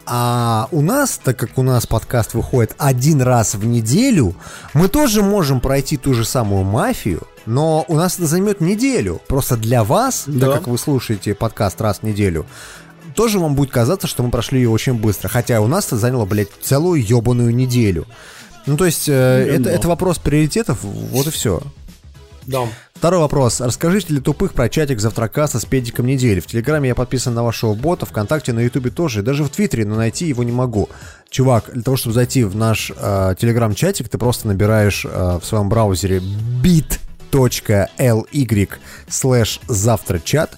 А 0.06 0.68
у 0.72 0.82
нас, 0.82 1.20
так 1.24 1.38
как 1.38 1.58
у 1.58 1.62
нас 1.62 1.86
подкаст 1.86 2.34
выходит 2.34 2.74
один 2.80 3.22
раз 3.22 3.54
в 3.54 3.64
неделю, 3.66 4.36
мы 4.74 4.88
тоже 4.88 5.22
можем 5.22 5.60
пройти 5.60 5.98
ту 5.98 6.16
же 6.16 6.26
самую 6.26 6.64
мафию, 6.64 7.22
но 7.46 7.86
у 7.88 7.96
нас 7.96 8.16
это 8.16 8.26
займет 8.26 8.60
неделю. 8.60 9.22
Просто 9.28 9.56
для 9.56 9.84
вас, 9.84 10.24
Да. 10.26 10.48
так 10.48 10.56
как 10.60 10.68
вы 10.68 10.80
слушаете 10.80 11.36
подкаст 11.36 11.80
раз 11.80 12.00
в 12.00 12.04
неделю, 12.04 12.48
тоже 13.14 13.38
вам 13.40 13.54
будет 13.54 13.70
казаться, 13.70 14.08
что 14.08 14.24
мы 14.24 14.32
прошли 14.32 14.60
ее 14.62 14.70
очень 14.72 14.94
быстро. 14.96 15.28
Хотя 15.28 15.62
у 15.62 15.68
нас 15.68 15.86
это 15.88 15.98
заняло, 15.98 16.26
блядь, 16.26 16.50
целую 16.62 17.06
ебаную 17.06 17.54
неделю. 17.54 18.08
Ну, 18.66 18.78
то 18.78 18.86
есть, 18.86 19.08
э, 19.08 19.46
Именно. 19.48 19.68
это, 19.68 19.70
это 19.78 19.88
вопрос 19.88 20.18
приоритетов, 20.18 20.80
вот 20.84 21.28
и 21.28 21.30
все. 21.30 21.62
Да. 22.48 22.62
Второй 23.00 23.22
вопрос. 23.22 23.62
Расскажите 23.62 24.08
для 24.10 24.20
тупых 24.20 24.52
про 24.54 24.68
чатик 24.68 25.00
завтракаса 25.00 25.62
с 25.62 25.64
педиком 25.64 26.06
недели. 26.06 26.42
В 26.42 26.48
Телеграме 26.48 26.90
я 26.90 26.96
подписан 26.96 27.34
на 27.34 27.46
вашего 27.46 27.74
бота, 27.74 28.06
ВКонтакте, 28.06 28.52
на 28.52 28.60
Ютубе 28.60 28.90
тоже, 28.90 29.22
и 29.22 29.24
даже 29.24 29.46
в 29.46 29.50
Твиттере, 29.50 29.86
но 29.86 29.96
найти 29.96 30.28
его 30.28 30.44
не 30.44 30.52
могу. 30.52 30.90
Чувак, 31.30 31.70
для 31.72 31.82
того, 31.82 31.96
чтобы 31.96 32.14
зайти 32.14 32.44
в 32.44 32.58
наш 32.58 32.92
э, 32.94 33.36
Телеграм-чатик, 33.40 34.10
ты 34.10 34.18
просто 34.18 34.50
набираешь 34.50 35.06
э, 35.06 35.40
в 35.42 35.46
своем 35.46 35.70
браузере 35.70 36.22
bit.ly 36.62 37.00
слэш 39.08 39.62
завтрачат, 39.70 40.58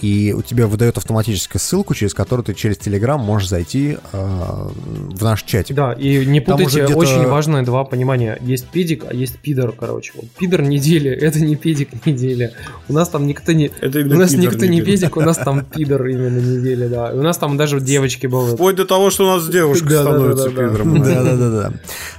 и 0.00 0.32
у 0.32 0.42
тебя 0.42 0.66
выдает 0.66 0.96
автоматически 0.96 1.56
ссылку, 1.56 1.94
через 1.94 2.14
которую 2.14 2.44
ты 2.44 2.54
через 2.54 2.78
Телеграм 2.78 3.20
можешь 3.20 3.48
зайти 3.48 3.98
э, 4.12 4.68
в 5.10 5.22
наш 5.22 5.42
чатик. 5.42 5.74
Да, 5.74 5.92
и 5.92 6.24
не 6.24 6.40
путайте, 6.40 6.86
очень 6.86 7.26
важное 7.26 7.64
два 7.64 7.84
понимания. 7.84 8.38
Есть 8.40 8.68
педик, 8.68 9.04
а 9.08 9.14
есть 9.14 9.38
пидор, 9.38 9.72
короче. 9.72 10.12
Вот 10.14 10.26
пидор 10.38 10.62
недели, 10.62 11.10
это 11.10 11.40
не 11.40 11.56
педик 11.56 12.06
недели. 12.06 12.52
У 12.88 12.92
нас 12.92 13.08
там 13.08 13.26
никто 13.26 13.52
не... 13.52 13.70
Это 13.80 14.00
У 14.00 14.18
нас 14.18 14.32
никто 14.32 14.66
не 14.66 14.82
педик, 14.82 15.16
у 15.16 15.20
нас 15.20 15.36
там 15.36 15.64
пидор 15.64 16.06
именно 16.06 16.38
недели, 16.38 16.86
да. 16.86 17.12
И 17.12 17.16
у 17.16 17.22
нас 17.22 17.36
там 17.38 17.56
даже 17.56 17.80
девочки 17.80 18.26
были. 18.26 18.54
Вплоть 18.54 18.76
до 18.76 18.84
того, 18.84 19.10
что 19.10 19.24
у 19.24 19.36
нас 19.36 19.48
девушка 19.48 19.88
Да, 19.88 20.02
становится 20.02 20.50
да, 20.50 20.50
да, 20.50 20.62
да. 20.62 20.68
пидором. 20.68 21.02
Да-да-да. 21.02 21.72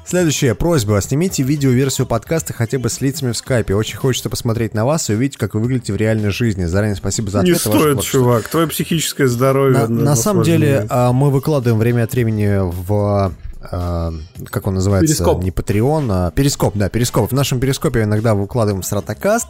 Следующая 0.05 0.55
просьба. 0.55 0.99
Снимите 1.01 1.43
видео-версию 1.43 2.07
подкаста 2.07 2.51
хотя 2.53 2.77
бы 2.79 2.89
с 2.89 2.99
лицами 2.99 3.31
в 3.31 3.37
скайпе. 3.37 3.75
Очень 3.75 3.97
хочется 3.97 4.29
посмотреть 4.29 4.73
на 4.73 4.85
вас 4.85 5.09
и 5.09 5.13
увидеть, 5.13 5.37
как 5.37 5.53
вы 5.53 5.61
выглядите 5.61 5.93
в 5.93 5.95
реальной 5.95 6.31
жизни. 6.31 6.65
Заранее 6.65 6.95
спасибо 6.95 7.29
за 7.29 7.41
ответ. 7.41 7.68
Стоит, 7.77 8.01
чувак. 8.01 8.47
Твое 8.49 8.67
психическое 8.67 9.27
здоровье. 9.27 9.79
На, 9.79 9.87
на- 9.87 10.03
на 10.03 10.15
самом 10.15 10.43
деле, 10.43 10.85
а, 10.89 11.11
мы 11.11 11.29
выкладываем 11.29 11.79
время 11.79 12.03
от 12.03 12.11
времени 12.13 12.59
в 12.59 13.31
а, 13.61 14.13
как 14.49 14.67
он 14.67 14.75
называется? 14.75 15.07
Перископ. 15.13 15.43
Не 15.43 15.51
Patreon, 15.51 16.07
а 16.09 16.31
Перископ, 16.31 16.75
да, 16.75 16.89
Перископ. 16.89 17.29
В 17.31 17.35
нашем 17.35 17.59
Перископе 17.59 18.03
иногда 18.03 18.33
выкладываем 18.33 18.83
стратокаст. 18.83 19.47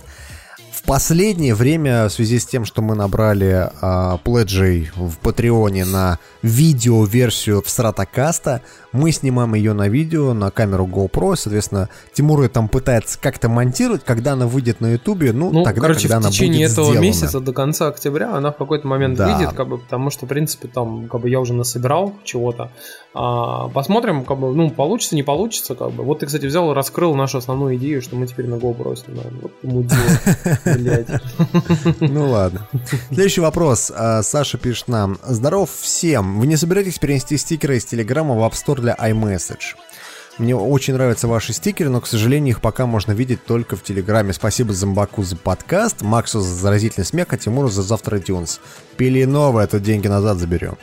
В 0.90 0.92
последнее 0.92 1.54
время, 1.54 2.10
в 2.10 2.12
связи 2.12 2.40
с 2.40 2.48
тем, 2.48 2.66
что 2.66 2.82
мы 2.82 2.96
набрали 2.96 3.70
а, 3.80 4.18
пледжей 4.18 4.90
в 4.96 5.18
Патреоне 5.20 5.86
на 5.86 6.18
видео-версию 6.42 7.62
в 7.62 7.70
стратокаста, 7.70 8.64
мы 8.92 9.12
снимаем 9.12 9.54
ее 9.54 9.74
на 9.74 9.88
видео, 9.88 10.34
на 10.34 10.50
камеру 10.50 10.88
GoPro, 10.88 11.36
соответственно, 11.36 11.90
Тимур 12.14 12.42
ее 12.42 12.50
там 12.50 12.68
пытается 12.68 13.20
как-то 13.22 13.50
монтировать, 13.50 14.04
когда 14.04 14.34
она 14.34 14.48
выйдет 14.48 14.82
на 14.82 14.94
Ютубе, 14.94 15.32
ну, 15.32 15.52
Ну, 15.52 15.64
тогда, 15.64 15.80
короче, 15.82 16.08
когда 16.08 16.16
в 16.16 16.20
она 16.22 16.32
течение 16.32 16.62
будет 16.66 16.72
этого 16.72 16.88
сделана. 16.88 17.06
месяца 17.06 17.40
до 17.40 17.54
конца 17.54 17.88
октября 17.90 18.36
она 18.36 18.52
в 18.52 18.58
какой-то 18.58 18.88
момент 18.88 19.16
Да. 19.16 19.28
выйдет, 19.38 19.54
как 19.54 19.68
бы, 19.68 19.78
потому 19.78 20.10
что, 20.10 20.26
в 20.26 20.30
принципе, 20.30 20.68
там, 20.70 21.08
как 21.08 21.22
бы 21.22 21.30
я 21.30 21.40
уже 21.40 21.54
насобирал 21.54 22.16
чего-то. 22.24 22.72
А, 23.14 23.70
посмотрим, 23.70 24.24
как 24.24 24.40
бы, 24.40 24.54
ну, 24.54 24.70
получится, 24.70 25.16
не 25.16 25.24
получится, 25.24 25.74
как 25.74 25.92
бы. 25.92 26.04
Вот 26.04 26.20
ты, 26.20 26.28
кстати, 26.28 26.46
взял 26.46 26.72
и 26.72 26.76
раскрыл 26.76 27.16
нашу 27.16 27.40
основную 27.40 27.76
идею, 27.78 28.02
что 28.02 28.16
мы 28.16 28.28
теперь 28.28 28.48
на. 28.48 28.58
Вот 28.58 29.64
мудила, 29.64 30.00
блядь. 30.66 31.08
Ну 32.00 32.30
ладно. 32.30 32.68
Следующий 33.08 33.42
вопрос. 33.42 33.92
А, 33.96 34.22
Саша 34.22 34.58
пишет 34.58 34.90
нам. 34.90 35.18
Здоров 35.24 35.72
всем. 35.72 36.40
Вы 36.40 36.48
не 36.48 36.56
собираетесь 36.56 37.00
перенести 37.00 37.38
стикеры 37.38 37.78
из 37.78 37.86
Телеграма 37.86 38.36
в 38.36 38.40
App 38.40 38.54
Store 38.54 38.80
для 38.80 38.96
iMessage? 38.96 39.76
Мне 40.40 40.56
очень 40.56 40.94
нравятся 40.94 41.28
ваши 41.28 41.52
стикеры, 41.52 41.90
но, 41.90 42.00
к 42.00 42.08
сожалению, 42.08 42.52
их 42.52 42.62
пока 42.62 42.86
можно 42.86 43.12
видеть 43.12 43.44
только 43.44 43.76
в 43.76 43.84
Телеграме. 43.84 44.32
Спасибо 44.32 44.72
Зомбаку 44.72 45.22
за 45.22 45.36
подкаст, 45.36 46.02
Максу 46.02 46.40
за 46.40 46.56
заразительный 46.56 47.06
смех, 47.06 47.28
а 47.32 47.38
Тимуру 47.38 47.68
за 47.68 47.82
завтра 47.82 48.18
iTunes. 48.20 48.62
Пили 48.96 49.26
новое, 49.26 49.66
а 49.66 49.68
то 49.68 49.82
деньги 49.82 50.08
назад 50.08 50.38
заберем. 50.38 50.78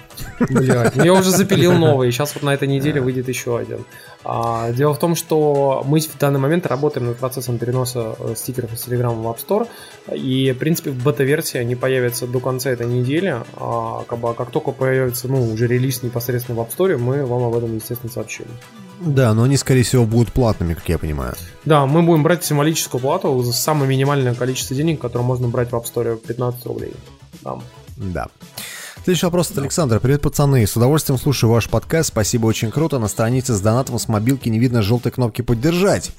Блядь, 0.51 0.95
ну 0.95 1.05
я 1.05 1.15
уже 1.15 1.31
запилил 1.31 1.73
новый, 1.79 2.13
сейчас 2.13 2.35
вот 2.35 2.43
на 2.43 2.53
этой 2.53 2.69
неделе 2.69 3.01
выйдет 3.01 3.29
еще 3.29 3.59
один. 3.59 3.87
А, 4.25 4.73
дело 4.73 4.93
в 4.93 4.99
том, 4.99 5.15
что 5.15 5.83
мы 5.87 6.01
в 6.01 6.19
данный 6.19 6.39
момент 6.39 6.67
работаем 6.67 7.07
над 7.07 7.17
процессом 7.17 7.57
переноса 7.57 8.15
э, 8.19 8.35
стикеров 8.37 8.75
из 8.75 8.87
Telegram 8.87 9.15
в 9.15 9.27
App 9.27 9.39
Store, 9.39 9.69
и, 10.15 10.53
в 10.53 10.59
принципе, 10.59 10.91
в 10.91 11.03
бета-версии 11.03 11.57
они 11.57 11.77
появятся 11.77 12.27
до 12.27 12.41
конца 12.41 12.69
этой 12.69 12.87
недели, 12.87 13.43
а 13.55 14.05
как, 14.07 14.19
бы, 14.19 14.35
как 14.35 14.51
только 14.51 14.73
появится, 14.73 15.29
ну, 15.29 15.51
уже 15.51 15.67
релиз 15.67 16.03
непосредственно 16.03 16.61
в 16.61 16.61
App 16.61 16.77
Store, 16.77 16.99
мы 16.99 17.25
вам 17.25 17.45
об 17.45 17.55
этом, 17.55 17.75
естественно, 17.75 18.13
сообщим. 18.13 18.45
Да, 19.01 19.35
но 19.35 19.43
они, 19.43 19.57
скорее 19.57 19.83
всего, 19.83 20.05
будут 20.05 20.33
платными, 20.33 20.75
как 20.75 20.89
я 20.89 20.99
понимаю. 20.99 21.35
Да, 21.65 21.87
мы 21.87 22.03
будем 22.03 22.23
брать 22.23 22.45
символическую 22.45 23.01
плату 23.01 23.43
за 23.43 23.53
самое 23.53 23.89
минимальное 23.89 24.35
количество 24.35 24.75
денег, 24.75 25.01
которое 25.01 25.25
можно 25.25 25.49
брать 25.49 25.71
в 25.71 25.75
App 25.75 25.85
Store, 25.85 26.17
15 26.17 26.67
рублей. 26.67 26.93
Да. 27.43 27.59
Да. 27.97 28.27
Следующий 29.05 29.27
вопрос 29.27 29.51
от 29.51 29.59
Александра. 29.59 30.01
Привет, 30.01 30.23
пацаны. 30.23 30.67
С 30.67 30.77
удовольствием 30.77 31.19
слушаю 31.19 31.51
ваш 31.51 31.69
подкаст. 31.69 32.09
Спасибо, 32.09 32.47
очень 32.47 32.71
круто. 32.71 32.99
На 32.99 33.09
странице 33.09 33.55
с 33.55 33.61
донатом 33.61 33.99
с 33.99 34.09
мобилки 34.09 34.49
не 34.49 34.59
видно 34.59 34.83
желтой 34.83 35.13
кнопки 35.13 35.43
«Поддержать». 35.43 36.11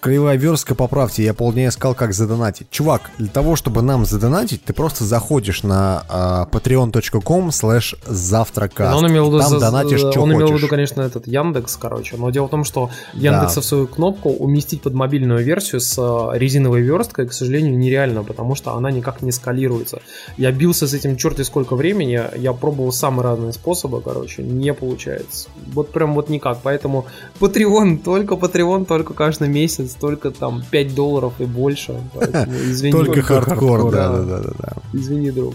Кривая 0.00 0.36
верстка, 0.36 0.74
поправьте, 0.74 1.24
я 1.24 1.32
полдня 1.34 1.68
искал, 1.68 1.94
как 1.94 2.12
задонатить. 2.12 2.68
Чувак, 2.70 3.10
для 3.18 3.28
того, 3.28 3.56
чтобы 3.56 3.82
нам 3.82 4.04
задонатить, 4.04 4.62
ты 4.62 4.72
просто 4.72 5.04
заходишь 5.04 5.62
на 5.62 6.04
а, 6.08 6.46
patreon.com 6.52 7.48
slash 7.48 7.96
завтракаст. 8.06 8.92
Но 8.92 8.98
он 8.98 9.10
имел 9.10 9.24
в 9.24 9.28
виду, 9.28 9.38
Там 9.40 9.50
за- 9.50 9.58
донатишь, 9.60 10.00
что 10.00 10.20
он 10.20 10.30
имел 10.30 10.40
в 10.40 10.50
хочешь. 10.50 10.58
виду, 10.58 10.68
конечно, 10.68 11.00
этот 11.02 11.26
Яндекс, 11.26 11.76
короче. 11.76 12.16
Но 12.18 12.30
дело 12.30 12.46
в 12.46 12.50
том, 12.50 12.64
что 12.64 12.90
Яндексовскую 13.14 13.88
кнопку 13.88 14.28
уместить 14.30 14.82
под 14.82 14.92
мобильную 14.94 15.42
версию 15.42 15.80
с 15.80 15.96
э, 15.98 16.38
резиновой 16.38 16.82
версткой, 16.82 17.26
к 17.26 17.32
сожалению, 17.32 17.76
нереально, 17.78 18.22
потому 18.22 18.54
что 18.54 18.74
она 18.74 18.90
никак 18.90 19.22
не 19.22 19.32
скалируется. 19.32 20.00
Я 20.36 20.52
бился 20.52 20.86
с 20.86 20.94
этим 20.94 21.16
черти 21.16 21.42
сколько 21.42 21.74
времени, 21.74 22.20
я 22.36 22.52
пробовал 22.52 22.92
самые 22.92 23.24
разные 23.24 23.52
способы, 23.54 24.00
короче, 24.02 24.42
не 24.42 24.74
получается. 24.74 25.48
Вот 25.72 25.90
прям 25.90 26.14
вот 26.14 26.28
никак. 26.28 26.58
Поэтому 26.62 27.06
Patreon, 27.40 27.98
только 28.04 28.34
Patreon, 28.34 28.84
только 28.84 29.14
каждый 29.14 29.48
месяц, 29.48 29.85
только 29.94 30.30
там 30.30 30.62
5 30.70 30.94
долларов 30.94 31.34
и 31.38 31.44
больше. 31.44 32.00
Извини. 32.14 32.92
Только 32.92 33.22
хардкор, 33.22 33.90
да, 33.90 34.08
да. 34.08 34.22
да, 34.22 34.50
да. 34.58 34.72
Извини, 34.92 35.30
друг. 35.30 35.54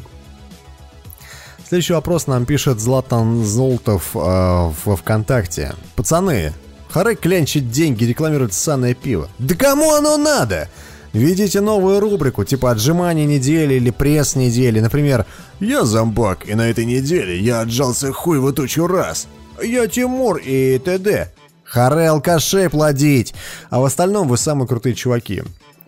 Следующий 1.67 1.93
вопрос 1.93 2.27
нам 2.27 2.45
пишет 2.45 2.79
Златан 2.81 3.45
Золотов 3.45 4.15
э, 4.15 4.19
во 4.19 4.95
ВКонтакте. 4.97 5.73
Пацаны, 5.95 6.53
Харе 6.89 7.15
клянчит 7.15 7.71
деньги, 7.71 8.03
рекламирует 8.03 8.53
ссаное 8.53 8.93
пиво. 8.93 9.29
Да 9.39 9.55
кому 9.55 9.93
оно 9.93 10.17
надо? 10.17 10.67
Введите 11.13 11.61
новую 11.61 11.99
рубрику, 11.99 12.43
типа 12.43 12.71
отжимания 12.71 13.25
недели 13.25 13.75
или 13.75 13.89
пресс 13.89 14.35
недели. 14.35 14.79
Например, 14.79 15.25
«Я 15.59 15.83
зомбак, 15.83 16.47
и 16.47 16.53
на 16.53 16.69
этой 16.69 16.85
неделе 16.85 17.39
я 17.39 17.61
отжался 17.61 18.11
хуй 18.11 18.39
в 18.39 18.51
тучу 18.53 18.87
раз». 18.87 19.27
«Я 19.61 19.87
Тимур» 19.87 20.37
и 20.37 20.77
т.д. 20.79 21.31
Харе 21.71 22.09
алкашей 22.09 22.69
плодить. 22.69 23.33
А 23.69 23.79
в 23.79 23.85
остальном 23.85 24.27
вы 24.27 24.35
самые 24.35 24.67
крутые 24.67 24.93
чуваки. 24.93 25.43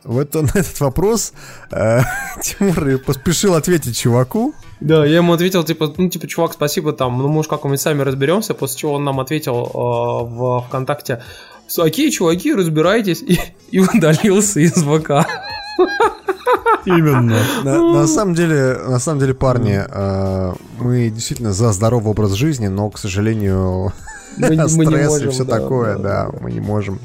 в 0.05 0.17
это, 0.17 0.41
на 0.41 0.51
этот 0.53 0.79
вопрос 0.79 1.33
э, 1.71 2.01
Тимур 2.41 2.99
поспешил 2.99 3.53
ответить 3.55 3.97
чуваку. 3.97 4.53
Да, 4.79 5.05
я 5.05 5.17
ему 5.17 5.33
ответил, 5.33 5.63
типа, 5.65 5.93
ну, 5.97 6.09
типа, 6.09 6.25
чувак, 6.27 6.53
спасибо, 6.53 6.93
там, 6.93 7.17
ну, 7.17 7.27
может, 7.27 7.49
как-нибудь 7.49 7.81
сами 7.81 8.01
разберемся, 8.01 8.53
после 8.53 8.77
чего 8.79 8.93
он 8.93 9.03
нам 9.03 9.19
ответил 9.19 9.55
э, 9.55 9.69
в 9.73 10.65
ВКонтакте, 10.67 11.21
окей, 11.77 12.11
чуваки, 12.11 12.53
разбирайтесь, 12.53 13.21
и, 13.21 13.39
и 13.71 13.79
удалился 13.79 14.61
из 14.61 14.83
ВК. 14.83 15.27
Именно. 16.85 17.39
На, 17.63 17.93
на 17.93 18.07
самом 18.07 18.35
деле, 18.35 18.77
на 18.87 18.99
самом 18.99 19.19
деле, 19.19 19.33
парни, 19.33 19.83
э, 19.85 20.53
мы 20.79 21.09
действительно 21.09 21.51
за 21.51 21.73
здоровый 21.73 22.11
образ 22.11 22.31
жизни, 22.31 22.67
но, 22.67 22.89
к 22.89 22.97
сожалению, 22.97 23.93
Мы, 24.37 24.55
мы 24.55 24.69
стресс 24.69 25.09
можем, 25.09 25.29
и 25.29 25.31
все 25.31 25.43
да, 25.43 25.59
такое, 25.59 25.97
да, 25.97 26.29
да, 26.31 26.37
мы 26.39 26.51
не 26.51 26.59
можем. 26.59 26.99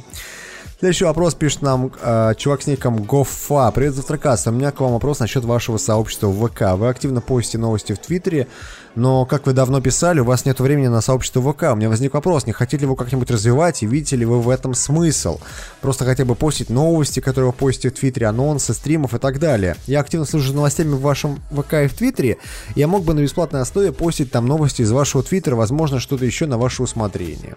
Следующий 0.79 1.07
вопрос 1.07 1.35
пишет 1.35 1.63
нам 1.63 1.91
э, 2.01 2.35
чувак 2.37 2.63
с 2.63 2.69
ником 2.69 3.03
Гофа. 3.03 3.73
Привет, 3.73 3.95
Завтракас. 3.95 4.47
У 4.47 4.53
меня 4.53 4.71
к 4.71 4.79
вам 4.79 4.93
вопрос 4.93 5.19
насчет 5.19 5.45
вашего 5.45 5.77
сообщества 5.77 6.29
в 6.29 6.47
ВК. 6.47 6.77
Вы 6.77 6.89
активно 6.89 7.21
постите 7.21 7.59
новости 7.59 7.95
в 7.95 7.99
Твиттере, 7.99 8.47
но, 8.95 9.27
как 9.27 9.47
вы 9.47 9.55
давно 9.55 9.81
писали, 9.81 10.21
у 10.21 10.25
вас 10.25 10.45
нет 10.45 10.61
времени 10.61 10.87
на 10.87 11.01
сообщество 11.01 11.43
ВК. 11.43 11.65
У 11.73 11.75
меня 11.75 11.89
возник 11.89 12.15
вопрос, 12.15 12.47
не 12.47 12.53
хотите 12.53 12.83
ли 12.83 12.87
вы 12.87 12.95
как-нибудь 12.95 13.29
развивать, 13.29 13.83
и 13.83 13.89
видите 13.89 14.15
ли 14.15 14.25
вы 14.25 14.41
в 14.41 14.49
этом 14.49 14.73
смысл? 14.73 15.41
Просто 15.81 16.05
хотя 16.05 16.25
бы 16.25 16.37
постить 16.37 16.71
новости, 16.71 17.19
которые 17.19 17.51
вы 17.51 17.57
постите 17.57 17.89
в 17.89 17.99
Твиттере, 17.99 18.29
анонсы, 18.29 18.73
стримов 18.73 19.15
и 19.15 19.19
так 19.19 19.41
далее. 19.41 19.75
Я 19.89 19.99
активно 19.99 20.27
слежу 20.27 20.51
за 20.51 20.55
новостями 20.55 20.93
в 20.93 21.01
вашем 21.01 21.43
ВК 21.51 21.73
и 21.73 21.89
в 21.89 21.95
Твиттере. 21.95 22.39
Я 22.77 22.87
мог 22.87 23.03
бы 23.03 23.15
на 23.15 23.21
бесплатной 23.21 23.63
основе 23.63 23.91
постить 23.91 24.31
там 24.31 24.47
новости 24.47 24.83
из 24.83 24.93
вашего 24.93 25.25
Твиттера, 25.25 25.57
возможно, 25.57 25.99
что-то 25.99 26.25
еще 26.25 26.47
на 26.47 26.57
ваше 26.57 26.85
усмотрение. 26.85 27.57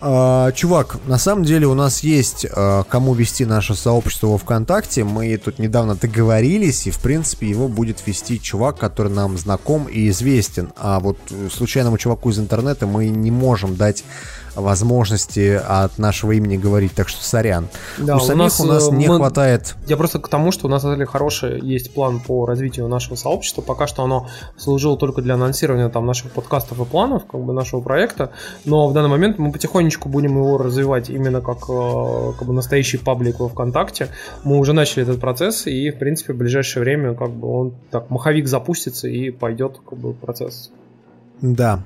А, 0.00 0.52
чувак, 0.52 0.98
на 1.06 1.18
самом 1.18 1.44
деле 1.44 1.66
у 1.66 1.74
нас 1.74 2.04
есть 2.04 2.46
а, 2.50 2.84
кому 2.84 3.14
вести 3.14 3.44
наше 3.44 3.74
сообщество 3.74 4.28
во 4.28 4.38
ВКонтакте. 4.38 5.02
Мы 5.02 5.36
тут 5.38 5.58
недавно 5.58 5.96
договорились, 5.96 6.86
и 6.86 6.92
в 6.92 7.00
принципе 7.00 7.48
его 7.48 7.66
будет 7.66 8.06
вести 8.06 8.40
чувак, 8.40 8.78
который 8.78 9.12
нам 9.12 9.36
знаком 9.36 9.86
и 9.86 10.08
известен. 10.08 10.72
А 10.76 11.00
вот 11.00 11.18
э, 11.30 11.48
случайному 11.52 11.98
чуваку 11.98 12.30
из 12.30 12.38
интернета 12.38 12.86
мы 12.86 13.08
не 13.08 13.32
можем 13.32 13.74
дать 13.74 14.04
возможности 14.60 15.60
от 15.66 15.98
нашего 15.98 16.32
имени 16.32 16.56
говорить, 16.56 16.92
так 16.92 17.08
что 17.08 17.22
сорян. 17.24 17.68
Да, 17.98 18.14
у 18.14 18.18
у 18.18 18.20
самих 18.20 18.44
нас, 18.44 18.60
у 18.60 18.66
нас 18.66 18.88
э, 18.88 18.94
не 18.94 19.08
мы- 19.08 19.16
хватает 19.16 19.74
Я 19.86 19.96
просто 19.96 20.18
к 20.18 20.28
тому, 20.28 20.52
что 20.52 20.66
у 20.66 20.70
нас 20.70 20.82
на 20.82 21.06
хороший 21.06 21.60
есть 21.60 21.92
план 21.94 22.20
по 22.20 22.46
развитию 22.46 22.88
нашего 22.88 23.14
сообщества. 23.16 23.62
Пока 23.62 23.86
что 23.86 24.02
оно 24.02 24.28
служило 24.56 24.96
только 24.96 25.22
для 25.22 25.34
анонсирования 25.34 25.88
там 25.88 26.06
наших 26.06 26.32
подкастов 26.32 26.80
и 26.80 26.84
планов, 26.84 27.26
как 27.26 27.40
бы 27.40 27.52
нашего 27.52 27.80
проекта. 27.80 28.32
Но 28.64 28.88
в 28.88 28.92
данный 28.92 29.10
момент 29.10 29.38
мы 29.38 29.52
потихонечку 29.52 30.08
будем 30.08 30.36
его 30.36 30.58
развивать 30.58 31.10
именно 31.10 31.40
как, 31.40 31.58
э, 31.68 32.32
как 32.38 32.46
бы 32.46 32.52
настоящий 32.52 32.98
паблик 32.98 33.40
во 33.40 33.48
ВКонтакте. 33.48 34.08
Мы 34.44 34.58
уже 34.58 34.72
начали 34.72 35.02
этот 35.02 35.20
процесс, 35.20 35.66
и 35.66 35.90
в 35.90 35.98
принципе 35.98 36.32
в 36.32 36.36
ближайшее 36.36 36.82
время 36.82 37.14
как 37.14 37.30
бы 37.30 37.48
он 37.48 37.74
так 37.90 38.10
маховик 38.10 38.46
запустится 38.48 39.08
и 39.08 39.30
пойдет 39.30 39.78
как 39.88 39.98
бы 39.98 40.12
процесс. 40.12 40.70
Да. 41.40 41.80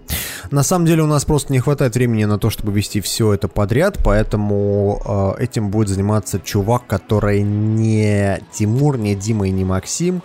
На 0.50 0.62
самом 0.62 0.86
деле 0.86 1.02
у 1.02 1.06
нас 1.06 1.24
просто 1.24 1.52
не 1.52 1.60
хватает 1.60 1.94
времени 1.94 2.24
на 2.24 2.38
то, 2.38 2.50
чтобы 2.50 2.72
вести 2.72 3.00
все 3.00 3.32
это 3.32 3.48
подряд, 3.48 3.98
поэтому 4.04 5.34
э, 5.38 5.44
этим 5.44 5.70
будет 5.70 5.88
заниматься 5.88 6.40
чувак, 6.40 6.86
который 6.86 7.42
не 7.42 8.40
Тимур, 8.52 8.98
не 8.98 9.14
Дима 9.14 9.48
и 9.48 9.50
не 9.50 9.64
Максим. 9.64 10.22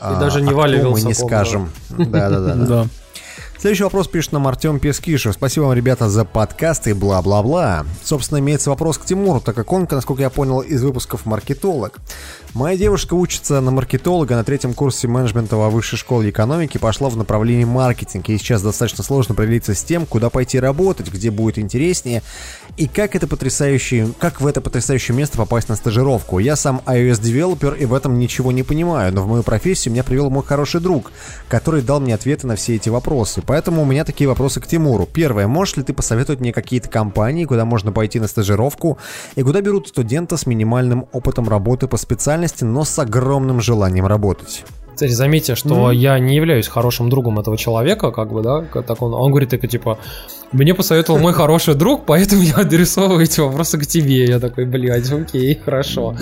а, 0.00 0.18
даже 0.18 0.40
не 0.40 0.50
а 0.50 0.54
Валя 0.54 0.78
кто 0.80 0.90
мы 0.90 1.00
не 1.02 1.14
скажем. 1.14 1.70
Да-да-да. 1.90 2.54
Да. 2.66 2.86
Следующий 3.60 3.84
вопрос 3.84 4.08
пишет 4.08 4.32
нам 4.32 4.48
Артем 4.48 4.80
Пескишев. 4.80 5.34
Спасибо 5.34 5.64
вам, 5.64 5.74
ребята, 5.74 6.08
за 6.08 6.24
подкаст 6.24 6.88
и 6.88 6.94
бла-бла-бла. 6.94 7.84
Собственно, 8.02 8.38
имеется 8.38 8.70
вопрос 8.70 8.96
к 8.96 9.04
Тимуру, 9.04 9.38
так 9.42 9.54
как 9.54 9.70
он, 9.70 9.86
насколько 9.90 10.22
я 10.22 10.30
понял, 10.30 10.60
из 10.60 10.82
выпусков 10.82 11.26
маркетолог. 11.26 11.98
Моя 12.52 12.76
девушка 12.76 13.14
учится 13.14 13.60
на 13.60 13.70
маркетолога 13.70 14.34
на 14.34 14.42
третьем 14.42 14.74
курсе 14.74 15.06
менеджмента 15.06 15.54
во 15.54 15.70
высшей 15.70 15.96
школе 15.96 16.30
экономики, 16.30 16.78
пошла 16.78 17.08
в 17.08 17.16
направлении 17.16 17.64
маркетинга. 17.64 18.32
И 18.32 18.38
сейчас 18.38 18.60
достаточно 18.60 19.04
сложно 19.04 19.34
определиться 19.34 19.72
с 19.72 19.84
тем, 19.84 20.04
куда 20.04 20.30
пойти 20.30 20.58
работать, 20.58 21.12
где 21.12 21.30
будет 21.30 21.60
интереснее, 21.60 22.24
и 22.76 22.88
как 22.88 23.14
это 23.14 23.28
потрясающее, 23.28 24.08
как 24.18 24.40
в 24.40 24.46
это 24.48 24.60
потрясающее 24.60 25.16
место 25.16 25.38
попасть 25.38 25.68
на 25.68 25.76
стажировку. 25.76 26.40
Я 26.40 26.56
сам 26.56 26.82
iOS-девелопер 26.86 27.74
и 27.74 27.84
в 27.84 27.94
этом 27.94 28.18
ничего 28.18 28.50
не 28.50 28.64
понимаю, 28.64 29.14
но 29.14 29.22
в 29.22 29.28
мою 29.28 29.44
профессию 29.44 29.92
меня 29.92 30.02
привел 30.02 30.28
мой 30.28 30.42
хороший 30.42 30.80
друг, 30.80 31.12
который 31.48 31.82
дал 31.82 32.00
мне 32.00 32.16
ответы 32.16 32.48
на 32.48 32.56
все 32.56 32.74
эти 32.74 32.88
вопросы. 32.88 33.42
Поэтому 33.46 33.82
у 33.82 33.84
меня 33.84 34.04
такие 34.04 34.26
вопросы 34.26 34.60
к 34.60 34.66
Тимуру. 34.66 35.06
Первое, 35.06 35.46
можешь 35.46 35.76
ли 35.76 35.84
ты 35.84 35.92
посоветовать 35.92 36.40
мне 36.40 36.52
какие-то 36.52 36.88
компании, 36.88 37.44
куда 37.44 37.64
можно 37.64 37.92
пойти 37.92 38.18
на 38.18 38.26
стажировку, 38.26 38.98
и 39.36 39.42
куда 39.44 39.60
берут 39.60 39.86
студента 39.86 40.36
с 40.36 40.46
минимальным 40.46 41.06
опытом 41.12 41.48
работы 41.48 41.86
по 41.86 41.96
специальности, 41.96 42.39
но 42.62 42.84
с 42.84 42.98
огромным 42.98 43.60
желанием 43.60 44.06
работать? 44.06 44.64
Кстати, 45.00 45.12
заметьте, 45.12 45.54
что 45.54 45.90
я 45.92 46.18
не 46.18 46.36
являюсь 46.36 46.68
хорошим 46.68 47.08
другом 47.08 47.40
этого 47.40 47.56
человека, 47.56 48.10
как 48.10 48.30
бы, 48.30 48.42
да, 48.42 48.60
так 48.82 49.00
он, 49.00 49.14
он 49.14 49.30
говорит, 49.30 49.48
так, 49.48 49.66
типа, 49.66 49.98
мне 50.52 50.74
посоветовал 50.74 51.20
мой 51.20 51.32
хороший 51.32 51.74
друг, 51.74 52.04
поэтому 52.04 52.42
я 52.42 52.56
адресовываю 52.56 53.22
эти 53.22 53.40
вопросы 53.40 53.78
к 53.78 53.86
тебе. 53.86 54.24
Я 54.24 54.40
такой, 54.40 54.66
блядь, 54.66 55.10
окей, 55.10 55.58
хорошо. 55.64 56.14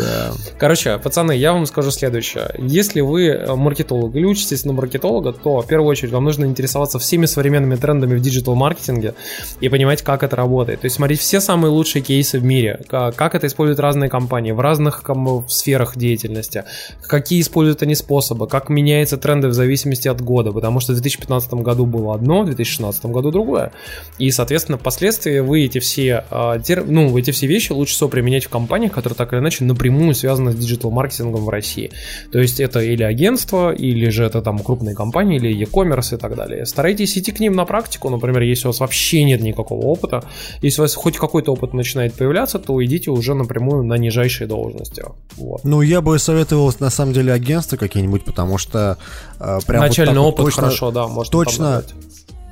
Короче, 0.59 0.99
пацаны, 0.99 1.33
я 1.33 1.53
вам 1.55 1.65
скажу 1.67 1.91
следующее. 1.91 2.55
Если 2.59 3.01
вы 3.01 3.29
э, 3.29 3.55
маркетолог 3.55 4.15
или 4.15 4.25
учитесь 4.25 4.65
на 4.65 4.75
маркетолога, 4.75 5.33
то 5.33 5.63
в 5.63 5.67
первую 5.67 5.89
очередь 5.89 6.13
вам 6.13 6.25
нужно 6.25 6.45
интересоваться 6.45 6.99
всеми 6.99 7.27
современными 7.27 7.77
трендами 7.77 8.17
в 8.17 8.21
диджитал-маркетинге 8.21 9.15
и 9.61 9.69
понимать, 9.71 10.03
как 10.03 10.23
это 10.23 10.37
работает. 10.37 10.83
То 10.83 10.85
есть 10.87 10.97
смотреть 10.97 11.21
все 11.21 11.41
самые 11.41 11.71
лучшие 11.71 12.03
кейсы 12.03 12.39
в 12.39 12.45
мире, 12.45 12.81
ка- 12.87 13.13
как 13.13 13.35
это 13.35 13.47
используют 13.47 13.81
разные 13.81 14.11
компании 14.11 14.53
в 14.53 14.61
разных 14.61 15.03
сферах 15.49 15.97
деятельности, 15.97 16.65
какие 17.01 17.41
используют 17.41 17.83
они 17.83 17.95
способы, 17.95 18.47
как 18.47 18.68
меняются 18.69 19.17
тренды 19.17 19.49
в 19.49 19.53
зависимости 19.53 20.09
от 20.09 20.21
года, 20.21 20.53
потому 20.53 20.81
что 20.81 20.93
в 20.93 20.97
2015 20.97 21.55
году 21.55 21.87
было 21.87 22.15
одно, 22.15 22.43
в 22.43 22.47
2016 22.47 23.07
году 23.07 23.31
другое. 23.31 23.73
И, 24.19 24.31
соответственно, 24.31 24.79
впоследствии 24.79 25.39
вы 25.41 25.65
эти 25.65 25.79
все, 25.79 26.25
а, 26.31 26.61
ну, 26.87 27.17
эти 27.17 27.31
все 27.31 27.47
вещи 27.47 27.73
лучше 27.73 27.95
всего 27.95 28.09
применять 28.09 28.45
в 28.45 28.49
компаниях, 28.49 28.93
которые 28.93 29.17
так 29.17 29.33
или 29.33 29.41
иначе 29.41 29.65
напрямую 29.65 30.15
связаны 30.15 30.53
с 30.53 30.57
диджитал-маркетингом 30.57 31.45
в 31.45 31.49
России. 31.49 31.91
То 32.33 32.39
есть 32.39 32.61
это 32.61 32.81
или 32.81 33.03
агентство, 33.03 33.73
или 33.73 34.09
же 34.11 34.25
это 34.25 34.43
там 34.43 34.59
крупные 34.59 34.95
компании, 34.95 35.37
или 35.37 35.53
e-commerce 35.53 36.15
и 36.15 36.19
так 36.19 36.37
далее. 36.37 36.67
Старайтесь 36.67 37.17
идти 37.17 37.33
к 37.33 37.41
ним 37.41 37.55
на 37.55 37.65
практику, 37.65 38.11
например, 38.11 38.43
если 38.43 38.67
у 38.67 38.71
вас 38.71 38.81
вообще 38.81 39.25
нет 39.25 39.41
никакого 39.41 39.87
опыта, 39.87 40.25
если 40.63 40.81
у 40.81 40.85
вас 40.85 40.95
хоть 40.95 41.17
какой-то 41.17 41.53
опыт 41.53 41.75
начинает 41.75 42.15
появляться, 42.15 42.59
то 42.59 42.85
идите 42.85 43.11
уже 43.11 43.35
напрямую 43.35 43.85
на 43.85 43.95
нижайшие 43.95 44.47
должности. 44.47 45.05
Вот. 45.37 45.65
Ну, 45.65 45.83
я 45.83 46.01
бы 46.01 46.19
советовал, 46.19 46.73
на 46.81 46.91
самом 46.91 47.13
деле, 47.13 47.33
агентства 47.33 47.77
какие-нибудь, 47.77 48.25
потому 48.25 48.58
что 48.59 48.99
э, 49.41 49.59
прям 49.67 49.81
Начальный 49.81 50.19
вот 50.19 50.35
опыт 50.35 50.47
точно- 50.47 50.63
хорошо, 50.65 50.91
да, 50.91 51.07
можно 51.07 51.31
точно, 51.31 51.85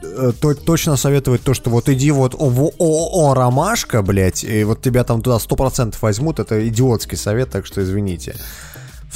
э, 0.02 0.32
то- 0.40 0.54
точно 0.54 0.96
советовать 0.96 1.42
то, 1.42 1.52
что 1.54 1.70
вот 1.70 1.88
иди 1.88 2.10
вот 2.10 2.34
в 2.34 2.60
ООО 2.78 3.34
«Ромашка», 3.34 4.02
блядь, 4.02 4.44
и 4.44 4.64
вот 4.64 4.80
тебя 4.82 5.04
там 5.04 5.20
туда 5.22 5.38
100% 5.38 6.00
возьмут, 6.00 6.38
это 6.38 6.66
идиотский 6.68 7.16
совет, 7.16 7.50
так 7.50 7.66
что 7.66 7.82
извините. 7.82 8.36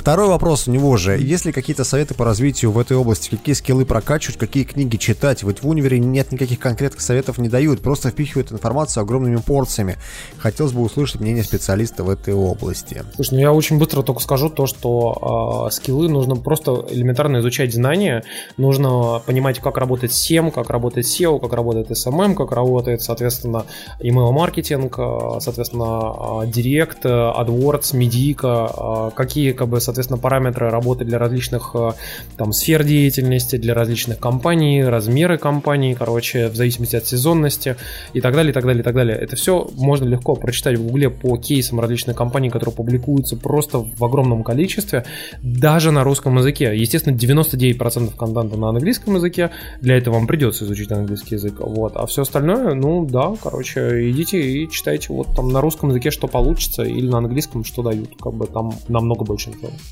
Второй 0.01 0.28
вопрос 0.28 0.66
у 0.66 0.70
него 0.70 0.97
же. 0.97 1.18
Есть 1.18 1.44
ли 1.44 1.52
какие-то 1.52 1.85
советы 1.85 2.14
по 2.14 2.24
развитию 2.24 2.70
в 2.70 2.78
этой 2.78 2.97
области? 2.97 3.28
Какие 3.28 3.55
скиллы 3.55 3.85
прокачивать, 3.85 4.39
какие 4.39 4.64
книги 4.64 4.97
читать? 4.97 5.43
Ведь 5.43 5.62
в 5.62 5.68
универе 5.68 5.98
нет 5.98 6.32
никаких 6.32 6.59
конкретных 6.59 7.02
советов 7.02 7.36
не 7.36 7.51
дают, 7.51 7.82
просто 7.82 8.09
впихивают 8.09 8.51
информацию 8.51 9.02
огромными 9.02 9.36
порциями. 9.36 9.98
Хотелось 10.39 10.72
бы 10.72 10.81
услышать 10.81 11.20
мнение 11.20 11.44
специалиста 11.44 12.02
в 12.02 12.09
этой 12.09 12.32
области. 12.32 13.05
Слушай, 13.14 13.35
ну 13.35 13.40
я 13.40 13.52
очень 13.52 13.78
быстро 13.78 14.01
только 14.01 14.22
скажу 14.22 14.48
то, 14.48 14.66
что 14.66 15.66
э, 15.68 15.70
скиллы 15.70 16.09
нужно 16.09 16.35
просто 16.35 16.82
элементарно 16.89 17.40
изучать 17.40 17.74
знания, 17.74 18.24
нужно 18.56 19.20
понимать, 19.27 19.59
как 19.59 19.77
работает 19.77 20.12
SEM, 20.12 20.51
как 20.51 20.70
работает 20.70 21.09
SEO, 21.09 21.39
как 21.39 21.52
работает 21.52 21.90
SMM, 21.90 22.36
как 22.36 22.52
работает, 22.52 23.02
соответственно, 23.02 23.66
email-маркетинг, 24.01 24.98
э, 24.98 25.40
соответственно, 25.40 26.47
Direct, 26.47 27.01
э, 27.02 27.43
AdWords, 27.43 27.93
э, 27.93 29.10
какие, 29.14 29.52
как 29.52 29.68
бы, 29.68 29.78
соответственно, 29.91 30.19
параметры 30.19 30.71
работы 30.71 31.05
для 31.05 31.19
различных 31.19 31.73
э, 31.75 31.91
там 32.37 32.53
сфер 32.53 32.85
деятельности, 32.85 33.57
для 33.57 33.75
различных 33.75 34.19
компаний, 34.19 34.85
размеры 34.85 35.37
компаний, 35.37 35.95
короче, 35.95 36.49
в 36.49 36.55
зависимости 36.55 36.97
от 36.97 37.07
сезонности 37.07 37.77
и 38.12 38.21
так 38.21 38.35
далее, 38.35 38.51
и 38.51 38.55
так 38.55 38.65
далее, 38.65 38.81
и 38.81 38.85
так 38.85 38.95
далее. 38.95 39.17
Это 39.17 39.35
все 39.37 39.69
можно 39.77 40.07
легко 40.07 40.37
прочитать 40.37 40.79
в 40.79 40.83
Гугле 40.85 41.11
по 41.11 41.37
кейсам 41.37 41.81
различных 41.81 42.17
компаний, 42.17 42.51
которые 42.51 42.75
публикуются 42.75 43.37
просто 43.37 43.79
в 43.79 44.05
огромном 44.05 44.45
количестве, 44.45 45.05
даже 45.43 45.91
на 45.91 46.05
русском 46.05 46.39
языке. 46.39 46.73
Естественно, 46.77 47.17
99% 47.17 48.17
контента 48.17 48.57
на 48.57 48.69
английском 48.69 49.17
языке, 49.17 49.51
для 49.81 49.97
этого 49.97 50.15
вам 50.15 50.27
придется 50.27 50.65
изучить 50.65 50.93
английский 50.93 51.35
язык, 51.35 51.55
вот. 51.59 51.97
А 51.97 52.07
все 52.07 52.23
остальное, 52.23 52.75
ну 52.75 53.05
да, 53.05 53.35
короче, 53.43 54.09
идите 54.11 54.41
и 54.41 54.71
читайте 54.71 55.09
вот 55.12 55.35
там 55.35 55.49
на 55.49 55.61
русском 55.61 55.89
языке, 55.89 56.11
что 56.12 56.29
получится, 56.29 56.85
или 56.85 57.09
на 57.09 57.19
английском, 57.19 57.65
что 57.65 57.83
дают, 57.83 58.11
как 58.21 58.35
бы 58.35 58.47
там 58.47 58.73
намного 58.89 59.25
больше 59.25 59.51
инфы. 59.72 59.84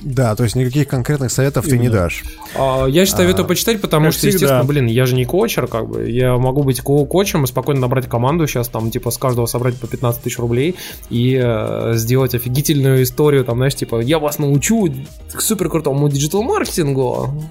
Да, 0.00 0.36
то 0.36 0.44
есть 0.44 0.54
никаких 0.54 0.86
конкретных 0.86 1.30
советов 1.32 1.64
ты 1.64 1.78
не 1.78 1.88
дашь. 1.88 2.24
А, 2.54 2.84
Я 2.84 3.06
считаю, 3.06 3.22
советую 3.24 3.46
почитать, 3.48 3.80
потому 3.80 4.10
что, 4.10 4.18
всегда. 4.18 4.34
естественно, 4.34 4.64
блин, 4.64 4.84
я 4.84 5.06
же 5.06 5.14
не 5.14 5.24
коучер, 5.24 5.66
как 5.66 5.88
бы. 5.88 6.10
Я 6.10 6.36
могу 6.36 6.62
быть 6.62 6.82
ко- 6.82 7.06
коучем 7.06 7.44
и 7.44 7.46
спокойно 7.46 7.80
набрать 7.80 8.06
команду 8.06 8.46
сейчас, 8.46 8.68
там, 8.68 8.90
типа, 8.90 9.10
с 9.10 9.16
каждого 9.16 9.46
собрать 9.46 9.76
по 9.76 9.86
15 9.86 10.22
тысяч 10.22 10.38
рублей 10.38 10.74
и 11.08 11.40
э, 11.42 11.92
сделать 11.94 12.34
офигительную 12.34 13.02
историю, 13.02 13.46
там, 13.46 13.56
знаешь, 13.56 13.76
типа, 13.76 14.00
я 14.00 14.18
вас 14.18 14.38
научу 14.38 14.92
супер 15.38 15.70
крутому 15.70 16.06
digital 16.10 16.59
-маркетингу. 16.59 17.42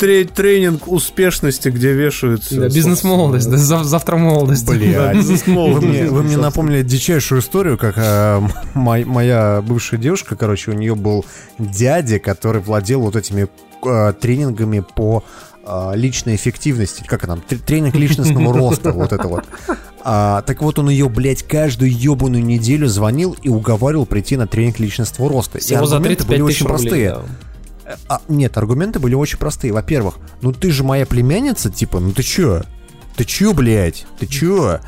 Тре- 0.00 0.24
тренинг 0.24 0.88
успешности, 0.88 1.68
где 1.68 1.92
вешаются... 1.92 2.58
Да, 2.60 2.66
Бизнес-молодость, 2.68 3.48
да, 3.50 3.56
зав- 3.56 3.84
завтра 3.84 4.16
молодость. 4.16 4.66
Да, 4.66 4.74
бизнес 5.14 5.46
Вы 5.46 6.22
мне, 6.22 6.36
напомнили 6.36 6.82
дичайшую 6.82 7.40
историю, 7.40 7.78
как 7.78 7.96
мо- 8.74 9.04
моя 9.04 9.62
бывшая 9.66 9.98
девушка, 9.98 10.34
короче, 10.36 10.70
у 10.70 10.74
нее 10.74 10.94
был 10.94 11.24
дядя, 11.58 12.18
который 12.18 12.60
владел 12.60 13.02
вот 13.02 13.16
этими 13.16 13.48
э, 13.84 14.12
тренингами 14.20 14.80
по 14.94 15.22
э, 15.64 15.92
личной 15.94 16.34
эффективности. 16.36 17.04
Как? 17.06 17.24
Тр- 17.24 17.58
Тренинг 17.64 17.94
личностного 17.94 18.52
роста, 18.52 18.92
вот 18.92 19.12
это 19.12 19.28
вот. 19.28 19.44
А, 20.02 20.42
так 20.42 20.62
вот, 20.62 20.78
он 20.78 20.88
ее, 20.88 21.08
блядь, 21.10 21.42
каждую 21.42 21.92
ебаную 21.94 22.42
неделю 22.44 22.88
звонил 22.88 23.36
и 23.42 23.48
уговаривал 23.50 24.06
прийти 24.06 24.36
на 24.36 24.46
тренинг 24.46 24.78
личностного 24.78 25.30
роста. 25.30 25.58
И 25.58 25.60
Всего 25.60 25.84
за 25.84 25.96
аргументы 25.96 26.24
35 26.24 26.28
были 26.38 26.42
очень 26.42 26.66
рублей. 26.66 26.78
простые. 26.88 27.10
да. 27.10 27.22
А, 28.08 28.20
нет, 28.28 28.56
аргументы 28.56 28.98
были 28.98 29.14
очень 29.14 29.38
простые. 29.38 29.72
Во-первых, 29.72 30.16
ну 30.42 30.52
ты 30.52 30.70
же 30.70 30.84
моя 30.84 31.06
племянница, 31.06 31.70
типа, 31.70 32.00
ну 32.00 32.12
ты 32.12 32.22
чё? 32.22 32.62
Ты 33.16 33.24
чё, 33.24 33.52
блядь? 33.52 34.06
Ты 34.18 34.26
чё? 34.26 34.80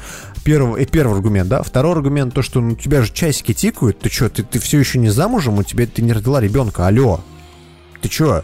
Первый, 0.45 0.83
и 0.83 0.87
первый 0.87 1.15
аргумент, 1.17 1.49
да? 1.49 1.63
Второй 1.63 1.93
аргумент, 1.93 2.35
то, 2.35 2.43
что 2.43 2.61
ну, 2.61 2.73
у 2.73 2.77
тебя 2.77 3.03
же 3.03 3.13
часики 3.13 3.53
тикают. 3.55 4.01
Ты 4.01 4.09
чё, 4.09 4.29
ты, 4.29 4.43
ты 4.43 4.59
все 4.59 4.79
еще 4.79 4.99
не 4.99 5.11
замужем? 5.11 5.59
У 5.59 5.63
тебя 5.63 5.87
ты 5.87 6.03
не 6.03 6.13
родила 6.13 6.41
ребенка, 6.41 6.87
алло. 6.87 7.21
Ты 8.01 8.09
чё? 8.09 8.43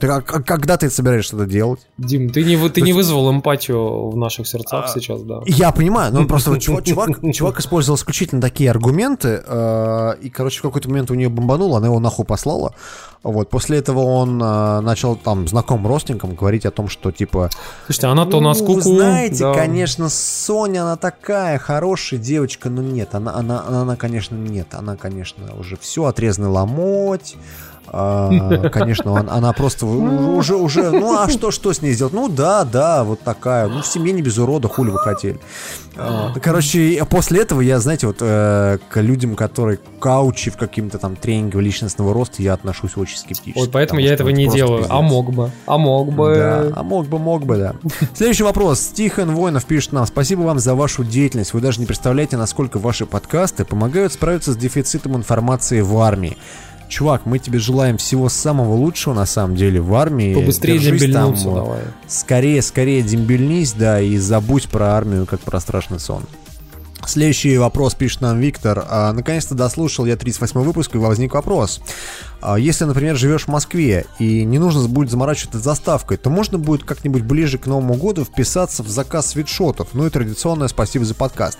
Ты, 0.00 0.06
а- 0.06 0.22
а 0.26 0.42
когда 0.42 0.78
ты 0.78 0.88
собираешься 0.88 1.36
это 1.36 1.44
делать? 1.44 1.80
Дим, 1.98 2.30
ты 2.30 2.42
не, 2.42 2.56
вы- 2.56 2.70
ты 2.70 2.80
не 2.80 2.94
вызвал 2.94 3.30
эмпатию 3.30 4.08
в 4.08 4.16
наших 4.16 4.46
сердцах 4.46 4.88
сейчас, 4.88 5.22
да. 5.22 5.40
Я 5.46 5.72
понимаю, 5.72 6.12
но 6.12 6.26
просто 6.26 6.58
чувак, 6.60 6.84
чувак, 6.84 7.10
чувак 7.34 7.60
использовал 7.60 7.98
исключительно 7.98 8.40
такие 8.40 8.70
аргументы, 8.70 9.42
э, 9.46 10.14
и, 10.22 10.30
короче, 10.30 10.60
в 10.60 10.62
какой-то 10.62 10.88
момент 10.88 11.10
у 11.10 11.14
нее 11.14 11.28
бомбануло, 11.28 11.76
она 11.78 11.88
его 11.88 12.00
нахуй 12.00 12.24
послала. 12.24 12.74
Вот, 13.22 13.50
после 13.50 13.76
этого 13.76 14.00
он 14.00 14.42
э, 14.42 14.80
начал 14.80 15.14
там 15.14 15.46
знакомым 15.46 15.86
родственникам 15.86 16.34
говорить 16.34 16.64
о 16.64 16.70
том, 16.70 16.88
что, 16.88 17.12
типа, 17.12 17.50
Слушайте, 17.84 18.06
она-то 18.06 18.38
у 18.38 18.40
нас 18.40 18.60
ну, 18.60 18.66
куку. 18.66 18.76
вы 18.76 18.82
знаете, 18.96 19.44
да. 19.44 19.52
конечно, 19.52 20.08
Соня, 20.08 20.82
она 20.82 20.96
такая 20.96 21.58
хорошая 21.58 22.18
девочка, 22.18 22.70
но 22.70 22.80
нет, 22.80 23.14
она, 23.14 23.34
она, 23.34 23.62
она, 23.68 23.82
она, 23.82 23.96
конечно, 23.96 24.34
нет, 24.36 24.68
она, 24.72 24.96
конечно, 24.96 25.54
уже 25.58 25.76
все 25.76 26.06
отрезанный 26.06 26.48
ломоть. 26.48 27.36
А, 27.92 28.68
конечно, 28.70 29.12
он- 29.12 29.28
она 29.30 29.52
просто 29.52 29.86
уже, 29.86 30.56
уже, 30.56 30.90
ну 30.90 31.18
а 31.18 31.28
что, 31.28 31.50
что 31.50 31.72
с 31.72 31.82
ней 31.82 31.92
сделать? 31.92 32.12
Ну 32.12 32.28
да, 32.28 32.64
да, 32.64 33.04
вот 33.04 33.20
такая. 33.20 33.68
Ну 33.68 33.82
в 33.82 33.86
семье 33.86 34.12
не 34.12 34.22
без 34.22 34.38
урода, 34.38 34.68
хули 34.68 34.90
вы 34.90 34.98
хотели. 34.98 35.38
А, 35.96 36.32
Короче, 36.40 36.78
и 36.80 37.02
после 37.02 37.42
этого 37.42 37.60
я, 37.60 37.78
знаете, 37.80 38.06
вот 38.06 38.18
э, 38.20 38.78
к 38.90 39.00
людям, 39.00 39.34
которые 39.34 39.78
каучи 39.98 40.50
в 40.50 40.56
каким-то 40.56 40.98
там 40.98 41.16
тренингах 41.16 41.60
личностного 41.62 42.14
роста, 42.14 42.42
я 42.42 42.54
отношусь 42.54 42.96
очень 42.96 43.18
скептически. 43.18 43.58
Вот 43.58 43.70
поэтому 43.72 44.00
я 44.00 44.14
этого 44.14 44.28
это 44.28 44.36
не 44.38 44.48
делаю. 44.48 44.86
А 44.88 45.02
мог 45.02 45.32
бы. 45.32 45.50
А 45.66 45.76
мог 45.76 46.12
бы. 46.12 46.34
Да, 46.36 46.72
а 46.76 46.82
мог 46.82 47.06
бы, 47.06 47.18
мог 47.18 47.44
бы, 47.44 47.56
да. 47.58 47.74
Следующий 48.14 48.44
вопрос. 48.44 48.80
Тихон 48.94 49.34
Воинов 49.34 49.64
пишет 49.64 49.92
нам. 49.92 50.06
Спасибо 50.06 50.42
вам 50.42 50.58
за 50.58 50.74
вашу 50.74 51.04
деятельность. 51.04 51.52
Вы 51.54 51.60
даже 51.60 51.80
не 51.80 51.86
представляете, 51.86 52.36
насколько 52.36 52.78
ваши 52.78 53.04
подкасты 53.04 53.64
помогают 53.64 54.12
справиться 54.12 54.52
с 54.52 54.56
дефицитом 54.56 55.16
информации 55.16 55.80
в 55.80 55.98
армии. 55.98 56.36
Чувак, 56.90 57.24
мы 57.24 57.38
тебе 57.38 57.60
желаем 57.60 57.98
всего 57.98 58.28
самого 58.28 58.74
лучшего, 58.74 59.14
на 59.14 59.24
самом 59.24 59.54
деле, 59.54 59.80
в 59.80 59.94
армии. 59.94 60.34
Побыстрее 60.34 60.76
Держись 60.76 61.02
дембельнуться 61.02 61.44
там, 61.44 61.54
давай. 61.54 61.80
Скорее, 62.08 62.60
скорее 62.62 63.02
дембельнись, 63.02 63.72
да, 63.72 64.00
и 64.00 64.16
забудь 64.16 64.68
про 64.68 64.96
армию, 64.96 65.24
как 65.24 65.38
про 65.40 65.60
страшный 65.60 66.00
сон. 66.00 66.24
Следующий 67.06 67.56
вопрос 67.58 67.94
пишет 67.94 68.20
нам 68.20 68.40
Виктор. 68.40 68.84
А, 68.88 69.12
Наконец-то 69.12 69.54
дослушал 69.54 70.04
я 70.04 70.16
38 70.16 70.60
выпуск, 70.60 70.94
и 70.96 70.98
возник 70.98 71.34
вопрос. 71.34 71.80
А, 72.40 72.58
Если, 72.58 72.84
например, 72.84 73.16
живешь 73.16 73.44
в 73.44 73.48
Москве 73.48 74.06
и 74.18 74.44
не 74.44 74.58
нужно 74.58 74.88
будет 74.88 75.10
заморачиваться 75.10 75.58
заставкой, 75.58 76.16
то 76.16 76.30
можно 76.30 76.58
будет 76.58 76.84
как-нибудь 76.84 77.22
ближе 77.22 77.58
к 77.58 77.66
Новому 77.66 77.94
году 77.94 78.24
вписаться 78.24 78.82
в 78.82 78.88
заказ 78.88 79.28
свитшотов. 79.28 79.88
Ну 79.92 80.06
и 80.06 80.10
традиционное 80.10 80.68
спасибо 80.68 81.04
за 81.04 81.14
подкаст. 81.14 81.58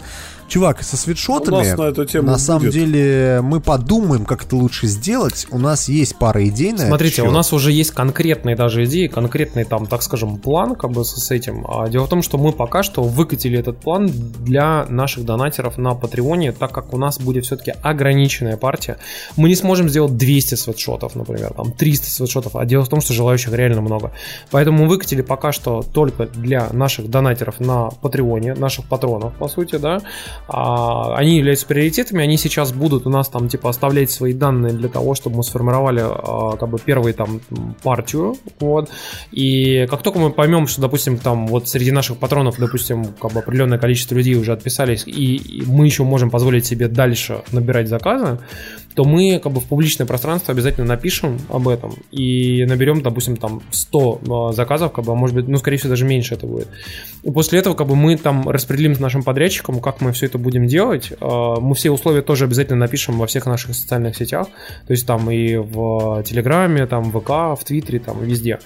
Чувак, 0.48 0.82
со 0.82 0.96
свитшотами, 0.96 1.54
У 1.54 1.58
нас 1.58 1.78
на 1.78 1.82
эту 1.84 2.04
тему 2.04 2.36
самом 2.36 2.62
будет. 2.62 2.72
деле, 2.72 3.40
мы 3.40 3.60
подумаем, 3.60 4.24
как 4.24 4.44
это 4.44 4.56
лучше 4.56 4.88
сделать. 4.88 5.46
У 5.50 5.58
нас 5.58 5.88
есть 5.88 6.16
пара 6.16 6.44
идей 6.48 6.72
на 6.72 6.76
этот 6.76 6.86
Смотрите, 6.88 7.22
у 7.22 7.26
счет. 7.26 7.34
нас 7.34 7.52
уже 7.52 7.70
есть 7.70 7.92
конкретные 7.92 8.56
даже 8.56 8.84
идеи, 8.84 9.06
конкретный 9.06 9.62
там, 9.64 9.86
так 9.86 10.02
скажем, 10.02 10.38
план 10.38 10.74
как 10.74 10.90
бы 10.90 11.04
с 11.04 11.10
с 11.20 11.30
этим. 11.30 11.64
А 11.68 11.88
Дело 11.88 12.06
в 12.06 12.08
том, 12.08 12.22
что 12.22 12.36
мы 12.36 12.50
пока 12.52 12.82
что 12.82 13.02
выкатили 13.04 13.58
этот 13.58 13.78
план 13.78 14.10
для 14.40 14.86
наших 14.86 15.24
донатеров 15.24 15.78
на 15.78 15.94
Патреоне, 15.94 16.50
так 16.50 16.72
как 16.72 16.92
у 16.94 16.98
нас 16.98 17.20
будет 17.20 17.44
все-таки 17.44 17.72
ограниченная 17.82 18.56
партия. 18.56 18.98
Мы 19.36 19.48
не 19.48 19.54
сможем 19.54 19.88
сделать 19.88 20.16
200 20.16 20.56
свитшотов, 20.70 21.16
например, 21.16 21.52
там 21.54 21.72
300 21.72 22.06
свитшотов, 22.06 22.56
а 22.56 22.64
дело 22.64 22.84
в 22.84 22.88
том, 22.88 23.00
что 23.00 23.12
желающих 23.12 23.52
реально 23.52 23.80
много. 23.80 24.12
Поэтому 24.50 24.84
мы 24.84 24.88
выкатили 24.88 25.22
пока 25.22 25.52
что 25.52 25.82
только 25.82 26.26
для 26.26 26.68
наших 26.72 27.08
донатеров 27.10 27.60
на 27.60 27.90
Патреоне, 27.90 28.54
наших 28.54 28.86
патронов, 28.86 29.34
по 29.34 29.48
сути, 29.48 29.76
да. 29.76 30.00
А, 30.48 31.14
они 31.16 31.36
являются 31.36 31.66
приоритетами, 31.66 32.22
они 32.22 32.36
сейчас 32.36 32.72
будут 32.72 33.06
у 33.06 33.10
нас 33.10 33.28
там 33.28 33.48
типа 33.48 33.70
оставлять 33.70 34.10
свои 34.10 34.32
данные 34.32 34.72
для 34.72 34.88
того, 34.88 35.14
чтобы 35.14 35.36
мы 35.36 35.42
сформировали 35.42 36.02
а, 36.02 36.56
как 36.56 36.68
бы 36.68 36.78
первую 36.78 37.14
там 37.14 37.40
партию, 37.82 38.36
вот. 38.60 38.90
И 39.32 39.86
как 39.90 40.02
только 40.02 40.18
мы 40.18 40.30
поймем, 40.30 40.66
что, 40.66 40.80
допустим, 40.80 41.18
там 41.18 41.46
вот 41.46 41.68
среди 41.68 41.90
наших 41.90 42.18
патронов, 42.18 42.56
допустим, 42.58 43.04
как 43.20 43.32
бы 43.32 43.40
определенное 43.40 43.78
количество 43.78 44.14
людей 44.14 44.36
уже 44.36 44.52
отписались, 44.52 45.04
и, 45.06 45.36
и 45.36 45.62
мы 45.66 45.86
еще 45.86 46.04
можем 46.04 46.30
позволить 46.30 46.66
себе 46.66 46.88
дальше 46.88 47.42
набирать 47.52 47.88
заказы, 47.88 48.38
то 48.94 49.04
мы 49.04 49.40
как 49.42 49.52
бы 49.52 49.60
в 49.60 49.64
публичное 49.64 50.06
пространство 50.06 50.52
обязательно 50.60 50.86
напишем 50.86 51.38
об 51.48 51.68
этом 51.68 51.94
и 52.10 52.64
наберем, 52.66 53.02
допустим, 53.02 53.36
там 53.36 53.62
100 53.70 54.20
э, 54.50 54.54
заказов, 54.54 54.92
как 54.92 55.04
бы, 55.04 55.12
а 55.12 55.14
может 55.14 55.34
быть, 55.34 55.48
ну, 55.48 55.56
скорее 55.56 55.78
всего, 55.78 55.90
даже 55.90 56.04
меньше 56.04 56.34
это 56.34 56.46
будет. 56.46 56.68
И 57.22 57.30
после 57.30 57.58
этого, 57.58 57.74
как 57.74 57.86
бы, 57.86 57.96
мы 57.96 58.16
там 58.16 58.48
распределим 58.48 58.94
с 58.94 59.00
нашим 59.00 59.22
подрядчиком, 59.22 59.80
как 59.80 60.00
мы 60.00 60.12
все 60.12 60.26
это 60.26 60.38
будем 60.38 60.66
делать. 60.66 61.12
Э, 61.20 61.54
Мы 61.60 61.74
все 61.74 61.90
условия 61.90 62.22
тоже 62.22 62.44
обязательно 62.44 62.78
напишем 62.78 63.18
во 63.18 63.26
всех 63.26 63.46
наших 63.46 63.74
социальных 63.74 64.16
сетях, 64.16 64.48
то 64.86 64.92
есть 64.92 65.06
там 65.06 65.30
и 65.30 65.56
в 65.56 66.22
Телеграме, 66.24 66.86
там 66.86 67.10
в 67.10 67.20
ВК, 67.20 67.60
в 67.60 67.64
Твиттере, 67.64 67.98
там 67.98 68.22
везде. 68.22 68.58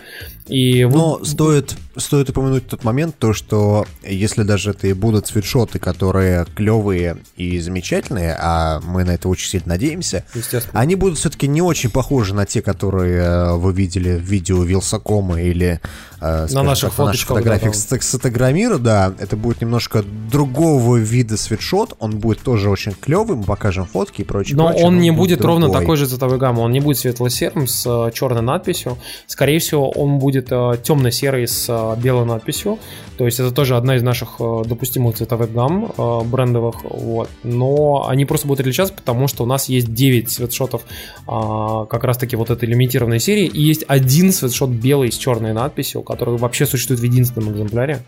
И 0.49 0.85
вот- 0.85 0.95
Но 0.95 1.25
стоит, 1.25 1.75
стоит 1.97 2.29
упомянуть 2.29 2.67
тот 2.67 2.85
момент, 2.85 3.17
то 3.19 3.33
что 3.33 3.87
если 4.03 4.43
даже 4.43 4.71
это 4.71 4.87
и 4.89 4.93
будут 4.93 5.27
свитшоты, 5.27 5.79
которые 5.79 6.45
клевые 6.55 7.17
и 7.37 7.59
замечательные, 7.61 8.37
а 8.39 8.81
мы 8.85 9.05
на 9.05 9.13
это 9.13 9.29
очень 9.29 9.49
сильно 9.49 9.69
надеемся, 9.69 10.25
они 10.73 10.97
будут 10.97 11.19
все-таки 11.19 11.49
не 11.49 11.63
очень 11.63 11.91
похожи 11.91 12.35
на 12.35 12.45
те, 12.45 12.61
которые 12.61 13.23
э, 13.23 13.55
вы 13.57 13.73
видели 13.73 14.17
в 14.17 14.21
видео 14.23 14.63
Вилсакома 14.65 15.41
или 15.41 15.81
э, 16.25 16.49
скажем 16.49 16.67
наших 16.67 16.91
так, 16.91 16.99
на 16.99 17.05
наших 17.07 17.29
фотографиях 17.29 17.73
да, 17.73 17.99
с, 18.01 18.03
с 18.03 18.15
Атаграмира, 18.15 18.79
да, 18.79 19.13
это 19.19 19.37
будет 19.37 19.61
немножко 19.61 20.05
другого 20.31 20.97
вида 20.97 21.37
свитшот, 21.37 21.95
он 21.99 22.19
будет 22.19 22.41
тоже 22.41 22.71
очень 22.71 22.93
клевый, 22.93 23.37
мы 23.37 23.45
покажем 23.45 23.87
фотки 23.87 24.23
и 24.23 24.25
прочее. 24.25 24.57
Но 24.57 24.69
прочее, 24.69 24.87
он 24.87 24.99
не 24.99 25.11
будет 25.11 25.43
ровно 25.43 25.67
другой. 25.67 25.81
такой 25.83 25.97
же 25.97 26.07
цветовой 26.07 26.39
гаммы, 26.39 26.63
он 26.63 26.73
не 26.73 26.81
будет 26.81 26.99
светло-серым 26.99 27.67
с 27.67 27.85
э, 27.87 28.11
черной 28.13 28.43
надписью. 28.43 28.99
Скорее 29.27 29.59
всего, 29.59 29.91
он 29.91 30.19
будет 30.19 30.49
э, 30.51 30.73
темно-серый 30.83 31.47
с 31.47 31.67
э, 31.69 32.01
белой 32.01 32.27
надписью. 32.27 32.79
То 33.17 33.27
есть 33.27 33.39
это 33.39 33.53
тоже 33.53 33.77
одна 33.77 33.97
из 33.97 34.03
наших 34.03 34.37
э, 34.41 34.63
допустимых 34.67 35.17
цветовых 35.17 35.53
гамм 35.53 35.93
э, 35.97 36.21
брендовых. 36.25 36.85
Вот. 36.85 37.29
Но 37.43 38.07
они 38.09 38.25
просто 38.25 38.49
будут 38.49 38.61
отличаться, 38.61 38.95
потому 38.95 39.29
что 39.29 39.45
у 39.45 39.47
нас 39.47 39.69
есть 39.69 39.93
9 39.93 40.31
свитшотов 40.31 40.83
а, 41.27 41.87
как 41.87 42.05
раз-таки 42.05 42.37
вот 42.37 42.51
этой 42.51 42.69
лимитированной 42.69 43.21
серии. 43.21 43.47
И 43.47 43.63
есть 43.63 43.85
один 43.87 44.33
свитшот 44.33 44.71
белый 44.71 45.13
с 45.13 45.17
черной 45.17 45.53
надписью, 45.53 46.03
который 46.15 46.39
вообще 46.39 46.67
существует 46.67 47.01
в 47.01 47.05
единственном 47.05 47.53
экземпляре. 47.53 48.03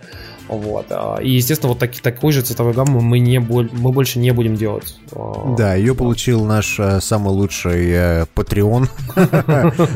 Вот. 0.49 0.87
а, 0.91 1.17
И, 1.21 1.31
естественно, 1.31 1.71
вот 1.71 1.79
таки, 1.81 2.01
такой 2.01 2.33
же 2.33 2.43
цветовой 2.43 2.73
гаммы 2.73 3.01
мы, 3.01 3.19
не, 3.19 3.39
мы 3.41 3.93
больше 3.93 4.19
не 4.19 4.31
будем 4.33 4.55
делать. 4.57 4.97
А, 5.13 5.55
Да, 5.57 5.75
ее 5.75 5.95
получил 5.95 6.45
наш 6.45 6.79
э, 6.79 7.01
самый 7.01 7.33
лучший 7.33 7.91
э, 7.91 8.27
Patreon. 8.35 8.89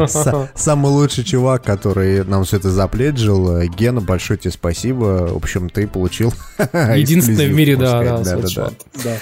Са- 0.07 0.49
Самый 0.55 0.91
лучший 0.91 1.25
чувак, 1.25 1.63
который 1.63 2.25
нам 2.25 2.45
все 2.45 2.57
это 2.57 2.71
запледжил. 2.71 3.59
Э, 3.59 3.67
Гена, 3.67 4.01
большое 4.01 4.39
тебе 4.39 4.51
спасибо. 4.53 5.29
В 5.33 5.37
общем, 5.37 5.69
ты 5.71 5.87
получил 5.87 6.33
Единственный 6.73 7.47
в 7.49 7.55
мире, 7.55 7.77
да, 7.77 8.03
да. 8.23 8.71
Да. 9.05 9.17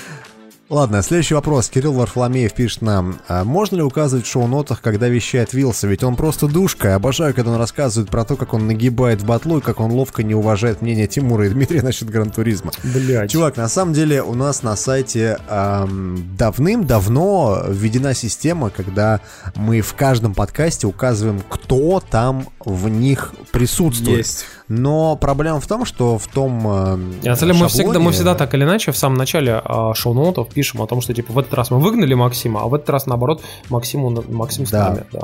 Ладно, 0.70 1.01
следующий 1.01 1.32
вопрос. 1.32 1.70
Кирилл 1.70 1.95
Варфоломеев 1.95 2.53
пишет 2.53 2.82
нам. 2.82 3.20
А 3.27 3.43
можно 3.45 3.77
ли 3.77 3.82
указывать 3.82 4.27
в 4.27 4.31
шоу-нотах, 4.31 4.82
когда 4.82 5.09
вещает 5.09 5.55
Вилса? 5.55 5.86
Ведь 5.86 6.05
он 6.05 6.15
просто 6.15 6.47
душка. 6.47 6.95
Обожаю, 6.95 7.32
когда 7.32 7.53
он 7.53 7.57
рассказывает 7.57 8.11
про 8.11 8.27
то, 8.27 8.36
как 8.36 8.53
он 8.53 8.66
нагибает 8.66 9.23
в 9.23 9.27
батлу 9.27 9.59
и 9.59 9.61
как 9.62 9.81
он 9.81 9.90
ловко 9.93 10.23
не 10.23 10.35
уважает 10.35 10.82
мнение 10.82 11.07
Тимура 11.07 11.47
и 11.47 11.49
Дмитрия 11.49 11.81
насчет 11.81 12.11
Гран-туризма. 12.11 12.73
Блять. 12.85 13.31
Чувак, 13.31 13.57
на 13.57 13.69
самом 13.69 13.95
деле 13.95 14.23
у 14.23 14.35
нас 14.35 14.62
на 14.62 14.77
сайте 14.77 15.39
эм, 15.49 16.36
давным-давно 16.36 17.65
введена 17.69 18.12
система, 18.12 18.69
когда 18.69 19.20
мы 19.55 19.81
в 19.81 19.95
каждом 19.95 20.35
подкасте 20.35 20.86
указываем, 20.86 21.40
кто 21.49 22.03
там 22.11 22.47
в 22.62 22.90
них 22.90 23.32
присутствует. 23.53 24.19
Есть. 24.19 24.45
Но 24.69 25.16
проблема 25.16 25.61
в 25.61 25.66
том, 25.66 25.86
что 25.86 26.19
в 26.19 26.28
том 26.28 26.66
э, 26.66 26.97
На 27.24 27.36
самом 27.36 27.55
деле 27.55 27.65
мы 27.65 27.69
всегда, 27.69 27.99
мы 27.99 28.12
всегда 28.12 28.35
так 28.35 28.53
или 28.53 28.65
иначе 28.65 28.93
в 28.93 28.99
самом 28.99 29.16
начале 29.16 29.62
а, 29.65 29.95
шоу-ноутов 29.95 30.49
пишем 30.59 30.83
о 30.83 30.89
том, 30.89 31.01
что 31.01 31.15
типа 31.15 31.33
в 31.33 31.39
этот 31.39 31.55
раз 31.55 31.71
мы 31.71 31.79
выгнали 31.79 32.15
Максима, 32.15 32.63
а 32.63 32.67
в 32.67 32.75
этот 32.75 32.91
раз 32.91 33.07
наоборот 33.07 33.43
Максиму, 33.69 34.11
Максим 34.29 34.67
с 34.67 34.71
Да. 34.71 34.89
нами. 34.89 35.05
Да. 35.13 35.21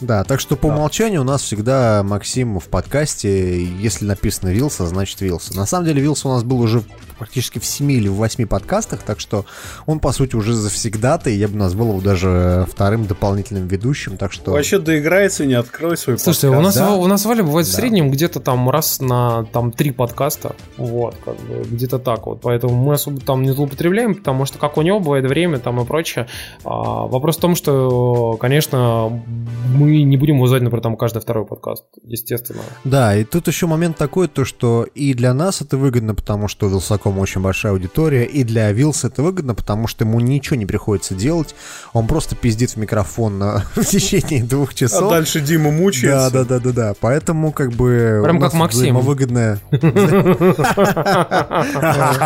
Да, 0.00 0.24
так 0.24 0.40
что 0.40 0.56
по 0.56 0.66
умолчанию 0.66 1.20
у 1.20 1.24
нас 1.24 1.42
всегда 1.42 2.02
Максим 2.02 2.58
в 2.58 2.64
подкасте, 2.66 3.64
если 3.64 4.04
написано 4.04 4.48
Вилса, 4.48 4.86
значит 4.88 5.20
Вилса. 5.20 5.56
На 5.56 5.64
самом 5.64 5.86
деле 5.86 6.02
Вилса 6.02 6.26
у 6.28 6.32
нас 6.32 6.42
был 6.42 6.60
уже 6.60 6.82
практически 7.18 7.58
в 7.58 7.64
7 7.66 7.90
или 7.92 8.08
в 8.08 8.14
8 8.14 8.46
подкастах, 8.46 9.02
так 9.02 9.20
что 9.20 9.44
он, 9.86 10.00
по 10.00 10.12
сути, 10.12 10.36
уже 10.36 10.54
завсегдатый, 10.54 11.36
я 11.36 11.48
бы 11.48 11.56
назвал 11.56 11.88
его 11.90 12.00
даже 12.00 12.66
вторым 12.70 13.06
дополнительным 13.06 13.66
ведущим, 13.68 14.16
так 14.16 14.32
что... 14.32 14.52
Вообще 14.52 14.78
доиграется 14.78 15.44
и 15.44 15.46
не 15.46 15.54
открой 15.54 15.96
свой 15.96 16.18
Слушайте, 16.18 16.48
у 16.48 16.52
подкаст. 16.54 16.76
нас, 16.78 16.88
да? 16.88 16.94
у 16.94 17.06
нас 17.06 17.24
Валя 17.24 17.42
бывает 17.42 17.66
в 17.66 17.70
Да. 17.70 17.76
среднем 17.76 18.10
где-то 18.10 18.40
там 18.40 18.70
раз 18.70 19.00
на 19.00 19.44
там 19.52 19.72
три 19.72 19.90
подкаста, 19.90 20.54
вот, 20.76 21.16
как 21.24 21.36
бы, 21.36 21.64
где-то 21.70 21.98
так 21.98 22.26
вот, 22.26 22.40
поэтому 22.40 22.74
мы 22.74 22.94
особо 22.94 23.20
там 23.20 23.42
не 23.42 23.50
злоупотребляем, 23.50 24.14
потому 24.14 24.44
что 24.44 24.58
как 24.58 24.76
у 24.78 24.82
него 24.82 25.00
бывает 25.00 25.26
время 25.26 25.58
там 25.58 25.80
и 25.80 25.84
прочее. 25.84 26.28
А, 26.64 27.06
вопрос 27.06 27.36
в 27.36 27.40
том, 27.40 27.54
что, 27.54 28.36
конечно, 28.40 29.22
мы 29.74 30.02
не 30.02 30.16
будем 30.16 30.40
вызывать, 30.40 30.62
например, 30.62 30.82
там 30.82 30.96
каждый 30.96 31.20
второй 31.20 31.44
подкаст, 31.44 31.84
естественно. 32.04 32.60
Да, 32.84 33.16
и 33.16 33.24
тут 33.24 33.46
еще 33.48 33.66
момент 33.66 33.96
такой, 33.96 34.28
то 34.28 34.44
что 34.44 34.86
и 34.94 35.14
для 35.14 35.34
нас 35.34 35.60
это 35.60 35.76
выгодно, 35.76 36.14
потому 36.14 36.48
что 36.48 36.66
у 36.66 36.70
Вилсакома 37.08 37.20
очень 37.22 37.40
большая 37.40 37.72
аудитория, 37.72 38.24
и 38.24 38.44
для 38.44 38.70
Вилса 38.72 39.06
это 39.08 39.22
выгодно, 39.22 39.54
потому 39.54 39.86
что 39.86 40.04
ему 40.04 40.20
ничего 40.20 40.56
не 40.56 40.66
приходится 40.66 41.14
делать, 41.14 41.54
он 41.92 42.06
просто 42.06 42.36
пиздит 42.36 42.70
в 42.72 42.76
микрофон 42.76 43.38
на- 43.38 43.64
в 43.74 43.84
течение 43.84 44.42
двух 44.44 44.70
А 44.72 44.74
часов. 44.74 45.10
дальше 45.10 45.40
Дима 45.40 45.70
Да, 45.70 45.76
мучается. 45.76 46.30
да, 46.30 46.44
да, 46.44 46.58
да, 46.60 46.72
да. 46.72 46.94
Поэтому 47.00 47.52
как 47.52 47.72
бы 47.72 48.20
Прям 48.22 48.36
у 48.36 48.40
как 48.40 48.52
нас 48.52 48.60
Максим. 48.60 48.80
взаимовыгодное 48.80 49.58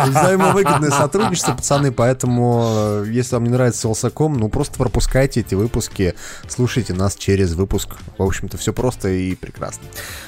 взаимовыгодное 0.07 0.91
сотрудничество, 0.91 1.53
пацаны. 1.53 1.91
Поэтому 1.91 3.03
э, 3.03 3.05
если 3.09 3.35
вам 3.35 3.43
не 3.45 3.49
нравится 3.51 3.87
Волсаком, 3.87 4.33
ну 4.37 4.49
просто 4.49 4.77
пропускайте 4.77 5.41
эти 5.41 5.55
выпуски, 5.55 6.13
слушайте 6.47 6.93
нас 6.93 7.15
через 7.15 7.53
выпуск. 7.53 7.89
В 8.17 8.23
общем-то, 8.23 8.57
все 8.57 8.73
просто 8.73 9.09
и 9.09 9.35
прекрасно. 9.35 9.83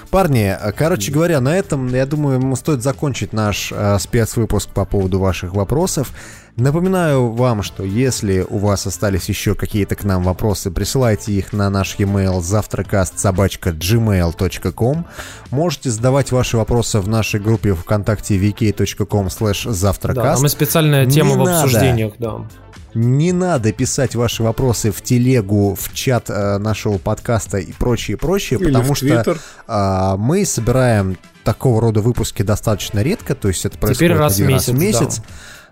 Парни, 0.10 0.56
э, 0.60 0.72
короче 0.72 1.11
говоря, 1.11 1.41
на 1.41 1.56
этом, 1.57 1.88
я 1.94 2.06
думаю, 2.06 2.40
ему 2.40 2.56
стоит 2.56 2.82
закончить 2.84 3.34
наш 3.34 3.72
э, 3.76 3.98
спецвыпуск 4.45 4.69
по 4.69 4.85
поводу 4.85 5.19
ваших 5.19 5.53
вопросов. 5.53 6.11
Напоминаю 6.57 7.34
вам, 7.34 7.63
что 7.63 7.84
если 7.84 8.45
у 8.47 8.59
вас 8.59 8.88
остались 8.88 9.27
еще 9.27 9.55
какие-то 9.55 9.95
к 9.95 10.05
нам 10.05 10.23
вопросы, 10.23 10.72
присылайте 10.72 11.34
их 11.34 11.51
на 11.51 11.69
наш 11.69 11.99
e-mail 11.99 12.39
завтракаст.gmail.com 12.41 15.05
Можете 15.51 15.89
задавать 15.89 16.31
ваши 16.31 16.55
вопросы 16.57 16.99
в 16.99 17.09
нашей 17.09 17.41
группе 17.41 17.73
ВКонтакте 17.73 18.38
vk.com 18.38 19.27
slash 19.27 19.65
Да, 19.65 19.73
завтракаст. 19.73 20.38
там 20.38 20.45
и 20.45 20.49
специальная 20.49 21.05
Не 21.05 21.11
тема 21.11 21.34
в 21.34 21.38
надо. 21.39 21.63
обсуждениях, 21.63 22.13
да. 22.19 22.47
Не 22.93 23.34
надо 23.34 23.73
писать 23.73 24.15
ваши 24.15 24.41
вопросы 24.41 24.93
в 24.93 25.01
телегу, 25.01 25.76
в 25.77 25.93
чат 25.93 26.30
э, 26.30 26.57
нашего 26.59 26.97
подкаста 26.97 27.57
и 27.57 27.73
прочее, 27.73 28.15
прочее, 28.15 28.57
Или 28.61 28.67
потому 28.67 28.93
в 28.93 28.97
что 28.97 29.35
а, 29.67 30.15
мы 30.15 30.45
собираем 30.45 31.17
такого 31.45 31.80
рода 31.80 32.01
выпуски 32.01 32.43
достаточно 32.43 32.99
редко, 32.99 33.35
то 33.35 33.47
есть 33.47 33.63
это 33.65 33.77
происходит 33.77 34.17
раз 34.17 34.34
в 34.34 34.35
один 34.35 34.47
месяц, 34.49 34.67
раз 34.67 34.76
в 34.76 34.80
месяц. 34.81 35.22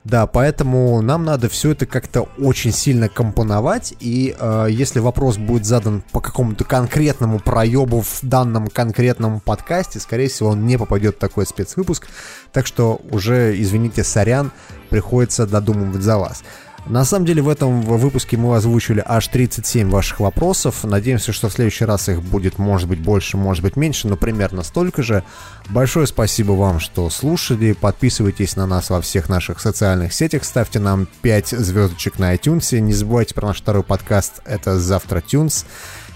Да. 0.06 0.28
поэтому 0.28 1.02
нам 1.02 1.26
надо 1.26 1.50
все 1.50 1.72
это 1.72 1.86
как-то 1.86 2.30
очень 2.38 2.72
сильно 2.72 3.10
компоновать, 3.10 3.94
и 4.00 4.36
э, 4.38 4.68
если 4.70 5.00
вопрос 5.00 5.38
будет 5.38 5.66
задан 5.66 6.04
по 6.12 6.22
какому-то 6.22 6.64
конкретному 6.64 7.40
проебу 7.40 8.02
в 8.02 8.20
данном 8.22 8.68
конкретном 8.68 9.40
подкасте, 9.40 10.00
скорее 10.00 10.30
всего, 10.30 10.50
он 10.50 10.66
не 10.66 10.78
попадет 10.78 11.16
в 11.16 11.20
такой 11.20 11.46
спецвыпуск, 11.46 12.08
так 12.52 12.68
что 12.68 13.02
уже, 13.10 13.60
извините, 13.60 14.04
сорян, 14.04 14.52
приходится 14.90 15.48
додумывать 15.48 16.04
за 16.04 16.18
вас. 16.18 16.44
На 16.86 17.06
самом 17.06 17.26
деле 17.26 17.42
в 17.42 17.48
этом 17.48 17.82
выпуске 17.82 18.36
мы 18.36 18.56
озвучили 18.56 19.02
аж 19.06 19.28
37 19.30 19.90
ваших 19.90 20.20
вопросов. 20.20 20.84
Надеемся, 20.84 21.32
что 21.32 21.48
в 21.48 21.54
следующий 21.54 21.86
раз 21.86 22.10
их 22.10 22.22
будет, 22.22 22.60
может 22.60 22.90
быть, 22.90 23.00
больше, 23.00 23.38
может 23.38 23.64
быть, 23.64 23.78
меньше, 23.78 24.08
но 24.08 24.18
примерно 24.18 24.64
столько 24.64 25.02
же. 25.02 25.24
Большое 25.70 26.08
спасибо 26.08 26.52
вам, 26.52 26.80
что 26.82 27.10
слушали. 27.10 27.72
Подписывайтесь 27.72 28.58
на 28.58 28.68
нас 28.68 28.90
во 28.90 29.00
всех 29.00 29.30
наших 29.30 29.62
социальных 29.62 30.14
сетях. 30.14 30.44
Ставьте 30.44 30.80
нам 30.80 31.08
5 31.22 31.50
звездочек 31.50 32.20
на 32.20 32.36
iTunes. 32.36 32.78
Не 32.80 32.94
забывайте 32.94 33.34
про 33.34 33.48
наш 33.48 33.62
второй 33.62 33.84
подкаст. 33.84 34.42
Это 34.46 34.78
«Завтра 34.78 35.22
Тюнс». 35.22 35.66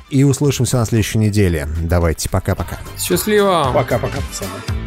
И 0.10 0.24
услышимся 0.24 0.78
на 0.78 0.86
следующей 0.86 1.18
неделе. 1.18 1.68
Давайте, 1.82 2.30
пока-пока. 2.30 2.78
Счастливо! 2.98 3.72
Пока-пока, 3.74 4.18
пацаны. 4.18 4.78